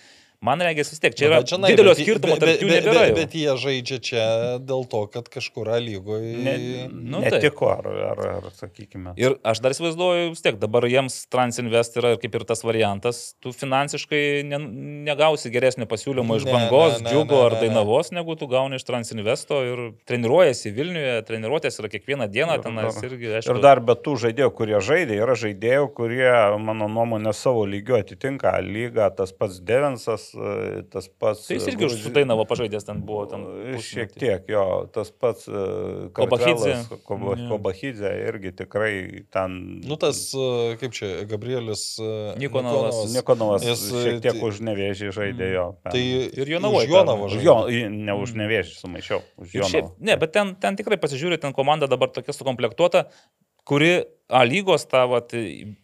man 0.45 0.61
regis 0.63 0.91
vis 0.93 1.01
tiek 1.03 1.15
čia 1.17 1.25
Nu, 1.27 1.31
yra 1.33 1.39
bet 1.43 1.51
žinai, 1.53 1.69
didelio 1.73 1.93
bet- 1.95 2.01
skirtumo 2.05 2.35
bet- 2.37 2.43
tarp 2.45 2.61
jų 2.63 2.69
bet-. 2.69 2.85
Bet, 2.85 2.99
jau. 3.09 3.15
bet 3.17 3.35
jie 3.41 3.55
žaidžia 3.65 3.97
čia 4.09 4.25
dėl 4.61 4.85
to, 4.91 5.01
kad 5.13 5.29
kažkur 5.33 5.71
lygoje. 5.81 6.35
Ne, 6.45 6.55
Nu, 6.93 7.19
netiko, 7.25 7.69
ar, 7.73 7.87
ar, 8.11 8.21
ar 8.37 8.49
sakykime. 8.55 9.13
Ir 9.17 9.35
aš 9.43 9.59
dar 9.65 9.73
įsivaizduoju, 9.75 10.29
vis 10.35 10.41
tiek 10.45 10.57
dabar 10.61 10.85
jiems 10.89 11.17
Transinvest 11.33 11.97
yra 11.99 12.13
kaip 12.21 12.35
ir 12.37 12.45
tas 12.47 12.61
variantas, 12.65 13.33
tu 13.41 13.51
finansiškai 13.55 14.43
ne, 14.45 14.59
negausi 15.09 15.49
geresnio 15.53 15.87
pasiūlymo 15.89 16.37
iš 16.39 16.45
Ne, 16.47 16.53
bangos, 16.55 16.99
ne, 16.99 17.05
ne, 17.05 17.09
džiugo 17.13 17.39
ne, 17.39 17.45
ar 17.45 17.55
ne, 17.55 17.59
ne. 17.59 17.67
dainavos, 17.67 18.11
negu 18.15 18.35
tu 18.39 18.47
gauni 18.51 18.77
iš 18.79 18.85
Transinvesto 18.87 19.61
ir 19.65 19.83
treniruojasi 20.09 20.71
Vilniuje, 20.75 21.15
treniruotės 21.27 21.79
yra 21.81 21.89
kiekvieną 21.93 22.27
dieną, 22.31 22.57
dar- 22.61 22.91
irgi, 23.05 23.31
aišku. 23.39 23.55
Ir 23.55 23.61
dar 23.63 23.79
be 23.79 23.95
tų 23.95 24.15
žaidėjų, 24.25 24.51
kurie 24.57 24.79
žaidė, 24.83 25.17
yra 25.23 25.35
žaidėjų, 25.39 25.87
kurie, 25.97 26.29
mano 26.59 26.87
nuomonė, 26.91 27.33
savo 27.33 27.65
lygiu 27.69 27.97
atitinka 27.99 28.53
lygą, 28.61 29.09
tas 29.15 29.31
pats 29.31 29.59
Devensas, 29.59 30.31
tas 30.93 31.07
pats... 31.21 31.45
Tai 31.47 31.55
jis 31.57 31.67
irgi 31.71 31.85
už 31.87 31.93
Gruzi- 31.95 32.03
su 32.07 32.11
Dainavo 32.15 32.45
pažaidęs 32.49 32.85
ten 32.87 33.01
buvo. 33.07 33.25
Ten 33.31 33.45
Šiek 33.79 34.11
pusmetį. 34.13 34.19
tiek, 34.21 34.49
jo, 34.53 34.63
tas 34.93 35.11
pats 35.11 35.47
e, 35.47 35.63
Kobachidze. 36.17 36.75
Kobachidze 37.05 38.11
irgi 38.27 38.51
tikrai 38.55 39.25
ten... 39.33 39.57
Nu, 39.85 39.97
tas, 40.01 40.19
e, 40.37 40.75
kaip 40.81 40.95
čia, 40.95 41.11
Gabrielis 41.29 41.85
e, 41.99 42.09
Nikonovas. 42.41 43.01
Nikonovas 43.15 43.65
Jis, 43.67 43.85
šiek 43.91 44.21
tiek 44.23 44.37
tai- 44.39 44.45
už 44.49 44.61
nevėžį 44.69 45.11
žaidė 45.15 45.51
jo. 45.55 45.65
Tai 45.87 46.03
Ir 46.05 46.53
Jonavoj 46.55 46.85
už 46.85 46.91
Jonavą 46.95 47.25
Už 47.29 47.37
žaidė. 47.37 47.45
jo, 47.47 47.89
ne 47.95 48.13
už 48.21 48.35
nevėžį 48.39 48.75
sumaišiau, 48.79 49.21
už 49.41 49.55
šiaip, 49.71 49.91
ne, 49.99 50.15
bet 50.21 50.33
ten, 50.35 50.55
ten 50.59 50.75
tikrai 50.79 50.97
pasižiūrė, 51.01 51.39
ten 51.41 51.53
komanda 51.55 51.87
dabar 51.91 52.09
tokia 52.13 52.33
sukomplektuota, 52.35 53.05
kuri 53.67 54.03
A 54.25 54.41
lygos 54.41 54.87
tą 54.89 55.03
vat, 55.11 55.35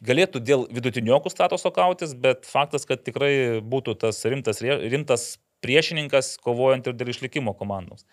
galėtų 0.02 0.40
dėl 0.42 0.64
vidutiniokų 0.74 1.30
statuso 1.30 1.70
kautis, 1.76 2.16
bet 2.18 2.48
faktas, 2.50 2.88
kad 2.90 3.04
tikrai 3.06 3.62
būtų 3.62 3.94
tas 4.02 4.24
rimtas, 4.26 4.64
rimtas 4.66 5.26
priešininkas, 5.62 6.40
kovojant 6.42 6.90
ir 6.90 6.96
dėl 6.98 7.12
išlikimo 7.14 7.54
komandos. 7.58 8.08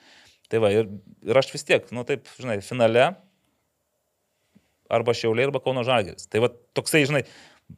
Tai 0.53 0.61
va, 0.65 0.73
ir, 0.73 0.91
ir 1.25 1.41
aš 1.41 1.49
vis 1.55 1.65
tiek, 1.65 1.89
nu 1.97 2.05
taip, 2.09 2.29
žinai, 2.37 2.59
finale 2.65 3.07
arba 4.93 5.17
Šiauliai, 5.17 5.49
arba 5.49 5.65
Kauno 5.65 5.85
Žalgeris. 5.85 6.29
Tai 6.29 6.45
va 6.45 6.53
toksai, 6.77 7.07
žinai, 7.09 7.25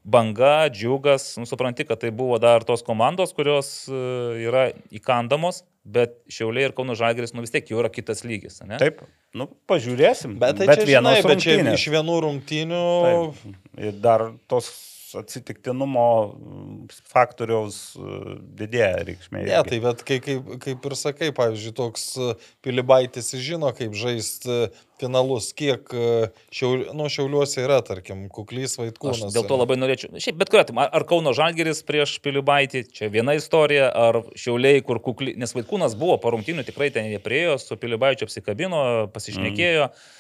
banga, 0.03 0.67
džiugas, 0.75 1.33
nu, 1.39 1.47
supranti, 1.47 1.87
kad 1.87 2.03
tai 2.03 2.11
buvo 2.15 2.39
dar 2.43 2.67
tos 2.67 2.83
komandos, 2.87 3.35
kurios 3.35 3.73
e, 3.87 4.03
yra 4.47 4.69
įkandamos, 4.95 5.65
bet 5.87 6.19
Šiauliai 6.31 6.71
ir 6.71 6.75
Kauno 6.75 6.99
Žalgeris, 6.99 7.35
nu 7.35 7.47
vis 7.47 7.55
tiek 7.55 7.71
jau 7.71 7.79
yra 7.83 7.91
kitas 7.95 8.27
lygis, 8.27 8.59
ne? 8.67 8.79
Taip, 8.83 9.03
nu, 9.36 9.47
pažiūrėsim. 9.70 10.36
Bet 10.40 10.59
tai 10.61 10.69
bet 10.70 10.82
čia, 10.82 10.98
žinai, 10.98 11.16
bet 11.27 11.43
čia 11.44 11.59
iš 11.74 11.86
vienų 11.94 12.20
rungtynių. 12.27 12.85
Taip. 13.07 13.59
Ir 13.81 13.98
dar 14.02 14.31
tos 14.51 14.70
atsitiktinumo 15.19 16.07
mm, 16.28 16.77
faktoriaus 17.11 17.78
e, 17.97 18.20
didėja 18.61 19.01
reikšmė. 19.09 19.43
Ne, 19.49 19.59
tai 19.66 19.81
bet 19.82 20.05
kai, 20.07 20.20
kaip, 20.24 20.53
kaip 20.62 20.87
ir 20.91 20.97
sakai, 20.99 21.31
pavyzdžiui, 21.37 21.74
toks 21.77 22.05
e, 22.20 22.35
Pilibaitis 22.65 23.32
žino, 23.41 23.73
kaip 23.77 23.97
žaisti 23.99 24.69
finalus, 25.01 25.51
kiek 25.57 25.91
e, 25.97 26.28
šiaul, 26.55 26.87
nu, 26.97 27.09
šiauliuose 27.12 27.65
yra, 27.65 27.81
tarkim, 27.87 28.27
kuklys 28.32 28.77
vaikūnas. 28.81 29.24
Aš 29.31 29.35
dėl 29.37 29.49
to 29.49 29.59
labai 29.59 29.78
norėčiau. 29.81 30.12
Šiaip, 30.20 30.39
bet 30.41 30.53
kuriuo 30.53 30.66
atveju, 30.66 30.87
ar- 30.87 31.09
Kauno 31.11 31.32
Žalgeris 31.35 31.82
prieš 31.89 32.19
Pilibaitį, 32.23 32.85
čia 32.95 33.11
viena 33.11 33.35
istorija, 33.39 33.89
ar 33.91 34.23
Šiauliai, 34.39 34.85
kur 34.87 35.01
kukli, 35.03 35.35
nes 35.41 35.57
vaikūnas 35.57 35.97
buvo 35.99 36.20
parungtinių, 36.23 36.66
tikrai 36.69 36.93
ten 36.95 37.09
jie 37.11 37.19
priejo, 37.23 37.59
su 37.59 37.78
Pilibaičiu 37.81 38.28
apsikabino, 38.28 38.82
pasišnekėjo. 39.15 39.91
Mm. 39.91 40.19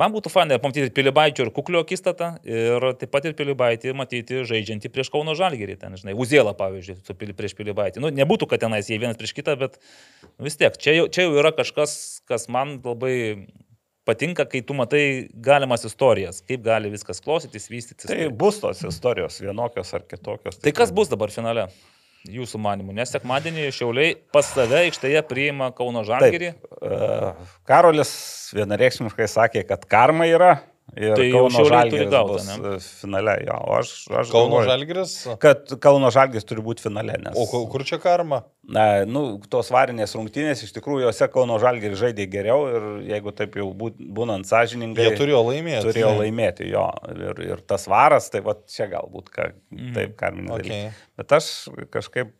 Man 0.00 0.12
būtų 0.12 0.28
fainai 0.28 0.58
pamatyti 0.60 0.92
Pilibaičio 0.92 1.46
ir 1.46 1.50
Kuklio 1.56 1.80
akistatą 1.80 2.34
ir 2.44 2.84
taip 3.00 3.12
pat 3.14 3.28
ir 3.28 3.36
Pilibaitį 3.36 3.94
matyti 3.96 4.42
žaidžiantį 4.44 4.90
prieš 4.92 5.08
Kauno 5.14 5.32
Žalgirį, 5.38 5.78
ten, 5.80 5.96
žinai, 5.96 6.12
Uzėlą, 6.20 6.52
pavyzdžiui, 6.58 6.98
su 7.06 7.16
Pili, 7.16 7.32
prieš 7.36 7.56
Pilibaitį. 7.56 8.02
Nu, 8.04 8.10
nebūtų, 8.12 8.50
kad 8.50 8.60
tenais 8.66 8.90
jie 8.92 9.00
vienas 9.00 9.16
prieš 9.16 9.32
kitą, 9.38 9.56
bet 9.60 9.80
vis 10.42 10.60
tiek, 10.60 10.76
čia 10.76 10.98
jau, 10.98 11.08
čia 11.08 11.24
jau 11.24 11.38
yra 11.40 11.54
kažkas, 11.56 11.96
kas 12.28 12.44
man 12.52 12.76
labai 12.84 13.16
patinka, 14.06 14.44
kai 14.52 14.60
tu 14.60 14.76
matai 14.76 15.02
galimas 15.48 15.88
istorijas, 15.88 16.44
kaip 16.44 16.60
gali 16.68 16.92
viskas 16.92 17.24
klostytis, 17.24 17.70
vystytis. 17.72 18.12
Tai 18.12 18.28
bus 18.36 18.60
tos 18.60 18.84
istorijos 18.86 19.40
vienokios 19.40 19.96
ar 19.96 20.04
kitokios. 20.04 20.60
Tai 20.60 20.76
kas 20.76 20.92
bus 20.94 21.08
dabar 21.08 21.32
finale? 21.32 21.70
Jūsų 22.32 22.60
manimų, 22.62 22.94
nes 22.96 23.12
sekmadienį 23.14 23.68
Šiauliai 23.74 24.14
pas 24.34 24.48
save 24.54 24.80
aikštėje 24.86 25.22
priima 25.28 25.70
Kauno 25.76 26.02
Žalgirį. 26.06 26.52
E, 26.54 27.32
Karolis 27.68 28.12
vienareikšmiškai 28.56 29.28
sakė, 29.30 29.62
kad 29.68 29.86
karma 29.90 30.28
yra. 30.30 30.56
Ir 30.94 31.16
Tai 31.18 31.24
Kauno 31.34 31.64
Žalgiris 31.66 32.08
gaut, 32.12 32.28
bus, 32.30 32.44
e, 32.46 32.76
finale. 33.02 33.32
Jo, 33.44 33.56
o 33.66 33.72
aš, 33.80 33.88
aš 34.06 34.28
Kauno 34.30 34.52
galvoju, 34.60 34.68
Žalgiris. 34.68 35.14
Kad 35.42 35.72
Kauno 35.82 36.12
Žalgis 36.14 36.46
turi 36.46 36.62
būti 36.62 36.84
finale. 36.86 37.16
Nes, 37.24 37.34
O 37.36 37.44
ku- 37.50 37.64
kur 37.72 37.82
čia 37.84 37.98
karma? 37.98 38.44
na, 38.62 39.04
nu, 39.04 39.24
tos 39.50 39.68
varinės 39.74 40.14
rungtynės 40.14 40.62
iš 40.62 40.72
tikrųjų 40.78 41.08
jose 41.08 41.26
Kauno 41.34 41.58
Žalgis 41.58 41.98
žaidė 41.98 42.28
geriau 42.30 42.68
ir 42.70 42.86
jeigu 43.10 43.34
taip 43.34 43.58
jau 43.58 43.66
būt, 43.74 43.98
būnant 43.98 44.46
sąžiningai. 44.46 45.08
Jie 45.10 45.18
turėjo 45.18 45.42
laimėti. 45.50 45.82
Turėjo 45.90 46.12
laimėti 46.22 46.70
jo. 46.70 46.86
Ir, 47.12 47.42
ir 47.50 47.64
tas 47.66 47.86
varas, 47.90 48.30
tai 48.30 48.40
va 48.46 48.54
čia 48.70 48.86
galbūt 48.94 49.34
ką, 49.34 49.50
Mhm. 49.74 49.92
taip 49.98 50.16
karminė. 50.16 50.54
Okay. 50.54 50.70
Okay. 50.70 50.92
Bet 51.18 51.32
aš 51.40 51.50
kažkaip 51.90 52.30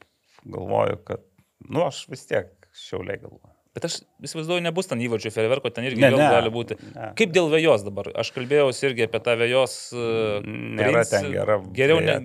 galvoju, 0.47 1.03
kad, 1.05 1.21
nu, 1.69 1.83
aš 1.91 2.07
vis 2.09 2.25
tiek 2.31 2.55
šiauliai 2.73 3.19
galvoju. 3.27 3.56
Bet 3.77 3.85
aš 3.91 3.99
įsivaizduoju, 4.25 4.63
nebus 4.65 4.89
ten 4.89 5.03
įvarčių 5.05 5.31
ferverko, 5.35 5.69
ten 5.77 5.85
irgi 5.85 6.01
Ne, 6.01 6.09
ne, 6.17 6.29
gali 6.33 6.49
būti. 6.55 6.79
ne. 6.95 7.11
Kaip 7.19 7.35
dėl 7.37 7.51
vėjos 7.53 7.85
dabar? 7.85 8.09
Aš 8.17 8.31
kalbėjausi 8.33 8.87
irgi 8.89 9.05
apie 9.05 9.21
tą 9.21 9.35
vėjos. 9.37 9.75
e, 9.93 10.41
Nėra 10.49 11.03
princ- 11.03 11.11
ten 11.13 11.29
gera. 11.35 11.59
Geriau 11.77 12.01
ne. 12.01 12.17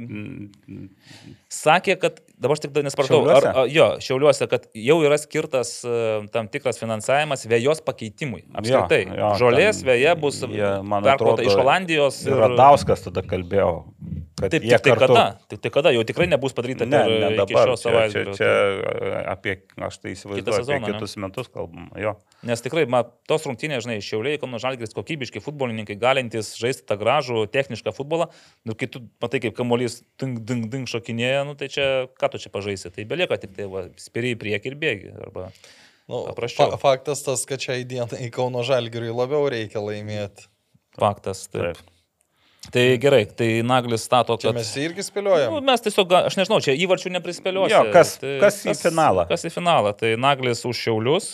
Sakė, 1.52 1.98
kad 2.00 2.22
dabar 2.42 2.58
aš 2.58 2.64
tik 2.66 2.80
nesupratau. 2.86 3.22
Ar, 3.30 3.48
a, 3.52 3.66
jo, 3.70 3.88
šiauliuose, 4.04 4.48
kad 4.52 4.66
jau 4.78 4.98
yra 5.06 5.20
skirtas 5.22 5.74
e, 5.86 5.98
tam 6.34 6.50
tikras 6.52 6.82
finansavimas 6.82 7.46
vėjos 7.50 7.84
pakeitimui. 7.86 8.48
Apskritai. 8.58 9.04
Jo, 9.12 9.20
jo, 9.20 9.32
Žolės 9.44 9.84
ten 9.84 9.92
vėja 9.92 10.16
bus 10.20 10.42
jie, 10.42 10.72
atrodo, 11.14 11.46
iš 11.46 11.58
Olandijos. 11.62 12.24
Ir 12.26 12.42
Radauskas 12.42 13.06
tada 13.06 13.24
kalbėjo, 13.26 13.76
Taip, 14.50 14.64
tik 14.64 14.82
tai 14.82 14.94
kartu... 14.96 15.14
kada? 15.14 15.24
Tik 15.52 15.62
tai 15.62 15.72
kada? 15.74 15.92
Jau 15.94 16.04
tikrai 16.08 16.26
nebus 16.30 16.56
padaryta 16.58 16.88
Ne, 16.90 17.02
ne 17.22 17.30
dabar. 17.38 17.74
šio 17.76 17.92
Čia, 17.92 18.06
čia, 18.10 18.34
čia 18.38 18.50
e, 18.50 19.12
apie, 19.30 19.56
aš 19.78 20.00
tai 20.02 20.16
įsivaizduoju, 20.16 20.58
sezoną, 20.64 20.80
apie 20.80 20.94
ne? 20.94 20.98
kitus 20.98 21.14
metus 21.22 21.52
kalbam. 21.52 21.90
Jo. 22.00 22.16
Nes 22.48 22.64
tikrai, 22.66 22.88
ma, 22.90 23.04
tos 23.30 23.46
rungtynės, 23.46 23.86
žinai, 23.86 24.00
šiauliai, 24.06 24.40
Kauno 24.42 24.58
Žalgiris, 24.62 24.96
kokybiški 24.98 25.44
futbolininkai, 25.44 25.98
galintys 26.02 26.56
žaisti 26.58 26.88
tą 26.90 26.98
gražų 27.02 27.46
technišką 27.54 27.94
futbolą, 27.94 28.32
nu, 28.66 28.78
kai 28.78 28.90
tu 28.90 29.04
matai, 29.22 29.44
kaip 29.46 29.54
kamuolys 29.58 30.00
ding, 30.22 30.42
ding, 30.48 30.66
ding 30.74 30.90
šokinėja, 30.90 31.44
nu, 31.46 31.54
tai 31.60 31.70
čia, 31.74 31.90
ką 32.18 32.31
tu 32.32 32.42
čia 32.42 32.52
pažaisi, 32.54 32.92
tai 32.94 33.06
belieka 33.10 33.38
tik 33.42 33.54
tai, 33.58 33.68
va, 33.72 33.86
spiri 34.02 34.34
į 34.36 34.40
priekį 34.42 34.72
ir 34.72 34.78
bėgi. 34.82 35.14
Arba... 35.28 35.50
Nu, 36.12 36.26
Paprasčiau. 36.28 36.74
fa 36.74 36.80
faktas 36.82 37.22
tas, 37.24 37.46
kad 37.48 37.62
šiai 37.64 37.86
dienai 37.88 38.26
į 38.26 38.32
Kauno 38.36 38.66
Žalgiriui 38.68 39.14
labiau 39.16 39.46
reikia 39.52 39.84
laimėti. 39.84 40.48
Faktas, 41.00 41.46
taip. 41.52 41.78
Taip. 41.78 41.88
Tai 42.72 42.84
gerai, 43.02 43.24
tai 43.26 43.48
Naglis 43.66 44.04
stato, 44.06 44.36
Čia 44.38 44.52
kad... 44.52 44.60
mes 44.60 44.70
irgi 44.78 45.06
spėliojam. 45.06 45.56
Nu, 45.56 45.62
mes 45.66 45.82
tiesiog, 45.82 46.12
aš 46.28 46.36
nežinau, 46.38 46.60
čia 46.62 46.76
įvarčių 46.78 47.10
neprispėliosiu. 47.16 47.74
Jo, 47.74 47.94
kas- 47.96 48.20
kas 48.22 48.60
į 48.70 48.76
finalą? 48.78 49.26
Kas 49.30 49.48
į 49.48 49.54
finalą? 49.56 49.96
Tai 49.98 50.12
Naglis 50.22 50.62
už 50.70 50.78
Šiaulius, 50.78 51.32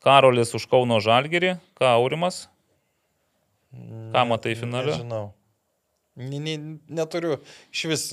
Karolis 0.00 0.54
už 0.56 0.64
Kauno 0.70 0.96
Žalgirį, 1.04 1.58
ką 1.76 1.90
Aurimas. 1.98 2.46
Ką 4.14 4.24
matai 4.30 4.56
finale? 4.58 4.94
Nežinau. 4.94 5.26
Ne, 6.20 6.40
ne, 6.42 6.56
neturiu 6.88 7.36
iš 7.70 7.84
vis 7.92 8.06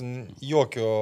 jokio. 0.44 0.92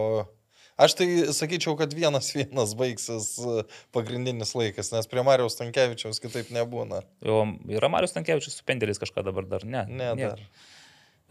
Aš 0.76 0.92
tai 0.98 1.08
sakyčiau, 1.32 1.72
kad 1.80 1.92
vienas 1.96 2.34
vienas 2.36 2.74
baigsis 2.76 3.30
e, 3.40 3.62
pagrindinis 3.96 4.52
laikas, 4.52 4.90
nes 4.92 5.08
prie 5.08 5.22
Marijos 5.24 5.56
Tankievičiaus 5.56 6.20
kitaip 6.20 6.50
nebūna. 6.52 7.00
Jo, 7.24 7.46
yra 7.72 7.88
Marius 7.92 8.12
Tankievičius 8.12 8.58
su 8.60 8.66
pendeliais 8.68 9.00
kažką 9.00 9.24
dabar 9.24 9.48
dar, 9.48 9.64
ne? 9.64 9.86
Ne, 9.88 10.10
nėra. 10.18 10.34
dar. 10.36 10.74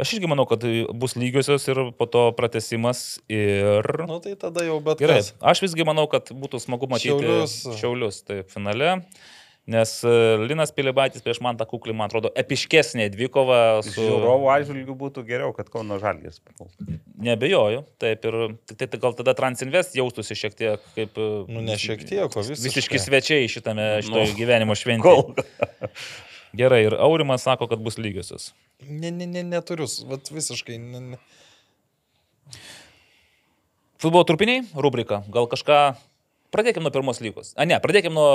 Aš 0.02 0.16
irgi 0.18 0.28
manau, 0.28 0.44
kad 0.50 0.66
bus 1.00 1.14
lygiosios 1.16 1.64
ir 1.72 1.78
po 1.96 2.08
to 2.12 2.26
pratesimas 2.36 3.22
ir... 3.32 3.86
Nu 4.10 4.18
tai 4.24 4.34
tada 4.36 4.66
jau 4.66 4.82
bet 4.84 5.00
Gerai, 5.00 5.22
kas. 5.22 5.32
aš 5.40 5.62
visgi 5.64 5.86
manau, 5.88 6.04
kad 6.12 6.34
būtų 6.36 6.60
smagu 6.66 6.90
matyti 6.92 7.14
Šiaulius. 7.14 7.54
šiaulius 7.80 8.20
taip, 8.28 8.50
finale, 8.52 8.98
nes 9.72 9.92
e, 10.06 10.14
Linas 10.46 10.72
Pilibaitis 10.76 11.24
prieš 11.26 11.40
man 11.44 11.58
tą 11.58 11.66
kuklį, 11.70 11.96
man 11.98 12.10
atrodo, 12.10 12.30
epiškesnė 12.38 13.08
dvikova 13.14 13.60
su... 13.86 13.96
Žiūrovų 13.98 14.52
atžvilgių 14.54 14.96
būtų 15.00 15.24
geriau, 15.28 15.54
kad 15.58 15.72
Kauno 15.74 15.98
Žalgis 16.02 16.38
papultų. 16.46 17.00
Nebejoju, 17.26 17.82
taip 18.02 18.28
ir 18.30 18.38
tai, 18.76 18.86
tai 18.86 19.02
gal 19.02 19.18
tada 19.18 19.34
Transinvest 19.38 19.98
jaustųsi 19.98 20.38
šiek 20.38 20.58
tiek 20.60 20.86
kaip... 20.98 21.18
e, 21.18 21.32
Nu 21.50 21.66
ne 21.66 21.80
šiek 21.82 22.06
tiek, 22.06 22.30
o 22.30 22.46
visiškai. 22.46 22.70
Visiški 22.70 23.02
svečiai 23.02 23.50
šitame 23.52 23.90
šitoje 24.06 24.32
Nu, 24.32 24.38
gyvenimo 24.38 24.78
šventėje. 24.78 25.48
Gerai, 26.56 26.86
ir 26.88 26.96
Aurimas 27.04 27.44
sako, 27.44 27.68
kad 27.68 27.82
bus 27.84 27.98
lygiosios. 28.00 28.54
Ne, 28.88 29.10
ne, 29.12 29.26
ne, 29.28 29.44
neturiu, 29.44 29.90
vat 30.08 30.30
visiškai. 30.32 30.78
Ne, 30.80 31.02
ne. 31.14 31.20
Futbolo 34.00 34.24
trupiniai, 34.28 34.64
rubrika. 34.78 35.24
Gal 35.34 35.50
kažką. 35.52 35.80
Pradėkime 36.56 36.88
nuo 36.88 36.94
pirmos 36.96 37.20
lygos. 37.24 37.54
A, 37.60 37.68
ne, 37.68 37.80
pradėkime 37.84 38.16
nuo 38.16 38.30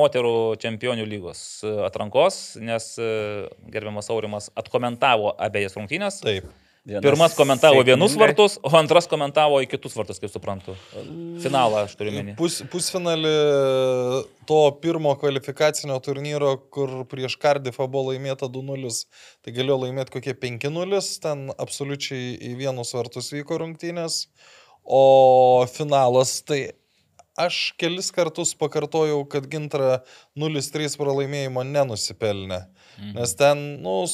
moterų 0.00 0.34
čempionių 0.62 1.06
lygos 1.10 1.40
e, 1.66 1.72
atrankos, 1.88 2.42
nes 2.62 2.92
e, 3.02 3.08
gerbiamas 3.74 4.10
Aurimas 4.14 4.52
atkomentavo 4.58 5.34
abejas 5.42 5.74
rungtynės. 5.78 6.22
Taip. 6.22 6.52
Pirmas 6.84 7.32
komentavo 7.32 7.80
vienus 7.80 8.12
sėkmingai. 8.12 8.34
vartus, 8.34 8.58
o 8.60 8.68
antras 8.76 9.06
komentavo 9.08 9.56
į 9.64 9.68
kitus 9.70 9.94
vartus, 9.96 10.18
kaip 10.20 10.28
suprantu. 10.28 10.74
Finalą 11.40 11.86
aš 11.86 11.94
turiu 11.96 12.12
menį. 12.12 12.34
Pus, 12.36 12.58
pusfinalį 12.68 13.32
to 14.44 14.58
pirmo 14.82 15.14
kvalifikacinio 15.16 15.96
turnyro, 16.04 16.58
kur 16.76 16.92
prieš 17.08 17.38
Cardiffą 17.40 17.88
buvo 17.88 18.12
laimėta 18.12 18.50
2-0, 18.52 18.92
tai 19.40 19.56
galėjo 19.56 19.80
laimėti 19.86 20.12
kokie 20.18 20.36
5-0, 20.44 21.00
ten 21.24 21.48
absoliučiai 21.56 22.34
į 22.52 22.54
vienus 22.60 22.92
vartus 22.98 23.32
vyko 23.32 23.62
rungtynės, 23.64 24.26
o 24.84 25.64
finalas 25.72 26.42
tai 26.44 26.66
aš 27.38 27.74
kelis 27.80 28.10
kartus 28.14 28.54
pakartojau, 28.54 29.24
kad 29.28 29.46
Gintra 29.50 30.02
0-3 30.36 30.96
pralaimėjimo 31.00 31.64
nenusipelnė, 31.66 32.66
Mhm. 32.98 33.14
nes 33.18 33.34
ten, 33.34 33.82
nu, 33.82 34.04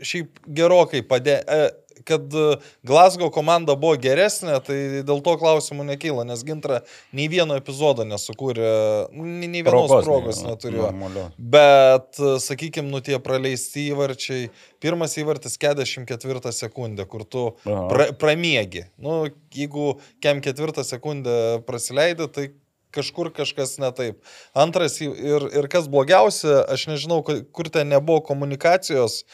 šiaip 0.00 0.40
gerokai 0.54 1.02
padė... 1.02 1.42
E, 1.46 1.70
kad 2.04 2.34
e, 2.34 2.56
Glasgow 2.86 3.30
komanda 3.34 3.74
buvo 3.80 3.96
geresnė, 4.00 4.58
tai 4.66 4.76
dėl 5.06 5.22
to 5.24 5.34
klausimų 5.40 5.86
nekyla, 5.92 6.24
nes 6.28 6.42
Gintra 6.46 6.82
nei 7.16 7.28
vieno 7.32 7.56
epizodo 7.60 8.04
nesukūrė, 8.08 8.68
nei, 9.14 9.48
nei 9.48 9.62
vienos 9.64 9.88
Progos 9.90 10.04
progos 10.08 10.42
ne- 10.42 10.50
neturėjo. 10.54 10.88
normaliu. 10.90 11.26
Bet, 11.38 12.20
sakykime, 12.44 12.88
nu 12.92 13.00
tie 13.04 13.18
praleisti 13.22 13.88
įvarčiai, 13.92 14.50
pirmas 14.84 15.16
įvartis 15.20 15.56
44 15.60 16.52
sekundę, 16.52 17.06
kur 17.08 17.24
tu 17.24 17.46
Aha. 17.64 17.86
pra, 17.90 18.08
pramiegi. 18.12 18.84
Nu, 19.00 19.24
jeigu 19.54 19.94
kem 20.20 20.40
ketvirtą 20.44 20.84
sekundę 20.84 21.62
prasileidai, 21.66 22.28
tai 22.28 22.46
kažkur 22.94 23.32
kažkas 23.34 23.72
ne 23.82 23.88
taip. 23.90 24.20
Antras 24.54 25.00
ir, 25.02 25.48
ir 25.50 25.66
kas 25.72 25.88
blogiausia, 25.90 26.60
aš 26.70 26.84
nežinau, 26.92 27.24
ku- 27.26 27.40
kur 27.50 27.66
ten 27.74 27.88
nebuvo 27.90 28.20
komunikacijos, 28.22 29.24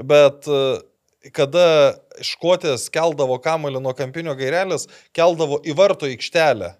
bet 0.00 0.46
e, 0.48 0.60
kada 1.36 1.64
škotės 2.24 2.88
keldavo 2.92 3.36
kamuolį 3.42 3.82
nuo 3.84 3.92
kampinio 3.96 4.34
gairelės, 4.38 4.86
keldavo 5.16 5.60
į 5.68 5.74
varto 5.76 6.08
aikštelę. 6.08 6.74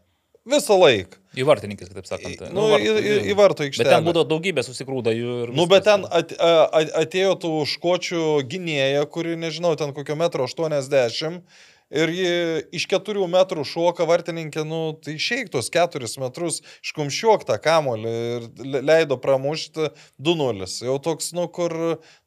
Visą 0.51 0.77
laiką. 0.81 1.19
Į 1.37 1.45
vartininkus, 1.47 1.91
kitaip 1.93 2.07
sakant. 2.09 2.41
Nu, 2.57 2.65
į, 2.75 2.89
į, 2.97 3.11
į 3.31 3.35
varto 3.39 3.61
Bet 3.61 3.69
aikštelę. 3.69 3.91
ten 3.93 4.07
būdavo 4.07 4.27
daugybė 4.33 4.65
susigrūda 4.67 5.13
jų 5.15 5.35
ir... 5.45 5.53
Nu, 5.55 5.67
bet 5.71 5.85
ten 5.87 6.07
at, 6.09 6.33
a, 6.41 6.65
a- 6.81 7.03
atėjo 7.05 7.37
tų 7.45 7.51
škočių 7.71 8.23
gynėja, 8.51 9.05
kuri, 9.13 9.37
nežinau, 9.39 9.77
ten 9.79 9.93
kokio 9.95 10.17
metro 10.19 10.49
80. 10.49 11.45
Ir 11.91 12.13
ji 12.15 12.33
iš 12.79 12.87
keturių 12.91 13.27
metrų 13.31 13.65
šoka 13.67 14.07
vartininkė, 14.07 14.63
nu, 14.67 14.81
tai 15.03 15.17
išeik 15.19 15.51
tos 15.51 15.71
keturis 15.75 16.15
metrus, 16.23 16.61
iškumščiuok 16.87 17.47
tą 17.49 17.57
kamolį 17.63 18.13
ir 18.37 18.47
le- 18.63 18.83
leido 18.87 19.19
pramušti 19.19 19.91
2-0. 20.23 20.71
Jau 20.87 20.97
toks, 21.03 21.33
nu, 21.35 21.49
kur, 21.51 21.75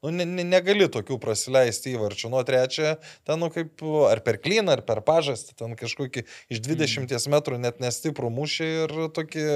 nu, 0.04 0.12
ne, 0.12 0.28
ne, 0.28 0.44
negali 0.44 0.90
tokių 0.92 1.20
prasileisti 1.24 1.96
įvarčių. 1.96 2.34
Nuo 2.34 2.44
trečia, 2.48 2.98
ten, 3.24 3.40
nu, 3.40 3.52
kaip 3.54 3.84
ar 4.12 4.24
per 4.26 4.42
klyną, 4.44 4.76
ar 4.76 4.84
per 4.88 5.00
pažastį, 5.06 5.56
ten 5.64 5.78
kažkokį 5.80 6.28
iš 6.52 6.64
20 6.64 7.32
metrų 7.32 7.62
net 7.64 7.80
nestiprų 7.84 8.34
mušė 8.36 8.74
ir 8.84 8.98
tokį 9.16 9.48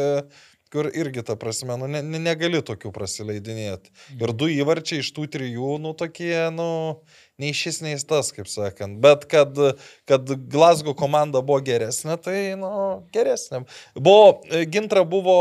kur 0.71 0.89
irgi, 0.91 1.23
ta 1.23 1.35
prasme, 1.39 1.77
nu, 1.79 1.87
ne, 1.91 2.01
ne, 2.03 2.19
negali 2.19 2.59
tokių 2.65 2.91
prasileidinėti. 2.95 3.93
Ir 4.19 4.33
du 4.35 4.49
įvarčiai 4.51 5.03
iš 5.03 5.13
tų 5.15 5.27
trijų, 5.37 5.77
nu, 5.83 5.93
tokie, 5.97 6.35
nu, 6.53 6.67
nei 7.37 7.53
šis, 7.53 7.81
nei 7.85 7.97
tas, 8.09 8.31
kaip 8.35 8.49
sakant. 8.49 8.99
Bet 9.03 9.25
kad, 9.29 9.57
kad 10.09 10.31
Glasgow 10.51 10.95
komanda 10.97 11.41
buvo 11.45 11.61
geresnė, 11.65 12.17
tai, 12.21 12.39
nu, 12.59 12.71
geresnė. 13.13 13.63
Buvo, 13.95 14.41
e, 14.49 14.65
Gintra 14.65 15.03
buvo 15.07 15.37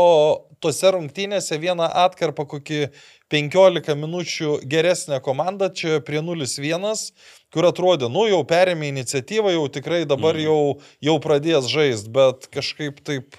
tose 0.63 0.91
rungtynėse 0.93 1.57
vieną 1.61 1.89
atkarpą 2.05 2.45
kokį 2.49 2.87
15 3.33 3.97
minučių 3.99 4.59
geresnė 4.69 5.19
komanda, 5.25 5.69
čia 5.73 5.99
prie 6.05 6.21
0-1, 6.23 7.11
kur 7.53 7.67
atrodė, 7.69 8.09
nu 8.13 8.25
jau 8.29 8.41
perėmė 8.47 8.89
iniciatyvą, 8.93 9.53
jau 9.57 9.67
tikrai 9.69 10.05
dabar 10.09 10.35
Mhm. 10.37 10.43
jau, 10.47 10.59
jau 11.01 11.17
pradės 11.19 11.67
žaisti, 11.69 12.09
bet 12.09 12.47
kažkaip 12.53 13.03
taip 13.03 13.35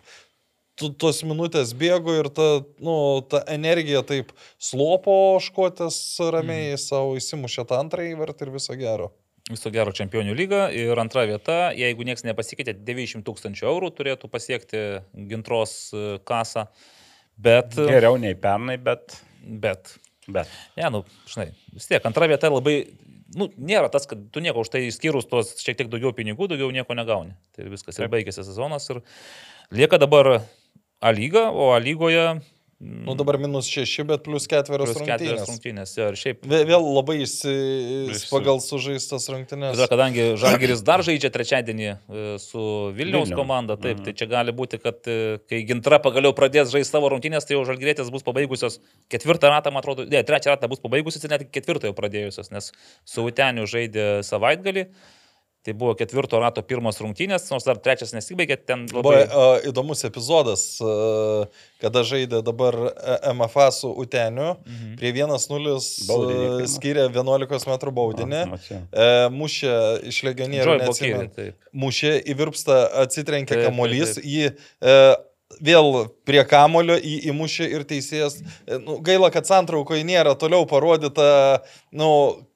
tos 0.79 1.23
minutės 1.27 1.73
bėgo 1.79 2.15
ir 2.21 2.29
ta, 2.35 2.49
nu, 2.85 2.97
ta 3.29 3.43
energija 3.51 4.03
taip 4.07 4.31
slopo 4.63 5.39
škotės 5.43 5.97
ramiai 6.33 6.73
Mhm. 6.75 6.83
savo 6.83 7.17
įsimušė 7.19 7.67
tą 7.69 7.81
antrąjį 7.83 8.15
įvartį 8.17 8.47
ir 8.47 8.53
viso 8.55 8.77
gero. 8.79 9.11
Viso 9.49 9.71
gero 9.73 9.93
čempionių 9.97 10.35
lyga 10.37 10.67
ir 10.77 10.99
antra 11.01 11.23
vieta, 11.25 11.71
jeigu 11.73 12.05
niekas 12.05 12.25
nepasikeitė, 12.27 12.75
900 12.85 13.25
tūkstančių 13.25 13.65
eurų 13.71 13.89
turėtų 13.97 14.29
pasiekti 14.29 14.83
gintros 15.31 15.91
e, 15.97 16.19
kasą. 16.29 16.67
Bet, 17.39 17.73
Geriau 17.79 18.19
nei 18.21 18.35
pernai, 18.35 18.77
bet. 18.77 19.17
bet, 19.43 19.95
bet. 20.29 20.51
ne, 20.77 20.91
nu, 20.91 21.05
žinai, 21.31 21.53
vis 21.73 21.87
tiek 21.89 22.05
antra 22.05 22.27
vieta 22.29 22.51
labai, 22.51 22.75
nu, 23.39 23.49
nėra 23.57 23.89
tas, 23.89 24.05
kad 24.11 24.21
tu 24.35 24.43
nieko 24.45 24.61
už 24.67 24.73
tai 24.75 24.83
išskyrus 24.89 25.29
tos 25.31 25.55
šiek 25.63 25.79
tiek 25.79 25.89
daugiau 25.89 26.13
pinigų, 26.13 26.49
daugiau 26.51 26.69
nieko 26.75 26.97
negauni. 26.99 27.33
Tai 27.57 27.71
viskas 27.73 27.97
ir 28.03 28.11
baigėsi 28.13 28.45
sezonas 28.45 28.91
ir 28.93 29.01
lieka 29.71 29.97
dabar 30.03 30.43
A 31.01 31.11
lyga, 31.15 31.51
o 31.51 31.73
A 31.75 31.79
lygoje 31.79 32.41
Nu 32.81 33.15
dabar 33.19 33.35
minus 33.43 33.67
6, 33.67 34.05
bet 34.07 34.23
plus 34.23 34.45
4 34.47 34.63
plus 34.71 34.93
keturias 35.03 35.43
rungtynės. 35.43 35.49
rungtynės. 35.51 35.91
jo, 35.99 36.05
Ir 36.13 36.15
šiaip 36.15 36.45
Vė- 36.47 36.61
Vėl 36.69 36.85
labai 36.95 37.17
išsi... 37.25 37.51
Išsi- 38.15 38.29
pagal 38.31 38.61
sužaistas 38.63 39.27
rungtynės. 39.35 39.75
Tada, 39.75 39.89
kadangi 39.91 40.27
Žalgeris 40.39 40.85
dar 40.87 41.03
žaidžia 41.03 41.27
trečiadienį 41.35 41.89
e, 41.91 41.99
su 42.39 42.63
Vilniaus 42.95 43.27
Vilnium. 43.27 43.35
komanda, 43.35 43.75
taip, 43.77 43.99
Mhm. 43.99 44.05
tai 44.07 44.13
čia 44.15 44.27
gali 44.31 44.53
būti, 44.55 44.79
kad 44.79 44.95
e, 45.11 45.41
kai 45.51 45.65
Gintra 45.67 45.99
pagaliau 45.99 46.31
pradės 46.33 46.71
žaisti 46.71 46.95
savo 46.95 47.11
rungtynės, 47.11 47.43
tai 47.51 47.59
jau 47.59 47.67
Žalgerėtės 47.67 48.13
bus 48.15 48.23
pabaigusios 48.23 48.79
ketvirtą 49.11 49.51
ratą, 49.51 49.73
man 49.75 49.83
atrodo, 49.83 50.07
ne, 50.07 50.23
trečią 50.23 50.55
ratą 50.55 50.69
bus 50.71 50.79
pabaigusios 50.79 51.25
ir 51.27 51.31
net 51.35 51.51
ketvirtą 51.51 51.91
jau 51.91 51.95
pradėjusios, 51.99 52.53
nes 52.55 52.71
su 53.05 53.27
Uteniu 53.27 53.67
žaidė 53.67 54.23
savaitgalį. 54.23 54.87
Tai 55.69 55.75
buvo 55.77 55.93
ketvirto 56.01 56.39
rato 56.41 56.63
pirmas 56.65 56.97
rungtynės, 57.05 57.43
nors 57.53 57.67
dar 57.69 57.77
trečias 57.85 58.15
nesibaigė, 58.17 58.57
ten 58.65 58.87
Buvo 58.89 59.11
labai... 59.13 59.27
uh, 59.29 59.67
įdomus 59.69 60.01
epizodas, 60.09 60.63
uh, 60.81 61.45
kada 61.83 62.01
žaidė 62.09 62.41
dabar 62.47 62.79
e, 62.89 63.17
MFA 63.35 63.67
su 63.77 63.91
Uteniu. 63.93 64.55
Mhm. 64.65 64.95
Prie 64.97 65.13
1-0 65.13 65.77
Baudinį 66.09 66.49
uh, 66.55 66.65
skiria 66.73 67.05
11 67.13 67.69
m 67.69 67.93
baudinį. 68.01 68.41
E, 68.65 69.13
mušė 69.37 69.77
iš 70.09 70.23
legionierių. 70.31 70.81
Mušė 71.85 72.17
į 72.25 72.41
virpstą, 72.41 72.81
atsitrenkė 73.05 73.61
taip. 73.61 73.69
jį 74.25 74.49
e, 74.49 74.99
vėl 75.69 76.05
prie 76.25 76.49
kamulio 76.49 76.97
į, 76.97 77.19
įmušė 77.35 77.69
ir 77.77 77.85
teisėjas. 77.93 78.41
Nu, 78.89 79.03
gaila, 79.05 79.29
kad 79.37 79.45
santraukoje 79.53 80.01
nėra 80.09 80.33
toliau 80.41 80.65
parodyta, 80.71 81.61
nu, 81.93 82.11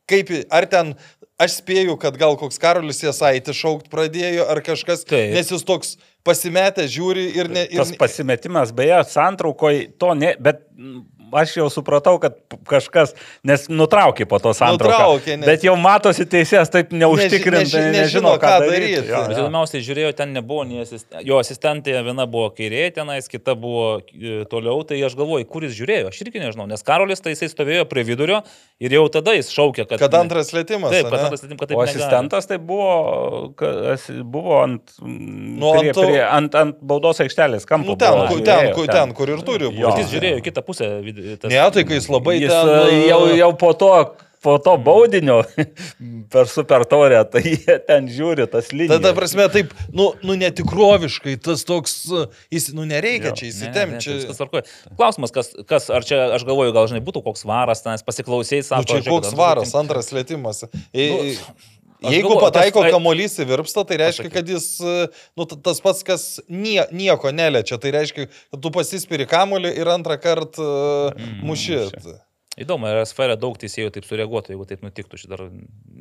kaip, 0.09 0.33
ar 0.49 0.73
ten, 0.73 0.97
aš 1.41 1.59
spėju, 1.61 1.97
kad 2.01 2.17
gal 2.21 2.37
koks 2.41 2.61
Karolis 2.63 3.03
Jasaitis 3.05 3.59
šaukt 3.59 3.91
pradėjo, 3.93 4.47
ar 4.51 4.63
kažkas, 4.65 5.07
Taip. 5.09 5.33
nes 5.37 5.53
jis 5.53 5.65
toks 5.67 5.97
pasimetęs 6.27 6.93
žiūri 6.93 7.27
ir 7.39 7.51
ne... 7.53 7.65
Ir, 7.71 7.83
Tas 7.83 7.95
pasimetimas, 7.99 8.75
beje, 8.77 9.01
santraukoje 9.11 9.89
to 9.99 10.13
ne, 10.19 10.35
bet 10.43 10.63
aš 11.33 11.57
jau 11.57 11.67
supratau, 11.73 12.19
kad 12.23 12.37
kažkas, 12.69 13.15
nes 13.45 13.67
nutraukė 13.73 14.27
po 14.29 14.39
to 14.43 14.53
santrauką. 14.57 14.93
Nutraukė, 14.93 15.37
nes- 15.41 15.47
Bet 15.47 15.65
jau 15.67 15.75
matosi 15.81 16.27
teisėjas 16.27 16.71
taip 16.71 16.93
neužtikrintai, 16.93 17.65
neži- 17.65 17.93
nežino, 17.93 18.03
nežino, 18.03 18.33
ką 18.39 18.49
ką 18.53 18.59
daryti. 18.67 18.95
daryt. 19.01 19.09
Jo, 19.13 19.23
Bet 19.29 19.37
įdomiausiai 19.39 19.83
žiūrėjo, 19.87 20.13
ten 20.17 20.33
nebuvo 20.37 20.65
nei 20.69 20.83
asist... 20.83 21.07
jo 21.25 21.39
asistentė, 21.43 21.97
viena 22.05 22.27
buvo 22.27 22.51
kairėje 22.55 22.95
tenais, 23.01 23.29
kita 23.33 23.55
buvo 23.59 24.01
e, 24.13 24.45
toliau, 24.51 24.83
tai 24.85 25.01
aš 25.03 25.17
galvoju, 25.17 25.47
kur 25.49 25.63
jis 25.67 25.75
žiūrėjo, 25.81 26.13
aš 26.13 26.21
irgi 26.27 26.43
nežinau, 26.45 26.67
nes 26.69 26.83
Karolis 26.83 27.21
tai 27.25 27.33
jisai 27.35 27.49
stovėjo 27.53 27.85
prie 27.89 28.05
vidurio 28.05 28.43
ir 28.83 28.91
jau 28.99 29.07
tada 29.09 29.35
jis 29.37 29.49
šaukė, 29.55 29.87
kad... 29.89 29.99
kad 30.03 30.15
antras 30.19 30.53
lėtimas. 30.53 30.91
Taip, 30.93 31.09
kad 31.11 31.27
antras 31.29 31.43
lėtimas, 31.47 31.61
kad 31.63 31.69
taip 31.73 31.79
O 31.79 31.85
negali. 31.87 31.97
asistentas 31.97 32.47
tai 32.51 32.59
buvo, 32.59 33.53
ka- 33.57 33.73
as- 33.95 34.11
buvo 34.23 34.59
ant, 34.63 34.83
Nu, 35.03 35.73
prie, 35.79 35.91
ant 35.93 35.99
prie, 36.03 36.21
ant, 36.23 36.55
ant 36.59 36.77
baudos 36.83 37.21
aikštelės 37.23 37.67
kampo. 37.69 37.93
Nu, 37.95 37.97
ten, 37.97 38.13
buvo, 38.19 38.41
ten, 38.45 38.73
kur, 38.75 38.87
ten, 38.91 39.13
kur 39.17 39.31
ir 39.31 39.43
turi 39.47 39.71
būti. 39.71 40.03
Jis 40.03 40.11
žiūrėjo 40.17 40.43
kitą 40.45 40.65
pusę. 40.67 40.89
vid- 41.05 41.22
Tas... 41.39 41.49
Ne, 41.53 41.63
tai 41.75 41.87
kai 41.89 42.01
jis 42.01 42.11
labai 42.13 42.37
Jis 42.41 42.53
ten... 42.53 42.71
e, 42.91 43.01
jau, 43.09 43.21
jau 43.39 43.51
po 43.59 43.73
to, 43.79 43.91
po 44.43 44.57
to 44.63 44.75
baudinio 44.83 45.39
per 46.33 46.49
super 46.51 46.85
taurę, 46.89 47.21
tai 47.31 47.43
jie 47.45 47.77
ten 47.87 48.09
žiūri 48.11 48.49
tas 48.51 48.73
linijas. 48.75 48.99
Tada, 48.99 49.13
prasme, 49.17 49.47
taip, 49.55 49.75
nu, 49.95 50.11
nu 50.27 50.37
netikroviškai, 50.41 51.37
tas 51.45 51.63
toks, 51.69 51.97
uh, 52.11 52.27
jis, 52.53 52.71
nu 52.77 52.87
nereikia 52.89 53.31
Jo. 53.31 53.37
čia 53.39 53.51
Ne, 53.53 53.71
ne, 53.71 53.87
ne, 53.95 54.01
įsitemti. 54.01 54.97
Klausimas, 54.99 55.35
kas, 55.35 55.53
kas, 55.69 55.91
ar 55.95 56.07
čia, 56.09 56.25
aš 56.39 56.47
galvoju, 56.49 56.75
gal 56.75 56.91
žinai, 56.91 57.05
būtų 57.07 57.23
koks 57.29 57.47
varas, 57.49 57.85
ten 57.85 58.01
pasiklausėjai, 58.07 58.65
Nu, 58.65 58.71
sako, 58.73 58.89
čia 58.91 59.05
koks 59.07 59.37
varas, 59.39 59.77
antras 59.79 60.11
lėtimas. 60.17 60.65
Nu, 60.73 60.83
Jei- 60.97 61.37
aš 62.05 62.13
Jeigu 62.17 62.29
galvoju, 62.29 62.45
pataiko 62.53 62.83
tas- 62.83 62.93
kamuolys 62.93 63.39
į 63.39 63.47
virpstą, 63.53 63.85
tai 63.87 63.97
reiškia, 64.03 64.29
Pasakyk. 64.29 64.33
kad 64.33 64.49
jis, 64.49 64.67
uh, 64.81 65.07
nu, 65.37 65.45
ta- 65.47 65.57
tas 65.71 65.81
pats, 65.81 66.03
kas 66.03 66.41
nie, 66.49 66.81
nieko 66.93 67.31
neliečia, 67.33 67.79
tai 67.81 67.93
reiškia, 67.93 68.29
kad 68.51 68.61
tu 68.63 68.71
pasispiri 68.71 69.27
kamuolį 69.27 69.77
ir 69.79 69.87
antrą 69.87 70.17
kartą 70.21 70.63
uh, 70.63 71.13
Mm, 71.17 71.47
mušit. 71.47 71.95
Įdomu, 72.61 72.85
ar 72.85 73.07
sferė 73.09 73.33
daug 73.41 73.55
teisėjų 73.57 73.95
taip 73.95 74.05
sureaguotų, 74.05 74.53
jeigu 74.53 74.65
taip 74.69 74.83
nutiktų. 74.85 75.17
Dar, 75.31 75.41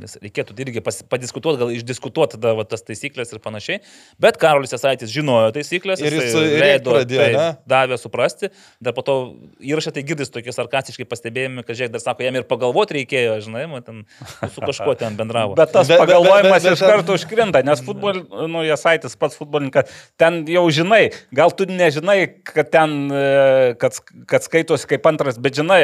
nes 0.02 0.18
reikėtų 0.20 0.56
irgi 0.60 0.82
pas, 0.84 0.98
padiskutuoti, 1.08 1.60
gal 1.62 1.70
išdiskutuoti 1.72 2.36
tada 2.36 2.52
va, 2.58 2.66
tas 2.68 2.84
taisyklės 2.84 3.32
ir 3.32 3.40
panašiai. 3.40 3.78
Bet 4.20 4.36
Karolis 4.42 4.76
Esaitis 4.76 5.14
žinojo 5.14 5.54
taisyklės 5.56 6.04
Ir 6.04 6.18
jis 6.18 6.36
leido, 6.36 6.92
pradėjo, 6.98 7.22
taip, 7.24 7.38
ne? 7.38 7.46
davė 7.72 7.96
suprasti. 8.02 8.50
Dar 8.84 8.92
po 8.98 9.04
to 9.08 9.16
įrašą 9.64 9.94
tai 9.96 10.04
girdis 10.10 10.34
tokie 10.34 10.52
sarkastiškai 10.52 11.08
pastebėjimai, 11.08 11.64
kad 11.64 11.80
žiūrėk, 11.80 11.94
dar 11.96 12.04
sako, 12.04 12.28
jam 12.28 12.42
ir 12.42 12.48
pagalvoti 12.52 13.00
reikėjo, 13.00 13.38
žinai, 13.48 13.64
man 13.72 13.88
ten 13.88 14.04
su 14.52 14.60
kažkuo 14.66 14.98
ten 15.00 15.16
bendravo. 15.22 15.56
Bet 15.56 15.72
tas 15.72 15.88
Bet- 15.88 16.04
pagalvojimas 16.04 16.58
bet- 16.60 16.68
bet- 16.68 16.82
iš 16.82 16.84
karto 16.84 17.16
užkrinta, 17.16 17.64
nes 17.64 17.86
futbol, 17.88 18.26
nu, 18.52 18.66
Jasaitis 18.68 19.16
pats 19.16 19.40
futbolininkas, 19.40 19.88
ten 20.20 20.44
jau 20.52 20.66
žinai, 20.68 21.14
gal 21.32 21.56
tu 21.56 21.70
nežinai, 21.72 22.20
kad 22.52 22.74
ten, 22.76 23.00
e, 23.08 23.74
kad, 23.80 23.96
kad 24.28 24.44
skaitosi 24.44 24.92
kaip 24.98 25.08
antras, 25.08 25.40
bet 25.40 25.56
žinai 25.64 25.82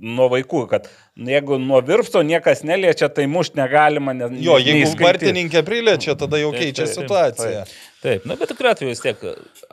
nuo 0.00 0.28
vaikų, 0.32 0.62
kad 0.70 0.88
jeigu 1.16 1.58
nuo 1.62 1.80
virpsto 1.84 2.22
niekas 2.26 2.62
neliečia, 2.66 3.08
tai 3.12 3.26
mušti 3.30 3.60
negalima. 3.60 4.14
Ne, 4.16 4.30
Jo, 4.42 4.58
jeigu 4.62 4.92
vartininkė 5.00 5.62
priliečia, 5.66 6.16
tada 6.18 6.40
jau 6.40 6.52
Taip, 6.54 6.62
keičia 6.62 6.84
taip, 6.84 6.94
taip, 6.94 7.04
situaciją. 7.04 7.62
Taip, 8.04 8.26
na, 8.28 8.36
bet 8.40 8.52
tikrai 8.52 8.74
atveju 8.74 8.92
vis 8.92 9.04
tiek, 9.04 9.24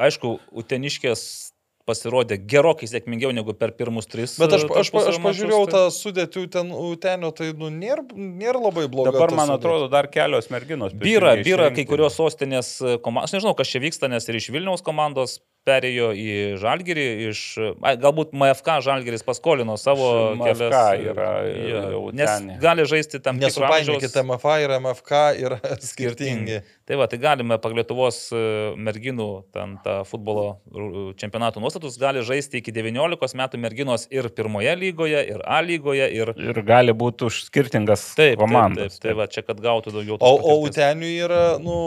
aišku, 0.07 0.37
uteniškės 0.63 1.25
pasirodė 1.89 2.37
gerokai 2.49 2.87
sėkmingiau 2.89 3.33
negu 3.35 3.55
per 3.57 3.73
pirmus 3.77 4.07
tris. 4.09 4.35
Bet 4.41 4.55
aš, 4.55 4.65
e, 4.67 4.71
aš, 4.81 4.91
aš 5.13 5.19
pažiūrėjau 5.23 5.61
mačus, 5.65 5.73
tą 5.73 5.83
sudėtį 5.95 6.45
ten 6.55 6.73
Utenio, 6.75 7.31
tai 7.35 7.51
nu, 7.57 7.71
nėra, 7.73 8.05
nėra 8.15 8.61
labai 8.61 8.85
bloga. 8.91 9.11
Dabar, 9.11 9.35
man 9.35 9.55
atrodo, 9.55 9.89
dar 9.91 10.09
kelios 10.11 10.51
merginos. 10.53 10.95
Byra 10.95 11.35
iš 11.41 11.49
kai 11.75 11.87
kurios 11.89 12.19
sostinės 12.19 12.75
komandos, 13.03 13.31
aš 13.31 13.39
nežinau, 13.39 13.55
kas 13.57 13.73
čia 13.73 13.83
vyksta, 13.83 14.11
nes 14.11 14.29
ir 14.29 14.39
iš 14.39 14.51
Vilniaus 14.55 14.85
komandos 14.85 15.41
perėjo 15.67 16.09
į 16.15 16.31
Žalgirį, 16.59 17.05
iš, 17.29 17.41
ai, 17.87 17.93
galbūt 17.99 18.33
MFK 18.35 18.79
Žalgiris 18.83 19.23
paskolino 19.23 19.77
savo 19.79 20.09
MFK 20.35 20.59
kelias, 20.59 21.05
yra 21.13 21.29
jo, 21.47 21.83
jau 21.93 22.01
nes 22.19 22.59
gali 22.63 22.87
žaisti 22.89 23.21
tam 23.23 23.39
tikrą 23.39 23.69
Nesupainiokite, 23.69 24.25
MFA 24.27 24.57
ir 24.65 24.75
MFK 24.81 25.21
yra 25.39 25.59
skirtingi. 25.83 26.59
Tai 26.83 26.97
va, 26.99 27.05
tai 27.07 27.17
galime 27.17 27.55
pagal 27.63 27.79
Lietuvos 27.79 28.17
e, 28.35 28.39
merginų 28.75 29.27
ten 29.55 29.77
tą 29.85 30.01
futbolo 30.03 30.57
čempionato 31.15 31.61
nuostatus 31.63 31.95
gali 32.01 32.19
žaisti 32.27 32.59
iki 32.59 32.73
19 32.75 33.39
metų 33.39 33.59
merginos 33.63 34.03
ir 34.11 34.27
pirmoje 34.35 34.73
lygoje, 34.81 35.21
ir 35.31 35.45
A 35.47 35.61
lygoje, 35.63 36.09
ir... 36.11 36.33
Ir 36.35 36.59
gali 36.67 36.91
būti 36.91 37.29
už 37.29 37.39
skirtingas 37.47 38.03
Taip, 38.19 38.35
komandas. 38.41 38.97
Taip, 38.97 38.99
taip, 38.99 39.05
tai 39.07 39.15
va, 39.21 39.29
čia 39.31 39.45
kad 39.47 39.63
gautų 39.63 39.95
daugiau. 39.95 40.19
O, 40.19 40.33
o. 40.35 40.57
Utenių 40.67 41.13
yra, 41.23 41.41
nu, 41.63 41.77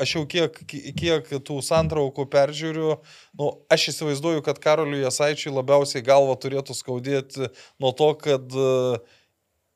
aš 0.00 0.16
jau 0.18 0.26
kiek, 0.28 0.60
kiek 0.68 1.32
tų 1.48 1.58
santraukų 1.64 2.28
peržiūriu, 2.36 2.98
nu, 3.40 3.50
aš 3.72 3.88
įsivaizduoju, 3.94 4.44
kad 4.44 4.60
Karoliui 4.60 5.06
Jasaičiui 5.06 5.56
labiausiai 5.56 6.04
galva 6.04 6.36
turėtų 6.36 6.76
skaudėti 6.76 7.48
nuo 7.80 7.96
to, 7.96 8.12
kad 8.20 8.52
e, 8.52 9.00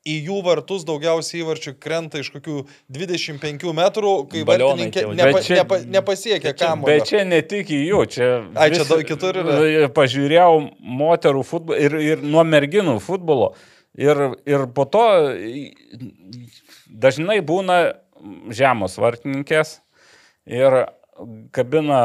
į 0.09 0.15
jų 0.27 0.37
vartus 0.45 0.85
daugiausiai 0.87 1.43
įvarčių 1.43 1.73
krenta 1.81 2.21
iš 2.23 2.31
kokių 2.33 2.63
25 2.95 3.73
metrų, 3.77 4.13
kai 4.31 4.43
Balionai 4.47 4.87
vartininkė 4.89 5.03
nepa, 5.19 5.41
čia- 5.45 5.59
nepa, 5.61 5.79
nepasiekia 5.97 6.53
kamuolio. 6.57 6.93
Bet 6.95 7.09
čia 7.11 7.23
ne 7.27 7.41
tik 7.45 7.71
į 7.75 7.81
jų, 7.89 8.03
čia... 8.15 8.29
Ai, 8.55 8.69
čia 8.75 8.85
daug 8.89 9.03
kitur 9.07 9.41
yra? 9.43 9.89
Pažiūrėjau 9.95 10.61
moterų 11.01 11.43
futbolą 11.47 11.81
ir, 11.87 11.97
ir 12.13 12.23
nuo 12.25 12.45
merginų 12.47 12.97
futbolo. 13.03 13.53
Ir, 13.99 14.19
ir 14.47 14.67
po 14.75 14.85
to 14.87 15.03
dažnai 16.89 17.39
būna 17.45 17.79
žemos 18.53 18.97
vartininkės 19.01 19.79
ir 20.49 20.83
kabina 21.51 22.01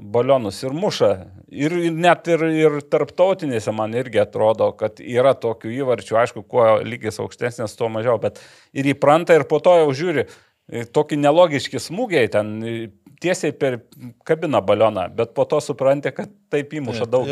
balionus 0.00 0.62
ir 0.62 0.74
muša. 0.76 1.10
Ir 1.54 1.74
net 1.94 2.28
ir, 2.30 2.42
ir 2.50 2.80
tarptautinėse 2.90 3.74
man 3.74 3.94
irgi 3.94 4.22
atrodo, 4.22 4.72
kad 4.78 4.98
yra 5.02 5.34
tokių 5.38 5.70
įvarčių, 5.82 6.18
aišku, 6.22 6.42
kuo 6.50 6.66
lygis 6.86 7.20
aukštesnis, 7.22 7.76
tuo 7.78 7.90
mažiau, 7.92 8.18
bet 8.22 8.40
ir 8.74 8.90
įpranta 8.90 9.36
ir 9.36 9.46
po 9.50 9.60
to 9.62 9.76
jau 9.82 9.92
žiūri, 9.94 10.26
e, 10.70 10.84
tokie 10.90 11.18
nelogiški 11.20 11.82
smūgiai 11.82 12.30
ten 12.32 12.56
e, 12.62 12.74
tiesiai 13.22 13.54
per 13.56 13.78
kabiną 14.26 14.60
balioną, 14.66 15.06
bet 15.16 15.34
po 15.36 15.46
to 15.48 15.60
supranti, 15.62 16.10
kad 16.16 16.32
taip 16.52 16.74
įmuša 16.74 17.06
daug 17.10 17.30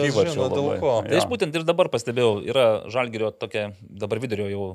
ko. 0.81 0.94
Tai 1.09 1.19
aš 1.19 1.28
būtent 1.31 1.59
ir 1.59 1.66
dabar 1.69 1.90
pastebėjau, 1.93 2.36
yra 2.47 2.66
Žalgirio 2.93 3.32
tokia, 3.35 3.73
dabar 3.82 4.23
vidurio 4.23 4.49
jau 4.53 4.70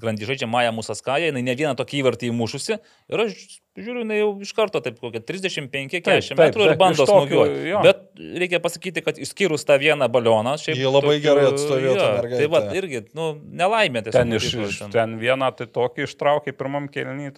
grandį 0.00 0.30
žaidžia 0.30 0.50
Maja 0.50 0.72
Musaskaja, 0.76 1.32
jinai 1.32 1.44
ne 1.46 1.58
vieną 1.58 1.74
tokį 1.80 2.04
įvartį 2.04 2.30
įmušusi 2.30 2.78
ir 2.78 3.26
aš 3.26 3.42
žiūriu, 3.74 4.04
jinai 4.04 4.18
jau 4.20 4.28
iš 4.44 4.52
karto 4.54 4.80
taip 4.84 5.00
kokią 5.02 5.20
35-40 5.26 6.04
taip, 6.06 6.38
metrų 6.38 6.66
ir 6.68 6.76
bando 6.78 7.06
smūgiuoti. 7.08 7.72
Bet 7.82 8.02
reikia 8.42 8.60
pasakyti, 8.62 9.02
kad 9.02 9.18
išskyrus 9.18 9.66
tą 9.66 9.78
vieną 9.82 10.06
balioną, 10.14 10.54
šiaip... 10.62 10.78
Ji 10.78 10.90
labai 10.90 11.16
gerai 11.24 11.48
atstovėjo 11.50 11.94
tą 11.98 12.08
mergaitę. 12.18 12.38
Tai 12.44 12.50
va, 12.52 12.60
irgi, 12.78 13.00
nu, 13.18 13.30
nelaimė 13.62 14.04
tiesiog. 14.06 14.18
Ten, 14.20 14.36
iš, 14.38 14.46
iš, 14.68 14.78
ten. 14.94 15.16
vieną 15.18 15.50
tai 15.58 15.66
tokį 15.74 16.06
ištraukė 16.06 16.54
pirmam 16.54 16.86
kelnį, 16.92 17.32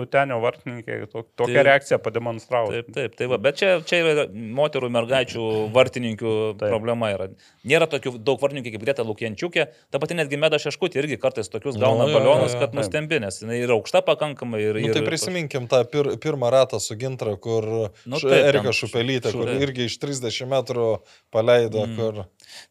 Utenio 0.00 0.40
vartininkai, 0.40 1.02
to, 1.12 1.26
tokią 1.36 1.58
Tai- 1.58 1.66
reakciją 1.68 2.00
pademonstravo. 2.04 2.72
Taip, 2.72 2.88
taip, 2.96 3.18
tai 3.18 3.28
va, 3.30 3.38
bet 3.44 3.60
čia, 3.60 3.74
čia 3.84 4.00
yra 4.00 4.26
moterų 4.32 4.88
mergaičių 4.94 5.44
vartininkių 5.74 6.34
Taip. 6.60 6.68
problema. 6.72 7.12
Yra. 7.14 7.28
Nėra 7.68 7.88
tokių 7.92 8.16
daug 8.24 8.40
vartininkų 8.42 8.72
kaip 8.74 8.84
Greta 8.86 9.04
Lukienčiukė, 9.06 9.68
ta 9.92 10.00
pati 10.02 10.16
netgi 10.16 10.40
Meda 10.40 10.58
Šeškutė 10.60 11.02
irgi 11.02 11.20
kartais 11.20 11.52
tokius 11.52 11.76
gauna 11.80 12.08
Nu, 12.08 12.16
balionus, 12.16 12.56
kad 12.58 12.74
nustembi, 12.76 13.20
nes 13.22 13.38
jinai 13.42 13.60
yra 13.62 13.76
aukšta 13.76 14.02
pakankamai. 14.06 14.62
Ir, 14.64 14.80
Nu, 14.84 14.92
tai 14.92 15.04
prisiminkim 15.06 15.68
tą 15.74 15.84
pir, 15.90 16.10
pirmą 16.22 16.50
ratą 16.54 16.80
su 16.80 16.96
Gintra, 16.98 17.36
kur 17.36 17.66
Nu, 18.06 18.18
taip, 18.18 18.32
Erika 18.38 18.72
Šupelytė, 18.74 19.32
šu- 19.34 19.42
kur 19.42 19.54
irgi 19.54 19.88
iš 19.90 19.98
30 20.02 20.50
metrų 20.50 20.90
paleido, 21.34 21.84
mm. 21.86 21.96
kur... 21.98 22.20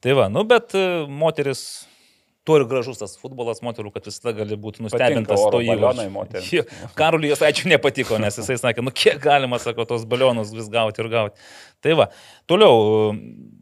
Tai 0.03 0.15
va, 0.19 0.29
nu 0.31 0.45
bet 0.47 0.77
e, 0.77 0.85
moteris. 1.09 1.83
Tuo 2.43 2.57
ir 2.59 2.65
gražus 2.67 2.97
tas 2.99 3.13
futbolas 3.15 3.61
moterų, 3.63 3.93
kad 3.95 4.03
visada 4.09 4.33
gali 4.35 4.57
būti 4.59 4.83
nustebintas 4.83 5.39
to. 5.39 5.61
Jo, 6.51 6.65
Karoliui 6.99 7.29
jos 7.31 7.43
ačiū 7.47 7.69
nepatiko, 7.71 8.17
nes 8.19 8.35
jisai 8.35 8.57
sakė, 8.59 8.83
nu 8.83 8.91
kiek 8.91 9.21
galima, 9.23 9.61
sako, 9.63 9.85
tos 9.87 10.03
balionus 10.11 10.51
vis 10.51 10.67
gauti 10.73 10.99
ir 10.99 11.07
gauti. 11.13 11.47
Tai 11.79 11.95
va, 12.01 12.09
toliau, 12.51 13.15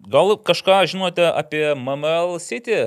gal 0.10 0.34
kažką 0.50 0.80
žinote 0.90 1.30
apie 1.30 1.62
MML 1.76 2.40
City? 2.42 2.80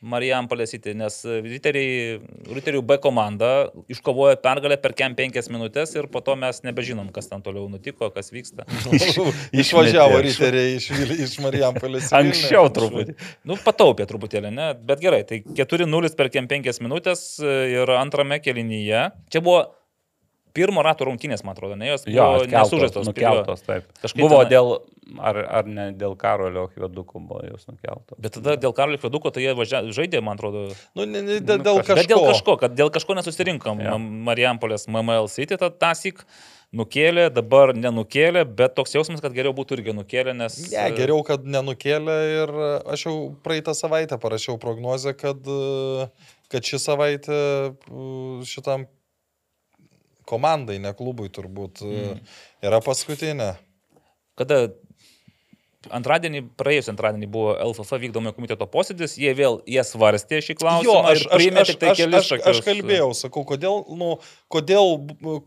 Marijampolė 0.00 0.64
City, 0.64 0.94
nes 0.96 1.18
riteriai, 1.44 2.20
riterių 2.48 2.80
B 2.88 2.96
komanda 3.04 3.50
iškovojo 3.92 4.38
pergalę 4.40 4.78
per 4.80 4.94
kem 4.96 5.12
penkias 5.18 5.50
minutės 5.52 5.92
ir 5.92 6.08
po 6.12 6.22
to 6.24 6.36
mes 6.40 6.62
nebežinom, 6.64 7.10
kas 7.12 7.28
ten 7.28 7.42
toliau 7.44 7.66
nutiko, 7.68 8.08
kas 8.14 8.32
vyksta. 8.32 8.64
Išvažiavo 9.62 10.22
Išmetė. 10.22 10.22
riteriai 10.28 10.78
iš, 10.78 10.88
iš 11.26 11.34
Marijampolės. 11.44 12.08
Anksčiau 12.16 12.70
truputį. 12.72 13.16
Nu, 13.44 13.58
pataupė 13.60 14.08
truputėlį, 14.08 14.54
ne? 14.56 14.70
Bet 14.88 15.04
gerai, 15.04 15.20
tai 15.28 15.42
4-0 15.44 16.14
per 16.16 16.32
kem 16.32 16.48
5 16.48 16.80
minutės 16.80 17.26
e, 17.44 17.58
ir 17.74 17.92
antrame 18.00 18.40
kelinyje. 18.40 19.04
Čia 19.28 19.44
buvo 19.44 19.66
pirmo 20.60 20.84
rato 20.86 21.08
rungtynės, 21.08 21.42
man 21.48 21.56
atrodo, 21.56 21.80
ne 21.80 21.88
jos 21.94 22.04
Jo, 22.06 22.28
atkeltos, 22.36 22.52
nesužaistos. 22.52 23.08
nukeltos, 23.10 23.64
taip. 23.66 23.88
Kažkaip 24.04 24.20
Buvo 24.26 24.42
tenai- 24.44 24.52
dėl, 24.52 24.72
ar, 25.30 25.40
ar 25.60 25.66
ne 25.66 25.88
dėl 25.96 26.14
Karolio 26.20 26.68
Kvedukų 26.74 27.24
buvo 27.26 27.40
jos 27.48 27.64
nukeltos. 27.66 28.20
Bet 28.20 28.36
tada 28.38 28.54
dėl 28.60 28.76
Karolio 28.76 29.00
Kveduko 29.02 29.32
tai 29.34 29.42
jie 29.48 29.56
važia, 29.58 29.80
žaidė, 29.90 30.20
man 30.22 30.38
atrodo. 30.38 30.68
Nu, 30.94 31.08
ne, 31.08 31.24
ne, 31.24 31.40
dėl, 31.40 31.58
Nu, 31.58 31.66
dėl 31.70 31.80
kažko. 31.82 31.98
Bet 32.02 32.12
dėl 32.12 32.24
kažko, 32.28 32.58
kad 32.62 32.76
dėl 32.78 32.92
kažko 32.94 33.16
nesusirinkom. 33.18 33.80
Jo. 33.82 33.96
Ja. 33.96 33.98
Marijampolės 34.30 34.86
MML 34.86 35.26
City 35.32 35.56
tą 35.58 35.72
tasik 35.72 36.22
nukėlė, 36.70 37.24
dabar 37.34 37.72
nenukėlė, 37.74 38.44
bet 38.46 38.76
toks 38.78 38.92
jausmas, 38.94 39.18
kad 39.24 39.34
geriau 39.34 39.50
būtų 39.56 39.74
irgi 39.80 39.94
nukėlė, 39.96 40.36
nes... 40.38 40.54
Ne, 40.70 40.84
geriau, 40.94 41.24
kad 41.26 41.42
nenukėlė 41.42 42.18
ir 42.36 42.52
aš 42.94 43.08
jau 43.08 43.14
praeitą 43.42 43.74
savaitę 43.74 44.20
parašiau 44.22 44.54
prognozę, 44.62 45.16
kad, 45.18 45.42
e, 45.50 46.06
kad 46.52 46.62
ši 46.70 46.78
savaitė 46.78 47.40
e, 47.40 47.74
šitam 48.46 48.86
komandai, 50.30 50.78
ne 50.82 50.94
klubui 50.96 51.30
turbūt, 51.34 51.82
mm. 51.86 52.22
yra 52.70 52.80
paskutinė. 52.84 53.52
Kada 54.38 54.68
antradienį, 55.88 56.42
praėjusį 56.60 56.92
antradienį 56.92 57.28
buvo 57.32 57.54
LFF 57.64 58.00
vykdomojo 58.02 58.34
komiteto 58.36 58.66
posėdis, 58.70 59.16
jie 59.20 59.32
vėl 59.36 59.60
jie 59.68 59.80
svarstė 59.86 60.42
šį 60.44 60.56
klausimą 60.60 60.90
Jo, 60.90 60.96
aš, 61.08 61.24
aš, 61.32 61.46
aš, 61.62 61.72
tai 61.80 61.92
aš, 61.94 62.02
aš, 62.04 62.28
tokius. 62.34 62.48
aš 62.52 62.60
kalbėjau, 62.66 63.08
sakau, 63.16 63.44
kodėl, 63.48 63.80
nu, 63.96 64.10
kodėl, 64.52 64.92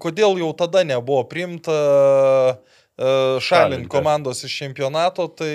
kodėl 0.02 0.42
jau 0.42 0.50
tada 0.58 0.82
nebuvo 0.88 1.22
priimta 1.30 1.78
uh, 2.58 3.38
šalint 3.46 3.90
komandos 3.94 4.42
iš 4.48 4.58
čempionato, 4.64 5.30
tai 5.30 5.54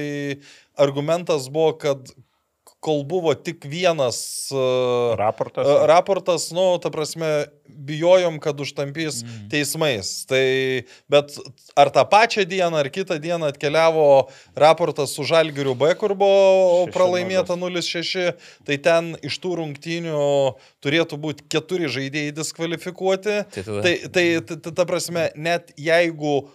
argumentas 0.78 1.50
buvo, 1.50 1.74
kad 1.82 2.14
kol 2.80 3.02
buvo 3.02 3.34
tik 3.34 3.64
vienas 3.66 4.48
uh, 4.54 5.16
Raportas. 5.18 5.66
raportas, 5.86 6.50
nu, 6.54 6.78
ta 6.78 6.90
prasme, 6.94 7.46
bijojom, 7.68 8.38
kad 8.40 8.60
užtampys 8.60 9.22
Mhm. 9.24 9.48
teismais. 9.50 10.26
Tai, 10.26 10.84
bet 11.10 11.34
ar 11.76 11.90
tą 11.90 12.04
pačią 12.08 12.44
dieną, 12.46 12.78
ar 12.78 12.88
kitą 12.90 13.18
dieną 13.18 13.46
atkeliavo 13.50 14.28
raportas 14.56 15.10
su 15.14 15.24
Žalgiriu 15.26 15.74
B, 15.74 15.94
kur 15.98 16.14
buvo 16.14 16.86
6:0. 16.86 16.92
pralaimėta 16.94 17.56
0-6, 17.58 18.32
tai 18.64 18.76
ten 18.78 19.16
iš 19.22 19.38
tų 19.42 19.56
rungtynių 19.58 20.54
turėtų 20.80 21.18
būti 21.18 21.48
keturi 21.50 21.90
žaidėjai 21.90 22.32
diskvalifikuoti. 22.32 23.42
Tai 23.52 23.62
tada- 23.62 23.82
Tai, 23.82 23.94
tai 24.08 24.26
ta, 24.40 24.70
ta, 24.70 24.84
prasme, 24.84 25.30
net 25.34 25.72
jeigu 25.76 26.48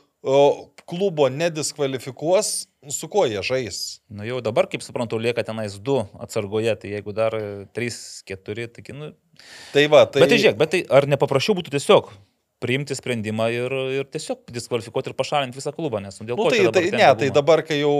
klubo 0.87 1.27
nediskvalifikuos, 1.29 2.51
su 2.91 3.07
kuo 3.11 3.25
jie 3.27 3.41
žais? 3.43 3.79
Nu 4.11 4.27
jau 4.27 4.39
dabar, 4.43 4.67
kaip 4.71 4.83
suprantu, 4.83 5.19
lieka 5.19 5.43
tenais 5.43 5.75
du 5.79 6.01
atsargoje, 6.19 6.75
tai 6.79 6.93
jeigu 6.95 7.15
dar 7.15 7.35
3-4, 7.75 8.69
tai... 8.75 8.85
Nu... 8.95 9.11
Tai 9.73 9.87
va, 9.91 10.05
tai... 10.07 10.23
Bet 10.23 10.31
tai 10.31 10.39
žiūrėk, 10.39 10.59
bet 10.59 10.71
tai 10.75 10.83
ar 10.87 11.09
nepaprašiau 11.11 11.57
būtų 11.59 11.75
tiesiog 11.75 12.13
priimti 12.63 12.95
sprendimą 12.95 13.49
ir, 13.51 13.75
ir 13.99 14.07
tiesiog 14.11 14.47
diskvalifikuoti 14.55 15.11
ir 15.11 15.17
pašalinti 15.19 15.59
visą 15.59 15.73
klubą, 15.75 15.99
nes 16.03 16.15
nu, 16.19 16.27
dėl 16.29 16.39
Nu, 16.39 16.47
ko 16.47 16.53
tai, 16.53 16.61
dabar 16.63 16.77
tai, 16.77 16.83
tenka 16.87 17.01
ne, 17.01 17.09
tai 17.19 17.29
dabar, 17.35 17.63
kai 17.67 17.81
jau 17.81 17.95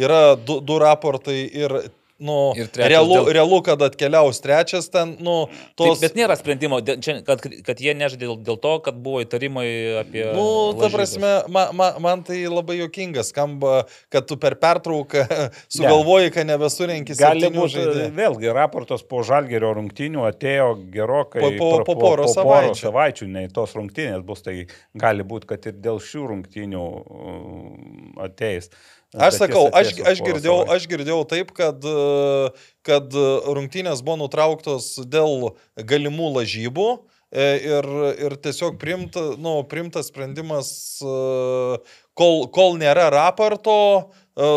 yra 0.00 0.22
du, 0.34 0.58
du 0.64 0.78
raportai 0.82 1.38
ir, 1.46 1.76
nu, 2.18 2.52
realu, 2.74 3.14
dėl- 3.14 3.28
realu, 3.36 3.58
kad 3.62 3.82
atkeliaus 3.86 4.40
trečias 4.42 4.88
ten, 4.90 5.16
nu, 5.22 5.46
Tos... 5.78 5.86
tos... 5.94 6.00
Bet 6.02 6.16
nėra 6.18 6.34
sprendimo, 6.38 6.80
kad, 6.82 7.44
kad 7.66 7.78
jie 7.82 7.94
nežaidė 7.94 8.24
dėl, 8.26 8.36
dėl 8.42 8.58
to, 8.58 8.72
kad 8.82 8.96
buvo 9.04 9.20
įtarimai 9.22 9.66
apie... 10.00 10.24
Nu, 10.34 10.46
ta 10.74 10.88
lažybas. 10.88 10.96
prasme, 10.96 11.30
man, 11.54 11.70
man, 11.78 12.00
man 12.02 12.24
tai 12.26 12.40
labai 12.50 12.80
jokinga 12.80 13.22
skamba, 13.26 13.84
kad 14.10 14.26
tu 14.26 14.34
per 14.40 14.56
pertrauką 14.58 15.24
sugalvoji, 15.76 16.32
kad 16.34 16.48
nebesurenki 16.50 17.14
Gali 17.18 17.52
būti, 17.54 17.86
vėlgi, 18.18 18.50
raportas 18.56 19.06
po 19.06 19.22
žalgerio 19.22 19.70
rungtynių 19.78 20.26
atėjo 20.32 20.68
gerokai 20.94 21.44
Po- 21.44 21.52
po- 21.58 21.70
pra- 21.78 21.86
po 21.86 21.96
poros 22.02 22.34
savaičių. 22.34 22.80
savaičių, 22.82 23.30
nei 23.38 23.48
tos 23.54 23.76
rungtynės 23.78 24.26
bus, 24.26 24.42
tai 24.42 24.66
gali 24.98 25.22
būti, 25.22 25.46
kad 25.54 25.70
ir 25.70 25.78
dėl 25.86 26.02
šių 26.02 26.26
rungtynių 26.34 26.82
uh, 26.82 28.22
ateis. 28.26 28.70
Bet 28.70 28.97
Aš 29.16 29.38
sakau, 29.40 29.68
aš, 29.72 29.94
aš, 30.04 30.18
girdėjau, 30.20 30.58
aš 30.68 30.84
girdėjau 30.90 31.22
taip, 31.30 31.52
kad, 31.56 31.80
e, 31.80 32.50
kad 32.84 33.14
rungtynės 33.56 34.02
buvo 34.04 34.18
nutrauktos 34.26 34.98
dėl 35.08 35.54
galimų 35.80 36.34
lažybų 36.34 36.88
e, 37.32 37.46
ir, 37.70 37.88
ir 38.26 38.36
tiesiog 38.44 38.76
primta, 38.80 39.22
nu, 39.40 39.62
primtas 39.70 40.10
sprendimas, 40.12 40.70
e, 41.00 41.80
kol, 42.20 42.44
kol 42.52 42.76
nėra 42.76 43.08
raporto, 43.14 43.78
e, 44.36 44.50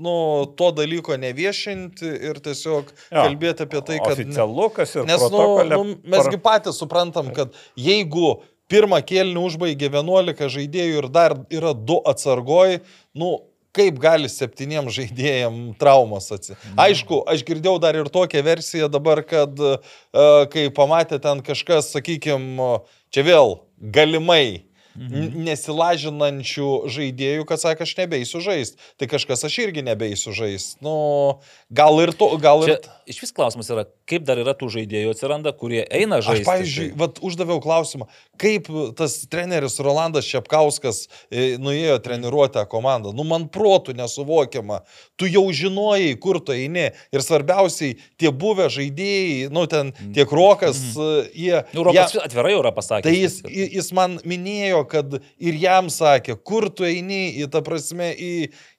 nu, 0.00 0.16
to 0.56 0.70
dalyko 0.80 1.20
neviešinti 1.20 2.08
ir 2.30 2.40
tiesiog 2.44 2.88
Jo. 2.88 3.26
kalbėti 3.26 3.68
apie 3.68 3.82
tai, 3.82 3.98
kad... 4.00 4.16
Oficialu, 4.16 4.70
kas 4.72 4.96
ir 4.96 5.08
Nes 5.08 5.26
nu, 5.28 5.44
nu, 5.68 5.82
mesgi 6.08 6.40
patys 6.40 6.80
suprantam, 6.80 7.28
kad 7.36 7.52
jeigu 7.76 8.38
pirmą 8.72 9.00
kėlinį 9.04 9.44
užbaigė 9.48 9.92
11 9.92 10.48
žaidėjų 10.56 11.02
ir 11.02 11.12
dar 11.12 11.36
yra 11.52 11.72
du 11.76 12.00
atsargoj, 12.08 12.80
nu, 13.16 13.36
kaip 13.78 13.98
gali 14.02 14.28
septyniem 14.32 14.90
žaidėjim 14.92 15.58
traumas 15.80 16.28
atsitikti. 16.34 16.74
Aišku, 16.76 17.22
aš 17.30 17.46
girdėjau 17.48 17.78
dar 17.82 17.96
ir 18.02 18.10
tokią 18.12 18.42
versiją 18.46 18.90
dabar, 18.92 19.22
kad 19.26 19.54
uh, 19.62 19.78
kai 20.52 20.68
pamatė 20.74 21.22
ten 21.22 21.40
kažkas, 21.46 21.92
sakykime, 21.94 22.80
čia 23.14 23.22
vėl 23.26 23.60
galimai 23.78 24.64
n- 24.98 25.30
nesilažinančių 25.46 26.68
žaidėjų, 26.90 27.44
kad 27.48 27.60
sakė, 27.62 27.86
aš 27.86 27.92
nebeisiu 28.00 28.40
žaisti. 28.42 28.78
Tai 28.98 29.06
kažkas 29.10 29.44
aš 29.46 29.58
irgi 29.62 29.84
nebeisiu 29.86 30.32
žaisti. 30.34 30.78
Nu, 30.84 30.94
gal 31.70 32.00
ir 32.02 32.10
to, 32.18 32.30
gal 32.42 32.64
ir... 32.66 32.74
Čia 32.82 32.96
iš 33.14 33.20
vis 33.22 33.32
klausimas 33.36 33.70
yra, 33.72 33.86
kaip 34.10 34.26
dar 34.28 34.40
yra 34.42 34.52
tų 34.58 34.68
žaidėjų 34.74 35.14
atsiranda, 35.14 35.52
kurie 35.56 35.84
eina 35.86 36.18
Aš, 36.20 36.26
žaisti. 36.32 36.46
pavyzdžiui, 36.50 36.88
tai- 36.90 36.98
vat, 37.04 37.20
uždaviau 37.24 37.62
klausimą, 37.64 38.08
kaip 38.38 38.68
tas 38.98 39.16
treneris 39.30 39.78
Rolandas 39.82 40.26
Šepkauskas 40.28 41.06
e, 41.30 41.56
nuėjo 41.60 41.98
treniruotę 42.04 42.64
komandą. 42.70 43.12
Nu, 43.16 43.26
man 43.28 43.48
protų 43.52 43.94
nesuvokiama. 43.98 44.80
Tu 45.18 45.30
jau 45.32 45.44
žinojai, 45.54 46.14
kur 46.22 46.40
tu 46.44 46.54
eini. 46.54 46.88
Ir 47.14 47.24
svarbiausiai, 47.24 47.96
tie 48.20 48.32
buvę 48.34 48.68
žaidėjai, 48.72 49.50
nu, 49.54 49.66
ten 49.70 49.92
tiek 50.16 50.30
Rokas, 50.34 50.80
mm. 50.94 51.30
jie... 51.34 51.62
Nu, 51.76 51.84
Rokas 51.88 52.16
jie- 52.16 52.24
atvirai 52.24 52.54
jau 52.54 52.62
yra 52.62 52.74
pasakęs. 52.76 53.06
Tai 53.08 53.14
jis, 53.16 53.40
jis 53.78 53.92
man 53.96 54.18
minėjo, 54.28 54.84
kad 54.90 55.18
ir 55.18 55.60
jam 55.60 55.90
sakė, 55.92 56.38
kur 56.38 56.68
tu 56.70 56.86
eini, 56.88 57.28
į 57.42 57.50
tą 57.52 57.62
prasme, 57.66 58.12
į, 58.14 58.32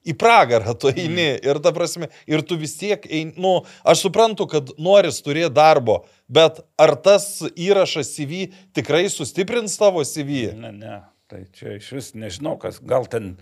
į 0.06 0.14
pragarą 0.20 0.74
tu 0.78 0.90
eini. 0.92 1.36
Mm. 1.36 1.44
Ir 1.50 1.60
ta 1.64 1.72
prasme, 1.76 2.10
ir 2.30 2.44
tu 2.46 2.58
vis 2.60 2.74
tiek 2.80 3.04
eini, 3.06 3.34
nu, 3.40 3.60
aš 3.84 4.06
suprantu, 4.06 4.46
kad 4.50 4.72
noris 4.80 5.20
turėti 5.24 5.52
darbo, 5.56 6.00
bet 6.28 6.62
ar 6.80 6.96
tas 7.04 7.28
įrašas 7.52 8.12
CV 8.16 8.48
tikrai 8.76 9.06
sustiprins 9.12 9.76
tavo 9.80 10.04
CV? 10.06 10.50
Ne, 10.56 10.72
ne. 10.76 11.00
Tai 11.30 11.44
čia 11.54 11.76
iš 11.76 11.92
vis 11.94 12.12
nežinau, 12.18 12.56
kas 12.58 12.80
gal 12.82 13.04
ten, 13.06 13.36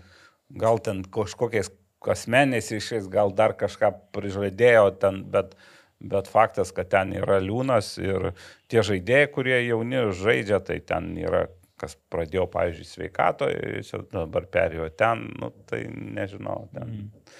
gal 0.53 0.77
ten 0.83 1.01
kažkokiais 1.09 1.71
asmeniais 2.05 2.69
ryšiais, 2.71 3.09
gal 3.11 3.33
dar 3.35 3.55
kažką 3.57 3.91
prižadėjo 4.15 4.91
ten, 5.01 5.23
bet, 5.31 5.55
bet 5.99 6.29
faktas, 6.31 6.71
kad 6.75 6.91
ten 6.93 7.15
yra 7.17 7.39
liūnas 7.43 7.95
ir 8.01 8.31
tie 8.71 8.83
žaidėjai, 8.85 9.31
kurie 9.33 9.57
jauni 9.65 10.05
žaidžia, 10.15 10.61
tai 10.63 10.79
ten 10.85 11.15
yra 11.17 11.47
kas 11.79 11.95
pradėjo, 12.11 12.47
pavyzdžiui, 12.53 12.87
sveikatoje, 12.87 13.83
dabar 14.13 14.47
perėjo 14.51 14.89
ten, 14.99 15.27
nu, 15.39 15.51
tai 15.69 15.85
nežinau, 15.89 16.67
ten, 16.75 16.95
mm. 16.95 17.37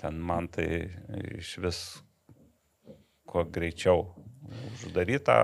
ten 0.00 0.22
man 0.30 0.50
tai 0.52 0.68
iš 1.38 1.56
vis 1.64 1.82
kuo 3.28 3.44
greičiau 3.44 4.06
uždarytą 4.48 5.34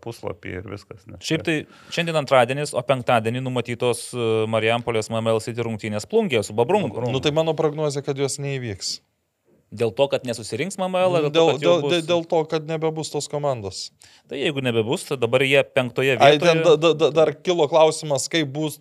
puslapį 0.00 0.54
ir 0.60 0.68
viskas. 0.70 1.04
Nes 1.08 1.24
Šiaip 1.26 1.44
tai 1.44 1.56
šiandien 1.92 2.16
antradienis, 2.22 2.72
o 2.72 2.82
penktadienį 2.86 3.42
numatytos 3.44 4.06
e, 4.14 4.28
Marijampolės 4.50 5.10
MML 5.12 5.42
City 5.44 5.64
rungtynės 5.66 6.08
plungė 6.08 6.40
su 6.46 6.56
Babrungu. 6.56 7.04
Nu 7.12 7.20
tai 7.24 7.34
mano 7.36 7.52
prognozija, 7.58 8.04
kad 8.06 8.20
jos 8.20 8.38
neįvyks. 8.40 8.96
Dėl 9.74 9.90
to, 9.96 10.06
kad 10.12 10.26
nesusirinks 10.28 10.76
MML? 10.78 11.16
Dėl, 11.26 11.30
dėl, 11.34 11.48
dėl, 11.58 11.80
bus... 11.82 12.04
dėl 12.06 12.22
to, 12.30 12.42
kad 12.50 12.68
nebebus 12.68 13.10
tos 13.10 13.26
komandos. 13.30 13.88
Tai 14.30 14.38
jeigu 14.38 14.62
nebebus, 14.62 15.06
tai 15.08 15.18
dabar 15.18 15.42
jie 15.42 15.64
penktoje 15.66 16.14
vietoje. 16.14 16.36
Ai, 16.36 16.38
ten 16.42 16.62
da, 16.62 16.76
da, 16.78 16.92
da, 17.00 17.10
dar 17.14 17.32
kilo 17.34 17.66
klausimas, 17.70 18.28
kaip 18.30 18.52
bus, 18.54 18.78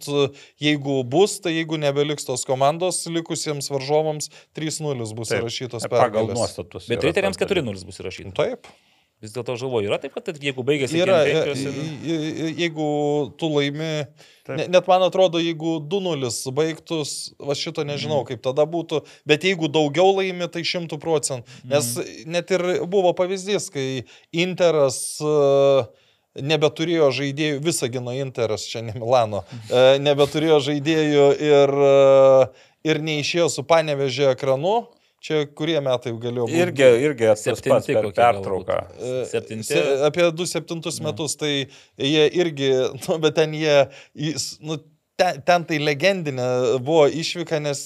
jeigu 0.61 0.99
bus, 1.09 1.39
tai 1.43 1.55
jeigu 1.55 1.79
nebeliks 1.81 2.27
tos 2.29 2.45
komandos, 2.45 3.01
likusiems 3.09 3.71
varžovams 3.73 4.29
3-0 4.57 5.09
bus 5.17 5.33
įrašytos 5.33 5.87
pergalės. 5.87 6.03
Pagal 6.03 6.33
nuostatus. 6.35 6.89
Bet 6.91 7.05
riteriams 7.07 7.41
4-0 7.41 7.87
bus 7.89 8.03
įrašytos. 8.03 8.37
Taip. 8.37 8.69
Vis 9.23 9.31
dėlto 9.31 9.55
žalvoju, 9.55 9.87
yra 9.87 9.97
taip, 10.03 10.11
kad 10.17 10.35
jeigu 10.35 10.65
baigėsi... 10.67 10.99
Yra, 10.99 11.21
ir... 11.23 11.53
jeigu 12.59 12.87
tu 13.39 13.47
laimi, 13.53 13.91
ne, 14.47 14.67
net 14.67 14.87
man 14.87 15.03
atrodo, 15.05 15.39
jeigu 15.41 15.77
2-0 15.89 16.51
baigtus, 16.55 17.33
va 17.39 17.55
šito 17.57 17.85
nežinau, 17.87 18.21
mm. 18.21 18.27
kaip 18.31 18.43
tada 18.45 18.65
būtų, 18.69 19.03
bet 19.29 19.45
jeigu 19.47 19.69
daugiau 19.71 20.15
laimi, 20.17 20.49
tai 20.51 20.65
100 20.67 20.99
procentų. 21.01 21.59
Nes 21.71 21.93
mm. 21.95 22.31
net 22.35 22.51
ir 22.55 22.65
buvo 22.91 23.13
pavyzdys, 23.17 23.69
kai 23.73 23.87
Interas 24.35 24.97
uh, 25.23 25.85
nebeturėjo 26.39 27.11
žaidėjų, 27.19 27.61
Visagino 27.63 28.15
Interas, 28.17 28.67
čia 28.69 28.83
ne 28.85 28.95
Milano, 28.97 29.43
uh, 29.45 29.95
nebeturėjo 30.01 30.59
žaidėjų 30.71 31.29
ir, 31.39 31.77
uh, 31.87 32.67
ir 32.87 33.01
neišėjo 33.05 33.47
su 33.53 33.65
panevežė 33.69 34.33
ekranu. 34.33 34.83
Čia 35.23 35.45
kurie 35.55 35.77
metai 35.79 36.11
galėjo 36.19 36.49
būti? 36.49 36.57
Irgi, 36.59 36.87
irgi 37.05 37.27
septinti 37.39 37.95
per 37.95 38.09
pertrauką. 38.11 38.79
E, 38.99 39.11
septinti. 39.29 39.69
Se, 39.69 39.83
apie 40.03 40.25
2-7 40.35 40.97
metus, 41.05 41.37
tai 41.39 41.51
jie 41.95 42.25
irgi, 42.41 42.73
nu, 43.05 43.15
bet 43.23 43.37
ten 43.37 43.55
jie, 43.55 43.77
nu, 44.67 44.81
ten, 45.19 45.39
ten 45.47 45.63
tai 45.69 45.79
legendinė 45.79 46.49
buvo 46.83 47.05
išvyka, 47.07 47.61
nes, 47.63 47.85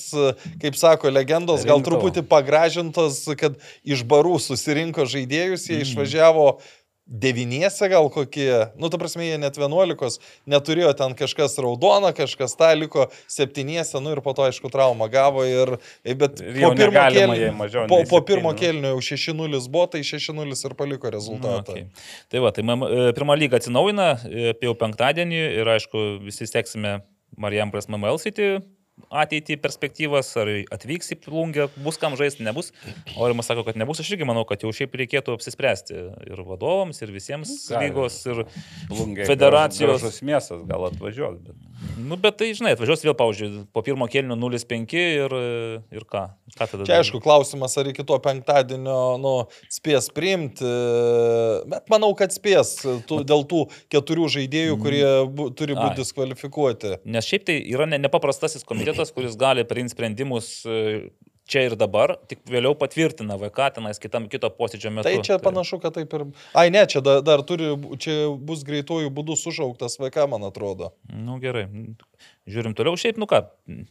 kaip 0.63 0.79
sako 0.81 1.13
legendos, 1.13 1.67
gal 1.69 1.85
truputį 1.85 2.25
pagražintos, 2.25 3.21
kad 3.37 3.61
iš 3.85 4.01
barų 4.09 4.39
susirinko 4.41 5.05
žaidėjus, 5.05 5.69
jie 5.69 5.77
mm. 5.77 5.85
išvažiavo 5.91 6.49
devyniese 7.07 7.87
gal 7.89 8.09
kokie, 8.11 8.51
nu, 8.75 8.89
ta 8.91 8.99
prasme, 8.99 9.25
jie 9.25 9.37
net 9.39 9.57
vienuolikos, 9.59 10.19
neturėjo 10.49 10.91
ten 10.99 11.15
kažkas 11.17 11.55
raudona, 11.63 12.11
kažkas 12.15 12.57
tą 12.59 12.73
liko 12.75 13.07
septyniese, 13.31 14.01
nu 14.03 14.11
ir 14.15 14.21
po 14.25 14.35
to, 14.37 14.45
aišku, 14.47 14.71
traumą 14.73 15.07
gavo 15.11 15.45
ir, 15.47 15.77
bet 16.03 16.41
ir 16.43 16.59
po 16.61 16.73
pirmo 16.75 17.05
kėlinio, 17.15 17.85
po, 17.91 18.01
po 18.11 18.21
pirmo 18.27 18.53
kėlinio 18.57 18.95
jau 18.97 19.03
6-0 19.13 19.61
buvo, 19.71 19.87
tai 19.95 20.03
6-0 20.07 20.57
ir 20.69 20.77
paliko 20.79 21.11
rezultatą. 21.13 21.77
Na, 21.77 21.87
okay. 21.87 22.25
Tai 22.31 22.43
va, 22.43 22.51
tai 22.55 22.65
e, 22.67 23.11
pirmą 23.17 23.37
lygą 23.39 23.61
atsinaujina, 23.61 24.09
e, 24.27 24.55
jau 24.67 24.75
penktadienį 24.79 25.43
ir, 25.61 25.75
aišku, 25.77 26.07
visi 26.27 26.49
seksime 26.49 26.99
Marijampras 27.39 27.87
MML 27.91 28.19
City 28.23 28.57
ateitį 29.07 29.57
perspektyvas, 29.61 30.29
ar 30.41 30.49
atvyks 30.73 31.13
į 31.15 31.17
plungę, 31.23 31.67
bus 31.83 31.99
kam 32.01 32.17
žaisti, 32.19 32.43
nebus. 32.45 32.71
Aurimas 33.15 33.49
sako, 33.49 33.63
kad 33.67 33.79
nebus, 33.79 34.01
aš 34.03 34.11
irgi 34.15 34.27
manau, 34.27 34.43
kad 34.47 34.63
jau 34.65 34.73
šiaip 34.75 34.95
reikėtų 34.99 35.37
apsispręsti 35.37 35.97
ir 36.27 36.41
vadovams, 36.47 36.99
ir 37.03 37.13
visiems 37.15 37.53
Gal, 37.69 37.85
lygos, 37.85 38.19
ir 38.27 38.43
plungė, 38.89 39.27
federacijos. 39.29 40.01
Gražus 40.01 40.21
miestas 40.27 40.65
gal 40.67 40.89
atvažiuos, 40.89 41.39
bet... 41.45 41.67
Nu, 42.01 42.17
bet 42.19 42.39
tai, 42.41 42.51
žinai, 42.57 42.73
atvažiuos 42.75 43.05
vėl, 43.05 43.15
pavyzdžiui, 43.17 43.51
po 43.73 43.83
pirmo 43.85 44.09
kelnių 44.11 44.37
0,5 44.39 44.97
ir, 44.97 45.37
ir 45.93 46.07
ką? 46.09 46.27
Čia 46.57 46.99
aišku, 46.99 47.21
klausimas, 47.23 47.77
ar 47.79 47.89
iki 47.91 48.05
to 48.07 48.17
penktadienio, 48.23 48.99
nu, 49.21 49.33
spės 49.73 50.09
priimti, 50.13 50.67
bet 51.69 51.87
manau, 51.93 52.11
kad 52.17 52.35
spės 52.35 52.75
tų, 52.81 53.21
dėl 53.27 53.45
tų 53.49 53.63
keturių 53.93 54.27
žaidėjų, 54.37 54.75
mm. 54.75 54.83
kurie 54.83 55.05
bu, 55.29 55.49
turi 55.57 55.77
būti 55.77 56.01
diskvalifikuoti. 56.01 56.97
Nes 57.07 57.29
šiaip 57.29 57.47
tai 57.47 57.61
yra 57.61 57.89
ne, 57.89 58.01
nepaprastasis 58.07 58.67
komitetas, 58.67 59.13
kuris 59.15 59.39
gali 59.39 59.65
priimti 59.67 59.95
sprendimus 59.97 60.53
čia 61.47 61.63
ir 61.67 61.75
dabar, 61.79 62.15
tik 62.29 62.43
vėliau 62.51 62.75
patvirtina 62.77 63.37
VK 63.39 63.71
tenais 63.77 64.01
kitam 64.03 64.27
kito 64.31 64.49
posėdžio 64.53 64.91
metu. 64.93 65.07
Tai 65.07 65.23
čia 65.23 65.37
tai... 65.37 65.43
panašu, 65.47 65.79
kad 65.83 65.95
taip 65.95 66.13
ir... 66.17 66.27
Ai 66.57 66.67
ne, 66.73 66.83
čia 66.91 67.01
dar, 67.05 67.23
dar 67.25 67.43
turi, 67.47 67.71
čia 68.03 68.17
bus 68.35 68.65
greitojų 68.67 69.11
būdų 69.15 69.37
sušauktas 69.39 69.97
VK, 70.01 70.27
man 70.31 70.47
atrodo. 70.49 70.91
Nu 71.07 71.39
gerai, 71.43 71.65
žiūrim 72.49 72.75
toliau. 72.77 72.99
Šiaip, 72.99 73.19
nu 73.21 73.29
ką, 73.31 73.45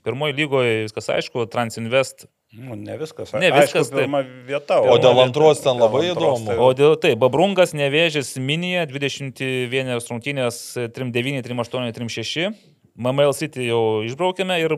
pirmoji 0.06 0.36
lygoje 0.36 0.82
viskas 0.86 1.10
aišku, 1.16 1.48
Transinvest. 1.52 2.28
Nu, 2.56 2.76
ne 2.80 2.96
viskas, 2.96 3.34
ne 3.36 3.50
viskas. 3.52 3.90
Aišku, 3.90 3.98
pirma 3.98 4.22
vieta. 4.48 4.78
O 4.80 4.96
dėl 5.02 5.20
antros 5.26 5.60
ten 5.64 5.76
labai 5.76 6.06
įdomu. 6.10 6.48
Tai... 6.48 6.56
O 6.62 6.70
dėl, 6.76 6.94
tai, 7.00 7.12
Babrungas 7.20 7.74
nevėžės 7.76 8.32
minija, 8.40 8.86
21 8.88 9.92
rungtynės, 10.08 10.62
3-9, 10.96 11.44
3-8, 11.44 11.92
3-6. 12.00 12.48
MML 12.96 13.34
City 13.36 13.66
jau 13.68 13.80
išbraukėme 14.06 14.56
ir 14.62 14.72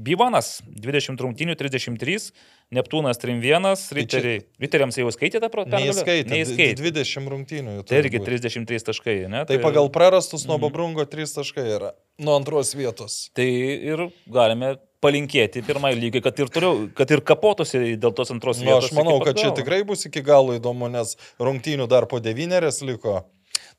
Bivanas 0.00 0.58
20 0.64 1.20
rungtynių 1.24 1.56
33, 1.56 2.30
Neptūnas 2.76 3.20
3-1, 3.20 3.68
Riteriai. 3.96 4.42
Riteriams 4.60 5.00
jau 5.00 5.08
skaitė 5.12 5.40
tą 5.42 5.48
protą? 5.52 5.80
Neįskaitė. 5.80 6.30
Neįskaitė. 6.34 6.84
20 6.84 7.32
rungtynių. 7.32 7.74
Tai 7.88 8.02
irgi 8.04 8.20
33 8.26 8.86
taškai, 8.90 9.16
ne? 9.24 9.42
Tai, 9.48 9.56
tai 9.56 9.58
pagal 9.64 9.88
prarastus 9.92 10.44
nuo 10.48 10.58
mm. 10.58 10.66
Babrungo 10.68 11.08
3 11.08 11.34
taškai 11.40 11.66
yra. 11.78 11.90
Nuo 12.20 12.36
antros 12.36 12.74
vietos. 12.76 13.22
Tai 13.36 13.48
ir 13.48 14.06
galime 14.28 14.76
palinkėti 15.04 15.64
pirmai 15.64 15.94
lygai, 15.96 16.22
kad 16.24 16.38
ir, 16.42 16.52
turiu, 16.52 16.72
kad 16.96 17.10
ir 17.12 17.24
kapotųsi 17.26 17.96
dėl 18.00 18.14
tos 18.16 18.32
antros 18.34 18.60
vietos. 18.60 18.88
Na, 18.88 18.92
aš 18.92 18.96
manau, 18.96 19.18
kad 19.24 19.38
čia 19.40 19.50
tikrai 19.56 19.82
bus 19.88 20.06
iki 20.08 20.22
galo 20.24 20.56
įdomu, 20.58 20.90
nes 20.92 21.16
rungtynių 21.40 21.88
dar 21.90 22.08
po 22.10 22.20
devynerias 22.22 22.82
liko. 22.84 23.22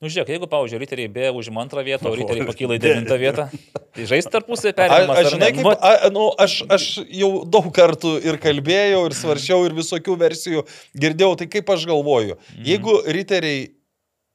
Nu, 0.01 0.09
žiūrėk, 0.09 0.31
jeigu, 0.33 0.47
pavyzdžiui, 0.49 0.79
riteriai 0.81 1.09
B 1.13 1.27
užima 1.37 1.61
antrą 1.61 1.83
vietą, 1.85 2.09
o 2.09 2.17
riteriai 2.17 2.47
pakyla 2.49 2.77
į 2.79 2.81
devintą 2.81 3.17
vietą, 3.21 3.45
tai 3.93 4.07
žais 4.09 4.25
tarpusai 4.33 4.73
perėjimas. 4.77 5.19
Aš, 5.21 5.29
žinai, 5.35 5.51
kaip, 5.53 5.69
a, 5.69 6.09
nu, 6.13 6.23
aš, 6.41 6.55
aš 6.73 6.87
jau 7.05 7.29
daug 7.45 7.67
kartų 7.75 8.15
ir 8.25 8.39
kalbėjau, 8.41 9.03
ir 9.09 9.17
svaršiau, 9.17 9.67
ir 9.67 9.77
visokių 9.77 10.17
versijų 10.23 10.65
girdėjau, 11.05 11.35
tai 11.37 11.49
kaip 11.53 11.69
aš 11.75 11.85
galvoju, 11.91 12.39
mm. 12.39 12.63
jeigu 12.65 12.97
riteriai 13.13 13.67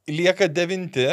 lieka 0.06 0.46
devinti, 0.46 1.08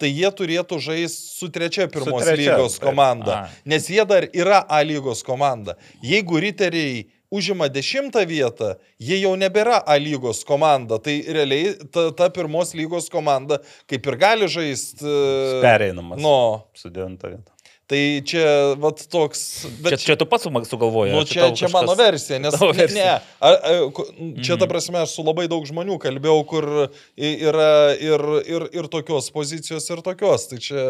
tai 0.00 0.10
jie 0.12 0.30
turėtų 0.38 0.78
žaisti 0.82 1.36
su 1.38 1.48
trečia 1.52 1.88
pirmos 1.92 2.22
su 2.22 2.30
trečia, 2.30 2.56
lygos 2.56 2.78
komanda, 2.82 3.36
a. 3.46 3.52
nes 3.68 3.88
jie 3.90 4.04
dar 4.08 4.28
yra 4.32 4.62
A 4.68 4.82
lygos 4.84 5.22
komanda. 5.26 5.76
Jeigu 6.04 6.40
riteriai 6.42 7.06
užima 7.30 7.68
dešimtą 7.72 8.26
vietą, 8.28 8.74
jie 9.00 9.18
jau 9.22 9.34
nebėra 9.38 9.80
A 9.86 9.98
lygos 10.00 10.44
komanda. 10.46 11.00
Tai 11.02 11.16
realiai 11.26 11.74
ta, 11.92 12.10
ta 12.16 12.30
pirmos 12.30 12.74
lygos 12.76 13.10
komanda 13.12 13.60
kaip 13.90 14.06
ir 14.06 14.20
gali 14.20 14.48
žaisti. 14.48 15.04
E, 15.04 15.60
Pereinamas. 15.64 16.22
Nu, 16.22 16.38
su 16.76 16.92
devintą 16.92 17.32
vietą. 17.34 17.55
Tai 17.86 17.98
čia, 18.26 18.74
vat 18.82 18.98
toks. 19.06 19.40
Bet 19.78 19.94
čia, 19.94 20.10
čia 20.10 20.14
tu 20.18 20.26
pats 20.26 20.48
sugalvoji. 20.66 21.12
Nu, 21.14 21.22
čia, 21.22 21.52
čia, 21.54 21.66
čia 21.66 21.70
mano 21.70 21.94
versija, 21.94 22.40
nes 22.42 22.58
versija. 22.80 22.88
ne, 22.90 23.38
a, 23.38 23.52
a, 23.54 23.74
čia 24.42 24.56
ta 24.58 24.66
mhm. 24.66 24.70
prasme 24.72 25.02
aš 25.04 25.14
su 25.14 25.22
labai 25.26 25.46
daug 25.46 25.62
žmonių 25.68 26.00
kalbėjau, 26.02 26.40
kur 26.50 26.66
yra 27.14 27.70
ir, 27.94 28.26
ir, 28.42 28.66
ir 28.74 28.90
tokios 28.90 29.30
pozicijos, 29.30 29.86
ir 29.94 30.02
tokios. 30.02 30.48
Tai 30.50 30.58
čia 30.58 30.82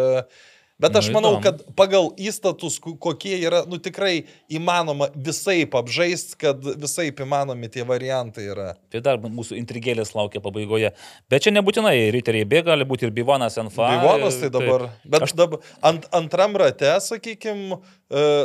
Bet 0.78 0.96
aš 0.96 1.06
nu, 1.08 1.16
manau, 1.16 1.30
kad 1.40 1.62
pagal 1.72 2.10
įstatus, 2.20 2.76
kokie 3.00 3.32
yra, 3.38 3.62
nu 3.64 3.78
tikrai 3.80 4.26
įmanoma 4.52 5.08
visai 5.16 5.62
apžaisti, 5.64 6.36
kad 6.42 6.60
visai 6.60 7.08
įmanomi 7.08 7.70
tie 7.72 7.86
variantai 7.88 8.44
yra. 8.52 8.68
Tai 8.92 9.00
dar 9.06 9.16
mūsų 9.24 9.56
intrigėlės 9.56 10.12
laukia 10.12 10.42
pabaigoje. 10.44 10.92
Bet 11.32 11.46
čia 11.46 11.54
nebūtinai 11.56 11.94
riteriai 12.12 12.44
B, 12.44 12.60
gali 12.66 12.84
būti 12.84 13.08
ir 13.08 13.14
Bivonas 13.16 13.56
NFA. 13.56 13.94
Bivonas 13.96 14.36
tai 14.42 14.52
dabar. 14.52 14.90
Taip. 14.90 15.12
Bet 15.14 15.24
aš... 15.24 15.36
dabar 15.40 15.64
ant, 15.80 16.10
antram 16.20 16.60
rate, 16.60 16.92
sakykime, 17.08 17.80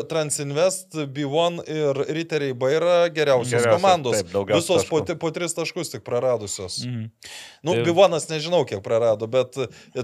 Transinvest, 0.09 0.95
B1 1.13 1.59
ir 1.69 1.99
Riteriai 2.17 2.55
B 2.57 2.71
yra 2.73 2.95
geriausios 3.13 3.59
Geriausia, 3.59 3.75
komandos. 3.75 4.23
Taip, 4.23 4.31
Visos 4.49 4.87
taškų. 4.87 5.01
po, 5.05 5.15
po 5.21 5.29
tris 5.35 5.53
taškus 5.53 5.93
tik 5.93 6.01
praradusios. 6.07 6.79
Mhm. 6.87 7.11
Nu, 7.61 7.75
tai... 7.75 7.83
B1 7.85 8.25
nežinau, 8.31 8.63
kiek 8.65 8.81
prarado, 8.81 9.29
bet 9.29 9.59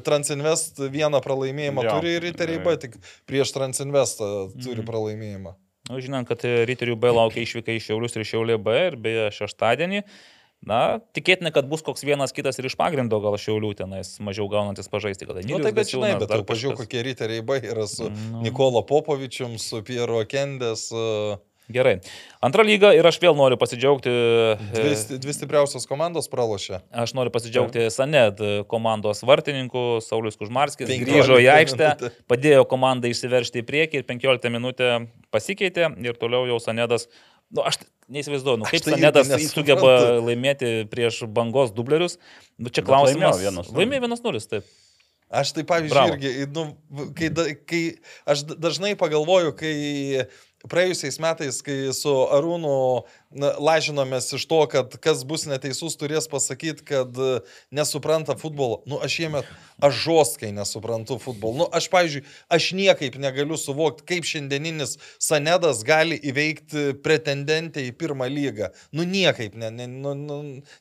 Transinvest 0.06 0.78
vieną 0.94 1.24
pralaimėjimą 1.26 1.88
jo. 1.88 1.95
turi 1.95 2.16
Riteriai 2.23 2.64
B 2.64 2.76
tik 2.81 2.98
prieš 3.30 3.53
Transinvestą 3.56 4.31
turi 4.64 4.85
pralaimėjimą. 4.88 5.56
Nu, 5.88 5.99
žinant, 6.03 6.27
kad 6.27 6.44
Ryterių 6.44 6.98
B 6.99 7.14
laukia 7.15 7.44
išvyka 7.45 7.76
į 7.76 7.84
Šiaulius 7.84 8.18
ir 8.18 8.26
Šiaulė 8.27 8.57
B 8.60 8.76
ir 8.89 8.98
beje 8.99 9.30
šeštadienį. 9.38 10.03
Na, 10.68 10.98
tikėtina, 11.14 11.52
kad 11.53 11.68
bus 11.69 11.84
koks 11.85 12.02
vienas 12.03 12.34
kitas 12.34 12.57
ir 12.57 12.65
iš 12.68 12.76
pagrindo 12.80 13.19
gal 13.23 13.38
Šiaulių 13.39 13.76
tenais 13.77 14.15
mažiau 14.23 14.49
gaunantis 14.52 14.89
pažaisti. 14.89 15.27
Na, 15.30 15.44
nu, 15.45 15.60
tai 15.64 15.72
bet 15.76 15.91
žinai, 15.94 16.15
bet 16.19 16.34
jau 16.34 16.44
pažiūrėjau, 16.49 16.80
kokie 16.81 17.03
Riteriai 17.06 17.45
B 17.45 17.60
yra 17.61 17.85
su 17.88 18.10
Nu. 18.10 18.41
Nikola 18.41 18.81
Popovičium, 18.88 19.56
su 19.61 19.84
Piero 19.85 20.23
Kendės. 20.27 20.89
e, 20.91 21.38
Gerai. 21.68 21.98
Antra 22.39 22.64
lyga 22.64 22.94
ir 22.95 23.03
aš 23.10 23.18
vėl 23.19 23.35
noriu 23.35 23.57
pasidžiaugti. 23.60 24.11
Dvi, 24.72 24.91
e, 24.94 24.95
sti- 24.95 25.18
dvi 25.19 25.34
stipriausios 25.35 25.84
komandos 25.89 26.30
pralošė. 26.31 26.80
Aš 26.95 27.11
noriu 27.18 27.34
pasidžiaugti 27.34 27.89
Saned 27.91 28.39
komandos 28.72 29.19
vartininku 29.27 29.99
Saulis 30.06 30.39
Kužmarskis. 30.39 30.88
15 30.88 31.10
Grįžo 31.10 31.41
į 31.44 31.49
aikštę, 31.57 31.89
padėjo 32.31 32.64
komandai 32.72 33.11
išsiveršti 33.11 33.65
į 33.65 33.68
priekį 33.68 33.99
ir 33.99 34.07
15 34.07 34.49
minutę 34.53 34.94
pasikeitė 35.35 35.91
ir 36.07 36.15
toliau 36.15 36.48
jau 36.48 36.60
Sanedas. 36.64 37.10
Nu, 37.52 37.64
aš 37.68 37.81
neįsivaizduoju, 38.11 38.60
nu, 38.64 38.65
kaip 38.72 38.84
tai 38.88 38.95
Sanedas 38.95 39.30
sugeba 39.52 39.94
laimėti 40.23 40.88
prieš 40.91 41.26
bangos 41.27 41.76
dublerius. 41.76 42.15
Nu, 42.57 42.72
čia 42.72 42.84
klausimas. 42.88 43.35
laimėjo 43.44 43.68
1:0. 43.68 43.76
Laimėjo 43.76 44.07
1-0, 44.07 44.48
taip. 44.56 44.64
Aš 45.27 45.49
tai 45.52 45.64
pavyzdžiui 45.68 45.91
Bravo. 45.91 46.14
irgi, 46.15 46.30
nu, 46.56 46.61
kai, 47.11 47.27
kai 47.68 47.81
aš 48.31 48.45
da- 48.48 48.56
dažnai 48.56 48.94
pagalvoju, 48.95 49.52
kai 49.60 50.23
praėjusiais 50.65 51.19
metais, 51.21 51.59
kai 51.65 51.91
su 51.93 52.11
Arūnu 52.34 52.73
lažinomės 53.61 54.31
iš 54.38 54.45
to, 54.49 54.59
kad 54.71 54.97
kas 55.03 55.23
bus 55.27 55.45
neteisus, 55.49 55.97
turės 55.99 56.29
pasakyti, 56.31 56.85
kad 56.88 57.19
e, 57.21 57.39
nesupranta 57.75 58.38
futbolo. 58.39 58.81
Nu, 58.89 58.99
aš 59.03 59.19
jiemet, 59.21 59.49
aš 59.84 60.01
žostkai 60.05 60.51
nesuprantu 60.55 61.19
futbolo. 61.21 61.61
Nu, 61.61 61.69
aš, 61.69 61.89
pavyzdžiui, 61.93 62.23
aš 62.53 62.69
niekaip 62.77 63.19
negaliu 63.21 63.59
suvokti, 63.59 64.07
kaip 64.07 64.27
šiandieninis 64.27 64.97
Sanedas 65.21 65.84
gali 65.88 66.17
įveikti 66.17 66.93
pretendentę 67.05 67.84
į 67.85 67.93
pirmą 67.99 68.29
lygą. 68.31 68.71
Nu, 68.95 69.05
niekaip, 69.07 69.57
ne, 69.59 69.71
ne, 69.73 69.89
nu, 69.91 70.15
nu, 70.17 70.39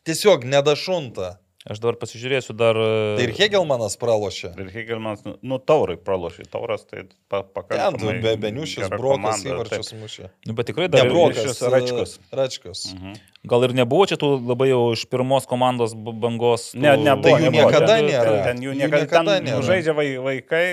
tiesiog 0.09 0.47
nedašunta. 0.49 1.37
Aš 1.67 1.81
dabar 1.83 1.97
pasižiūrėsiu 1.99 2.55
dar. 2.55 2.77
Tai 3.19 3.25
ir 3.27 3.33
Hegelmanas 3.35 3.97
pralošė. 3.99 4.53
Ir 4.63 4.69
Hegelmanas, 4.71 5.25
nu, 5.27 5.33
nu 5.43 5.57
taurai 5.59 5.97
pralošė. 5.99 6.45
Tauras 6.53 6.85
tai 6.87 7.09
pa, 7.29 7.41
Ten, 7.43 7.49
pakankamai. 7.57 7.99
tu 7.99 8.23
be 8.23 8.35
Beniušis, 8.45 8.87
Brokas 8.95 9.43
įvarčius 9.43 9.91
mušė. 9.99 10.29
Nu, 10.47 10.55
bet 10.55 10.69
tikrai 10.71 10.87
Ne 10.87 10.93
dar. 10.95 11.09
Brokas, 11.11 11.41
Beniušis, 11.43 11.63
Račkus. 11.75 12.13
e, 12.23 12.37
Račkus. 12.39 12.85
Mhm. 12.95 13.17
Gal 13.51 13.65
ir 13.67 13.75
nebuvo 13.79 14.07
čia 14.07 14.15
tų 14.19 14.31
labai 14.47 14.69
jau 14.71 14.93
iš 14.95 15.03
pirmos 15.11 15.47
komandos 15.51 15.95
bangos. 15.99 16.71
tų- 16.75 16.81
Ne, 16.87 16.95
nebuvo. 17.03 17.23
Tai 17.23 17.33
jų 17.35 17.51
nebuvo. 17.51 17.67
niekada 17.67 17.87
Ten- 17.87 18.07
nėra. 18.11 18.31
Ten, 18.31 18.45
ten 18.47 18.57
jų 18.63 18.71
Jų 18.71 18.79
niekada, 18.79 19.03
niekada 19.03 19.35
ten 19.35 19.45
nėra. 19.51 19.67
Žaidžia 19.67 19.95
vai- 19.95 20.23
vaikai, 20.23 20.65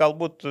galbūt, 0.00 0.44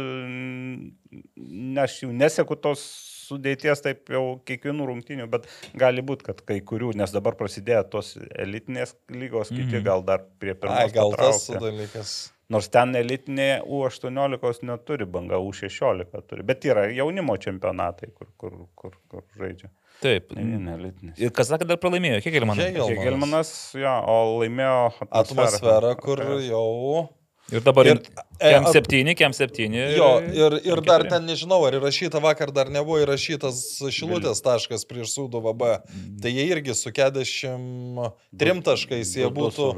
ne, 1.36 1.82
aš 1.82 2.04
jų 2.04 2.14
neseku 2.14 2.56
tos 2.62 2.82
sudėties 3.28 3.82
taip 3.84 4.10
jau 4.10 4.40
kiekvienų 4.48 4.88
rungtynių, 4.92 5.28
bet 5.30 5.46
gali 5.76 6.02
būti, 6.02 6.24
kad 6.30 6.42
kai 6.48 6.60
kurių, 6.62 6.94
nes 6.96 7.12
dabar 7.12 7.36
prasidėjo 7.40 7.84
tos 7.98 8.16
elitinės 8.40 8.96
lygos, 9.12 9.50
kiti 9.50 9.76
Mhm. 9.78 9.84
gal 9.84 10.02
dar 10.04 10.24
prie 10.40 10.52
Ai, 10.56 10.60
pirmos. 10.64 10.94
gal 10.94 11.12
tas 11.12 11.48
patraukti. 11.48 11.64
dalykas. 11.66 12.16
Nors 12.50 12.70
ten 12.72 12.94
elitinė 12.96 13.62
U18 13.68 14.64
neturi 14.64 15.04
banga, 15.06 15.36
U16 15.36 16.22
turi, 16.30 16.44
bet 16.48 16.64
yra 16.64 16.86
jaunimo 16.96 17.36
čempionatai, 17.38 18.14
kur, 18.16 18.28
kur, 18.40 18.54
kur, 18.76 18.94
kur 19.12 19.22
žaidžia. 19.38 19.68
Taip. 20.00 20.32
Ne, 20.38 20.44
ne, 20.62 20.76
elitinės. 20.78 21.18
Ir 21.20 21.32
Kazakė 21.36 21.68
dar 21.68 21.76
pralaimėjo, 21.82 22.22
kiek 22.24 22.36
ir 22.40 22.46
man. 22.46 22.56
Hegelmanas. 22.56 22.94
Hegelmanas, 23.04 23.52
jo, 23.76 23.94
o 24.08 24.40
laimėjo 24.44 25.08
Atmosfera, 25.12 25.96
kur 26.00 26.22
Okay. 26.22 26.48
jau. 26.48 27.10
Ir 27.52 27.64
dabar 27.64 27.88
Ir, 27.88 28.02
kem 28.42 28.66
at- 28.66 28.74
7, 28.76 29.14
kem 29.16 29.32
7. 29.34 29.72
Jo, 29.96 30.08
ir, 30.36 30.58
ir 30.68 30.82
dar 30.84 31.06
ten 31.08 31.24
nežinau, 31.30 31.62
ar 31.64 31.78
įrašyta 31.80 32.20
vakar 32.24 32.52
dar 32.52 32.68
nebuvo 32.74 33.00
įrašytas 33.00 33.62
šilutės 33.96 34.44
taškas 34.44 34.84
prieš 34.90 35.14
Sūduvą 35.16 35.54
B. 35.56 35.70
Tai 36.22 36.34
jie 36.34 36.44
irgi 36.52 36.76
su 36.76 36.92
43 36.92 38.62
taškais 38.68 39.16
jie 39.16 39.30
būtų. 39.32 39.70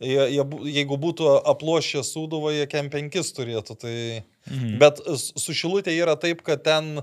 Jie, 0.00 0.24
jie, 0.38 0.44
jeigu 0.78 0.96
būtų 1.04 1.28
aplošę 1.52 2.00
Sūduvą, 2.08 2.54
jie 2.56 2.66
kem 2.72 2.88
5 2.88 3.34
turėtų. 3.36 3.76
Tai... 3.84 3.96
Mhm. 4.50 4.78
Bet 4.78 4.98
su 5.40 5.52
Šilutė 5.56 5.94
yra 5.96 6.16
taip, 6.20 6.42
kad 6.44 6.62
ten 6.66 6.98
e, 7.00 7.02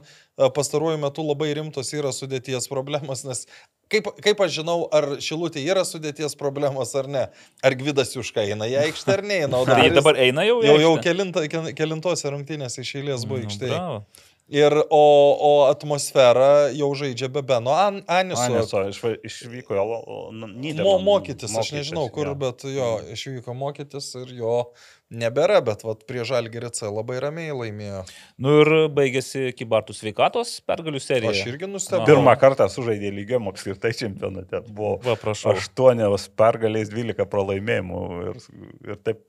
pastaruoju 0.54 0.98
metu 1.02 1.24
labai 1.26 1.52
rimtos 1.58 1.90
yra 1.98 2.12
sudėties 2.14 2.68
problemas, 2.70 3.24
nes 3.26 3.46
kaip, 3.92 4.08
kaip 4.24 4.40
aš 4.46 4.60
žinau, 4.62 4.86
ar 4.94 5.18
Šilutė 5.20 5.64
yra 5.66 5.82
sudėties 5.88 6.38
problemas 6.40 6.94
ar 6.96 7.08
ne, 7.12 7.24
ar 7.66 7.76
Gvidas 7.76 8.14
Juška 8.16 8.46
eina 8.46 8.70
į 8.70 8.78
aikštę 8.86 9.16
ar 9.18 9.24
neina. 9.26 9.58
O 9.58 9.66
Tai 9.70 9.90
dabar 9.90 10.16
eina 10.22 10.46
jau. 10.48 10.60
į 10.62 10.70
jau, 10.70 10.78
jau 10.86 10.92
aikštę? 10.96 11.08
kelinta, 11.10 11.46
kel- 11.52 11.72
kelintose 11.76 12.30
rungtynėse 12.32 12.86
iš 12.86 12.94
eilės 13.02 13.26
buvo 13.26 13.42
Nu, 13.42 13.50
aikštėje. 13.50 13.74
bravo. 13.74 14.04
Ir, 14.52 14.74
o, 14.92 15.04
o 15.48 15.52
atmosfera 15.72 16.70
jau 16.76 16.90
žaidžia 17.00 17.30
be 17.32 17.40
Beno 17.48 17.72
An, 17.72 18.02
Aniso. 18.12 18.42
Aniso 18.50 18.82
išva- 18.92 19.14
išvyko 19.24 19.78
į 19.78 19.84
Lo- 19.88 20.32
Mo, 20.36 20.48
Nyderlandų. 20.52 21.04
mokytis, 21.06 21.54
aš 21.58 21.70
nežinau 21.78 22.10
kur, 22.12 22.28
jo. 22.28 22.36
bet 22.36 22.66
jo, 22.68 22.90
išvyko 23.16 23.56
mokytis 23.56 24.10
ir 24.20 24.34
jo 24.42 24.56
nebėra, 25.12 25.60
bet 25.66 25.84
vat, 25.86 26.06
prie 26.10 26.24
Žalgirį 26.28 26.72
C 26.76 26.90
labai 26.90 27.20
ramiai 27.24 27.54
laimėjo. 27.56 28.04
Nu 28.42 28.56
ir 28.64 28.72
baigėsi 28.96 29.52
Kibartų 29.58 29.96
sveikatos 29.98 30.58
pergalių 30.68 31.02
serija. 31.04 31.34
Aš 31.36 31.52
irgi 31.52 31.70
nustebau. 31.70 32.08
Pirmą 32.10 32.36
kartą 32.42 32.68
sužaidė 32.72 33.12
lygiam 33.16 33.52
apskritai 33.52 33.94
čempionate. 33.98 34.64
Buvo 34.70 34.98
Va, 35.06 35.18
prašau. 35.20 35.56
8 35.58 36.32
pergalės, 36.40 36.94
12 36.94 37.28
pralaimėjimų. 37.32 38.06
Ir, 38.32 38.42
ir 38.88 39.02
taip 39.04 39.26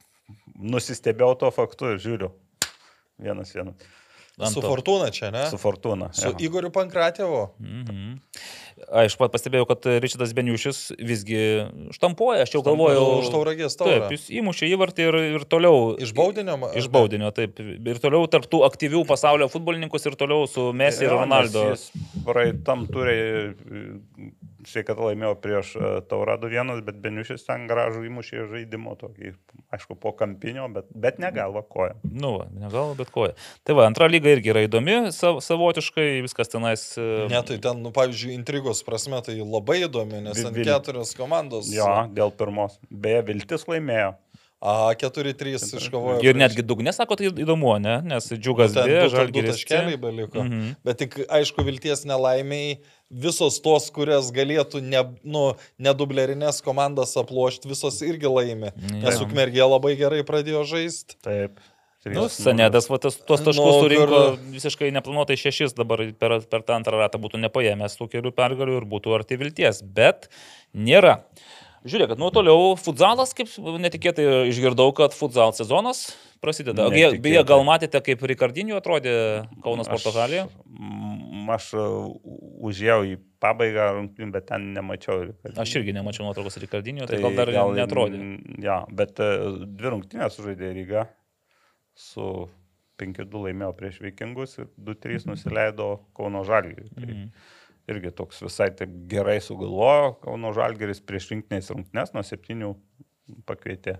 nusistebėjau 0.56 1.34
to 1.42 1.50
faktu 1.54 1.94
ir 1.94 2.00
žiūriu. 2.02 2.30
Vienas 3.22 3.52
vienas. 3.54 3.90
Su 4.32 4.46
Ant 4.46 4.54
to. 4.56 4.64
Fortuna 4.64 5.10
čia, 5.12 5.28
ne? 5.30 5.44
Su 5.50 5.58
Fortuna. 5.60 6.08
Su. 6.16 6.32
Igoriu 6.40 6.70
Pankratėvu. 6.72 7.42
Mhm. 7.60 8.14
Aš 8.90 9.14
pat 9.20 9.30
pastebėjau, 9.34 9.66
kad 9.70 9.86
Ričardas 10.02 10.32
Beniušis 10.34 10.80
visgi 10.98 11.38
štampuoja, 11.94 12.42
aš 12.46 12.56
jau 12.56 12.62
galvojau. 12.66 13.04
už 13.22 13.30
tauragės 13.32 13.76
taurę. 13.78 14.00
Taip, 14.02 14.14
jis 14.16 14.26
įmušė 14.40 14.70
įvartį 14.74 15.06
ir, 15.06 15.18
ir 15.38 15.44
toliau. 15.46 15.94
Iš 16.02 16.12
baudinio? 16.16 16.56
Iš 16.76 16.88
baudinio, 16.92 17.30
taip. 17.36 17.60
Ir 17.62 18.00
toliau 18.02 18.26
tarptų 18.32 18.64
aktyvių 18.66 19.04
pasaulio 19.08 19.48
futbolininkus 19.52 20.08
ir 20.10 20.16
toliau 20.18 20.48
su 20.50 20.70
Messi 20.72 21.04
ir 21.06 21.12
Jo, 21.12 21.20
Ronaldo. 21.22 21.68
jis 21.72 21.88
Praeitam 22.26 22.86
turė, 22.90 23.16
sveikatą 24.66 25.08
laimėjo 25.10 25.34
prieš 25.42 25.72
e, 25.76 25.88
Taurado 26.08 26.46
vienas, 26.50 26.78
bet 26.86 26.98
Beniušis 27.02 27.42
ten 27.46 27.64
gražų 27.70 28.04
įmušė 28.06 28.44
žaidimo 28.52 28.94
tokį, 29.00 29.32
aišku, 29.74 29.96
po 29.98 30.12
kampinio, 30.14 30.68
bet, 30.72 30.86
bet 30.94 31.18
negalva 31.22 31.64
koja. 31.66 31.96
Nu, 32.06 32.36
va, 32.38 32.46
negal, 32.54 32.94
bet 32.98 33.10
koja. 33.14 33.34
Tai 33.66 33.74
va, 33.78 33.88
antra 33.90 34.06
lyga 34.10 34.30
irgi 34.36 34.52
yra 34.54 34.62
įdomi, 34.68 35.10
sav, 35.14 35.40
savotiškai, 35.42 36.06
viskas 36.24 36.52
tenais. 36.52 36.84
e, 36.96 37.26
Ne, 37.32 37.42
tai 37.48 37.58
ten, 37.62 37.82
nu, 37.82 37.90
pavyzdžiui, 37.94 38.32
intrigos 38.38 38.71
prasme 38.80 39.20
tai 39.20 39.36
labai 39.44 39.82
įdomi, 39.84 40.22
nes 40.24 40.40
vil- 40.40 40.64
keturios 40.64 41.12
komandos. 41.18 41.68
Jo, 41.68 42.08
dėl 42.08 42.32
pirmos. 42.32 42.78
Beje, 42.88 43.20
Viltis 43.28 43.68
laimėjo. 43.68 44.14
A, 44.64 44.94
4-3 44.94 45.58
iškovojo. 45.74 46.20
Ir 46.22 46.32
prieš- 46.32 46.38
netgi 46.38 46.62
dugne, 46.62 46.92
sako, 46.94 47.16
tai 47.18 47.26
įdomu, 47.34 47.72
ne? 47.82 47.96
Nes 48.06 48.28
džiugas 48.30 48.72
ta- 48.72 48.84
du 48.86 49.08
žalgeris. 49.10 49.58
Taškeliai 49.58 49.98
beliko. 49.98 50.38
Mhm. 50.38 50.76
Bet 50.84 50.98
tik, 51.02 51.16
aišku, 51.26 51.64
vilties 51.66 52.04
nelaimiai, 52.06 52.78
visos 53.10 53.58
tos, 53.60 53.90
kurias 53.90 54.30
galėtų 54.30 54.80
ne, 54.80 55.02
nu, 55.24 55.56
nedublerinės 55.82 56.62
komandas 56.62 57.16
aplošti, 57.18 57.66
visos 57.66 57.98
irgi 58.06 58.30
laimi. 58.30 58.70
Nes. 59.02 59.18
Ukmergė 59.18 59.66
labai 59.68 59.96
gerai 59.98 60.22
pradėjo 60.22 60.62
žaisti. 60.64 61.16
Taip. 61.26 61.58
Nu, 62.02 62.24
3-0. 62.26 62.30
Sanedas, 62.34 62.88
va, 62.90 62.98
tas, 62.98 63.14
tuos 63.22 63.44
taškus 63.46 63.62
Nu, 63.62 63.80
surinko 63.84 64.06
kur- 64.10 64.38
visiškai 64.56 64.88
neplanuotai 64.96 65.36
šešis, 65.38 65.76
dabar 65.78 66.02
per, 66.18 66.40
per 66.50 66.64
tą 66.66 66.74
antrą 66.80 66.98
ratą 66.98 67.20
būtų 67.22 67.38
nepaėmęs 67.44 67.94
tų 68.00 68.08
kelių 68.16 68.32
pergalių 68.34 68.80
ir 68.80 68.86
būtų 68.90 69.14
arti 69.20 69.38
vilties, 69.38 69.84
bet 69.86 70.26
nėra. 70.74 71.20
Žiūrėk, 71.86 72.12
nu 72.18 72.28
toliau 72.34 72.74
futsalas, 72.78 73.32
kaip 73.34 73.50
netikėtai 73.58 74.26
išgirdau, 74.50 74.92
kad 74.94 75.14
futsal 75.18 75.50
sezonas 75.54 76.12
prasideda. 76.42 76.88
Netikėtai. 76.90 77.22
beje, 77.22 77.40
gal 77.46 77.64
matėte, 77.66 77.98
kaip 78.06 78.22
Rikardiniu 78.22 78.76
atrodė 78.78 79.14
Kaunas 79.64 79.90
Portugalija? 79.90 80.48
Mm, 80.66 81.48
Aš 81.50 81.72
uh, 81.74 82.06
užėjau 82.62 83.00
į 83.10 83.16
pabaigą 83.42 83.88
rungtynių, 83.96 84.28
bet 84.34 84.46
ten 84.50 84.68
nemačiau. 84.76 85.24
Rikardinio. 85.26 85.58
Aš 85.64 85.74
irgi 85.80 85.94
nemačiau 85.96 86.26
nuotraukos 86.28 86.58
Rikardiniu, 86.62 87.06
tai, 87.06 87.18
tai 87.18 87.22
gal 87.24 87.34
dar 87.40 87.50
gal 87.50 87.74
netrodė. 87.74 88.20
Ja, 88.62 88.84
bet 88.90 89.18
uh, 89.18 89.58
dvi 89.66 89.90
rungtynės 89.96 90.38
sužaidė 90.38 90.70
Ryga 90.78 91.08
su 92.02 92.26
5-2 93.00 93.40
laimėjo 93.46 93.72
prieš 93.78 94.00
Vikingus 94.04 94.58
ir 94.62 94.68
2-3 94.78 95.26
nusileido 95.30 95.88
Kauno 96.18 96.44
Žalgiriui. 96.46 96.90
Tai 96.94 97.06
Mhm. 97.08 97.28
irgi 97.92 98.12
toks 98.14 98.42
visai 98.44 98.68
taip 98.78 98.90
gerai 99.10 99.38
sugalvojo 99.42 100.12
Kauno 100.22 100.52
Žalgiris 100.54 101.00
prieš 101.02 101.30
rinktinės 101.32 101.70
rungtynės 101.74 102.12
nuo 102.14 102.22
7 102.22 102.74
pakvietė 103.48 103.96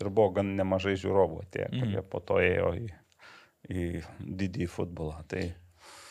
ir 0.00 0.08
buvo 0.08 0.30
gan 0.38 0.54
nemažai 0.56 0.94
žiūrovų 0.96 1.42
tie, 1.50 1.66
Mhm. 1.70 1.80
kurie 1.80 2.02
po 2.02 2.20
to 2.20 2.34
ėjo 2.44 2.70
į, 2.78 2.88
į 3.68 4.04
didįjį 4.20 4.68
futbolą. 4.68 5.24
Tai 5.28 5.48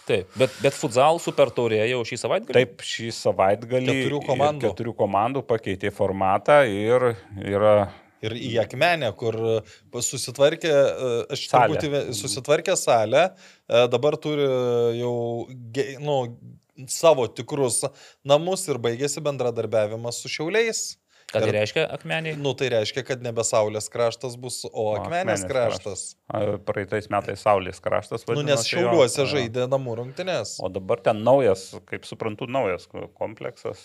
Taip, 0.07 0.29
bet, 0.39 0.53
bet 0.63 0.71
futsal 0.71 1.17
super 1.19 1.49
taurė 1.51 1.81
jau 1.89 1.99
šį 2.07 2.15
savaitgalį. 2.21 2.53
Taip, 2.55 2.77
šį 2.79 3.09
savaitgalį 3.11 3.91
Keturių 3.91 4.19
komandų. 4.23 4.69
keturių 4.69 4.93
komandų 4.95 5.41
pakeitė 5.43 5.91
formatą 5.91 6.61
ir 6.63 7.17
yra 7.43 7.89
Ir 8.25 8.33
į 8.33 8.53
akmenę, 8.63 9.11
kur 9.17 9.35
e, 9.37 9.57
susitvarkė, 10.01 10.71
e, 10.73 11.09
aš 11.35 11.43
įve- 11.85 12.05
susitvarkė 12.17 12.77
salę, 12.79 13.27
e, 13.69 13.83
dabar 13.93 14.17
turi 14.21 14.47
jau 14.97 15.15
nu, 16.01 16.17
savo 16.89 17.27
tikrus 17.27 17.83
namus 18.25 18.67
ir 18.69 18.77
baigėsi 18.81 19.21
bendradarbiavimas 19.25 20.21
su 20.23 20.29
šiauliais. 20.29 20.97
Ką 21.27 21.41
tai 21.43 21.51
reiškia 21.51 21.81
akmeniai? 21.91 22.37
Nu, 22.39 22.53
tai 22.55 22.69
reiškia, 22.71 23.01
kad 23.03 23.19
nebe 23.25 23.43
Saulės 23.43 23.89
kraštas 23.91 24.37
bus, 24.39 24.61
o 24.71 24.85
akmenės 24.95 25.41
Akmenės 25.43 25.43
kraštas. 25.49 26.03
A, 26.31 26.55
Praeitais 26.63 27.09
metais 27.11 27.41
Saulės 27.43 27.81
kraštas 27.83 28.23
Nu, 28.23 28.29
vadinosi. 28.31 28.47
nes 28.53 28.63
šiauliuose 28.69 29.19
Jo. 29.19 29.25
žaidė 29.33 29.65
namų 29.67 29.97
rungtynės. 29.99 30.53
O 30.63 30.69
dabar 30.71 31.01
ten 31.03 31.19
naujas, 31.27 31.65
kaip 31.91 32.07
suprantu, 32.07 32.47
naujas 32.47 32.87
kompleksas, 33.19 33.83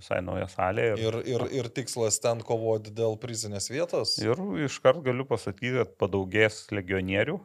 visai 0.00 0.18
nauja 0.26 0.48
salė. 0.50 0.88
Ir, 0.98 1.14
Ir, 1.14 1.20
ir, 1.36 1.46
ir 1.62 1.70
tikslas 1.78 2.18
ten 2.18 2.42
kovoti 2.42 2.90
dėl 2.90 3.14
prizinės 3.22 3.70
vietos. 3.70 4.18
ir 4.18 4.34
iškart 4.66 4.98
galiu 5.06 5.24
pasakyti, 5.24 5.78
kad 5.78 5.94
padaugės 5.96 6.64
legionierių. 6.74 7.38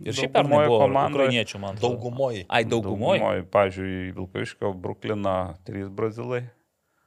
Ir 0.00 0.12
šiaip 0.16 0.32
buvo 0.48 0.80
komandoj- 0.88 1.20
ukrainiečių, 1.28 1.60
man 1.60 1.76
atrodo. 1.76 1.98
Daugumoji. 2.00 2.46
Ai, 2.48 2.64
daugumoje. 2.64 3.44
Pavyzdžiui, 3.52 4.14
Vilkaviškio, 4.16 4.72
Bruklino, 4.80 5.54
trys 5.68 5.88
brazilai. 5.92 6.46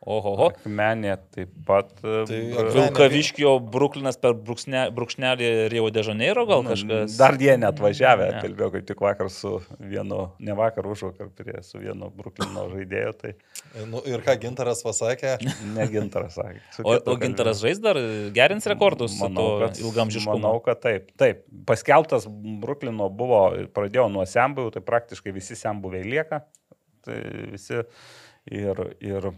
Oho. 0.07 0.51
Akmenė 0.53 1.15
taip 1.33 1.49
pat. 1.65 1.89
e, 2.05 2.19
Tai 2.29 2.67
Vilkaviškio 2.75 3.55
Bruklinas 3.73 4.15
per 4.21 4.35
brūkšne, 4.37 4.83
brūkšnelį 4.95 5.47
Rio 5.73 5.87
de 5.91 6.03
Janeiro 6.05 6.45
gal 6.47 6.61
kažkas. 6.67 7.15
Dar 7.17 7.33
jie 7.41 7.55
net 7.57 7.81
važiavę, 7.81 8.27
Ne. 8.35 8.41
kalbėjau 8.45 8.71
kaip 8.75 8.85
tik 8.91 9.01
vakar 9.01 9.31
su 9.33 9.55
vienu, 9.81 10.19
ne 10.39 10.53
vakar, 10.55 10.85
už 10.87 11.01
vakar 11.09 11.31
prie 11.35 11.63
su 11.65 11.81
vienu 11.81 12.11
Bruklino 12.13 12.67
žaidėju, 12.71 13.13
tai 13.19 13.33
Nu, 13.89 13.99
ir 14.05 14.21
ką 14.23 14.37
Gintaras 14.39 14.83
pasakė, 14.85 15.33
ne 15.73 15.87
gintaras 15.91 16.37
sakė. 16.37 16.61
O, 16.85 16.93
o 16.93 17.17
gintaras 17.19 17.59
žais 17.65 17.81
dar 17.81 17.97
gerins 18.33 18.65
rekordus 18.69 19.17
su 19.17 19.27
to 19.33 19.47
kad, 19.65 19.81
ilgam 19.81 20.13
žiškumu. 20.13 20.37
manau, 20.37 20.61
kad 20.63 20.79
taip. 20.85 21.09
Taip, 21.17 21.43
paskeltas 21.65 22.29
Bruklino 22.29 23.09
buvo, 23.09 23.49
pradėjau 23.73 24.07
nuo 24.13 24.23
sembųjų, 24.29 24.77
tai 24.77 24.85
praktiškai 24.87 25.33
visi 25.35 25.57
sembūviai 25.57 26.05
lieka. 26.05 26.43
Tai 27.03 27.17
visi 27.51 27.81
ir, 28.51 28.81
ir 29.01 29.31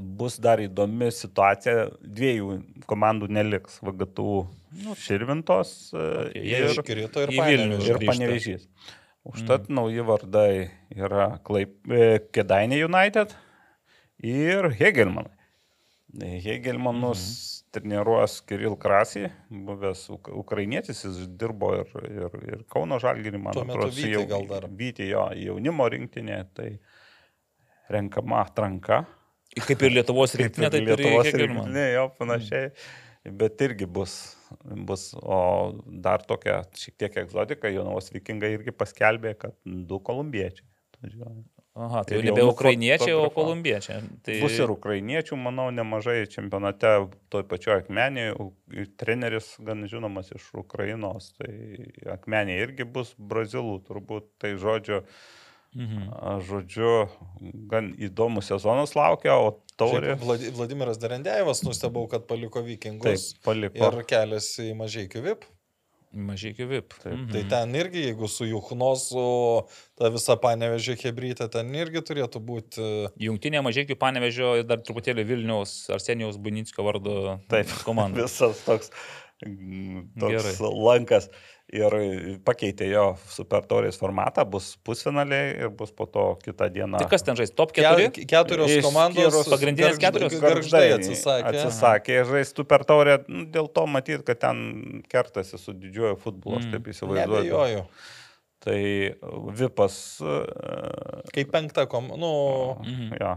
bus 0.00 0.38
dar 0.42 0.62
įdomi 0.62 1.10
situacija, 1.14 1.88
dviejų 2.02 2.58
komandų 2.90 3.28
neliks, 3.32 3.78
VGTU 3.84 4.44
nu, 4.82 4.96
Širvintos 4.98 5.94
Okay, 5.94 6.28
okay, 6.30 6.44
ir, 6.50 6.68
iškrito 6.72 7.24
ir 7.24 7.32
Panevėžį. 7.36 7.88
ir. 7.90 8.06
Panevežys. 8.08 8.68
Užtat 9.24 9.70
mm. 9.70 9.78
nauji 9.78 10.04
vardai 10.04 10.50
yra 10.92 11.28
Klaip, 11.46 11.78
e, 11.88 12.18
Kedainė 12.34 12.82
United 12.84 13.32
ir 14.20 14.68
Hegelmanai. 14.76 15.32
Hegelmanus 16.14 17.22
mm. 17.24 17.70
treniruos 17.74 18.36
Kiril 18.46 18.76
Krasį, 18.78 19.24
buvęs 19.66 20.04
uk 20.14 20.28
ukrainietis, 20.44 21.00
jis 21.06 21.24
dirbo 21.40 21.72
ir, 21.80 21.90
ir, 22.06 22.36
ir 22.52 22.66
Kauno 22.70 23.00
Žalgirį, 23.02 23.40
man 23.42 23.56
atrodo, 23.64 23.90
Vytį 23.96 24.26
gal 24.30 24.46
dar. 24.50 24.68
Vyti 24.70 25.08
jo 25.08 25.26
jaunimo 25.40 25.88
rinktinė, 25.90 26.38
tai 26.54 26.68
renkama 27.90 28.44
atranka. 28.44 29.02
Kaip 29.62 29.86
ir 29.86 29.94
Lietuvos 29.98 30.34
rinktinė, 30.40 30.70
taip 30.72 30.82
ir 30.82 30.92
Lietuvos 30.92 31.30
rinktinė, 31.34 31.88
jo, 31.94 32.04
panašiai. 32.18 32.70
Bet 33.40 33.62
irgi 33.64 33.86
bus, 33.88 34.14
bus, 34.84 35.08
o 35.16 35.38
dar 36.04 36.24
tokia 36.28 36.58
šiek 36.76 36.98
tiek 37.00 37.14
egzotika, 37.22 37.70
Jonavos 37.72 38.12
vikingai 38.12 38.52
irgi 38.58 38.74
paskelbė, 38.76 39.32
kad 39.40 39.56
du 39.64 40.00
kolumbiečiai. 40.04 40.68
Aha, 41.74 42.04
tai 42.06 42.20
nebe 42.22 42.44
ukrainiečiai, 42.46 43.16
o 43.18 43.30
kolumbiečiai. 43.34 44.04
Tai... 44.22 44.34
Bus 44.44 44.58
ir 44.62 44.70
ukrainiečių, 44.70 45.38
manau, 45.42 45.66
nemažai 45.74 46.20
čempionate, 46.30 46.92
toj 47.34 47.42
pačioj 47.50 47.80
akmenėje, 47.80 48.36
treneris 49.00 49.48
gan 49.64 49.82
žinomas 49.90 50.30
iš 50.36 50.52
Ukrainos, 50.60 51.32
tai 51.40 51.88
akmenė 52.14 52.60
irgi 52.62 52.86
bus 52.86 53.10
brazilų, 53.18 53.80
turbūt, 53.88 54.28
tai 54.38 54.52
žodžiu, 54.60 55.00
Mhm. 55.74 56.40
žodžiu, 56.46 57.08
gan 57.68 57.94
įdomus 57.98 58.46
sezonas 58.52 58.94
laukia, 58.94 59.34
o 59.34 59.58
taurė. 59.76 60.14
Šiaip 60.14 60.20
Vladi- 60.22 60.52
Vladimiras 60.54 60.98
Derendėjevas 61.02 61.64
nustebau, 61.66 62.08
kad 62.08 62.28
paliko 62.28 62.60
Taip, 62.62 62.68
vikingus 62.68 63.34
paliko. 63.42 63.74
ir 63.90 64.04
keliasi 64.04 64.70
į 64.72 64.76
mažai 64.78 65.08
VIP. 65.10 65.44
Mažai 66.14 66.52
iki 66.54 66.62
VIP. 66.64 66.94
Taip, 67.02 67.12
Mhm. 67.12 67.32
Tai 67.32 67.42
ten 67.50 67.72
irgi, 67.74 68.04
jeigu 68.14 68.28
su 68.30 68.44
Juchnosu, 68.46 69.66
ta 69.98 70.08
visa 70.10 70.36
panevežė 70.36 70.94
hebrytė, 71.02 71.50
ten 71.50 71.72
irgi 71.74 72.00
turėtų 72.06 72.38
būti. 72.38 73.08
Jungtinė 73.18 73.58
mažiekių 73.66 73.96
panevežio 73.98 74.58
ir 74.60 74.62
dar 74.62 74.78
truputėlį 74.78 75.24
Vilniaus 75.26 75.90
Arsenijaus 75.90 76.38
Bunickio 76.38 76.84
vardu 76.86 77.40
Taip, 77.48 77.66
komanda. 77.82 78.14
Visas 78.22 78.62
toks, 78.64 78.90
toks 79.42 80.44
Gerai. 80.44 80.54
lankas. 80.60 81.28
Ir 81.72 81.94
pakeitė 82.44 82.86
jo 82.90 83.04
super 83.32 83.64
taurės 83.66 83.96
formatą, 83.98 84.44
bus 84.46 84.74
pusfinaliai 84.84 85.54
ir 85.64 85.70
bus 85.74 85.90
po 85.96 86.04
to 86.06 86.24
kitą 86.44 86.68
dieną. 86.70 86.98
Tai 87.00 87.08
kas 87.08 87.24
ten 87.24 87.34
žais? 87.38 87.50
Top 87.56 87.72
Ke, 87.72 87.82
4? 87.82 88.10
keturios 88.30 88.68
Išskyrus 88.70 88.84
komandos. 88.84 89.48
pagrindinės 89.48 89.96
keturios? 89.98 90.36
Garždai 90.44 90.82
atsisakė. 90.98 91.48
Atsisakė 91.50 92.18
žaisti 92.28 92.66
per 92.68 92.84
taurę, 92.84 93.16
nu, 93.28 93.46
dėl 93.50 93.66
to 93.72 93.86
matyt, 93.90 94.22
kad 94.28 94.38
ten 94.44 95.02
kertasi 95.08 95.58
su 95.58 95.72
didžiuoju 95.72 96.20
futbolu, 96.20 96.60
aš 96.60 96.68
Mm. 96.68 96.72
taip 96.76 96.92
įsivaizduoju. 96.92 97.48
Nebejoju. 97.48 97.86
Tai 98.64 98.78
Vipas. 99.56 99.96
Kaip 101.34 101.50
penkta 101.50 101.86
kom... 101.88 102.12
Nu, 102.16 102.76
Mhm. 102.84 103.16
Jo, 103.20 103.34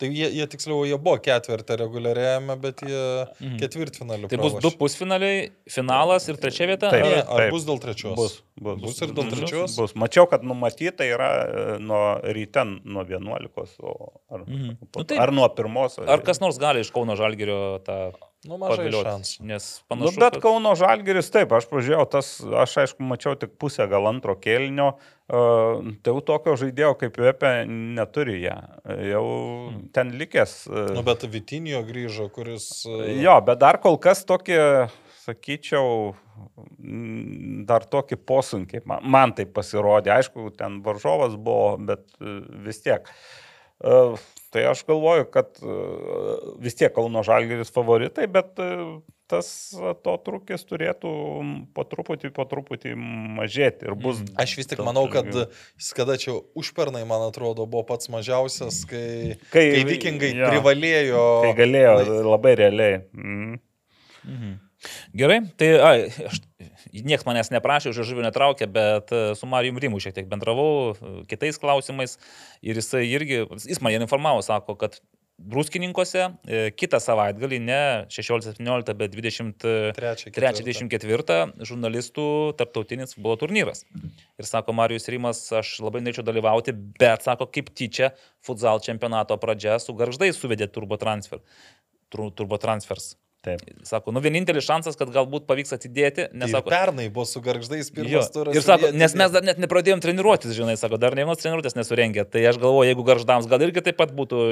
tai 0.00 0.08
jie, 0.16 0.28
jie 0.32 0.46
tiksliau, 0.50 0.80
jie 0.88 0.96
buvo 0.98 1.18
ketvirtą 1.22 1.76
reguliariajame, 1.80 2.56
bet 2.62 2.80
jie 2.86 3.02
Mhm. 3.40 3.58
ketvirtfinaliu. 3.60 4.28
Tai 4.32 4.38
bus 4.40 4.54
du 4.64 4.70
pusfinaliai, 4.80 5.50
finalas 5.68 6.28
ir 6.32 6.38
trečia 6.40 6.66
vieta? 6.70 6.90
Taip. 6.90 7.04
Ne, 7.04 7.20
Ar- 7.20 7.28
ar 7.28 7.44
taip. 7.44 7.50
bus 7.54 7.64
dėl 7.68 7.78
trečios? 7.84 8.16
Bus, 8.16 8.38
bus, 8.60 8.80
Bus 8.80 9.02
ir 9.02 9.08
dėl 9.12 9.28
Bus. 9.28 9.34
trečios? 9.38 9.76
Bus. 9.76 9.92
Mačiau, 9.94 10.26
kad 10.30 10.42
numatyta 10.42 11.04
yra 11.04 11.30
e, 11.44 11.78
nuo 11.78 12.20
ryte 12.24 12.64
nuo 12.84 13.04
11, 13.04 13.76
o 13.82 14.12
ar, 14.30 14.40
Mhm. 14.46 14.76
Nu 14.96 15.04
tai- 15.04 15.18
ar 15.18 15.30
nuo 15.30 15.48
1. 15.48 15.98
Ar 16.08 16.20
kas 16.20 16.40
nors 16.40 16.58
gali 16.58 16.80
iš 16.80 16.90
Kauno 16.90 17.14
Žalgirio 17.16 17.78
tą 17.84 18.12
Nu, 18.48 18.56
mažai 18.56 18.86
šansų. 18.88 19.42
Nes 19.44 19.64
Nu, 19.82 19.88
panašu, 19.92 20.16
bet 20.16 20.32
kad- 20.38 20.42
Kauno 20.46 20.70
Žalgeris, 20.78 21.28
taip, 21.30 21.50
aš 21.52 21.66
pažiūrėjau, 21.68 22.06
tas, 22.08 22.30
aš 22.40 22.76
aišku, 22.84 23.04
mačiau 23.04 23.34
tik 23.36 23.58
pusę 23.60 23.84
gal 23.90 24.08
antro 24.08 24.32
kėlinio, 24.34 24.94
uh, 24.96 25.82
tai 26.00 26.14
jau 26.14 26.22
tokio 26.24 26.54
žaidėjo 26.56 26.94
kaip 27.02 27.20
Vepė 27.20 27.52
neturi 27.68 28.38
ją. 28.46 28.56
Jau 29.10 29.26
ten 29.92 30.14
likęs. 30.16 30.54
Uh, 30.72 30.88
Nu, 30.96 31.02
bet 31.04 31.26
Vitinio 31.28 31.82
grįžo, 31.84 32.30
kuris... 32.32 32.70
e, 32.88 33.20
Jo, 33.20 33.36
bet 33.44 33.60
dar 33.60 33.76
kol 33.84 33.98
kas 34.00 34.24
tokį, 34.24 34.88
sakyčiau, 35.20 36.14
dar 37.68 37.84
tokį 37.92 38.16
posunkį. 38.26 38.82
Man, 38.88 39.04
man 39.04 39.32
tai 39.36 39.44
pasirodė. 39.44 40.14
Aišku, 40.16 40.48
ten 40.56 40.80
varžovas 40.86 41.36
buvo, 41.36 41.76
bet 41.90 42.06
e, 42.20 42.38
vis 42.64 42.80
tiek. 42.84 43.04
E, 43.84 44.00
Tai 44.50 44.64
aš 44.72 44.82
galvoju, 44.88 45.28
kad 45.30 45.60
e, 45.62 45.74
vis 46.58 46.74
tiek 46.74 46.90
Kauno 46.94 47.22
Žalgeris 47.26 47.70
favoritai, 47.70 48.26
bet 48.26 48.58
e, 48.58 48.70
tas 49.30 49.50
to 50.02 50.14
trūkis 50.26 50.64
turėtų 50.66 51.12
po 51.76 51.84
truputį, 51.86 52.32
po 52.34 52.46
truputį 52.50 52.96
mažėti 53.38 53.86
ir 53.86 53.94
bus. 53.94 54.18
Mhm. 54.24 54.34
Aš 54.42 54.56
vis 54.58 54.70
tik 54.72 54.82
manau, 54.82 55.04
kad 55.12 55.30
kada 55.94 56.16
čia 56.18 56.34
užpernai, 56.58 57.04
man 57.06 57.28
atrodo, 57.28 57.68
buvo 57.70 57.84
pats 57.92 58.10
mažiausias, 58.10 58.82
kai, 58.90 59.36
Kai- 59.54 59.68
kai 59.76 59.84
vikingai 59.86 60.32
jo. 60.34 60.50
privalėjo... 60.50 61.22
Tai 61.46 61.54
galėjo 61.62 61.94
labai 62.26 62.56
realiai. 62.64 62.98
Mm. 63.14 63.60
Mhm. 64.26 64.58
Gerai, 65.12 65.40
tai 65.60 65.70
ai, 65.84 65.96
aš, 66.30 66.40
niekas 66.94 67.26
manęs 67.28 67.52
neprašė, 67.52 67.92
už 67.92 68.02
žuvį 68.08 68.24
netraukė, 68.30 68.68
bet 68.72 69.12
e, 69.12 69.22
su 69.36 69.48
Marijum 69.50 69.80
Rimu 69.82 70.00
šiek 70.00 70.16
tiek 70.16 70.28
bendravau 70.30 70.92
e, 70.96 71.14
kitais 71.30 71.60
klausimais 71.60 72.16
ir 72.64 72.80
jisai 72.80 73.04
irgi, 73.10 73.42
jis 73.68 73.82
man 73.84 73.96
informavo, 74.00 74.40
sako, 74.46 74.78
kad 74.80 75.00
Druskininkose 75.40 76.20
e, 76.44 76.58
kitą 76.76 76.98
savaitgalį, 77.00 77.58
ne 77.64 77.76
16-17, 78.12 78.92
bet 78.98 79.14
23 79.14 79.94
Trečią, 80.36 80.64
24 80.66 81.38
žurnalistų 81.64 82.26
tarptautinis 82.60 83.16
futbolo 83.16 83.38
turnyras. 83.40 83.86
Ir 84.36 84.48
sako 84.48 84.74
Marijus 84.76 85.08
Rimas, 85.08 85.40
aš 85.56 85.78
labai 85.80 86.02
norėčiau 86.04 86.26
dalyvauti, 86.28 86.74
bet 87.00 87.24
sako, 87.24 87.48
kaip 87.48 87.72
tyčia 87.72 88.12
futsal 88.44 88.84
čempionato 88.84 89.36
pradžia 89.40 89.78
su 89.80 89.96
garždai 89.96 90.28
suvedė 90.36 90.68
turbo 90.68 91.00
transfer. 91.00 91.40
Tur- 92.12 92.28
Turbo 92.36 92.60
transfers. 92.60 93.14
Taip. 93.40 93.62
Sako, 93.88 94.12
nu 94.12 94.20
vienintelis 94.20 94.66
šansas, 94.66 94.98
kad 95.00 95.08
galbūt 95.14 95.46
pavyks 95.48 95.72
atidėti, 95.72 96.26
nes 96.28 96.50
Nes 96.50 96.52
sako, 96.52 96.68
pernai 96.74 97.06
buvo 97.08 97.24
su 97.24 97.40
garždais 97.40 97.88
pirmas 97.96 98.28
turas. 98.34 98.52
ir 98.52 98.64
sako, 98.66 98.90
nes 98.92 99.14
mes 99.16 99.32
dar 99.32 99.46
net 99.46 99.62
nepradėjom 99.62 100.02
treniruotis, 100.04 100.52
žinai, 100.58 100.74
sako, 100.76 100.98
dar 101.00 101.16
ne 101.16 101.24
vienos 101.24 101.40
treniruotės 101.40 101.78
nesurengė. 101.78 102.26
Tai 102.28 102.42
aš 102.50 102.58
galvoju, 102.60 102.90
jeigu 102.90 103.06
garždams 103.08 103.48
gal 103.48 103.64
irgi 103.64 103.80
taip 103.86 103.96
pat 103.96 104.12
būtų 104.18 104.42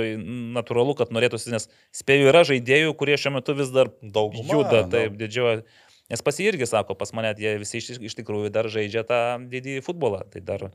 natūralu, 0.57 0.95
kad 0.97 1.13
norėtųsi, 1.13 1.53
nes 1.53 1.69
spėju 2.01 2.31
yra 2.33 2.47
žaidėjų, 2.49 2.97
kurie 2.97 3.21
šiuo 3.21 3.35
metu 3.37 3.53
vis 3.59 3.75
dar 3.77 3.93
Dauguma, 4.01 4.57
juda, 4.57 4.87
nu. 4.87 4.93
taip, 4.97 5.21
didžioji. 5.21 5.67
Nes 6.09 6.25
pas 6.25 6.41
jį 6.41 6.49
irgi 6.55 6.71
sako, 6.73 6.97
pas 6.97 7.13
mane 7.13 7.35
jie 7.37 7.59
visi 7.61 7.83
iš, 7.83 8.01
iš 8.01 8.17
tikrųjų 8.23 8.49
dar 8.55 8.73
žaidžia 8.73 9.05
tą 9.05 9.21
didį 9.53 9.83
futbolą. 9.85 10.25
Tai 10.33 10.41
dar... 10.49 10.71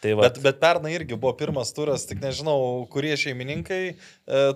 Tai 0.00 0.14
va. 0.16 0.28
Bet, 0.28 0.38
bet 0.40 0.60
pernai 0.62 0.94
irgi 0.96 1.16
buvo 1.20 1.34
pirmas 1.36 1.74
turas, 1.76 2.06
tik 2.08 2.22
nežinau, 2.22 2.86
kurie 2.92 3.12
šeimininkai 3.20 3.80
e, 3.84 3.94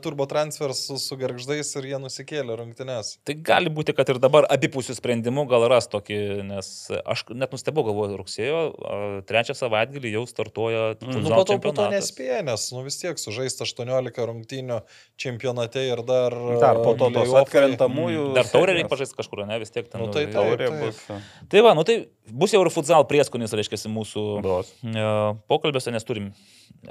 turbo 0.04 0.24
transfers 0.30 0.86
su, 0.86 0.96
su 1.00 1.18
garždais 1.20 1.74
ir 1.76 1.88
jie 1.90 2.00
nusikėlė 2.00 2.56
rungtynes. 2.60 3.18
Tai 3.28 3.36
gali 3.44 3.72
būti, 3.72 3.92
kad 3.96 4.08
ir 4.14 4.20
dabar 4.22 4.48
abipusių 4.54 4.96
sprendimų 4.96 5.44
gal 5.50 5.66
ras 5.68 5.90
tokį, 5.92 6.18
nes 6.48 6.70
aš 6.96 7.26
net 7.36 7.52
nustebau, 7.52 7.84
galvoju, 7.84 8.16
rugsėjo 8.22 8.62
a, 8.72 9.00
trečią 9.28 9.56
savaitgalį 9.58 10.14
jau 10.16 10.24
startuoja 10.30 10.86
Nu, 11.04 11.18
futsal 11.18 11.36
po 11.36 11.44
to, 11.44 11.58
po 11.60 11.74
to 11.76 11.90
nespėja, 11.92 12.40
nes, 12.46 12.64
nu 12.72 12.84
vis 12.86 12.96
tiek 13.00 13.20
sužaista 13.20 13.66
18 13.68 14.24
rungtynių 14.30 14.80
čempionate 15.20 15.84
ir 15.90 16.00
dar... 16.08 16.32
Dar 16.62 16.80
po 16.80 16.96
to 16.96 17.10
tos 17.10 17.28
playoffai. 17.28 17.44
atkrentamųjų. 17.44 18.26
Dar 18.36 18.48
taurė 18.48 18.78
reikia 18.78 18.92
pažaisti 18.92 19.20
kažkur, 19.20 19.44
ne, 19.48 19.60
vis 19.60 19.74
tiek 19.74 19.88
ten. 19.90 20.00
Nu, 20.00 20.08
tai 20.14 20.24
taip. 20.24 20.38
Taurė 20.38 20.70
bus. 20.80 21.04
Tai 21.52 21.64
va, 21.66 21.74
nu 21.76 21.84
tai 21.84 21.98
bus 22.32 22.54
jau 22.54 22.62
ir 22.64 22.72
futsal 22.72 23.04
prieskonis, 23.10 23.52
reiškia, 23.52 23.82
mūsų 23.92 24.24
Bus. 24.44 24.72
e, 24.86 25.33
pokalbiuose, 25.50 25.92
nes 25.94 26.04
turim 26.06 26.30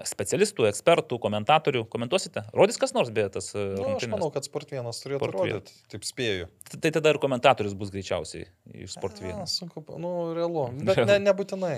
specialistų, 0.08 0.66
ekspertų, 0.70 1.18
komentatorių. 1.22 1.84
Komentuosite? 1.92 2.44
Rodys 2.56 2.80
kas 2.82 2.94
nors 2.96 3.12
beje 3.14 3.30
tas 3.38 3.50
e, 3.56 3.60
Nu, 3.62 3.74
aš 3.74 3.86
rungtynes? 3.88 4.12
manau, 4.16 4.30
kad 4.34 4.46
Sport 4.48 4.72
1 4.74 4.90
turėtų 5.04 5.20
Sport 5.22 5.38
vienas. 5.40 5.56
rodyti, 5.60 5.76
taip 5.94 6.08
spėju. 6.08 6.48
Tai 6.80 6.92
tada 6.98 7.14
ir 7.14 7.20
komentatorius 7.24 7.76
bus 7.78 7.92
greičiausiai 7.94 8.48
iš 8.86 8.96
Sport 8.98 9.22
Na, 9.24 9.34
1. 9.44 9.52
sunku, 9.54 9.84
nu, 10.02 10.14
realu. 10.38 10.68
Bet 10.88 11.04
ne, 11.08 11.20
nebūtinai. 11.30 11.76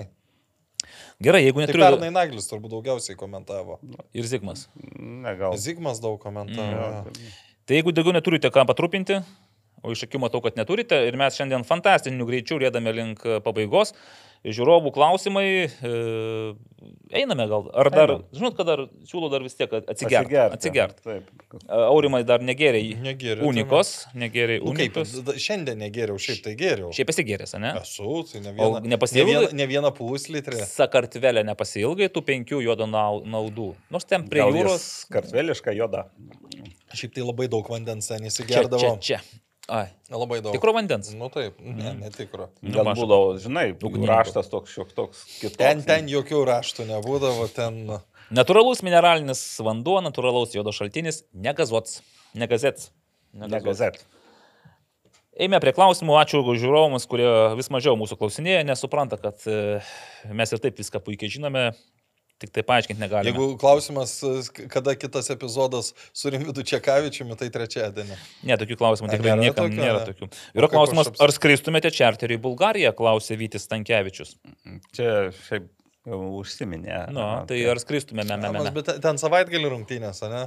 Gerai, 1.22 1.40
jeigu 1.46 1.58
Tai 1.62 1.66
neturi. 1.66 1.82
pernai 1.82 2.12
Naglis 2.14 2.46
turbūt 2.50 2.70
daugiausiai 2.76 3.16
komentavo. 3.18 3.78
Ir 4.14 4.28
Zigmas. 4.28 4.66
Ne, 5.00 5.32
gal. 5.38 5.56
Zigmas 5.58 5.98
daug 6.04 6.20
komentavo. 6.22 7.02
Mm. 7.10 7.34
Tai 7.66 7.74
jeigu 7.80 7.90
daugiau 7.96 8.14
neturite 8.14 8.50
ką 8.54 8.62
patrupinti, 8.68 9.16
o 9.82 9.90
iš 9.94 10.04
akių 10.06 10.20
matau, 10.22 10.38
kad 10.44 10.54
neturite, 10.58 10.98
ir 11.08 11.16
mes 11.18 11.34
šiandien 11.34 11.64
fantastiniu 11.66 12.26
greičiu 12.28 12.60
rėdame 12.62 12.92
link 12.94 13.24
e, 13.26 13.40
pabaigos, 13.42 13.92
žiūrovų 14.46 14.92
klausimai, 14.94 15.46
e, 15.66 15.92
einame 17.18 17.46
gal. 17.50 17.64
Ar 17.74 17.88
dar, 17.90 18.10
Einam. 18.12 18.24
žinot, 18.36 18.54
kad 18.58 18.68
dar 18.68 18.82
siūlau 19.08 19.30
dar 19.32 19.42
vis 19.42 19.56
tiek 19.58 19.72
atsigert. 19.72 19.90
Atsigerti. 19.90 20.54
Atsigert. 20.54 21.00
Taip. 21.02 21.30
Aurimai 21.72 22.20
dar 22.28 22.42
negeriai 22.44 22.94
Negėrė, 23.02 23.40
tai 23.40 23.48
unikos, 23.48 23.90
negeriai 24.14 24.60
Nu, 24.62 24.74
kaip, 24.76 24.98
šiandien 25.42 25.80
negėriau, 25.80 26.18
šiaip 26.20 26.42
tai 26.44 26.54
gėriau. 26.58 26.92
Šiaip 26.94 27.10
esi 27.14 27.24
ne? 27.62 27.72
Esu, 27.80 28.10
tai 28.30 28.40
ne 28.44 28.52
O 28.54 28.80
viena, 28.80 28.80
ne 28.86 29.24
viena, 29.24 29.48
ne 29.52 29.66
viena 29.66 29.90
puslitrė. 29.96 30.60
Sakartvelė 30.68 31.42
nepasilgai 31.48 32.08
tų 32.12 32.22
penkių 32.30 32.62
juodo 32.66 32.86
nau- 32.86 33.24
naudų. 33.24 33.74
Nors 33.90 34.04
ten 34.04 34.28
prie 34.28 34.44
Gal 34.44 34.52
jūros. 34.52 34.76
jis 34.76 35.06
Kartvelišką 35.10 35.74
jodą. 35.76 36.06
Šiaip 36.94 37.14
tai 37.16 37.22
labai 37.26 37.48
daug 37.48 37.66
vandens 37.68 38.06
ten 38.08 38.22
Čia, 38.22 38.30
čia, 38.30 38.44
įsigerdavo. 38.44 39.00
čia. 39.02 39.20
Ai, 39.66 39.88
Labai 40.14 40.38
daug. 40.44 40.54
tikro 40.54 40.70
vandens. 40.76 41.08
Nu 41.18 41.26
taip, 41.32 41.56
ne, 41.58 41.92
netikro. 41.98 42.52
Nu, 42.62 42.70
Gal 42.76 42.86
maža. 42.86 43.02
būdavo, 43.02 43.32
žinai, 43.42 43.64
raštas 44.06 44.46
toks 44.52 44.70
šiok 44.76 44.92
toks 44.94 45.24
kitoks. 45.40 45.58
Ten, 45.58 45.82
ten 45.82 46.10
jokių 46.10 46.44
raštų 46.46 46.86
nebūdavo, 46.92 47.48
ten... 47.54 47.80
Natūralus 48.34 48.82
mineralinis 48.86 49.42
vanduo, 49.62 49.98
natūralaus 50.02 50.54
jodo 50.54 50.74
šaltinis, 50.74 51.24
negazuots, 51.34 52.00
negazets. 52.38 52.92
Ne 53.36 53.60
gazet. 53.60 54.00
Eime 55.36 55.58
prie 55.60 55.74
klausimų, 55.76 56.14
ačiū 56.22 56.40
žiūrovams, 56.56 57.04
kurie 57.10 57.28
vis 57.58 57.68
mažiau 57.74 57.98
mūsų 58.00 58.16
klausinėja, 58.16 58.62
nesupranta, 58.64 59.18
kad 59.20 59.42
e, 59.50 59.82
mes 60.32 60.52
ir 60.54 60.62
taip 60.62 60.78
viską 60.80 61.02
puikiai 61.04 61.28
žinome, 61.34 61.66
tik 62.42 62.52
tai 62.54 62.64
paaiškinti 62.68 63.00
negalime. 63.00 63.32
Jeigu 63.32 63.56
klausimas, 63.60 64.16
kada 64.72 64.94
kitas 64.98 65.30
epizodas 65.32 65.92
su 66.12 66.32
Rimvidu 66.32 66.64
Čekavičiumi, 66.66 67.36
tai 67.40 67.48
trečiadienį. 67.54 68.18
Ne, 68.48 68.58
tokių 68.60 68.76
klausimų 68.80 69.12
tikrai 69.14 69.32
nėra 69.32 69.44
niekam 69.46 69.70
tokio, 69.70 69.80
nėra 69.80 70.02
tokių. 70.10 70.28
Yra 70.60 70.70
klausimas, 70.72 71.12
ar 71.22 71.34
skristumėte 71.34 71.92
čarterių 71.96 72.36
į 72.38 72.42
Bulgariją, 72.44 72.92
klausė 72.98 73.38
Vytis 73.40 73.68
Tankievičius. 73.72 74.36
Čia 74.96 75.10
šiaip 75.48 75.72
užsiminė. 76.06 77.00
Nu, 77.14 77.24
tai 77.48 77.58
ar 77.70 77.80
skristumėme, 77.82 78.36
me, 78.36 78.50
me, 78.50 78.54
Mas, 78.60 78.68
me. 78.70 78.74
Bet 78.78 78.92
ten 79.02 79.18
savaitgalį 79.20 79.72
rungtynės, 79.74 80.22
ne? 80.30 80.46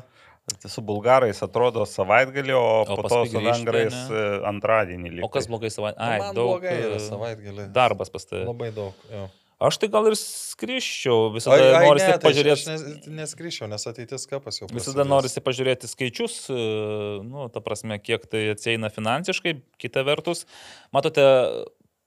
Tai 0.50 0.70
Su 0.72 0.82
bulgarais 0.82 1.38
atrodo 1.46 1.84
savaitgalį, 1.86 2.54
o, 2.58 2.62
O 2.82 2.96
po 2.98 3.04
to 3.12 3.20
su 3.30 3.42
vengrais 3.44 3.94
e, 4.10 4.22
antradienį 4.50 5.12
lyg. 5.18 5.26
O 5.28 5.30
kas 5.30 5.46
blogai 5.52 5.70
savaitę? 5.70 6.00
Ai, 6.02 6.16
Man 6.24 6.34
daug 6.38 6.56
blogai 6.56 6.74
yra 6.80 6.96
e, 6.98 7.04
savaitgalį. 7.06 7.68
darbas 7.76 8.10
pas 8.10 8.26
tave. 8.26 8.48
Labai 8.48 8.72
daug. 8.74 8.98
Jo. 9.14 9.28
Aš 9.60 9.76
tai 9.82 9.90
gal 9.92 10.06
ir 10.08 10.16
skriščiau, 10.16 11.34
visada 11.36 11.60
ai, 11.60 11.88
norisi 11.88 12.06
ne, 12.08 12.14
tai 12.16 12.30
pažiūrėti. 12.30 12.54
Aš 12.56 12.62
nes, 12.70 13.08
neskryšiau, 13.18 13.68
nes 13.68 13.84
ateitis 13.92 14.24
kapas 14.32 14.62
jau. 14.62 14.70
Visada 14.72 15.02
prasidės. 15.02 15.10
norisi 15.12 15.44
pažiūrėti 15.44 15.90
skaičius, 15.92 16.38
e, 16.48 16.60
nu, 17.28 17.50
ta 17.52 17.60
prasme, 17.64 17.98
kiek 18.00 18.24
tai 18.32 18.46
atsieina 18.54 18.88
finansiškai, 18.94 19.58
kita 19.84 20.06
vertus. 20.08 20.46
Matote, 20.96 21.26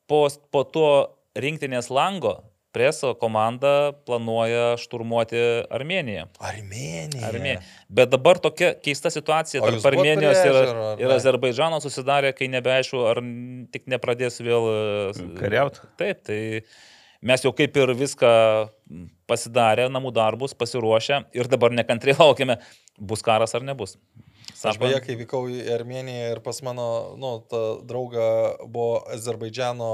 po, 0.08 0.24
po 0.48 0.64
to 0.64 0.88
rinktinės 1.36 1.90
lango 1.92 2.38
preso 2.72 3.12
komanda 3.20 3.92
planuoja 4.06 4.78
šturmuoti 4.80 5.42
Armeniją. 5.68 6.24
Armėnija. 6.40 7.26
Armėnija. 7.28 7.60
Bet 7.92 8.14
dabar 8.14 8.40
tokia 8.40 8.72
keista 8.80 9.12
situacija 9.12 9.60
O 9.60 9.68
tarp 9.68 9.90
Armenijos 9.92 10.40
ir, 10.40 10.58
ir? 11.04 11.12
Azerbaidžano 11.18 11.82
susidarė, 11.84 12.32
kai 12.36 12.48
nebeaišku, 12.52 13.04
ar 13.12 13.20
tik 13.76 13.84
nepradės 13.92 14.40
vėl 14.40 14.70
e, 14.72 15.28
Kariaut? 15.36 15.82
Taip, 16.00 16.24
tai 16.24 16.40
mes 17.22 17.44
jau 17.44 17.52
kaip 17.56 17.76
ir 17.78 17.94
viską 17.96 18.32
pasidarę, 19.30 19.88
namų 19.92 20.12
darbus, 20.14 20.56
pasiruošę 20.58 21.22
ir 21.38 21.50
dabar 21.50 21.74
nekantriai 21.74 22.18
laukiame, 22.22 22.58
bus 22.98 23.24
karas 23.24 23.54
ar 23.58 23.64
nebus. 23.66 23.96
Aš 24.62 24.78
beje, 24.78 25.00
kai 25.02 25.16
vykau 25.18 25.46
į 25.50 25.64
Armėniją 25.74 26.34
ir 26.36 26.40
pas 26.44 26.58
mano, 26.66 26.86
nu, 27.18 27.32
ta 27.50 27.62
drauga 27.88 28.26
buvo 28.62 29.00
Azerbaidžiano 29.14 29.88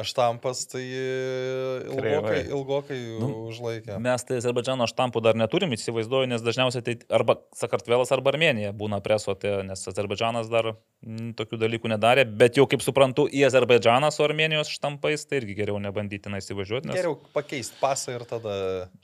štampas, 0.00 0.64
tai 0.72 0.82
ilgokai, 0.86 1.98
Kreivai. 2.00 2.38
ilgokai 2.48 2.98
Nu, 3.20 3.28
užlaikė. 3.50 3.98
Mes 4.00 4.24
tai 4.24 4.38
Azerbaidžano 4.40 4.86
štampų 4.88 5.20
dar 5.24 5.36
neturim, 5.36 5.74
įsivaizduoju, 5.76 6.30
nes 6.32 6.44
dažniausiai 6.44 6.84
tai 6.86 6.94
arba 7.12 7.36
Sakartvelas, 7.56 8.12
arba 8.14 8.32
Armenija 8.32 8.72
būna 8.76 9.02
presuoti, 9.04 9.50
nes 9.68 9.84
Azerbaidžanas 9.92 10.48
dar 10.52 10.70
mm, 10.72 11.34
tokių 11.36 11.60
dalykų 11.60 11.92
nedarė, 11.92 12.24
bet 12.24 12.56
jau 12.56 12.64
kaip 12.70 12.84
suprantu, 12.84 13.26
į 13.28 13.44
Azerbaidžaną 13.50 14.08
su 14.14 14.24
Armenijos 14.24 14.72
štampais, 14.72 15.26
tai 15.28 15.42
irgi 15.42 15.58
geriau 15.60 15.76
nebandyti 15.82 16.32
įsivažiuoti. 16.40 16.88
Nes... 16.88 16.96
Geriau 16.96 17.18
pakeisti 17.36 17.76
pasą 17.82 18.16
ir 18.16 18.24
tada... 18.30 18.56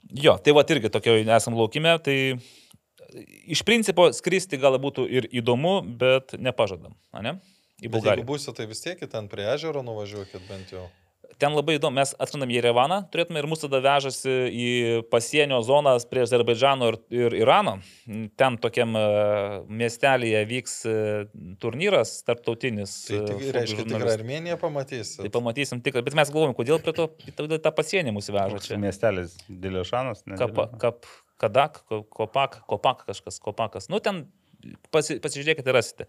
Jo, 0.09 0.39
tai 0.41 0.57
va 0.57 0.65
irgi 0.73 0.89
tokio 0.89 1.19
esam 1.21 1.57
laukime, 1.59 1.93
tai 2.01 2.17
iš 3.45 3.61
principo 3.65 4.09
skristi 4.15 4.57
gal 4.57 4.81
būtų 4.81 5.05
ir 5.05 5.29
įdomu, 5.29 5.79
bet 6.01 6.33
nepažadam, 6.41 6.97
ne? 7.21 7.37
Į 7.79 7.87
Bet 7.87 7.91
jeigu 7.91 7.99
Bulgariją. 7.99 8.25
būsite, 8.27 8.55
tai 8.59 8.65
vis 8.67 8.81
tiek 8.83 8.99
ten 9.09 9.27
prie 9.31 9.45
ežero 9.55 9.83
nuvažiuokit 9.85 10.41
bent 10.49 10.71
jau. 10.75 10.87
Ten 11.39 11.53
labai 11.55 11.77
įdomu, 11.77 11.95
mes 11.95 12.09
atskrendam 12.19 12.49
į 12.51 12.57
Jerevaną, 12.57 12.97
turėtume 13.13 13.39
ir 13.39 13.45
mūsų 13.47 13.69
tada 13.69 13.79
vežasi 13.85 14.31
į 14.51 14.65
pasienio 15.07 15.61
zonas 15.63 16.03
prie 16.09 16.25
Azerbaidžano 16.25 16.89
ir, 16.91 16.97
ir 17.15 17.35
Irano. 17.37 17.77
Ten 18.35 18.57
tokiam 18.59 18.91
e, 18.99 19.03
miestelėje 19.71 20.41
vyks 20.49 20.73
e, 20.89 20.95
turnyras 21.63 22.17
tarptautinis. 22.27 22.97
Tai 23.07 23.21
e, 23.21 23.23
tik, 23.29 23.39
reiškia, 23.39 23.53
tikrai 23.55 23.63
žurnalistų. 23.85 24.17
Armėniją 24.17 24.57
pamatysit. 24.59 25.21
Tai 25.23 25.31
pamatysim 25.37 25.79
tik, 25.85 26.01
bet 26.03 26.17
mes 26.19 26.33
galvojam, 26.33 26.57
kodėl 26.57 26.81
prie 26.83 26.95
to, 26.97 27.07
tada 27.39 27.61
tą 27.69 27.71
pasienį 27.77 28.15
mūsų 28.19 28.35
veža 28.35 28.59
čia. 28.65 28.81
miestelis 28.83 29.37
Dilėšanas. 29.47 30.25
ne 30.27 30.35
Dilėšanas. 30.35 30.75
kap, 30.81 31.07
kadak, 31.39 31.79
ko- 31.87 32.03
kopak, 32.03 32.59
kopak 32.67 33.05
kažkas, 33.07 33.39
kopakas. 33.39 33.87
Nu, 33.87 34.01
ten 34.03 34.25
pasi, 34.93 35.17
pasižiūrėkite, 35.23 35.73
rasite. 35.75 36.07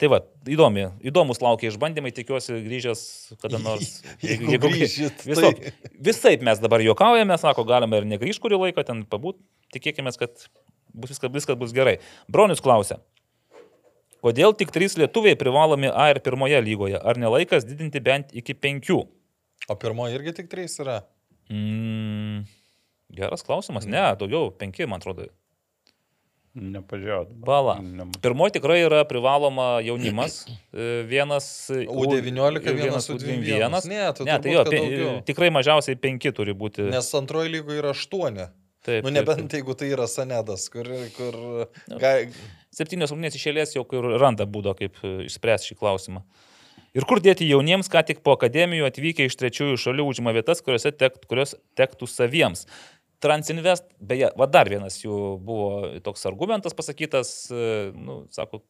Tai 0.00 0.10
va, 0.12 0.20
įdomi, 0.50 0.88
įdomus 1.06 1.40
laukia 1.44 1.70
išbandymai, 1.70 2.12
tikiuosi 2.16 2.58
grįžęs 2.64 3.02
kada 3.42 3.60
nors. 3.62 4.00
Jeigu 4.24 4.58
grįšit, 4.66 5.24
Visop, 5.28 5.58
tai- 5.62 5.94
visai 6.10 6.34
mes 6.42 6.62
dabar 6.62 6.84
juokaujame, 6.84 7.38
sako, 7.40 7.64
galime 7.68 8.00
ir 8.02 8.08
negrįžti 8.14 8.42
kurį 8.44 8.60
laiką 8.66 8.84
ten 8.88 9.04
pabūt, 9.08 9.38
tikėkime, 9.74 10.12
kad 10.18 10.46
bus 10.92 11.14
viskas, 11.14 11.32
viskas 11.32 11.58
bus 11.60 11.74
gerai. 11.76 11.98
Bronius 12.30 12.62
klausia. 12.64 13.00
Kodėl 14.22 14.54
tik 14.54 14.70
trys 14.70 14.94
lietuviai 15.00 15.34
privalomi 15.34 15.88
A 15.90 16.12
ir 16.12 16.20
pirmoje 16.22 16.60
lygoje? 16.62 16.94
Ar 16.94 17.18
nelaikas 17.18 17.64
didinti 17.66 17.98
bent 17.98 18.30
iki 18.38 18.54
penkių? 18.54 19.00
O 19.66 19.74
pirmoji 19.78 20.14
irgi 20.14 20.36
tik 20.36 20.50
trys 20.52 20.78
yra. 20.82 21.00
Mm, 21.50 22.44
geras 23.18 23.42
klausimas. 23.42 23.88
Ne, 23.90 24.04
daugiau, 24.18 24.52
penki, 24.54 24.86
man 24.86 25.02
atrodo. 25.02 25.26
Nepažiūrėjau. 26.52 27.26
Bala. 27.46 27.78
Pirmoji 28.20 28.58
tikrai 28.58 28.82
yra 28.84 29.02
privaloma 29.08 29.78
jaunimas. 29.84 30.42
E, 30.72 31.02
Vienas. 31.04 31.46
U19, 31.68 32.62
ir 32.64 32.76
vienas 32.78 33.04
U21. 33.12 33.42
vienas. 33.44 33.84
Ne, 33.84 33.98
tai 34.16 34.24
ne, 34.24 34.36
tai 34.40 34.52
jo, 34.54 34.62
pe, 34.64 34.78
tikrai 35.28 35.50
mažiausiai 35.52 35.98
penki 36.00 36.32
turi 36.32 36.54
būti. 36.56 36.86
Nes 36.88 37.10
antroji 37.18 37.52
lygoje 37.52 37.82
yra 37.82 37.90
aštuoni. 37.92 38.46
taip, 38.80 39.04
Nu, 39.04 39.10
taip, 39.10 39.18
nebent 39.18 39.42
taip. 39.50 39.58
jeigu 39.60 39.76
tai 39.76 39.90
yra 39.92 40.06
Sanedas, 40.08 40.64
kur... 40.72 40.88
kur 41.18 41.36
Nu. 41.92 41.98
gai, 42.00 42.30
Septynios 42.72 43.12
rungtynės 43.12 43.36
iš 43.36 43.44
eilės 43.52 43.76
jau 43.76 43.84
ir 43.92 44.08
randa 44.22 44.46
būdo, 44.48 44.72
kaip 44.78 44.96
e, 45.04 45.26
išspręsti 45.28 45.74
šį 45.74 45.76
klausimą. 45.82 46.24
Ir 46.96 47.04
kur 47.08 47.20
dėti 47.24 47.44
jauniems, 47.48 47.88
ką 47.92 48.00
tik 48.08 48.18
po 48.24 48.32
akademijų 48.36 48.84
atvykę 48.88 49.28
iš 49.28 49.36
trečiųjų 49.40 49.76
šalių 49.80 50.08
užima 50.08 50.32
vietas, 50.36 50.64
kuriuose 50.64 50.90
tekt, 50.92 51.22
kurios 51.28 51.52
tektų 51.76 52.08
saviems. 52.08 52.64
Transinvest, 53.22 53.86
beje, 54.02 54.32
va 54.38 54.48
dar 54.50 54.68
vienas 54.72 54.98
jų 55.04 55.16
buvo 55.46 56.00
toks 56.02 56.26
argumentas 56.30 56.74
pasakytas, 56.74 57.32
e, 57.54 57.92
nu, 57.94 58.24
sako, 58.34 58.62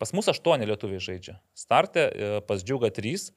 pas 0.00 0.12
mus 0.16 0.28
aštuoni 0.32 0.66
lietuviai 0.66 1.02
žaidžia. 1.04 1.38
Startė, 1.54 2.06
e, 2.10 2.30
pas 2.48 2.64
džiugą 2.66 2.90
trys, 2.96 3.30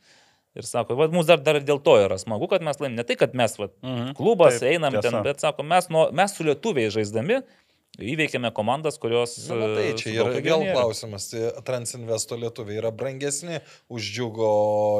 Ir 0.53 0.67
sako, 0.69 0.93
va, 0.93 1.07
mums 1.09 1.25
dar, 1.25 1.39
dar 1.41 1.57
dėl 1.65 1.79
to 1.81 1.95
yra 1.97 2.13
smagu, 2.21 2.45
kad 2.45 2.61
mes 2.61 2.77
laimėjome. 2.77 2.99
Ne 2.99 3.03
tai, 3.09 3.15
kad 3.17 3.31
mes, 3.33 3.55
va, 3.57 3.71
Mhm. 3.81 4.11
klubas, 4.13 4.59
Taip, 4.61 4.75
einam 4.75 4.93
tiesa. 4.93 5.09
ten, 5.09 5.23
bet 5.25 5.41
sako, 5.41 5.63
mes, 5.65 5.87
nuo, 5.89 6.03
mes 6.13 6.35
su 6.37 6.43
lietuviai 6.45 6.91
žaisdami 6.93 7.39
įveikėme 8.01 8.49
komandas, 8.55 8.97
kurios... 9.01 9.35
Na, 9.49 9.67
tai 9.75 9.85
e, 9.91 9.95
čia 9.99 10.13
yra 10.15 10.39
vėl 10.41 10.63
klausimas. 10.71 11.27
Tai 11.29 11.51
Transinvesto 11.65 12.37
lietuviai 12.39 12.79
yra 12.81 12.89
brangesni 12.95 13.59
už 13.93 14.07
džiugo 14.15 14.49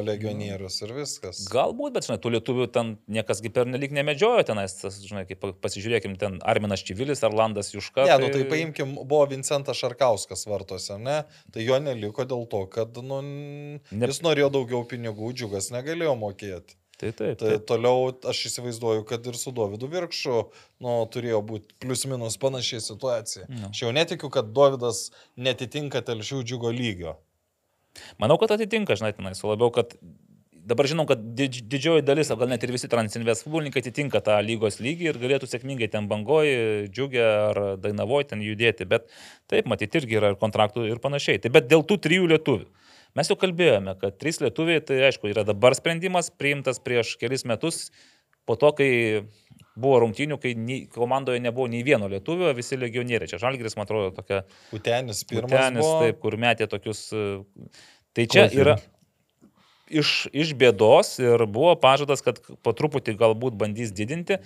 legionierius 0.06 0.78
ir 0.86 0.94
viskas. 1.00 1.44
Galbūt, 1.54 1.96
bet, 1.96 2.08
žinai, 2.08 2.20
tų 2.22 2.36
lietuvių 2.36 2.68
ten 2.76 2.94
niekas 3.12 3.42
kaip 3.44 3.56
per 3.58 3.70
nelik 3.70 3.96
nemedžiojo 3.96 4.46
tenais, 4.52 4.78
žinai, 5.08 5.26
kaip 5.30 5.42
pa- 5.42 5.54
pasižiūrėkim, 5.66 6.20
ten 6.22 6.38
Arminas 6.46 6.86
Čivilis, 6.86 7.24
Arlandas 7.26 7.74
Juška. 7.74 8.06
Ne, 8.10 8.20
nu 8.22 8.30
tai 8.34 8.46
paimkim, 8.52 8.94
buvo 9.02 9.26
Vincentas 9.32 9.82
Šarkauskas 9.82 10.46
vartose, 10.50 11.00
ne? 11.02 11.24
Tai 11.54 11.66
jo 11.66 11.82
neliko 11.82 12.28
dėl 12.30 12.46
to, 12.52 12.66
kad 12.72 13.02
nu, 13.02 13.24
ne... 13.26 14.06
jis 14.06 14.22
norėjo 14.26 14.54
daugiau 14.60 14.86
pinigų, 14.86 15.34
džiugas 15.34 15.74
negalėjo 15.74 16.14
mokėti. 16.20 16.78
Tai 17.04 17.12
taip. 17.20 17.38
Tai 17.42 17.52
taip. 17.52 17.68
toliau 17.68 18.10
aš 18.32 18.46
įsivaizduoju, 18.50 19.04
kad 19.10 19.28
ir 19.28 19.38
su 19.40 19.52
Dovydu 19.56 19.90
Virkšu 19.92 20.40
nu, 20.84 20.96
turėjo 21.14 21.44
būti 21.50 21.78
plius 21.84 22.06
minus 22.08 22.40
panašiai 22.40 22.84
situacija. 22.86 23.48
Nu. 23.52 23.70
Aš 23.74 23.86
jau 23.86 23.94
netikiu, 23.96 24.32
kad 24.34 24.54
Dovydas 24.56 25.10
netitinka 25.36 26.04
telšių 26.08 26.44
džiugo 26.48 26.72
lygio. 26.74 27.18
Manau, 28.22 28.40
kad 28.42 28.56
atitinka, 28.56 28.96
žinai, 28.98 29.14
tenais, 29.18 29.44
o 29.44 29.52
labiau, 29.52 29.70
kad 29.74 29.92
dabar 30.64 30.88
žinom, 30.88 31.08
kad 31.08 31.22
didž, 31.38 31.62
didžioji 31.70 32.06
dalis, 32.08 32.32
gal 32.32 32.50
net 32.50 32.64
ir 32.64 32.72
visi 32.74 32.90
Transinvest 32.92 33.46
futbolininkai 33.46 33.84
atitinka 33.84 34.22
tą 34.24 34.38
lygos 34.46 34.80
lygį 34.84 35.10
ir 35.12 35.20
galėtų 35.22 35.50
sėkmingai 35.52 35.90
ten 35.92 36.08
bangoji, 36.12 36.88
džiugė 36.94 37.26
ar 37.26 37.62
dainavoji 37.84 38.30
ten 38.32 38.44
judėti, 38.46 38.88
bet 38.90 39.10
taip, 39.52 39.68
matyti 39.70 40.00
irgi 40.00 40.20
yra 40.22 40.34
ir 40.34 40.40
kontraktų 40.42 40.88
ir 40.88 41.04
panašiai. 41.04 41.42
Tai 41.44 41.52
bet 41.58 41.68
dėl 41.72 41.86
tų 41.88 42.00
trijų 42.08 42.32
lietuvių. 42.34 42.70
Mes 43.18 43.30
jau 43.30 43.38
kalbėjome, 43.40 43.94
kad 44.02 44.18
trys 44.22 44.42
lietuviai, 44.42 44.82
tai 44.82 45.00
aišku, 45.10 45.30
yra 45.30 45.46
dabar 45.46 45.76
sprendimas 45.78 46.32
priimtas 46.34 46.82
prieš 46.82 47.16
kelis 47.22 47.46
metus, 47.50 47.88
po 48.50 48.58
to, 48.60 48.72
kai 48.78 48.90
buvo 49.80 50.00
rungtynių, 50.04 50.38
kai 50.42 50.54
nei, 50.58 50.84
komandoje 50.92 51.42
nebuvo 51.42 51.68
nei 51.70 51.84
vieno 51.86 52.10
lietuvio, 52.10 52.52
visi 52.58 52.78
legionieriai. 52.78 53.30
Čia 53.30 53.42
Žalgris, 53.42 53.78
man 53.78 53.88
atrodo, 53.88 54.12
tokia 54.18 54.44
Utenis 54.74 55.24
pirmas. 55.30 55.54
Tenis, 55.54 55.86
buvo. 55.86 56.02
taip, 56.06 56.20
kur 56.22 56.38
metė 56.42 56.70
tokius. 56.70 57.08
e, 57.14 57.70
Tai 58.14 58.28
čia 58.30 58.44
Klausyk. 58.46 58.60
yra 58.62 58.76
iš, 59.90 60.12
iš 60.34 60.54
bėdos 60.58 61.16
ir 61.22 61.46
buvo 61.50 61.74
pažadas, 61.80 62.22
kad 62.26 62.40
po 62.66 62.74
truputį 62.78 63.16
galbūt 63.20 63.58
bandys 63.60 63.94
didinti. 63.96 64.40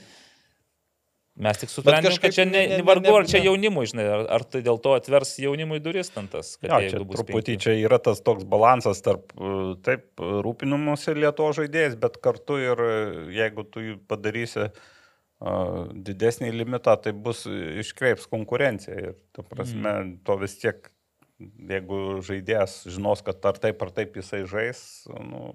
Mes 1.38 1.57
tik 1.61 1.69
kažkaip 1.69 2.22
kad 2.22 2.34
čia 2.34 2.45
ne, 2.49 2.64
ne- 2.72 2.81
vargu, 2.81 3.11
ar 3.14 3.27
čia 3.30 3.38
jaunimui, 3.45 3.85
žinai, 3.85 4.05
ar, 4.09 4.23
ar 4.39 4.43
tai 4.49 4.64
dėl 4.65 4.80
to 4.81 4.95
atvers 4.97 5.35
jaunimui 5.38 5.77
duris 5.85 6.09
ten 6.09 6.26
tas, 6.27 6.55
kad 6.57 6.72
Jo, 6.72 6.80
čia 6.89 6.97
truputį 7.03 7.53
penki. 7.53 7.57
čia 7.61 7.76
yra 7.77 7.99
tas 8.01 8.23
toks 8.26 8.43
balansas 8.49 9.03
tarp, 9.05 9.35
e, 9.38 9.76
taip, 9.85 10.07
rūpinimuose 10.18 11.14
lieto 11.14 11.45
žaidėjas, 11.53 11.95
bet 12.01 12.18
kartu 12.26 12.57
ir 12.57 12.81
e, 12.81 12.95
jeigu 13.38 13.68
tu 13.69 13.85
jį 13.85 13.95
padarysi 14.09 14.65
a, 14.65 15.85
didesnį 15.93 16.49
limitą, 16.57 16.95
tai 17.05 17.14
bus 17.14 17.45
e, 17.45 17.80
iškreips 17.85 18.26
konkurencija. 18.34 18.97
Ir, 18.97 19.15
ta 19.38 19.43
prasme, 19.45 19.91
Mhm. 19.93 20.15
to 20.26 20.38
vis 20.41 20.57
tiek, 20.57 20.89
jeigu 21.39 21.97
žaidėjas 22.26 22.72
žinos, 22.89 23.22
kad 23.26 23.43
ar 23.45 23.57
taip 23.61 23.81
ar 23.85 23.91
taip 23.93 24.15
jisai 24.18 24.39
žais. 24.49 24.80
Nu, 25.22 25.51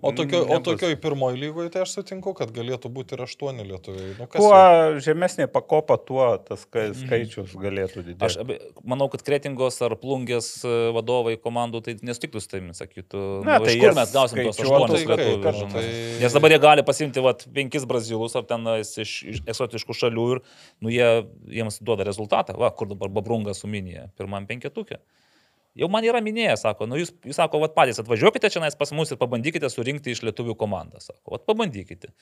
O, 0.00 0.12
tokio, 0.16 0.40
o 0.46 0.56
nebus. 0.56 0.64
tokioj 0.70 0.96
pirmoji 1.02 1.40
lygoje 1.42 1.70
tai 1.74 1.82
aš 1.84 1.92
sutinku, 1.98 2.32
kad 2.38 2.52
galėtų 2.56 2.88
būti 2.92 3.16
ir 3.16 3.22
aštuoni 3.26 3.66
lietuviai. 3.68 4.14
Nu, 4.18 4.26
kas 4.32 4.40
Kuo 4.40 4.50
jau? 4.54 4.94
žemesnė 5.04 5.46
pakopa, 5.52 5.98
tuo 6.00 6.24
tas 6.40 6.64
skai- 6.64 6.94
skaičius 6.96 7.52
galėtų 7.60 8.04
didėti. 8.06 8.16
Mhm. 8.16 8.56
Aš 8.56 8.84
manau, 8.84 9.10
kad 9.12 9.24
kretingos 9.26 9.76
ar 9.84 9.96
plungės 10.00 10.48
e, 10.64 10.72
vadovai 10.96 11.36
komandų 11.36 11.82
tai 11.84 11.96
nesutiktų 12.00 12.40
su 12.40 12.48
tavimi, 12.54 12.72
sakytų. 12.78 13.24
Na, 13.44 13.58
nu, 13.58 13.66
tai 13.68 13.76
iš 13.76 13.82
kur 13.84 13.94
mes 14.00 14.14
gausim 14.16 14.40
tos 14.40 14.56
skaičiuotų, 14.56 14.80
aštuonis 14.88 15.04
tai 15.04 15.16
lietuvius, 15.16 15.60
žinai. 15.60 15.72
tai- 15.76 16.22
Nes 16.24 16.32
dabar 16.38 16.50
jie 16.56 16.60
gali 16.64 16.82
pasimti 16.86 17.20
vat, 17.24 17.44
penkis 17.52 17.84
brazilus 17.84 18.36
ar 18.40 18.44
ten 18.48 18.64
iš, 18.80 18.96
iš 19.34 19.42
eksotiškų 19.44 19.92
šalių 20.00 20.26
ir 20.36 20.42
nu, 20.80 20.88
jie, 20.88 21.10
jiems 21.60 21.80
duoda 21.84 22.04
rezultatą. 22.08 22.56
Va, 22.56 22.70
kur 22.70 22.88
dabar 22.88 23.08
Babrunga 23.12 23.52
su 23.54 23.68
minėje, 23.68 24.08
pirmam 24.16 24.46
penketukė. 24.48 24.96
Jau 25.76 25.88
man 25.92 26.06
yra 26.08 26.22
minėję, 26.24 26.54
sako, 26.60 26.86
nu 26.88 26.96
jūs, 26.96 27.10
jūs 27.26 27.36
sako, 27.36 27.60
vat 27.60 27.74
patys 27.76 28.00
atvažiuokite 28.00 28.48
čia 28.52 28.64
pas 28.80 28.92
mus 28.96 29.12
ir 29.12 29.18
pabandykite 29.20 29.68
surinkti 29.68 30.14
iš 30.16 30.22
lietuvių 30.24 30.56
komandą. 30.56 31.02
Sako, 31.04 31.34
vat 31.36 31.44
pabandykite. 31.48 32.12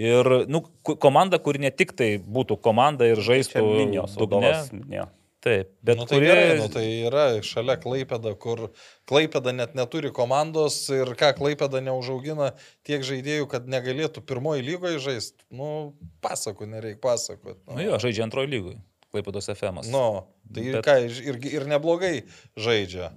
Ir, 0.00 0.30
nu, 0.48 0.62
komanda, 0.82 1.36
kuri 1.42 1.60
ne 1.66 1.70
tik 1.70 1.92
tai 1.98 2.14
būtų 2.16 2.56
komanda 2.64 3.10
ir 3.10 3.20
žaistų 3.20 3.58
Čia 3.58 3.66
minijos 3.66 4.16
dugne. 4.16 4.54
vadovas. 4.54 5.10
Taip, 5.42 5.72
bet 5.82 5.98
Nu, 5.98 6.04
tai 6.06 6.16
kuri... 6.20 6.26
gerai, 6.30 6.58
nu, 6.60 6.68
tai 6.70 6.84
yra 7.02 7.24
šalia 7.42 7.74
Klaipėda, 7.82 8.30
kur 8.38 8.68
Klaipėda 9.10 9.50
net 9.50 9.74
neturi 9.74 10.12
komandos 10.14 10.76
ir 10.94 11.10
ką 11.18 11.32
Klaipėda 11.34 11.80
neužaugina 11.82 12.52
tiek 12.86 13.02
žaidėjų, 13.02 13.48
kad 13.50 13.66
negalėtų 13.66 14.22
pirmoji 14.22 14.62
lygoje 14.68 15.02
žaisti. 15.02 15.42
Nu, 15.50 15.96
pasakų 16.22 16.70
nereikia 16.70 17.02
pasakoti. 17.02 17.58
Nu 17.74 17.82
jo, 17.82 17.98
žaidžia 17.98 18.22
antrojo 18.28 18.52
lygui. 18.54 18.76
Klaipėdos 19.12 19.50
FM. 19.52 19.84
Nu, 19.92 20.06
tai 20.48 20.64
Bet- 20.64 20.80
Bet... 20.80 20.88
ką, 20.88 20.96
ir, 21.10 21.38
ir 21.60 21.68
neblogai 21.70 22.16
žaidžia. 22.56 23.12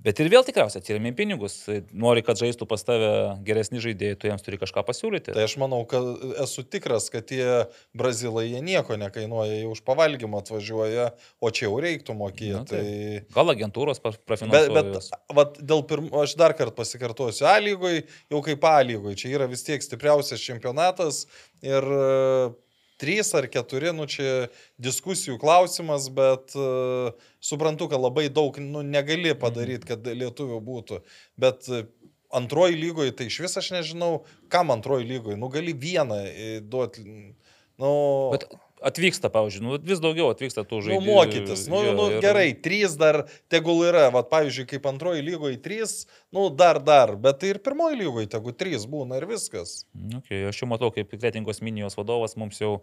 Bet 0.00 0.16
ir 0.22 0.30
vėl 0.32 0.40
tikriausiai 0.46 0.80
atsirėmė 0.80 1.10
pinigus. 1.12 1.58
Nori, 1.92 2.22
kad 2.24 2.38
žaistų 2.40 2.64
pas 2.70 2.80
tave 2.88 3.08
geresni 3.44 3.82
žaidėjai, 3.84 4.16
tu 4.16 4.30
jiems 4.30 4.40
turi 4.46 4.56
kažką 4.56 4.80
pasiūlyti. 4.88 5.34
Tai 5.36 5.42
aš 5.44 5.58
manau, 5.60 5.82
kad 5.90 6.06
esu 6.40 6.64
tikras, 6.64 7.10
kad 7.12 7.26
tie 7.28 7.44
brazilai 7.92 8.46
jie 8.46 8.62
nieko 8.64 8.96
nekainuoja, 8.96 9.58
jie 9.58 9.66
už 9.68 9.82
pavalgymą 9.84 10.40
atvažiuoja, 10.40 11.10
o 11.44 11.50
čia 11.52 11.66
jau 11.66 11.74
reiktų 11.84 12.16
mokėti. 12.16 12.54
Na, 12.54 12.62
taip. 12.64 13.28
tai... 13.28 13.36
Gal 13.36 13.52
agentūros 13.52 14.00
Bet, 14.00 14.16
prafinansuoja. 14.24 14.72
bet 14.78 14.90
juos. 14.96 15.10
vat, 15.36 15.60
dėl 15.74 15.84
pirmo, 15.92 16.24
aš 16.24 16.32
dar 16.40 16.56
kartą 16.56 16.78
pasikartosiu, 16.80 17.44
A 17.52 17.58
lygoj, 17.60 18.00
jau 18.32 18.40
kaip 18.48 18.64
A 18.72 18.78
lygoj, 18.80 19.18
čia 19.20 19.34
yra 19.36 19.50
vis 19.52 19.66
tiek 19.68 19.84
stipriausias 19.84 20.40
čempionatas 20.40 21.26
ir 21.60 21.84
e, 21.84 22.48
trys 23.00 23.32
ar 23.38 23.48
keturi, 23.50 23.94
nu 23.96 24.06
čia 24.10 24.50
diskusijų 24.82 25.38
klausimas, 25.40 26.10
bet 26.12 26.54
uh, 26.58 27.16
suprantu, 27.42 27.88
kad 27.90 28.02
labai 28.02 28.28
daug 28.28 28.58
nu, 28.60 28.84
negali 28.86 29.32
padaryti, 29.38 29.88
kad 29.90 30.04
lietuvių 30.04 30.60
būtų. 30.66 31.00
Bet 31.40 31.68
uh, 31.72 31.86
antroji 32.30 32.76
lygoje, 32.76 33.14
tai 33.16 33.26
iš 33.30 33.40
vis 33.44 33.56
aš 33.58 33.70
nežinau, 33.74 34.24
kam 34.52 34.70
antroji 34.74 35.08
lygoje, 35.08 35.38
nu 35.40 35.50
gali 35.52 35.74
vieną 35.74 36.18
e, 36.26 36.50
duoti. 36.62 37.04
Nu, 37.80 37.92
Bet 38.34 38.46
atvyksta, 38.82 39.28
pavyzdžiui, 39.32 39.62
nu, 39.66 39.78
vis 39.84 40.00
daugiau 40.00 40.30
atvyksta 40.32 40.64
tų 40.64 40.80
Nu, 40.80 40.86
žaidėjų. 40.88 41.14
mokytis. 41.14 41.66
Nu, 41.68 41.82
Jo, 41.84 41.92
nu, 41.98 42.06
ir- 42.14 42.20
gerai, 42.24 42.48
trys 42.56 42.96
dar 42.96 43.26
tegul 43.52 43.82
yra. 43.88 44.06
Vat, 44.14 44.30
pavyzdžiui, 44.32 44.66
kaip 44.70 44.86
antroji 44.88 45.22
lygoje 45.26 45.60
trys, 45.62 46.06
nu, 46.32 46.48
dar, 46.50 46.80
dar. 46.80 47.16
Bet 47.16 47.40
tai 47.40 47.52
ir 47.54 47.58
pirmoji 47.58 47.98
lygoje 48.00 48.30
tegu 48.32 48.52
trys 48.56 48.86
būna 48.88 49.20
ir 49.20 49.26
viskas. 49.30 49.84
Okay, 50.22 50.46
aš 50.48 50.62
jau 50.62 50.68
matau, 50.72 50.90
kaip 50.94 51.10
kretingos 51.12 51.60
minijos 51.60 51.96
vadovas 51.98 52.36
mums 52.40 52.58
jau 52.60 52.80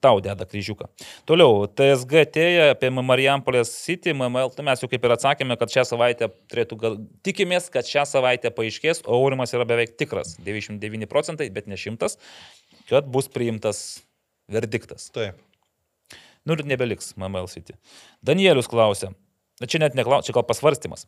tau 0.00 0.20
deda 0.22 0.44
kryžiuką. 0.46 0.86
Toliau, 1.26 1.64
TSG 1.66 2.20
atėjo 2.22 2.68
apie 2.70 2.90
Marijampolės 2.94 3.72
City, 3.82 4.12
MML, 4.14 4.52
tai 4.54 4.62
mes 4.68 4.78
jau 4.84 4.86
kaip 4.88 5.02
ir 5.02 5.10
atsakėme, 5.16 5.56
kad 5.58 5.72
šią 5.74 5.82
savaitę 5.88 6.28
turėtų, 6.52 6.78
gal, 6.78 6.98
tikimės, 7.26 7.66
kad 7.72 7.88
šią 7.88 8.04
savaitę 8.06 8.52
paaiškės, 8.54 9.02
o 9.08 9.16
aurimas 9.18 9.50
yra 9.56 9.66
beveik 9.66 9.96
tikras, 9.98 10.36
99 10.38 11.08
procentai, 11.10 11.50
bet 11.50 11.66
ne 11.66 11.74
100, 11.74 12.14
kad 12.92 13.10
bus 13.10 13.26
priimtas 13.26 14.02
verdiktas. 14.52 15.08
Taip. 15.14 15.40
Nu 16.46 16.56
ir 16.56 16.64
nebeliks 16.66 17.12
MML 17.16 17.48
City. 17.50 17.76
Danielius 18.24 18.68
klausė. 18.70 19.12
Na, 19.62 19.68
Čia 19.70 19.78
net 19.84 19.94
neklausė, 19.94 20.30
čia 20.30 20.34
gal 20.34 20.46
pasvarstymas. 20.48 21.04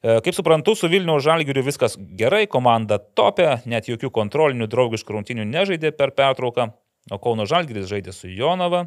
E, 0.00 0.20
Kaip 0.24 0.32
suprantu, 0.36 0.72
su 0.78 0.88
Vilniaus 0.88 1.24
Žalgiriu 1.26 1.64
viskas 1.66 1.98
gerai, 2.16 2.46
komanda 2.48 2.96
topė, 2.96 3.58
net 3.68 3.90
jokių 3.90 4.08
kontrolinių 4.16 4.70
draugiškų 4.72 5.18
rungtynių 5.18 5.44
nežaidė 5.50 5.90
per 5.98 6.14
pertrauką, 6.16 6.70
o 7.12 7.18
Kauno 7.20 7.44
Žalgiris 7.50 7.90
žaidė 7.90 8.14
su 8.16 8.30
Jonava. 8.32 8.86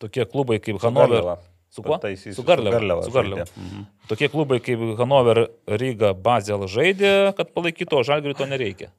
Tokie 0.00 0.24
klubai 0.28 0.60
kaip 0.64 0.80
Hanover. 0.80 1.36
Su 1.72 1.82
kuo? 1.82 1.98
Pataisysiu, 1.98 2.32
Su 2.38 2.44
Garliava. 2.46 3.02
Su 3.04 3.12
Garliava. 3.12 3.44
Mhm. 3.52 3.86
Tokie 4.08 4.30
klubai 4.32 4.62
kaip 4.64 4.80
Hanover, 5.00 5.42
Ryga, 5.68 6.14
Bazel 6.16 6.64
žaidė, 6.72 7.34
kad 7.36 7.52
palaikytų, 7.52 8.00
o 8.00 8.06
Žalgiriu 8.06 8.38
to 8.38 8.48
nereikia. 8.48 8.92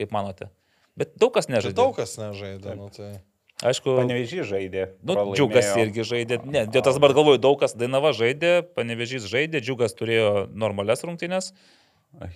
Kaip 0.00 0.12
manote? 0.16 0.48
Bet 0.96 1.12
daug 1.20 1.34
kas 1.34 1.50
nežaidė. 1.52 1.76
daug 1.76 1.96
kas 1.96 2.16
nežaidė. 2.20 2.76
Nu, 2.78 2.88
tai... 2.94 3.18
Aišku, 3.64 3.94
Panevežys 3.96 4.44
žaidė. 4.50 4.82
Nu, 5.00 5.14
pralaimėjo. 5.14 5.36
džiugas 5.38 5.68
irgi 5.80 6.04
žaidė. 6.04 6.36
Ne, 6.44 6.66
dėl 6.68 6.82
tas 6.84 6.98
dabar 6.98 7.14
galvoju, 7.16 7.40
daug 7.40 7.56
kas 7.62 7.72
Dainava 7.72 8.12
žaidė, 8.12 8.60
Panevežys 8.76 9.24
žaidė, 9.32 9.62
džiugas 9.64 9.96
turėjo 9.96 10.50
normales 10.52 11.00
rungtynės. 11.06 11.54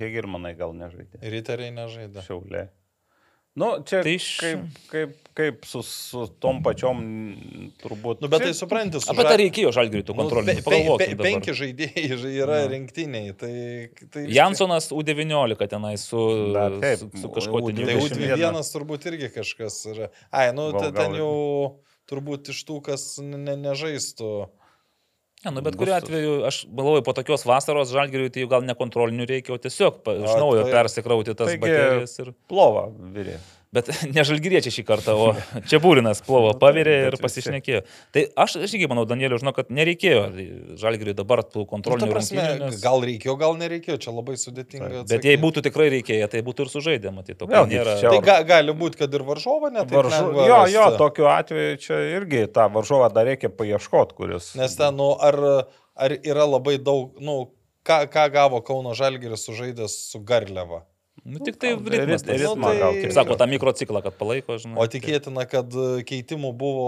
Hegelmanai 0.01 0.55
gal 0.56 0.72
nežaidė. 0.76 1.20
Riteriai 1.20 1.74
nežaidė. 1.76 2.24
Šiaulė. 2.24 2.70
Nu, 3.59 3.82
čia 3.82 3.98
Tai 3.98 4.02
tai 4.06 4.14
iš- 4.14 4.39
kaip, 4.39 4.60
kaip, 4.90 5.14
kaip 5.35 5.64
su, 5.66 5.81
su 5.82 6.27
tom 6.39 6.62
pačiom 6.62 7.01
turbūt. 7.82 8.20
Nu, 8.22 8.28
bet 8.31 8.44
tai 8.47 8.52
supranti, 8.55 9.01
su 9.02 9.10
Apie 9.10 9.24
tą 9.27 9.35
reikėjo 9.40 9.72
žalgirių 9.74 10.05
tų 10.06 10.14
Nu, 10.14 10.28
pe- 10.31 10.62
pe- 10.62 10.97
pe-. 11.01 11.16
Penki 11.18 11.51
žaidėjai 11.59 12.20
yra 12.44 12.60
Nu. 12.62 12.70
rinktiniai. 12.74 13.35
Tai, 13.36 13.51
tai 14.14 14.22
Jansonas 14.31 14.90
U19 14.94 15.66
tenai 15.68 15.97
su, 15.98 16.52
Dar 16.55 16.78
taip, 16.78 16.98
su, 17.02 17.10
su 17.24 17.28
kažkuo 17.28 17.59
Tai 17.74 17.74
jau- 17.90 18.06
U21. 18.06 18.39
U21 18.39 18.70
turbūt 18.77 19.09
irgi 19.10 19.32
kažkas 19.35 19.81
yra. 19.94 20.09
Ai, 20.31 20.52
nu, 20.55 20.70
Gal- 20.70 20.93
ten 20.93 21.10
gal- 21.10 21.18
jau 21.18 21.35
turbūt 22.10 22.48
iš 22.55 22.62
tų, 22.70 22.81
kas 22.86 23.18
ne, 23.18 23.56
nežaistų. 23.56 24.48
Ja, 25.44 25.50
nu, 25.54 25.62
bet 25.64 25.76
kuriu 25.80 25.94
atveju, 25.96 26.32
aš 26.44 26.66
galvoju, 26.68 27.02
po 27.06 27.14
tokios 27.16 27.46
vasaros 27.48 27.88
žalgeriui 27.94 28.28
tai 28.32 28.42
jau 28.42 28.50
gal 28.52 28.66
ne 28.66 28.74
kontrolinių 28.76 29.24
reikia, 29.30 29.54
o 29.56 29.62
tiesiog 29.62 30.02
iš 30.12 30.34
naujo 30.36 30.66
tai- 30.66 30.74
persikrauti 30.74 31.32
tas 31.34 31.48
Taigi- 31.54 31.62
baterijas. 31.64 32.18
Ir... 32.20 32.34
Plova 32.50 32.90
virė. 33.14 33.38
Bet 33.70 33.86
ne 34.14 34.22
žalgyriečiai 34.26 34.74
šį 34.74 34.82
kartą, 34.86 35.14
o 35.14 35.60
čia 35.70 35.78
būrinas 35.82 36.22
plovo 36.26 36.51
pavirė 36.59 36.94
bet 37.05 37.12
ir 37.12 37.16
pasišnekėjo. 37.22 37.82
Tai 38.14 38.24
aš, 38.44 38.56
aš 38.66 38.72
irgi 38.74 38.88
manau, 38.90 39.05
Danieliu, 39.06 39.38
žinau, 39.38 39.52
kad 39.55 39.70
nereikėjo 39.70 40.24
žalgiriui 40.80 41.14
dabar 41.14 41.44
tų 41.47 41.62
Nu, 41.62 41.68
kontrolinių 41.70 42.10
prasme, 42.10 42.40
rungtynių. 42.40 42.70
Nes... 42.72 42.80
gal 42.82 43.06
reikėjo, 43.06 43.36
gal 43.38 43.55
nereikėjo, 43.60 44.01
čia 44.02 44.14
labai 44.16 44.34
sudėtinga. 44.42 45.05
Bet 45.10 45.28
jei 45.28 45.38
būtų 45.38 45.62
tikrai 45.68 45.86
reikėję, 45.94 46.26
tai 46.34 46.42
būtų 46.47 46.66
ir 46.66 46.72
sužaidę, 46.74 47.14
matyti. 47.14 47.47
Vėlgi, 47.47 47.78
Nėra... 47.78 47.94
Tai 48.02 48.18
ga, 48.26 48.40
gali 48.48 48.74
būti, 48.82 49.02
kad 49.05 49.14
ir 49.14 49.26
varžovą 49.30 49.70
net. 49.76 49.94
Varžu... 49.94 50.34
Jo, 50.51 50.60
jo, 50.74 50.90
tokiu 50.98 51.30
atveju 51.30 51.80
čia 51.86 52.02
irgi 52.16 52.44
tą 52.51 52.66
varžovą 52.74 53.12
dar 53.14 53.30
reikia 53.30 53.52
paieškoti, 53.55 54.18
kuris. 54.18 54.52
Nes 54.59 54.74
ten, 54.78 54.98
nu, 54.98 55.12
ar, 55.14 55.38
ar 55.94 56.18
yra 56.18 56.51
labai 56.56 56.80
daug, 56.82 57.14
nu, 57.22 57.52
ką, 57.86 58.02
ką 58.10 58.26
gavo 58.34 58.64
Kauno 58.66 58.98
Žalgiris 58.98 59.47
sužaidęs 59.47 59.94
su 60.10 60.26
Garliava. 60.26 60.82
Nu, 61.20 61.36
tik 61.44 61.56
tai 61.60 61.74
ritmas. 61.76 62.22
rit- 62.22 62.26
tas. 62.32 62.40
ritmą 62.40 62.56
Nu, 62.56 62.62
tai- 62.72 62.78
gal 62.80 62.94
Kaip 62.96 63.12
sako, 63.12 63.34
tą 63.36 63.46
mikrociklą, 63.50 64.00
kad 64.02 64.14
palaiko, 64.16 64.56
žinai. 64.56 64.78
O 64.80 64.86
tikėtina, 64.88 65.44
kad 65.50 65.68
e, 65.76 66.00
keitimų 66.08 66.52
buvo 66.56 66.86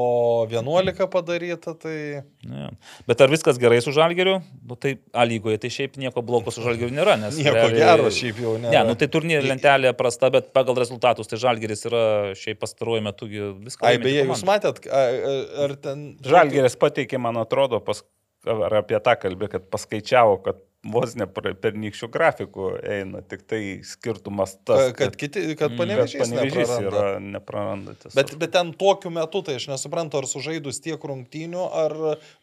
11 0.48 1.04
padaryta, 1.12 1.74
tai... 1.76 2.22
Ne. 2.48 2.70
Bet 3.06 3.20
ar 3.20 3.28
viskas 3.28 3.58
gerai 3.60 3.82
su 3.84 3.92
žalgeriu? 3.92 4.38
Nu, 4.64 4.74
tai 4.80 4.94
A 5.12 5.26
lygoje 5.28 5.60
tai 5.60 5.68
šiaip 5.68 5.98
nieko 6.00 6.24
blogo 6.24 6.50
su 6.50 6.64
žalgeriu 6.64 6.94
nėra. 6.96 7.18
Nes 7.20 7.36
Nieko 7.36 7.52
realiai- 7.58 7.82
gero 7.84 8.08
šiaip 8.08 8.40
jau 8.40 8.54
ne. 8.58 8.70
Ne, 8.72 8.80
nu 8.88 8.96
tai 8.96 9.10
turnyrė 9.12 9.44
lentelė 9.52 9.92
prasta, 10.00 10.30
bet 10.32 10.48
pagal 10.56 10.80
rezultatus 10.80 11.28
tai 11.28 11.36
žalgeris 11.36 11.84
yra 11.92 12.32
šiaip 12.32 12.58
pastaruoju 12.64 13.04
metu 13.04 13.28
viską. 13.28 13.84
Ai, 13.84 13.98
beje, 14.00 14.24
jūs 14.24 14.46
matėt, 14.48 14.80
ar 14.88 15.76
ten... 15.76 16.16
Žalgeris 16.24 16.80
pateikė, 16.80 17.20
man 17.20 17.36
atrodo, 17.36 17.84
pas, 17.84 18.00
ar 18.48 18.80
apie 18.80 18.96
tą 18.98 19.12
kalbė, 19.20 19.52
kad 19.58 19.68
paskaičiavo, 19.68 20.40
kad 20.42 20.56
vos 20.84 21.14
ne 21.14 21.26
per 21.30 21.52
pernykščių 21.62 22.08
grafikų 22.10 22.64
eina, 22.90 23.20
tik 23.22 23.44
tai 23.46 23.60
skirtumas 23.86 24.56
tas, 24.66 24.88
Ka- 24.92 25.04
Kad, 25.06 25.16
kiti, 25.20 25.42
kad 25.54 25.70
Mm, 25.70 25.76
kad 25.76 25.76
panevežys 25.78 26.22
panevežys 26.24 26.72
yra... 26.74 26.88
yra 26.90 27.20
neprarandantis. 27.22 28.14
Bet, 28.18 28.34
bet 28.40 28.50
ten 28.56 28.72
tokiu 28.74 29.10
metu, 29.14 29.42
tai 29.46 29.54
aš 29.60 29.68
nesuprantu, 29.70 30.18
ar 30.18 30.26
sužaidus 30.26 30.80
tiek 30.82 30.98
rungtynių, 30.98 31.62
ar 31.84 31.94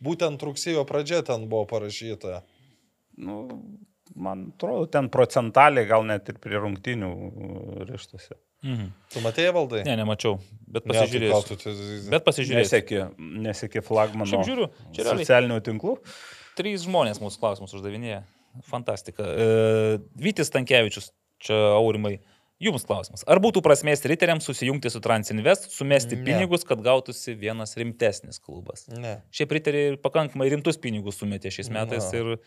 būtent 0.04 0.40
rugsėjo 0.48 0.86
pradžia 0.88 1.20
ten 1.28 1.50
buvo 1.52 1.66
parašyta. 1.68 2.42
nu, 3.20 3.42
man 4.16 4.48
atrodo, 4.56 4.86
ten 4.88 5.10
procentaliai 5.12 5.86
gal 5.88 6.04
net 6.08 6.30
ir 6.32 6.40
prie 6.40 6.56
rungtinių 6.64 7.10
ryštasi. 7.92 8.38
Mhm. 8.64 8.88
Tu 9.14 9.22
matėjai 9.24 9.52
valdai? 9.56 9.84
Ne, 9.88 9.94
nemačiau, 10.00 10.40
bet 10.68 10.86
Ne, 10.86 10.94
tai 10.94 11.08
čia- 11.08 12.10
Bet 12.10 12.26
pasižiūrėsiu. 12.26 12.60
Nesekė, 12.64 13.04
nesekė 13.20 13.84
flagmano 13.84 14.28
Šiaip 14.32 14.48
žiūriu, 14.48 14.70
čia 14.96 15.04
realiai. 15.04 15.24
socialinių 15.26 15.60
tinklų. 15.64 15.94
Trys 16.60 16.84
žmonės 16.84 17.22
mūsų 17.24 17.40
klausimus 17.40 17.76
uždavinėja. 17.78 18.24
Fantastika. 18.68 19.24
E, 19.24 20.00
Vytis 20.20 20.52
Tankievičius, 20.52 21.14
čia 21.44 21.56
aurimai. 21.78 22.18
Jums 22.60 22.84
klausimas. 22.84 23.22
Ar 23.24 23.40
būtų 23.40 23.62
prasmės 23.64 24.02
riteriams 24.10 24.44
susijungti 24.50 24.90
su 24.92 25.00
Transinvest, 25.00 25.70
sumesti 25.72 26.18
Ne. 26.18 26.26
pinigus, 26.28 26.66
kad 26.68 26.82
gautųsi 26.84 27.38
vienas 27.40 27.78
rimtesnis 27.80 28.42
klubas? 28.44 28.84
Ne. 28.92 29.22
Šiaip 29.32 29.54
riteriai 29.56 29.94
pakankamai 30.04 30.50
rimtus 30.52 30.76
pinigus 30.76 31.22
sumetė 31.22 31.54
šiais 31.56 31.72
metais. 31.72 32.10
Na. 32.12 32.20
Ir... 32.20 32.44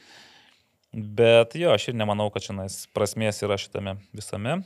Bet 0.93 1.57
jo, 1.57 1.73
aš 1.73 1.89
ir 1.89 1.97
nemanau, 1.97 2.29
kad 2.29 2.45
čia 2.45 2.69
prasmės 2.93 3.41
yra 3.41 3.57
šitame 3.57 3.97
visame. 4.13 4.59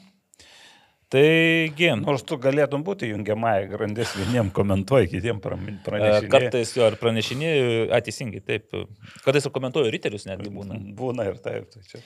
Taigi, 1.14 1.92
Nors 2.00 2.24
tu 2.26 2.34
galėtum 2.42 2.82
būti 2.86 3.12
jungiamąją 3.12 3.66
grandis, 3.70 4.14
vieniem 4.18 4.48
komentuoji, 4.54 5.12
kitiem 5.12 5.38
e, 5.38 5.42
pranešinėjai. 5.86 6.30
kartais 6.32 6.72
jo 6.74 6.88
ir 6.90 6.96
pranešinėjau, 6.98 7.68
ateisingai, 7.94 8.40
taip. 8.42 8.74
Kartais 9.22 9.46
ir 9.46 9.54
komentuoju 9.54 9.92
riterius 9.94 10.26
netgi 10.26 10.50
būna. 10.50 10.80
Būna 10.98 11.28
ir 11.30 11.38
taip. 11.44 11.68
Tai 11.70 11.84
čia. 11.86 12.02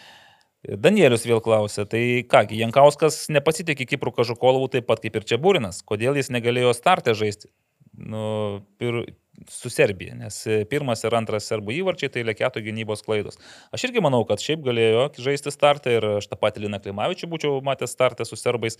Danielius 0.76 1.24
vėl 1.24 1.40
klausė, 1.40 1.86
tai 1.88 2.02
kągi, 2.28 2.58
Jankauskas 2.60 3.22
nepasitikė 3.32 3.86
Kiprų 3.88 4.12
Kažukolovų 4.18 4.68
taip 4.74 4.90
pat 4.90 5.00
kaip 5.00 5.16
ir 5.16 5.24
čia 5.24 5.40
Būrinas. 5.40 5.80
Kodėl 5.88 6.20
jis 6.20 6.28
negalėjo 6.28 6.74
startę 6.76 7.16
žaisti? 7.16 7.48
Nu, 7.96 8.60
pir, 8.76 9.06
su 9.48 9.70
Serbija, 9.72 10.14
nes 10.18 10.36
pirmas 10.70 11.04
ir 11.04 11.14
antras 11.16 11.46
serbų 11.48 11.74
įvarčiai 11.78 12.10
tai 12.12 12.24
lėkėtų 12.28 12.62
gynybos 12.66 13.04
klaidos. 13.06 13.38
Aš 13.74 13.86
irgi 13.88 14.02
manau, 14.04 14.22
kad 14.28 14.42
šiaip 14.42 14.62
galėjo 14.66 15.06
žaisti 15.22 15.52
startą 15.54 15.94
ir 15.96 16.06
aš 16.18 16.28
tą 16.30 16.38
patį 16.40 16.66
Liną 16.66 16.80
Klimavičių 16.82 17.30
būčiau 17.30 17.62
matęs 17.64 17.94
startą 17.96 18.26
su 18.28 18.38
serbais. 18.38 18.78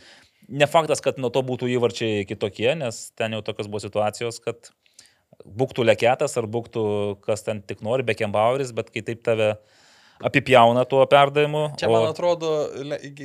Ne 0.48 0.68
faktas, 0.70 1.02
kad 1.04 1.20
nuo 1.22 1.32
to 1.32 1.42
būtų 1.46 1.70
įvarčiai 1.76 2.26
kitokie, 2.28 2.72
nes 2.78 3.08
ten 3.18 3.36
jau 3.36 3.42
tokios 3.46 3.70
buvo 3.70 3.82
situacijos, 3.84 4.40
kad 4.44 4.72
būktų 5.44 5.86
lėkėtas 5.88 6.36
ar 6.36 6.48
būktų 6.50 6.82
kas 7.24 7.46
ten 7.46 7.62
tik 7.64 7.84
nori, 7.86 8.04
Bekembaueris, 8.06 8.74
bet 8.76 8.90
kai 8.92 9.04
taip 9.06 9.24
tave 9.26 9.54
apipjauna 10.24 10.84
tuo 10.84 11.04
perdavimu. 11.10 11.62
Čia, 11.80 11.90
man 11.92 12.08
atrodo, 12.10 12.50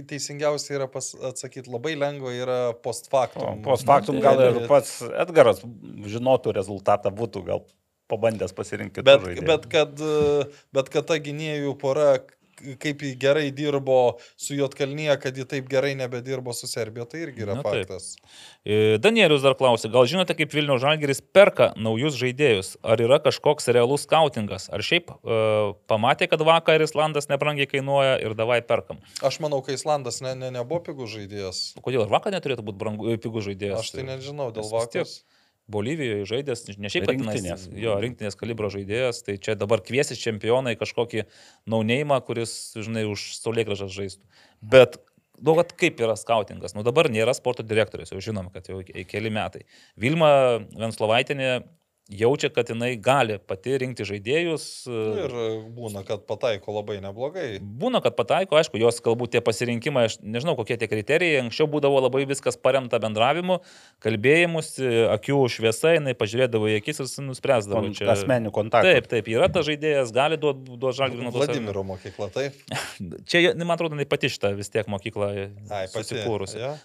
teisingiausia 0.09 0.77
yra 0.79 0.89
atsakyti 1.29 1.71
labai 1.71 1.95
lengva 1.99 2.33
yra 2.35 2.59
post 2.83 3.09
factum. 3.11 3.61
Post 3.65 3.87
factum 3.87 4.21
gal 4.23 4.41
ir 4.47 4.61
pats 4.71 5.01
Edgaras 5.25 5.61
žinotų 6.15 6.55
rezultatą, 6.55 7.11
būtų 7.15 7.43
gal 7.47 7.65
pabandęs 8.11 8.53
pasirinkti. 8.55 9.03
Bet, 9.05 9.25
bet, 9.47 9.67
kad, 9.71 10.01
bet 10.75 10.91
kad 10.93 11.07
ta 11.09 11.19
gynėjų 11.21 11.75
pora, 11.81 12.15
kaip 12.81 13.03
jį 13.03 13.11
gerai 13.19 13.47
dirbo 13.55 14.17
su 14.39 14.55
Jotkalnyje, 14.57 15.17
kad 15.23 15.37
jį 15.37 15.45
taip 15.49 15.69
gerai 15.71 15.93
nebedirbo 15.97 16.53
su 16.55 16.69
Serbija, 16.69 17.05
tai 17.09 17.25
irgi 17.25 17.45
yra 17.45 17.57
Na, 17.59 17.65
taip. 17.65 17.85
faktas. 17.85 18.15
E, 18.63 18.97
Danielius 19.01 19.43
dar 19.45 19.57
klausė, 19.59 19.91
gal 19.93 20.07
žinote, 20.09 20.35
kaip 20.37 20.53
Vilnių 20.55 20.77
Žalgeris 20.81 21.21
perka 21.35 21.71
naujus 21.75 22.17
žaidėjus? 22.19 22.75
Ar 22.85 23.01
yra 23.03 23.19
kažkoks 23.23 23.69
realus 23.75 24.07
skautingas? 24.07 24.69
Ar 24.73 24.83
šiaip 24.85 25.11
e, 25.11 25.39
pamatė, 25.91 26.29
kad 26.31 26.43
vakar 26.45 26.83
Islandas 26.85 27.29
nebrangiai 27.31 27.69
kainuoja 27.69 28.17
ir 28.23 28.37
davai 28.37 28.61
perkam? 28.65 29.03
Aš 29.25 29.41
manau, 29.43 29.61
kai 29.65 29.77
Islandas 29.79 30.21
ne, 30.25 30.35
ne, 30.39 30.51
nebuvo 30.55 30.81
pigų 30.89 31.09
žaidėjas. 31.11 31.63
Kodėl 31.85 32.05
ir 32.07 32.13
vakar 32.13 32.35
neturėtų 32.35 32.65
būti 32.65 32.81
brangu, 32.81 33.15
pigus 33.21 33.49
žaidėjas? 33.49 33.85
Aš 33.85 33.95
tai 33.97 34.07
nežinau, 34.07 34.51
dėl 34.55 34.65
Nes 34.65 34.73
vis 34.73 34.93
tiek 34.93 35.07
vakar. 35.07 35.34
Bolivijoje 35.67 36.25
žaidęs, 36.29 36.77
ne 36.77 36.89
šiaip 36.93 37.07
kad 37.07 37.15
tenais- 37.17 37.41
Rinktinės. 37.41 37.63
jo, 37.81 37.95
rinktinės 38.03 38.35
kalibro 38.37 38.69
žaidėjas, 38.69 39.23
tai 39.25 39.37
čia 39.41 39.55
dabar 39.57 39.81
kviesis 39.81 40.19
čempionai 40.21 40.75
kažkokį 40.77 41.23
naunėjimą, 41.67 42.19
kuris, 42.27 42.53
žinai, 42.77 43.05
už 43.09 43.23
saulėgražas 43.39 43.89
žaistų. 43.95 44.21
Bet, 44.61 44.99
daug 45.41 45.57
kad 45.57 45.73
kaip 45.75 45.97
yra 46.05 46.13
skautingas. 46.15 46.75
Nu 46.77 46.83
dabar 46.85 47.09
nėra 47.09 47.33
sporto 47.33 47.65
direktorius, 47.65 48.11
jau 48.13 48.21
žinom, 48.21 48.51
kad 48.53 48.69
jau 48.69 48.83
ke- 48.85 49.03
keli 49.09 49.29
metai. 49.33 49.63
Vilma 49.97 50.59
Venslovaitinė 50.77 51.63
jaučia, 52.09 52.49
kad 52.53 52.69
jinai 52.69 52.95
gali 53.01 53.37
pati 53.41 53.77
rinkti 53.81 54.05
žaidėjus. 54.05 54.65
Ir 54.89 55.35
būna, 55.73 56.03
kad 56.05 56.25
pataiko 56.29 56.75
labai 56.75 56.99
neblogai. 57.03 57.47
Būna, 57.59 58.01
kad 58.05 58.17
pataiko, 58.17 58.59
aišku, 58.59 58.77
jos 58.81 59.01
galbūt 59.05 59.35
tie 59.35 59.41
pasirinkimai, 59.45 60.05
aš 60.09 60.19
nežinau, 60.21 60.55
kokie 60.59 60.77
tie 60.81 60.89
kriterijai, 60.91 61.41
anksčiau 61.43 61.67
būdavo 61.71 62.03
labai 62.05 62.25
viskas 62.29 62.59
paremta 62.61 62.99
bendravimu, 63.01 63.59
kalbėjimus, 64.05 64.75
akių 65.15 65.41
šviesa, 65.57 65.95
jinai 65.97 66.15
pažiūrėdavo 66.17 66.69
į 66.75 66.79
akis 66.81 67.01
ir 67.01 67.11
nuspręsdavo. 67.25 67.85
Kon- 67.89 68.13
asmeninių 68.15 68.53
kontaktų. 68.55 68.95
Taip, 68.95 69.09
taip, 69.11 69.29
yra 69.33 69.49
tas 69.51 69.65
žaidėjas, 69.67 70.13
gali 70.15 70.39
duoti 70.41 70.77
duot 70.77 70.97
žalgrį 70.97 71.25
nuo 71.25 71.33
to. 71.33 71.41
Vladimiro 71.41 71.85
mokykla, 71.87 72.29
taip. 72.33 72.57
Čia, 73.29 73.47
man 73.57 73.75
atrodo, 73.77 73.97
jinai 73.97 74.07
pati 74.09 74.29
šitą 74.31 74.53
vis 74.57 74.71
tiek 74.73 74.89
mokyklą 74.91 75.31
susikūrusi. 75.93 76.61
Ja. 76.61 76.75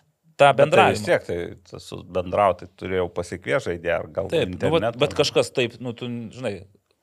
Ta 0.41 0.51
Bet 0.51 0.57
tai 0.57 0.65
bendravimą. 0.65 0.97
vis 0.97 1.07
tiek, 1.07 1.25
tai 1.27 1.39
tas 1.69 1.87
su 1.91 2.01
bendrauti 2.17 2.69
turėjau 2.81 3.09
pasikviesti 3.13 3.75
žaidėją, 3.75 3.97
ar 4.01 4.13
gal 4.15 4.31
Taip, 4.33 4.55
nu, 4.57 4.71
bet, 4.79 5.01
bet 5.03 5.17
kažkas 5.19 5.53
taip, 5.53 5.77
nu, 5.85 5.93
tu 5.97 6.09
žinai, 6.09 6.55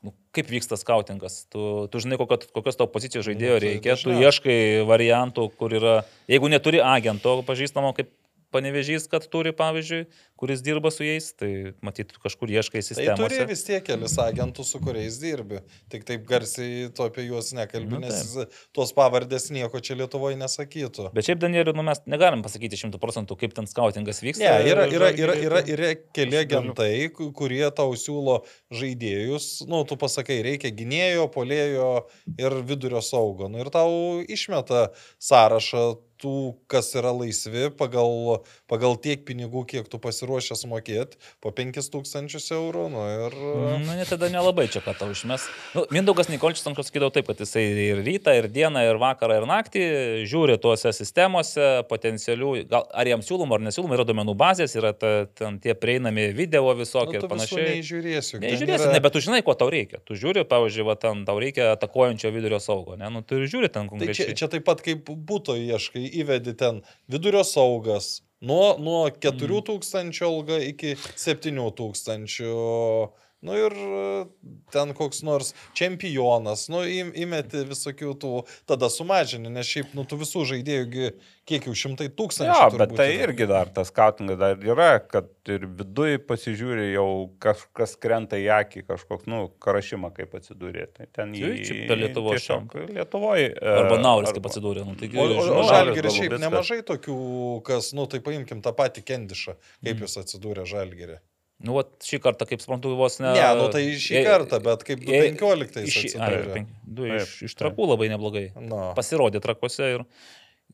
nu, 0.05 0.13
kaip 0.33 0.49
vyksta 0.49 0.79
skautingas. 0.79 1.43
Tu, 1.53 1.61
tu 1.93 2.01
žinai, 2.01 2.17
kokio, 2.17 2.39
kokios 2.57 2.79
tavo 2.79 2.89
pozicijos 2.93 3.27
žaidėjo 3.29 3.59
Nu, 3.59 3.63
reikia, 3.67 3.97
tu 4.01 4.15
ieškai 4.15 4.57
variantų, 4.89 5.49
kur 5.59 5.75
yra, 5.77 5.99
jeigu 6.31 6.49
neturi 6.49 6.81
agento 6.81 7.37
pažįstamo, 7.45 7.93
kaip 7.97 8.09
panevežys, 8.57 9.05
kad 9.11 9.29
turi, 9.31 9.53
pavyzdžiui, 9.55 10.07
kuris 10.37 10.61
dirba 10.65 10.91
su 10.93 11.05
jais, 11.05 11.29
tai 11.37 11.51
matyt, 11.85 12.11
kažkur 12.21 12.49
ieškai 12.57 12.81
Tai 12.97 13.05
turi 13.21 13.39
vis 13.49 13.63
tiek 13.65 13.85
kelis 13.87 14.17
agentų, 14.21 14.65
su 14.67 14.81
kuriais 14.83 15.15
dirbi. 15.21 15.61
Tik 15.93 16.03
taip 16.09 16.25
garsiai 16.29 16.89
to 16.97 17.07
apie 17.07 17.27
juos 17.29 17.53
nekalbi, 17.57 17.95
Nu, 17.97 18.01
nes 18.03 18.35
tos 18.75 18.91
pavardės 18.97 19.47
nieko 19.53 19.79
čia 19.81 19.95
Lietuvoje 19.97 20.35
nesakytų. 20.41 21.07
Bet 21.15 21.25
šiaip, 21.29 21.39
Danieliu, 21.41 21.73
nu, 21.77 21.85
mes 21.87 22.01
negalim 22.09 22.43
pasakyti 22.45 22.77
šimtų 22.81 22.99
procentų, 23.01 23.37
kaip 23.39 23.53
ten 23.57 23.65
skautingas 23.69 24.21
vyksta. 24.25 24.43
Ne, 24.43 24.69
yra, 24.73 24.85
yra, 24.91 25.09
yra, 25.15 25.35
yra, 25.47 25.61
yra 25.73 25.91
keli 26.15 26.37
agentai, 26.41 26.91
ku- 27.15 27.31
kurie 27.37 27.63
tau 27.77 27.93
siūlo 27.97 28.39
žaidėjus, 28.73 29.65
nu, 29.69 29.83
tu 29.89 29.97
pasakai, 29.99 30.39
reikia 30.45 30.71
gynėjo, 30.75 31.27
polėjo 31.33 31.89
ir 32.37 32.57
vidurio 32.67 33.01
saugo. 33.05 33.49
Nu, 33.51 33.61
ir 33.63 33.71
tau 33.73 34.21
išmeta 34.27 34.89
sąrašą 35.23 35.85
tų, 36.21 36.35
kas 36.71 36.89
yra 36.97 37.11
laisvi, 37.15 37.67
pagal, 37.77 38.43
pagal 38.69 38.97
tiek 39.01 39.23
pinigų, 39.27 39.63
kiek 39.69 39.87
tu 39.91 39.99
pasiruošęs 40.01 40.65
mokėti, 40.69 41.19
po 41.43 41.51
5000 41.55 42.51
eurų. 42.57 42.85
Nu, 42.93 43.03
ir... 43.07 43.37
Na, 43.85 43.97
net 43.99 44.11
tada 44.11 44.29
nelabai 44.33 44.67
čia 44.71 44.81
ką 44.85 44.95
tau 44.97 45.09
išmes. 45.13 45.47
Nu, 45.75 45.85
Mindaugas 45.93 46.31
Nikolčius 46.31 46.67
anksčiau 46.69 46.87
sakydavo 46.87 47.13
taip, 47.15 47.29
kad 47.29 47.41
jisai 47.43 47.65
ir 47.87 48.01
rytą, 48.05 48.35
ir 48.37 48.49
dieną, 48.53 48.83
ir 48.89 49.01
vakarą, 49.01 49.39
ir 49.41 49.47
naktį 49.49 49.83
žiūri 50.29 50.57
tuose 50.61 50.93
sistemose 50.95 51.69
potencialių, 51.89 52.53
gal 52.69 52.87
ar 52.93 53.11
jam 53.11 53.25
siūloma 53.25 53.57
ar 53.57 53.65
nesiūloma, 53.67 53.97
yra 53.97 54.07
domenų 54.07 54.37
bazės, 54.37 54.77
yra 54.79 54.93
ta, 54.97 55.13
ten 55.37 55.59
tie 55.63 55.75
prieinami 55.77 56.29
video 56.37 56.65
visokie 56.77 57.17
nu, 57.17 57.25
ir 57.25 57.31
panašiai. 57.31 57.67
Nežiūrėsiu. 57.77 58.41
Nežiūrėsi, 58.43 58.87
yra... 58.87 58.95
ne, 58.95 59.03
bet 59.03 59.15
tu 59.15 59.23
žinai, 59.23 59.41
ko 59.45 59.55
tau 59.57 59.69
reikia. 59.73 60.01
Tu 60.07 60.17
žiūri, 60.19 60.45
pavyzdžiui, 60.49 60.87
va, 60.87 60.97
ten 60.99 61.23
tau 61.27 61.39
reikia 61.41 61.71
atakuojančio 61.75 62.31
vidurio 62.35 62.59
saugo, 62.63 62.97
ne, 62.99 63.09
nu, 63.13 63.23
tu 63.25 63.39
ir 63.39 63.47
žiūri 63.49 63.71
ten 63.71 63.87
Tai 63.87 63.93
konkrečiai. 63.93 64.33
čia, 64.33 64.37
čia 64.43 64.51
taip 64.51 64.65
pat 64.67 64.81
kaip 64.85 65.07
būto 65.07 65.55
ieškai, 65.57 66.06
įvedi 66.21 66.55
ten 66.57 66.81
vidurio 67.11 67.43
saugas. 67.47 68.21
Nuo, 68.41 68.77
nuo 68.77 69.09
4000 69.09 70.21
alga 70.25 70.59
iki 70.61 70.95
7000. 71.15 72.27
Nu 73.45 73.53
ir 73.53 73.73
e, 73.77 74.25
ten 74.73 74.95
koks 74.97 75.19
nors 75.21 75.51
čempionas, 75.77 76.63
nu 76.73 76.79
im- 76.89 77.11
įmeti 77.13 77.61
visokių 77.69 78.15
tų, 78.17 78.31
tada 78.69 78.89
sumažini, 78.89 79.51
nes 79.53 79.67
šiaip, 79.69 79.91
nu 79.93 80.05
tų 80.09 80.17
visų 80.23 80.41
žaidėjų, 80.51 81.11
kiek 81.47 81.67
jau 81.69 81.75
šimtai 81.77 82.07
tūkstančių. 82.17 82.55
Jo, 82.57 82.79
bet 82.81 82.95
tai 82.97 83.05
yra. 83.13 83.27
irgi 83.27 83.47
dar 83.51 83.69
tas 83.69 83.91
skautingas 83.93 84.39
dar 84.41 84.57
yra, 84.65 84.89
kad 85.05 85.29
ir 85.53 85.67
viduje 85.69 86.17
pasižiūri 86.27 86.89
jau 86.95 87.05
kažkas 87.45 87.93
krenta 88.01 88.41
į 88.41 88.49
akį, 88.57 88.83
kažkoks, 88.89 89.29
nu, 89.29 89.43
karašymą 89.63 90.11
kaip 90.17 90.33
atsidūrė. 90.41 90.89
Tai 90.97 91.07
ten 91.13 91.37
Tai 91.37 91.53
į... 91.53 91.61
čia 91.69 91.79
per 91.93 92.01
Lietuvos 92.01 92.41
tiesiog 92.41 92.75
Lietuvoje. 92.97 93.53
Arba 93.61 94.01
Nauris 94.01 94.33
kaip 94.35 94.49
atsidūrė. 94.49 94.83
Nu, 94.89 94.97
taigi, 94.99 95.13
O, 95.17 95.29
o, 95.29 95.47
o 95.61 95.63
žalgeris 95.69 96.17
šiaip 96.17 96.39
nemažai 96.41 96.81
tokių, 96.89 97.21
kas, 97.69 97.93
nu 97.93 98.09
tai 98.09 98.19
paimkim 98.25 98.65
tą 98.65 98.73
patį 98.81 99.05
Kendišą, 99.13 99.55
kaip 99.85 100.03
jis 100.07 100.17
atsidūrė 100.25 100.65
žalgerį. 100.67 101.21
Nu, 101.65 101.73
vat, 101.73 101.89
šį 102.05 102.19
kartą, 102.21 102.45
kaip 102.45 102.61
suprantu, 102.61 102.91
vos 102.99 103.15
ne. 103.19 103.31
Ne, 103.33 103.45
nu 103.57 103.65
tai 103.73 103.81
šį 103.97 104.19
kartą, 104.27 104.59
bet 104.61 104.83
kaip 104.85 104.99
jei- 105.01 105.31
15 105.33 105.79
Iš, 105.89 105.95
ai, 106.21 106.65
du 106.85 107.07
Taip, 107.07 107.21
iš, 107.23 107.31
iš 107.49 107.55
trakų 107.57 107.87
labai 107.89 108.11
neblogai. 108.13 108.51
Na. 108.61 108.91
Pasirodė 108.97 109.41
trakuose 109.41 109.87
ir 109.95 110.03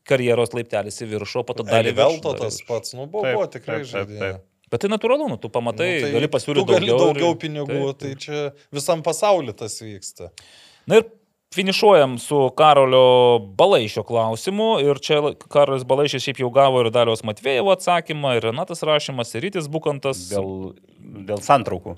karjeros 0.04 0.52
laiptelis 0.52 1.00
į 1.00 1.08
viršų, 1.14 1.44
po 1.48 1.56
to 1.56 1.64
dalį 1.64 1.94
Velto 1.96 2.34
tas 2.36 2.58
pats, 2.68 2.92
nu 2.98 3.06
buvo, 3.06 3.24
Taip, 3.24 3.38
buvo 3.38 3.46
tikrai 3.54 3.78
taip, 3.80 3.92
taip, 4.12 4.18
taip. 4.20 4.42
Bet 4.74 4.80
tai 4.84 4.88
natūralu, 4.92 5.28
nu, 5.32 5.36
tu 5.40 5.48
pamatai, 5.52 5.88
nu, 5.94 6.00
tai 6.04 6.12
gali 6.18 6.28
pasiūlyti 6.28 6.66
tu 6.66 6.72
gali 6.74 6.88
daugiau. 6.90 7.12
daugiau 7.14 7.32
ir- 7.32 7.40
pinigų, 7.46 7.80
Taip, 7.94 7.98
tai 8.04 8.14
čia 8.20 8.52
visam 8.74 9.02
pasauliu 9.06 9.54
tas 9.56 9.76
vyksta. 9.80 10.30
Na 10.90 11.00
ir 11.00 11.08
finišuojam 11.54 12.18
su 12.18 12.38
Karolio 12.56 13.38
Balaišio 13.38 14.02
klausimu. 14.02 14.68
Ir 14.82 14.98
čia 15.02 15.20
Karolis 15.48 15.86
Balaišis 15.86 16.26
šiaip 16.26 16.42
jau 16.42 16.50
gavo 16.54 16.82
ir 16.82 16.90
Dalios 16.94 17.22
Matvėjevo 17.26 17.72
atsakymą, 17.74 18.36
ir 18.38 18.48
Renatas 18.50 18.82
Rašymas, 18.86 19.34
ir 19.34 19.46
Rytis 19.46 19.70
Bukantas. 19.70 20.26
Dėl, 20.32 20.74
dėl 21.30 21.42
santraukų. 21.44 21.96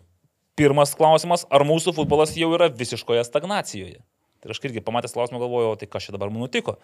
Pirmas 0.56 0.94
klausimas, 0.96 1.44
ar 1.52 1.66
mūsų 1.68 1.96
futbolas 1.96 2.36
jau 2.36 2.52
yra 2.56 2.70
visiškoje 2.72 3.24
stagnacijoje? 3.28 3.98
Tai 4.40 4.52
aš 4.52 4.62
irgi 4.68 4.84
pamatęs 4.84 5.16
klausimą 5.16 5.40
galvojau, 5.42 5.74
tai 5.80 5.88
kas 5.90 6.06
čia 6.06 6.14
dabar 6.14 6.30
man 6.32 6.44
nutiko. 6.44 6.76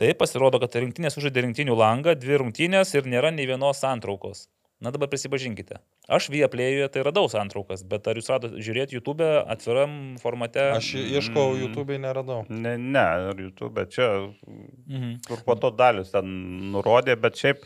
Tai 0.00 0.12
pasirodo, 0.20 0.60
kad 0.62 0.76
rinktinės 0.76 1.18
užžaidė 1.18 1.46
rinktinių 1.46 1.76
langą, 1.76 2.14
dvi 2.16 2.38
rungtynės 2.40 2.94
ir 2.94 3.08
nėra 3.08 3.32
nei 3.34 3.48
vienos 3.48 3.80
santraukos. 3.82 4.46
Na 4.80 4.88
dabar 4.90 5.10
prisipažinkite. 5.12 5.76
Aš 6.08 6.30
Vieplėjuje 6.32 6.86
tai 6.94 7.02
radau 7.04 7.26
santraukas, 7.28 7.82
bet 7.84 8.06
ar 8.08 8.16
jūs 8.16 8.30
radote 8.32 8.62
žiūrėti 8.64 8.96
YouTube 8.96 9.26
atviram 9.44 10.16
formate? 10.22 10.70
Aš 10.78 10.94
ieškojau, 11.02 11.58
YouTube 11.60 11.98
neradau. 12.00 12.46
Ne, 12.48 12.78
ne, 12.80 13.02
ar 13.30 13.36
YouTube, 13.36 13.74
bet 13.76 13.92
čia, 13.92 14.06
Mhm. 14.88 15.18
kur 15.28 15.42
po 15.44 15.54
to 15.60 15.70
dalis 15.70 16.10
ten 16.12 16.24
nurodė, 16.72 17.20
bet 17.20 17.34
šiaip 17.36 17.60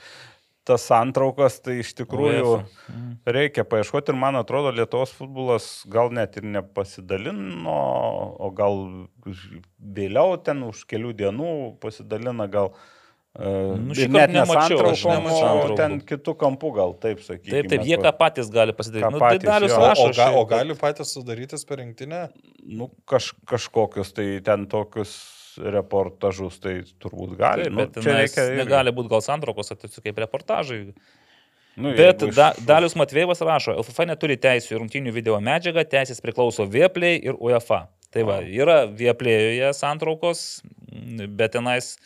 tas 0.65 0.83
santraukas, 0.89 1.61
tai 1.63 1.79
iš 1.85 1.95
tikrųjų. 1.95 2.65
Mhm. 2.91 3.11
reikia 3.27 3.65
paieškoti 3.65 4.09
ir 4.09 4.15
man 4.17 4.35
atrodo, 4.35 4.73
Lietuvos 4.75 5.13
futbolas 5.13 5.85
gal 5.89 6.11
net 6.11 6.37
ir 6.37 6.43
nepasidalino, 6.43 7.79
o 8.41 8.51
gal 8.51 9.09
vėliau 9.79 10.43
ten 10.43 10.63
už 10.63 10.85
kelių 10.87 11.13
dienų 11.15 11.79
pasidalina 11.81 12.51
gal. 12.51 12.71
Nu, 12.71 12.79
Nu, 13.35 13.91
šįkart 13.99 14.15
net 14.15 14.31
ne 14.31 14.41
nemačiau, 14.45 14.79
aš 14.93 15.01
santraukom, 15.03 15.73
ten 15.79 15.97
kitų 16.07 16.37
kampų 16.39 16.69
gal, 16.77 16.93
taip 17.03 17.23
sakykime. 17.25 17.51
Taip, 17.51 17.71
taip, 17.73 17.87
jie 17.89 17.97
ką 17.99 18.13
patys 18.15 18.51
gali 18.55 18.75
pasidaryti. 18.79 19.11
Nu, 19.11 19.19
tai 19.19 19.41
patys. 19.43 19.75
O, 19.75 19.81
rašo. 19.83 20.05
o, 20.07 20.13
ga, 20.15 20.29
o 20.39 20.45
gali 20.47 20.77
patys 20.79 21.17
sudarytis 21.17 21.67
per 21.67 21.83
rinktinę? 21.83 22.29
nu, 22.65 22.89
kaž, 23.11 23.33
kažkokius 23.51 24.15
tai 24.15 24.29
ten 24.45 24.69
tokius 24.71 25.17
reportažus, 25.59 26.61
tai 26.63 26.77
turbūt 27.03 27.35
gali. 27.39 27.67
Taip, 27.67 27.75
nu, 27.75 27.83
bet 27.83 27.99
tenais 27.99 28.39
negali 28.59 28.95
būti 28.95 29.11
gal 29.13 29.23
santraukos, 29.25 29.71
o 29.75 29.79
tiesiog 29.79 30.07
kaip 30.07 30.23
reportažai. 30.25 30.81
Nu, 31.75 31.91
Bet 31.99 32.23
iš- 32.23 32.37
da, 32.37 32.53
Dalius 32.63 32.95
Matvėjevas 32.95 33.43
rašo, 33.43 33.75
LFF 33.75 34.07
neturi 34.07 34.37
teisų 34.39 34.77
į 34.77 34.79
rungtynių 34.79 35.13
video 35.15 35.41
medžiagą, 35.43 35.83
teisės 35.91 36.23
priklauso 36.23 36.67
Vieplay 36.71 37.19
ir 37.19 37.35
UEFA. 37.35 37.89
Tai 38.15 38.23
va, 38.23 38.39
yra 38.47 38.85
Vieplėjoje 38.87 39.73
santraukos, 39.75 40.63
bet 41.35 41.57
tenais, 41.57 41.97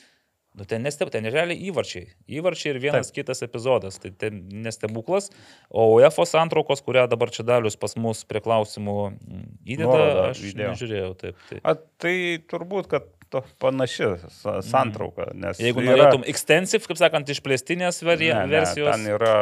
nu, 0.59 0.67
ten 0.69 0.83
nesteb, 0.83 1.11
ten 1.15 1.25
realiai 1.31 1.57
įvarčiai. 1.71 2.09
Įvarčiai 2.41 2.73
ir 2.75 2.81
vienas 2.83 3.09
Taip. 3.13 3.21
kitas 3.23 3.43
epizodas, 3.47 4.01
tai 4.03 4.11
ten 4.11 4.41
nestebuklas. 4.65 5.31
O 5.71 5.87
UEFA 5.97 6.27
santraukos, 6.27 6.83
kurią 6.87 7.07
dabar 7.13 7.31
čia 7.35 7.47
Dalius 7.47 7.79
pas 7.79 7.95
mus 7.97 8.25
prie 8.29 8.43
klausimų 8.45 8.97
mm, 9.15 9.45
įdeda, 9.65 9.87
Nuorodą 9.87 10.25
aš 10.33 10.43
įdėjo. 10.51 10.73
nežiūrėjau. 10.75 11.13
Taip, 11.23 11.39
taip. 11.53 11.63
A, 11.63 11.77
tai 12.03 12.17
turbūt, 12.51 12.91
kad 12.91 13.07
to 13.29 13.43
panaši 13.61 14.07
sa- 14.33 14.59
santrauka. 14.65 15.27
Jeigu 15.61 15.83
yra- 15.85 15.93
norėtum 15.95 16.23
extensive, 16.33 16.81
kaip 16.89 16.97
sakant, 16.97 17.29
išplėstinės 17.29 18.03
vari, 18.09 18.31
ne, 18.33 18.47
ne, 18.47 18.53
versijos. 18.57 18.89
Ten 18.97 19.05
yra 19.15 19.35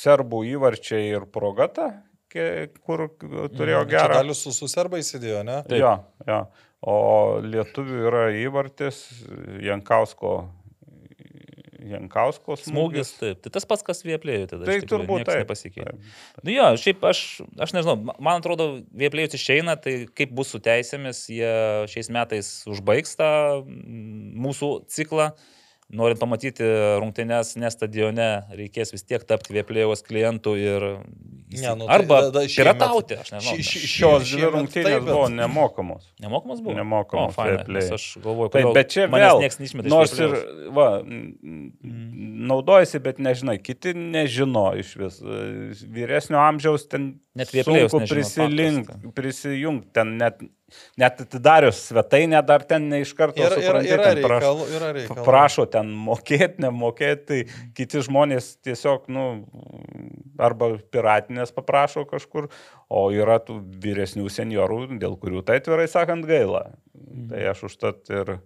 serbų 0.00 0.40
įvarčiai 0.54 1.10
ir 1.14 1.26
progata, 1.30 1.90
kur 2.82 3.04
turėjo 3.54 3.84
Čia 3.84 3.90
gerą. 3.92 4.14
Dalius 4.22 4.40
su, 4.42 4.50
su 4.56 4.66
serbais 4.72 5.12
įdėjo, 5.14 5.44
ne? 5.46 5.60
Taip. 5.68 5.78
Jo, 5.78 5.92
jo. 6.26 6.38
O 6.84 7.40
lietuvių 7.40 8.00
yra 8.10 8.24
įvartis 8.36 8.98
Jankausko, 9.64 10.34
Jankausko 11.84 12.56
Smūgis, 12.60 12.68
smūgis. 12.68 13.12
taip. 13.20 13.40
Tai 13.44 13.52
tas 13.56 13.66
pats, 13.68 13.84
kas 13.86 14.02
Vieplėjų 14.04 14.50
tada. 14.50 14.66
Tai 14.66 14.76
tikrųjų, 14.76 14.90
turbūt 14.92 15.30
nepasikeitė. 15.30 15.94
taip. 15.96 16.44
Nu 16.44 16.52
jo, 16.54 16.68
šiaip 16.80 17.04
aš, 17.08 17.22
aš 17.66 17.74
nežinau, 17.76 17.96
ma- 18.10 18.16
man 18.28 18.42
atrodo, 18.42 18.68
Vieplėjus 18.92 19.36
išeina, 19.38 19.76
tai 19.80 19.96
kaip 20.12 20.32
bus 20.36 20.52
su 20.52 20.60
teisėmis, 20.64 21.24
jie 21.32 21.52
šiais 21.92 22.12
metais 22.12 22.52
užbaigs 22.70 23.16
tą 23.20 23.32
mm, 23.64 24.32
mūsų 24.44 24.70
ciklą. 24.92 25.32
Norint 25.94 26.18
pamatyti 26.18 26.64
rungtynes 26.98 27.54
ne 27.60 27.68
stadione, 27.70 28.28
reikės 28.56 28.94
vis 28.94 29.04
tiek 29.04 29.24
tapti 29.28 29.52
Vieplėjos 29.56 30.04
klientų 30.06 30.54
ir... 30.60 30.86
Ne, 31.62 31.74
nu 31.76 31.86
tai 31.86 31.94
Arba 31.94 32.20
da- 32.20 32.30
da 32.30 32.40
šiemet- 32.48 32.56
piratauti, 32.78 33.14
aš 33.20 33.30
nežinau. 33.30 33.56
Ši- 33.56 33.62
ši- 33.62 33.88
Šios 33.94 34.22
dvi 34.32 34.42
rungtynės 34.54 35.00
bet- 35.00 35.04
buvo 35.12 35.28
nemokamos. 35.28 36.02
Nemokamas 36.20 36.60
buvo? 36.60 36.74
Nemokamos 36.74 37.34
O, 37.38 37.44
nes 37.68 37.90
Aš 37.92 38.16
galvoju, 38.24 38.50
kad 38.50 38.74
bet 38.74 38.88
čia 38.90 39.08
vėl, 39.08 39.40
nors 39.90 40.18
ir, 40.18 40.30
va, 40.72 41.02
mm, 41.02 41.70
naudojasi, 42.48 42.98
bet 43.02 43.18
nežinai, 43.18 43.58
kiti 43.62 43.94
nežino 43.94 44.72
iš 44.78 44.96
vis. 44.96 45.20
Vyresnio 45.94 46.38
amžiaus 46.38 46.88
ten 46.88 47.20
Net 47.34 47.48
sunku 47.48 48.00
prisilink, 48.08 48.86
faktas, 48.86 49.12
prisijungti, 49.14 49.88
ten 49.92 50.16
net, 50.18 50.38
net 50.96 51.20
atidarius 51.20 51.80
svetainę 51.90 52.44
dar 52.46 52.62
ten 52.62 52.88
ne 52.88 53.00
iš 53.02 53.12
karto 53.14 53.42
Yra, 53.42 53.56
yra, 53.56 53.62
supranti, 53.62 53.88
yra 53.90 54.04
ten 54.04 54.22
prašo- 54.22 54.40
reikalų, 54.40 54.68
yra 54.76 54.92
reikalų. 54.94 55.24
Prašo 55.24 55.66
ten 55.70 55.86
mokėti, 56.06 56.58
nemokėti, 56.62 57.26
tai 57.26 57.44
kiti 57.74 57.98
žmonės 58.06 58.56
tiesiog, 58.64 59.08
nu, 59.08 59.44
arba 60.38 60.74
piratinės 60.92 61.54
paprašo 61.54 62.04
kažkur, 62.10 62.50
o 62.88 63.06
yra 63.14 63.38
tų 63.42 63.60
vyresnių 63.84 64.28
seniorų, 64.32 64.98
dėl 65.02 65.16
kurių 65.20 65.44
tai 65.46 65.60
atvirai 65.62 65.86
sakant 65.90 66.26
gaila. 66.28 66.66
Tai 67.30 67.46
aš 67.52 67.66
užtat 67.70 68.12
ir 68.12 68.36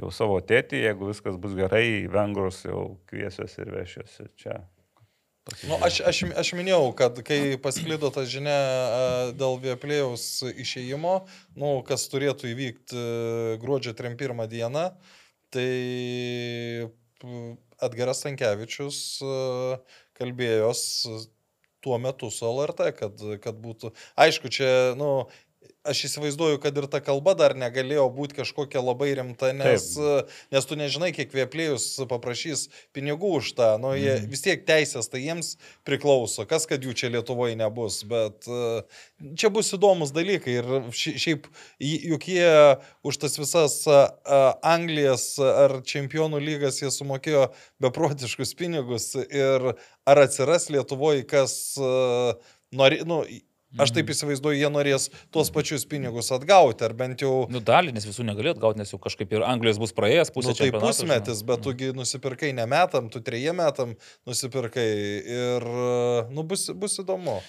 jau 0.00 0.10
savo 0.14 0.40
tėtį, 0.44 0.84
jeigu 0.86 1.10
viskas 1.10 1.38
bus 1.40 1.56
gerai, 1.58 2.06
vengrus 2.10 2.64
jau 2.66 3.00
kviesiuosi 3.10 3.64
ir 3.64 3.72
vešiuosi 3.78 4.28
čia. 4.40 4.60
Nu, 5.66 5.78
aš, 5.82 6.02
aš, 6.06 6.20
aš 6.38 6.52
minėjau, 6.54 6.92
kad 6.94 7.16
kai 7.26 7.56
pasklido 7.62 8.10
ta 8.14 8.22
žinia 8.28 9.32
dėl 9.34 9.56
Vieplėjaus 9.62 10.44
išėjimo, 10.52 11.14
nu, 11.58 11.72
kas 11.86 12.04
turėtų 12.12 12.52
įvykti 12.52 13.00
e, 13.00 13.56
gruodžio 13.62 13.96
31 13.98 14.44
dieną, 14.52 14.84
tai 15.50 15.70
Edgaras 17.86 18.24
Tankievičius 18.24 18.98
kalbėjos 20.18 20.82
tuo 21.80 21.98
metu 21.98 22.28
su 22.30 22.44
LRT, 22.44 22.90
kad, 22.98 23.22
kad 23.40 23.60
būtų. 23.60 23.92
Aišku, 24.20 24.52
čia, 24.52 24.70
nu, 25.00 25.26
aš 25.84 26.04
įsivaizduoju, 26.10 26.58
kad 26.60 26.76
ir 26.76 26.86
ta 26.92 27.00
kalba 27.00 27.32
dar 27.34 27.54
negalėjo 27.56 28.04
būti 28.12 28.36
kažkokia 28.40 28.82
labai 28.84 29.14
rimta, 29.16 29.52
nes, 29.56 29.86
nes 30.52 30.66
tu 30.68 30.76
nežinai, 30.76 31.08
kiek 31.16 31.32
vieplėjus 31.32 31.86
paprašys 32.10 32.66
pinigų 32.92 33.30
už 33.40 33.52
tą. 33.56 33.68
Nu, 33.80 33.94
jie, 33.96 34.18
Mhm. 34.20 34.28
vis 34.30 34.42
tiek 34.44 34.66
teisės 34.68 35.08
tai 35.08 35.22
jiems 35.24 35.56
priklauso, 35.88 36.44
kas 36.46 36.66
kad 36.68 36.82
jų 36.84 36.92
čia 36.94 37.08
Lietuvoje 37.10 37.56
nebus, 37.56 38.02
bet 38.04 38.44
e, 38.46 38.82
čia 39.40 39.48
bus 39.50 39.72
įdomus 39.72 40.12
dalykai 40.12 40.58
ir 40.60 40.64
ši- 40.92 41.16
šiaip 41.16 41.48
juk 41.80 42.28
jie 42.28 42.76
už 43.02 43.16
tas 43.16 43.38
visas 43.40 43.80
a, 43.88 44.12
Anglijas 44.62 45.38
ar 45.40 45.80
čempionų 45.82 46.40
lygas 46.44 46.82
jie 46.82 46.90
sumokėjo 46.92 47.48
beprotiškus 47.80 48.52
pinigus 48.54 49.14
ir 49.16 49.72
ar 50.06 50.16
atsiras 50.28 50.68
Lietuvoje, 50.68 51.24
kas 51.26 51.78
a, 51.80 52.34
nori, 52.72 53.00
nu, 53.04 53.24
aš 53.78 53.92
taip 53.94 54.10
įsivaizduoju, 54.10 54.58
jie 54.58 54.70
norės 54.72 55.08
tuos 55.34 55.52
pačius 55.54 55.86
pinigus 55.90 56.32
atgauti, 56.34 56.84
ar 56.86 56.94
bent 56.98 57.22
jau 57.22 57.46
Nu, 57.52 57.62
dalį, 57.62 57.94
nes 57.96 58.06
visų 58.08 58.26
negalėt 58.26 58.60
gauti, 58.62 58.82
nes 58.82 58.90
jau 58.90 58.98
kažkaip 59.02 59.32
ir 59.36 59.46
Anglijos 59.46 59.80
bus 59.82 59.94
praėjęs 59.96 60.32
pusė 60.34 60.52
Nu, 60.52 60.58
tai 60.58 60.68
čempionato, 60.70 60.90
pusmetis, 60.90 61.42
bet 61.46 61.64
tugi 61.66 61.92
nusipirkai 61.96 62.52
ne 62.56 62.66
metam, 62.70 63.10
tu 63.12 63.22
trejiem 63.24 63.60
metam 63.62 63.96
nusipirkai 64.28 64.90
ir, 65.38 65.68
nu, 66.34 66.46
bus, 66.46 66.70
bus 66.74 66.98
įdomu. 67.02 67.40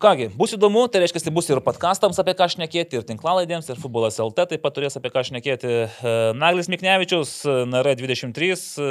Kągi, 0.00 0.30
bus 0.32 0.54
įdomu, 0.56 0.86
tai 0.88 1.02
reiškia, 1.02 1.20
tai 1.26 1.30
bus 1.36 1.50
ir 1.52 1.58
podcastams 1.60 2.16
apie 2.22 2.32
ką 2.32 2.46
šnekėti, 2.48 2.96
ir 2.96 3.02
tinklalaidėms, 3.04 3.66
ir 3.68 3.76
futbolas 3.82 4.16
LT 4.24 4.46
taip 4.48 4.62
pat 4.64 4.72
turės 4.72 4.94
apie 4.96 5.10
ką 5.12 5.20
šnekėti. 5.28 5.72
E, 5.84 6.12
Naglis 6.40 6.70
Miknevičius, 6.72 7.34
NR23, 7.44 8.46
e, 8.80 8.86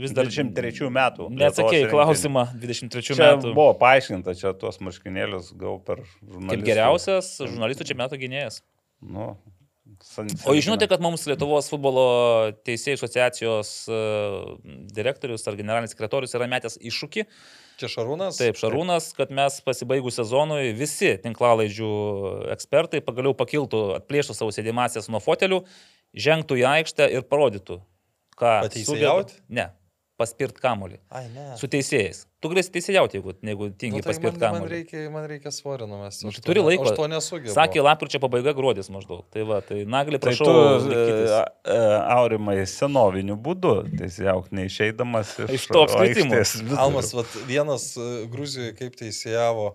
vis 0.00 0.14
dar 0.16 0.30
23 0.30 0.88
metų. 0.94 1.26
Neatsakė 1.36 1.68
į 1.68 1.82
Lietuvos 1.82 2.08
klausimą 2.08 2.46
23 2.62 2.96
rinktinė. 2.96 3.04
Čia 3.10 3.26
metų. 3.34 3.52
buvo 3.58 3.74
paaiškinta, 3.82 4.34
čia 4.40 4.54
tuos 4.56 4.80
marškinėlius 4.80 5.50
gau 5.60 5.74
per 5.84 6.00
žurnalistų. 6.06 6.54
Kaip 6.54 6.64
geriausias 6.70 7.28
žurnalistų 7.42 7.88
čempionato 7.90 8.20
gynėjas. 8.24 8.62
Nu, 9.04 9.34
O 10.48 10.54
jūs 10.56 10.64
žinote, 10.64 10.88
kad 10.88 11.02
mums 11.04 11.26
Lietuvos 11.28 11.68
futbolo 11.70 12.06
teisėjų 12.66 12.96
asociacijos 12.98 13.74
e, 13.92 14.00
direktorius 14.96 15.44
ar 15.48 15.60
generalinis 15.60 15.92
sekretorius 15.92 16.34
yra 16.36 16.48
metęs 16.50 16.80
iššūkį. 16.80 17.26
Čia 17.80 17.88
Šarūnas? 17.90 18.36
Taip, 18.38 18.56
Šarūnas, 18.60 19.08
kad 19.16 19.32
mes 19.34 19.56
pasibaigus 19.66 20.14
sezonui 20.20 20.72
visi 20.78 21.14
tinklalaidžių 21.24 21.88
ekspertai 22.54 23.00
pagaliau 23.04 23.34
pakiltų, 23.34 23.80
atplėštų 23.98 24.36
savo 24.38 24.54
sėdimasias 24.54 25.08
nuo 25.10 25.20
fotelių, 25.24 25.62
žengtų 26.14 26.60
į 26.60 26.66
aikštę 26.70 27.08
ir 27.16 27.26
parodytų, 27.26 27.80
ką. 28.38 28.52
Pateisėjaut? 28.68 29.34
sugeba- 29.34 29.40
Ne, 29.48 29.66
paspirt 30.20 30.60
kamolį. 30.62 31.00
Ai, 31.10 31.26
ne. 31.34 31.48
Su 31.58 31.66
teisėjais. 31.66 32.26
Tu 32.44 32.50
galėsi 32.52 32.68
teisėjauti, 32.74 33.16
jeigu, 33.16 33.32
jeigu 33.40 33.66
tingi 33.80 33.96
Nu, 33.96 34.04
tai 34.04 34.12
paspirt 34.12 34.42
man, 34.42 34.58
man, 34.58 34.66
reikia, 34.68 35.04
man 35.08 35.22
reikia 35.30 35.48
svorio 35.54 35.86
numesti. 35.88 36.26
Nu, 36.26 36.32
tai 36.36 36.42
turi 36.44 36.60
laiko. 36.60 36.84
Aš 36.90 36.98
to 36.98 37.06
nesugebu. 37.08 37.52
Sakė, 37.54 37.80
lapkričio 37.86 38.20
pabaiga 38.20 38.52
gruodis 38.58 38.90
maždaug. 38.92 39.22
Tai 39.32 39.46
va, 39.48 39.62
tai 39.64 39.78
naglį 39.88 40.20
Tai 40.20 40.26
prašau. 40.26 40.50
tu, 40.50 40.90
laikytis. 40.90 41.32
e, 41.38 41.38
e, 41.72 41.78
aurimai, 42.18 42.58
senoviniu 42.68 43.38
būdu, 43.46 43.72
teisėjauk 43.96 44.52
neišeidamas 44.60 45.32
iš, 45.46 45.54
Iš 45.56 45.66
to 45.72 45.86
apskritimo. 45.86 46.44
Almas, 46.84 47.14
vat, 47.16 47.38
vienas 47.48 47.88
e, 47.96 48.10
Gruzijoje 48.28 48.76
kaip 48.76 49.00
teisėjavo. 49.00 49.70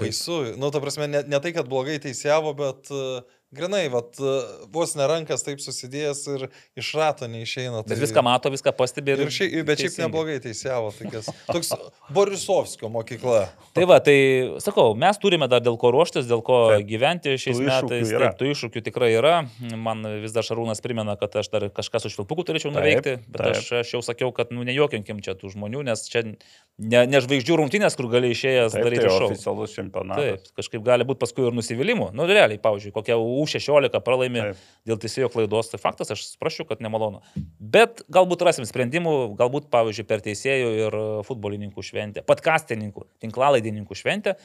Baisu. 0.00 0.40
Nu, 0.56 0.72
ta 0.72 0.80
prasme, 0.80 1.12
ne, 1.12 1.26
ne 1.28 1.44
tai, 1.44 1.52
kad 1.54 1.68
blogai 1.68 2.00
teisėjavo, 2.02 2.56
bet 2.58 2.88
uh, 2.90 3.20
grinai, 3.54 3.86
vat, 3.92 4.16
uh, 4.18 4.66
vos 4.74 4.94
nerankas 4.98 5.44
taip 5.46 5.60
susidėjęs 5.62 6.22
ir 6.34 6.46
iš 6.78 6.90
rato 6.98 7.28
neišeina. 7.30 7.84
Bet 7.86 8.00
viską 8.02 8.22
mato, 8.26 8.50
viską 8.52 8.72
pastebi. 8.76 9.14
Ir 9.14 9.30
šiaip, 9.32 9.54
bet 9.68 9.78
šiaip 9.80 9.92
teisingai. 9.92 10.08
neblogai 10.08 10.38
teisėjavo. 10.44 10.90
Tai 10.96 11.12
kas, 11.12 11.30
toks 11.46 11.72
Borisovskio 12.14 12.90
mokykla. 12.92 13.46
Tai 13.76 13.86
va, 13.88 13.98
tai 14.04 14.16
sakau, 14.62 14.94
mes 14.98 15.18
turime 15.22 15.48
dar 15.50 15.62
dėl 15.64 15.78
ko 15.80 15.90
ruoštis, 15.94 16.26
dėl 16.28 16.42
ko 16.46 16.58
Taip. 16.74 16.86
gyventi 16.88 17.36
šiais 17.40 17.60
metais. 17.62 18.10
yra. 18.10 18.30
Taip, 18.30 18.40
tų 18.40 18.50
iššūkių 18.54 18.82
tikrai 18.88 19.12
yra. 19.16 19.34
Man 19.74 20.04
vis 20.22 20.34
dar 20.36 20.46
Šarūnas 20.46 20.82
primena, 20.84 21.16
kad 21.20 21.34
aš 21.42 21.50
dar 21.52 21.68
kažką 21.74 22.02
su 22.02 22.12
švilpuku 22.14 22.46
turėčiau 22.46 22.70
Taip, 22.72 22.78
nuveikti, 22.80 23.16
bet 23.26 23.42
taip. 23.42 23.60
aš, 23.60 23.72
aš 23.82 23.94
jau 23.96 24.02
sakiau, 24.06 24.32
kad 24.36 24.52
nu, 24.54 24.66
nejuokinkim 24.66 25.22
čia 25.24 25.36
tų 25.38 25.52
žmonių, 25.54 25.84
nes 25.86 26.06
čia 26.10 26.24
ne, 26.26 27.02
ne 27.08 27.22
žvaigždžių 27.24 27.58
rungtynės, 27.62 27.96
kur 27.98 28.10
gali 28.12 28.32
išėjęs 28.34 28.76
Taip, 28.76 28.86
daryti 28.86 29.06
tai 29.06 29.14
šou. 29.14 29.30
oficialus 29.30 29.76
čempionatas. 29.76 30.46
Taip, 30.46 30.56
kažkaip 30.62 30.86
gali 30.86 31.06
būti 31.08 31.22
paskui 31.24 31.46
ir 31.48 31.56
nusivylimų. 31.56 32.10
Nu, 32.16 32.26
realiai, 32.30 32.60
pavyzdžiui, 32.62 32.94
kokia 32.96 33.18
U16 33.42 34.00
pralaimi 34.06 34.42
Taip. 34.42 34.62
dėl 34.88 35.00
teisėjo 35.02 35.30
klaidos, 35.32 35.72
tai 35.72 35.80
faktas, 35.82 36.12
aš 36.14 36.24
prašiau, 36.40 36.68
kad 36.68 36.84
nemalonu. 36.84 37.22
Bet 37.58 38.04
galbūt 38.12 38.46
rasim 38.48 38.68
sprendimų, 38.68 39.16
galbūt, 39.38 39.68
pavyzdžiui, 39.72 40.06
per 40.08 40.24
teisėjų 40.24 40.72
ir 40.84 41.00
futbolininkų 41.28 41.84
šventę, 41.84 42.24
podcastininkų, 42.26 43.06
tinklalaidininkų 43.24 43.98
šventę, 43.98 44.36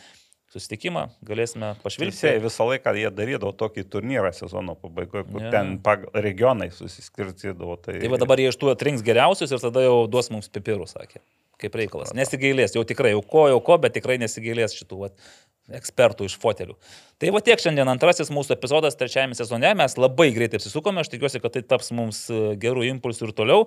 susitikimą 0.52 1.06
galėsime 1.26 1.74
pašvilpti. 1.84 2.34
visą 2.44 2.68
laiką 2.68 2.94
jie 3.00 3.12
darydavo 3.16 3.54
tokį 3.58 3.86
turnyrą 3.94 4.32
sezono 4.36 4.76
pabaigoje, 4.80 5.24
kur 5.30 5.46
yeah. 5.46 5.54
ten 5.54 5.78
regionai 6.26 6.72
susiskirtydavo. 6.76 7.78
Tai, 7.80 8.00
Tai 8.04 8.12
va 8.12 8.20
dabar 8.22 8.42
jie 8.42 8.50
iš 8.52 8.60
tų 8.60 8.74
atrinks 8.74 9.06
geriausius 9.06 9.54
ir 9.54 9.64
tada 9.64 9.86
jau 9.86 10.02
duos 10.12 10.32
mums 10.34 10.52
pipirų, 10.52 10.90
sakė. 10.92 11.24
Kaip 11.62 11.78
reikalas. 11.78 12.12
Nesigailės, 12.18 12.74
jau 12.76 12.84
tikrai, 12.88 13.14
jau 13.14 13.22
ko, 13.22 13.46
jau 13.52 13.60
ko, 13.64 13.78
bet 13.84 13.94
tikrai 13.94 14.18
nesigailės 14.20 14.74
šitų 14.80 14.98
vat, 15.04 15.28
ekspertų 15.70 16.26
iš 16.28 16.36
fotelių. 16.42 16.74
Tai 17.22 17.30
va 17.36 17.40
tiek 17.46 17.60
šiandien 17.62 17.86
antrasis 17.92 18.32
mūsų 18.34 18.56
epizodas 18.56 18.96
trečiajame 18.98 19.36
sezone. 19.38 19.70
Mes 19.78 19.94
labai 20.00 20.32
greitai 20.34 20.58
apsisukome, 20.58 21.04
aš 21.04 21.12
tikiuosi, 21.14 21.42
kad 21.44 21.54
tai 21.54 21.62
taps 21.62 21.92
mums 21.94 22.24
e, 22.34 22.40
gerų 22.62 22.88
impulsų 22.90 23.28
ir 23.28 23.34
toliau 23.38 23.60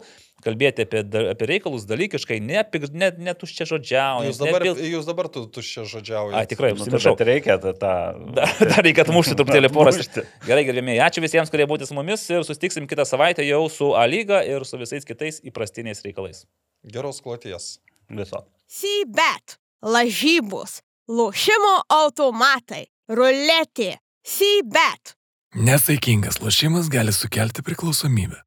kalbėti 0.42 0.84
apie, 0.88 1.04
apie 1.30 1.48
reikalus 1.48 1.86
dalykiškai, 1.86 2.40
ne, 2.42 2.64
pik- 2.66 2.90
ne, 2.92 3.12
ne 3.22 3.34
tuščia 3.38 3.68
žodžiaujant. 3.70 4.26
Jūs 4.26 4.40
dabar, 4.42 4.66
jūs 4.74 5.06
dabar 5.06 5.30
tu 5.32 5.44
tuščia 5.54 5.86
žodžiaujate. 5.92 6.40
Ai, 6.40 6.48
tikrai, 6.50 6.72
nu, 6.74 6.82
tai 6.82 6.88
užsimiršau. 6.88 7.14
bet 7.20 7.28
reikia 7.30 7.56
tą... 7.62 7.76
tą 7.78 7.92
Dar, 8.40 8.50
dar 8.58 8.82
reikia 8.84 9.06
atmušti 9.06 9.38
truputėlį. 9.38 9.70
Atmušti. 9.84 10.24
Gerai, 10.48 10.64
gerbėmiai, 10.66 10.98
ačiū 11.06 11.22
visiems, 11.22 11.52
kurie 11.52 11.68
būtų 11.70 11.86
su 11.88 11.96
mumis 11.96 12.26
ir 12.34 12.42
sustiksim 12.46 12.88
kitą 12.90 13.06
savaitę 13.08 13.46
jau 13.46 13.62
su 13.70 13.92
A 13.94 14.02
lyga 14.10 14.42
ir 14.48 14.66
su 14.66 14.80
visais 14.80 15.06
kitais 15.06 15.38
įprastiniais 15.46 16.02
reikalais. 16.04 16.42
Geros 16.90 17.22
kloties. 17.24 17.76
Viso. 18.10 18.42
Sybet, 18.68 19.56
lažybos, 19.84 20.80
lošimo 21.08 21.74
automatai, 21.88 22.86
ruletė, 23.08 23.96
Sybet. 24.24 25.14
Nesaikingas 25.54 26.40
lošimas 26.40 26.88
gali 26.88 27.12
sukelti 27.12 27.62
priklausomybę. 27.62 28.44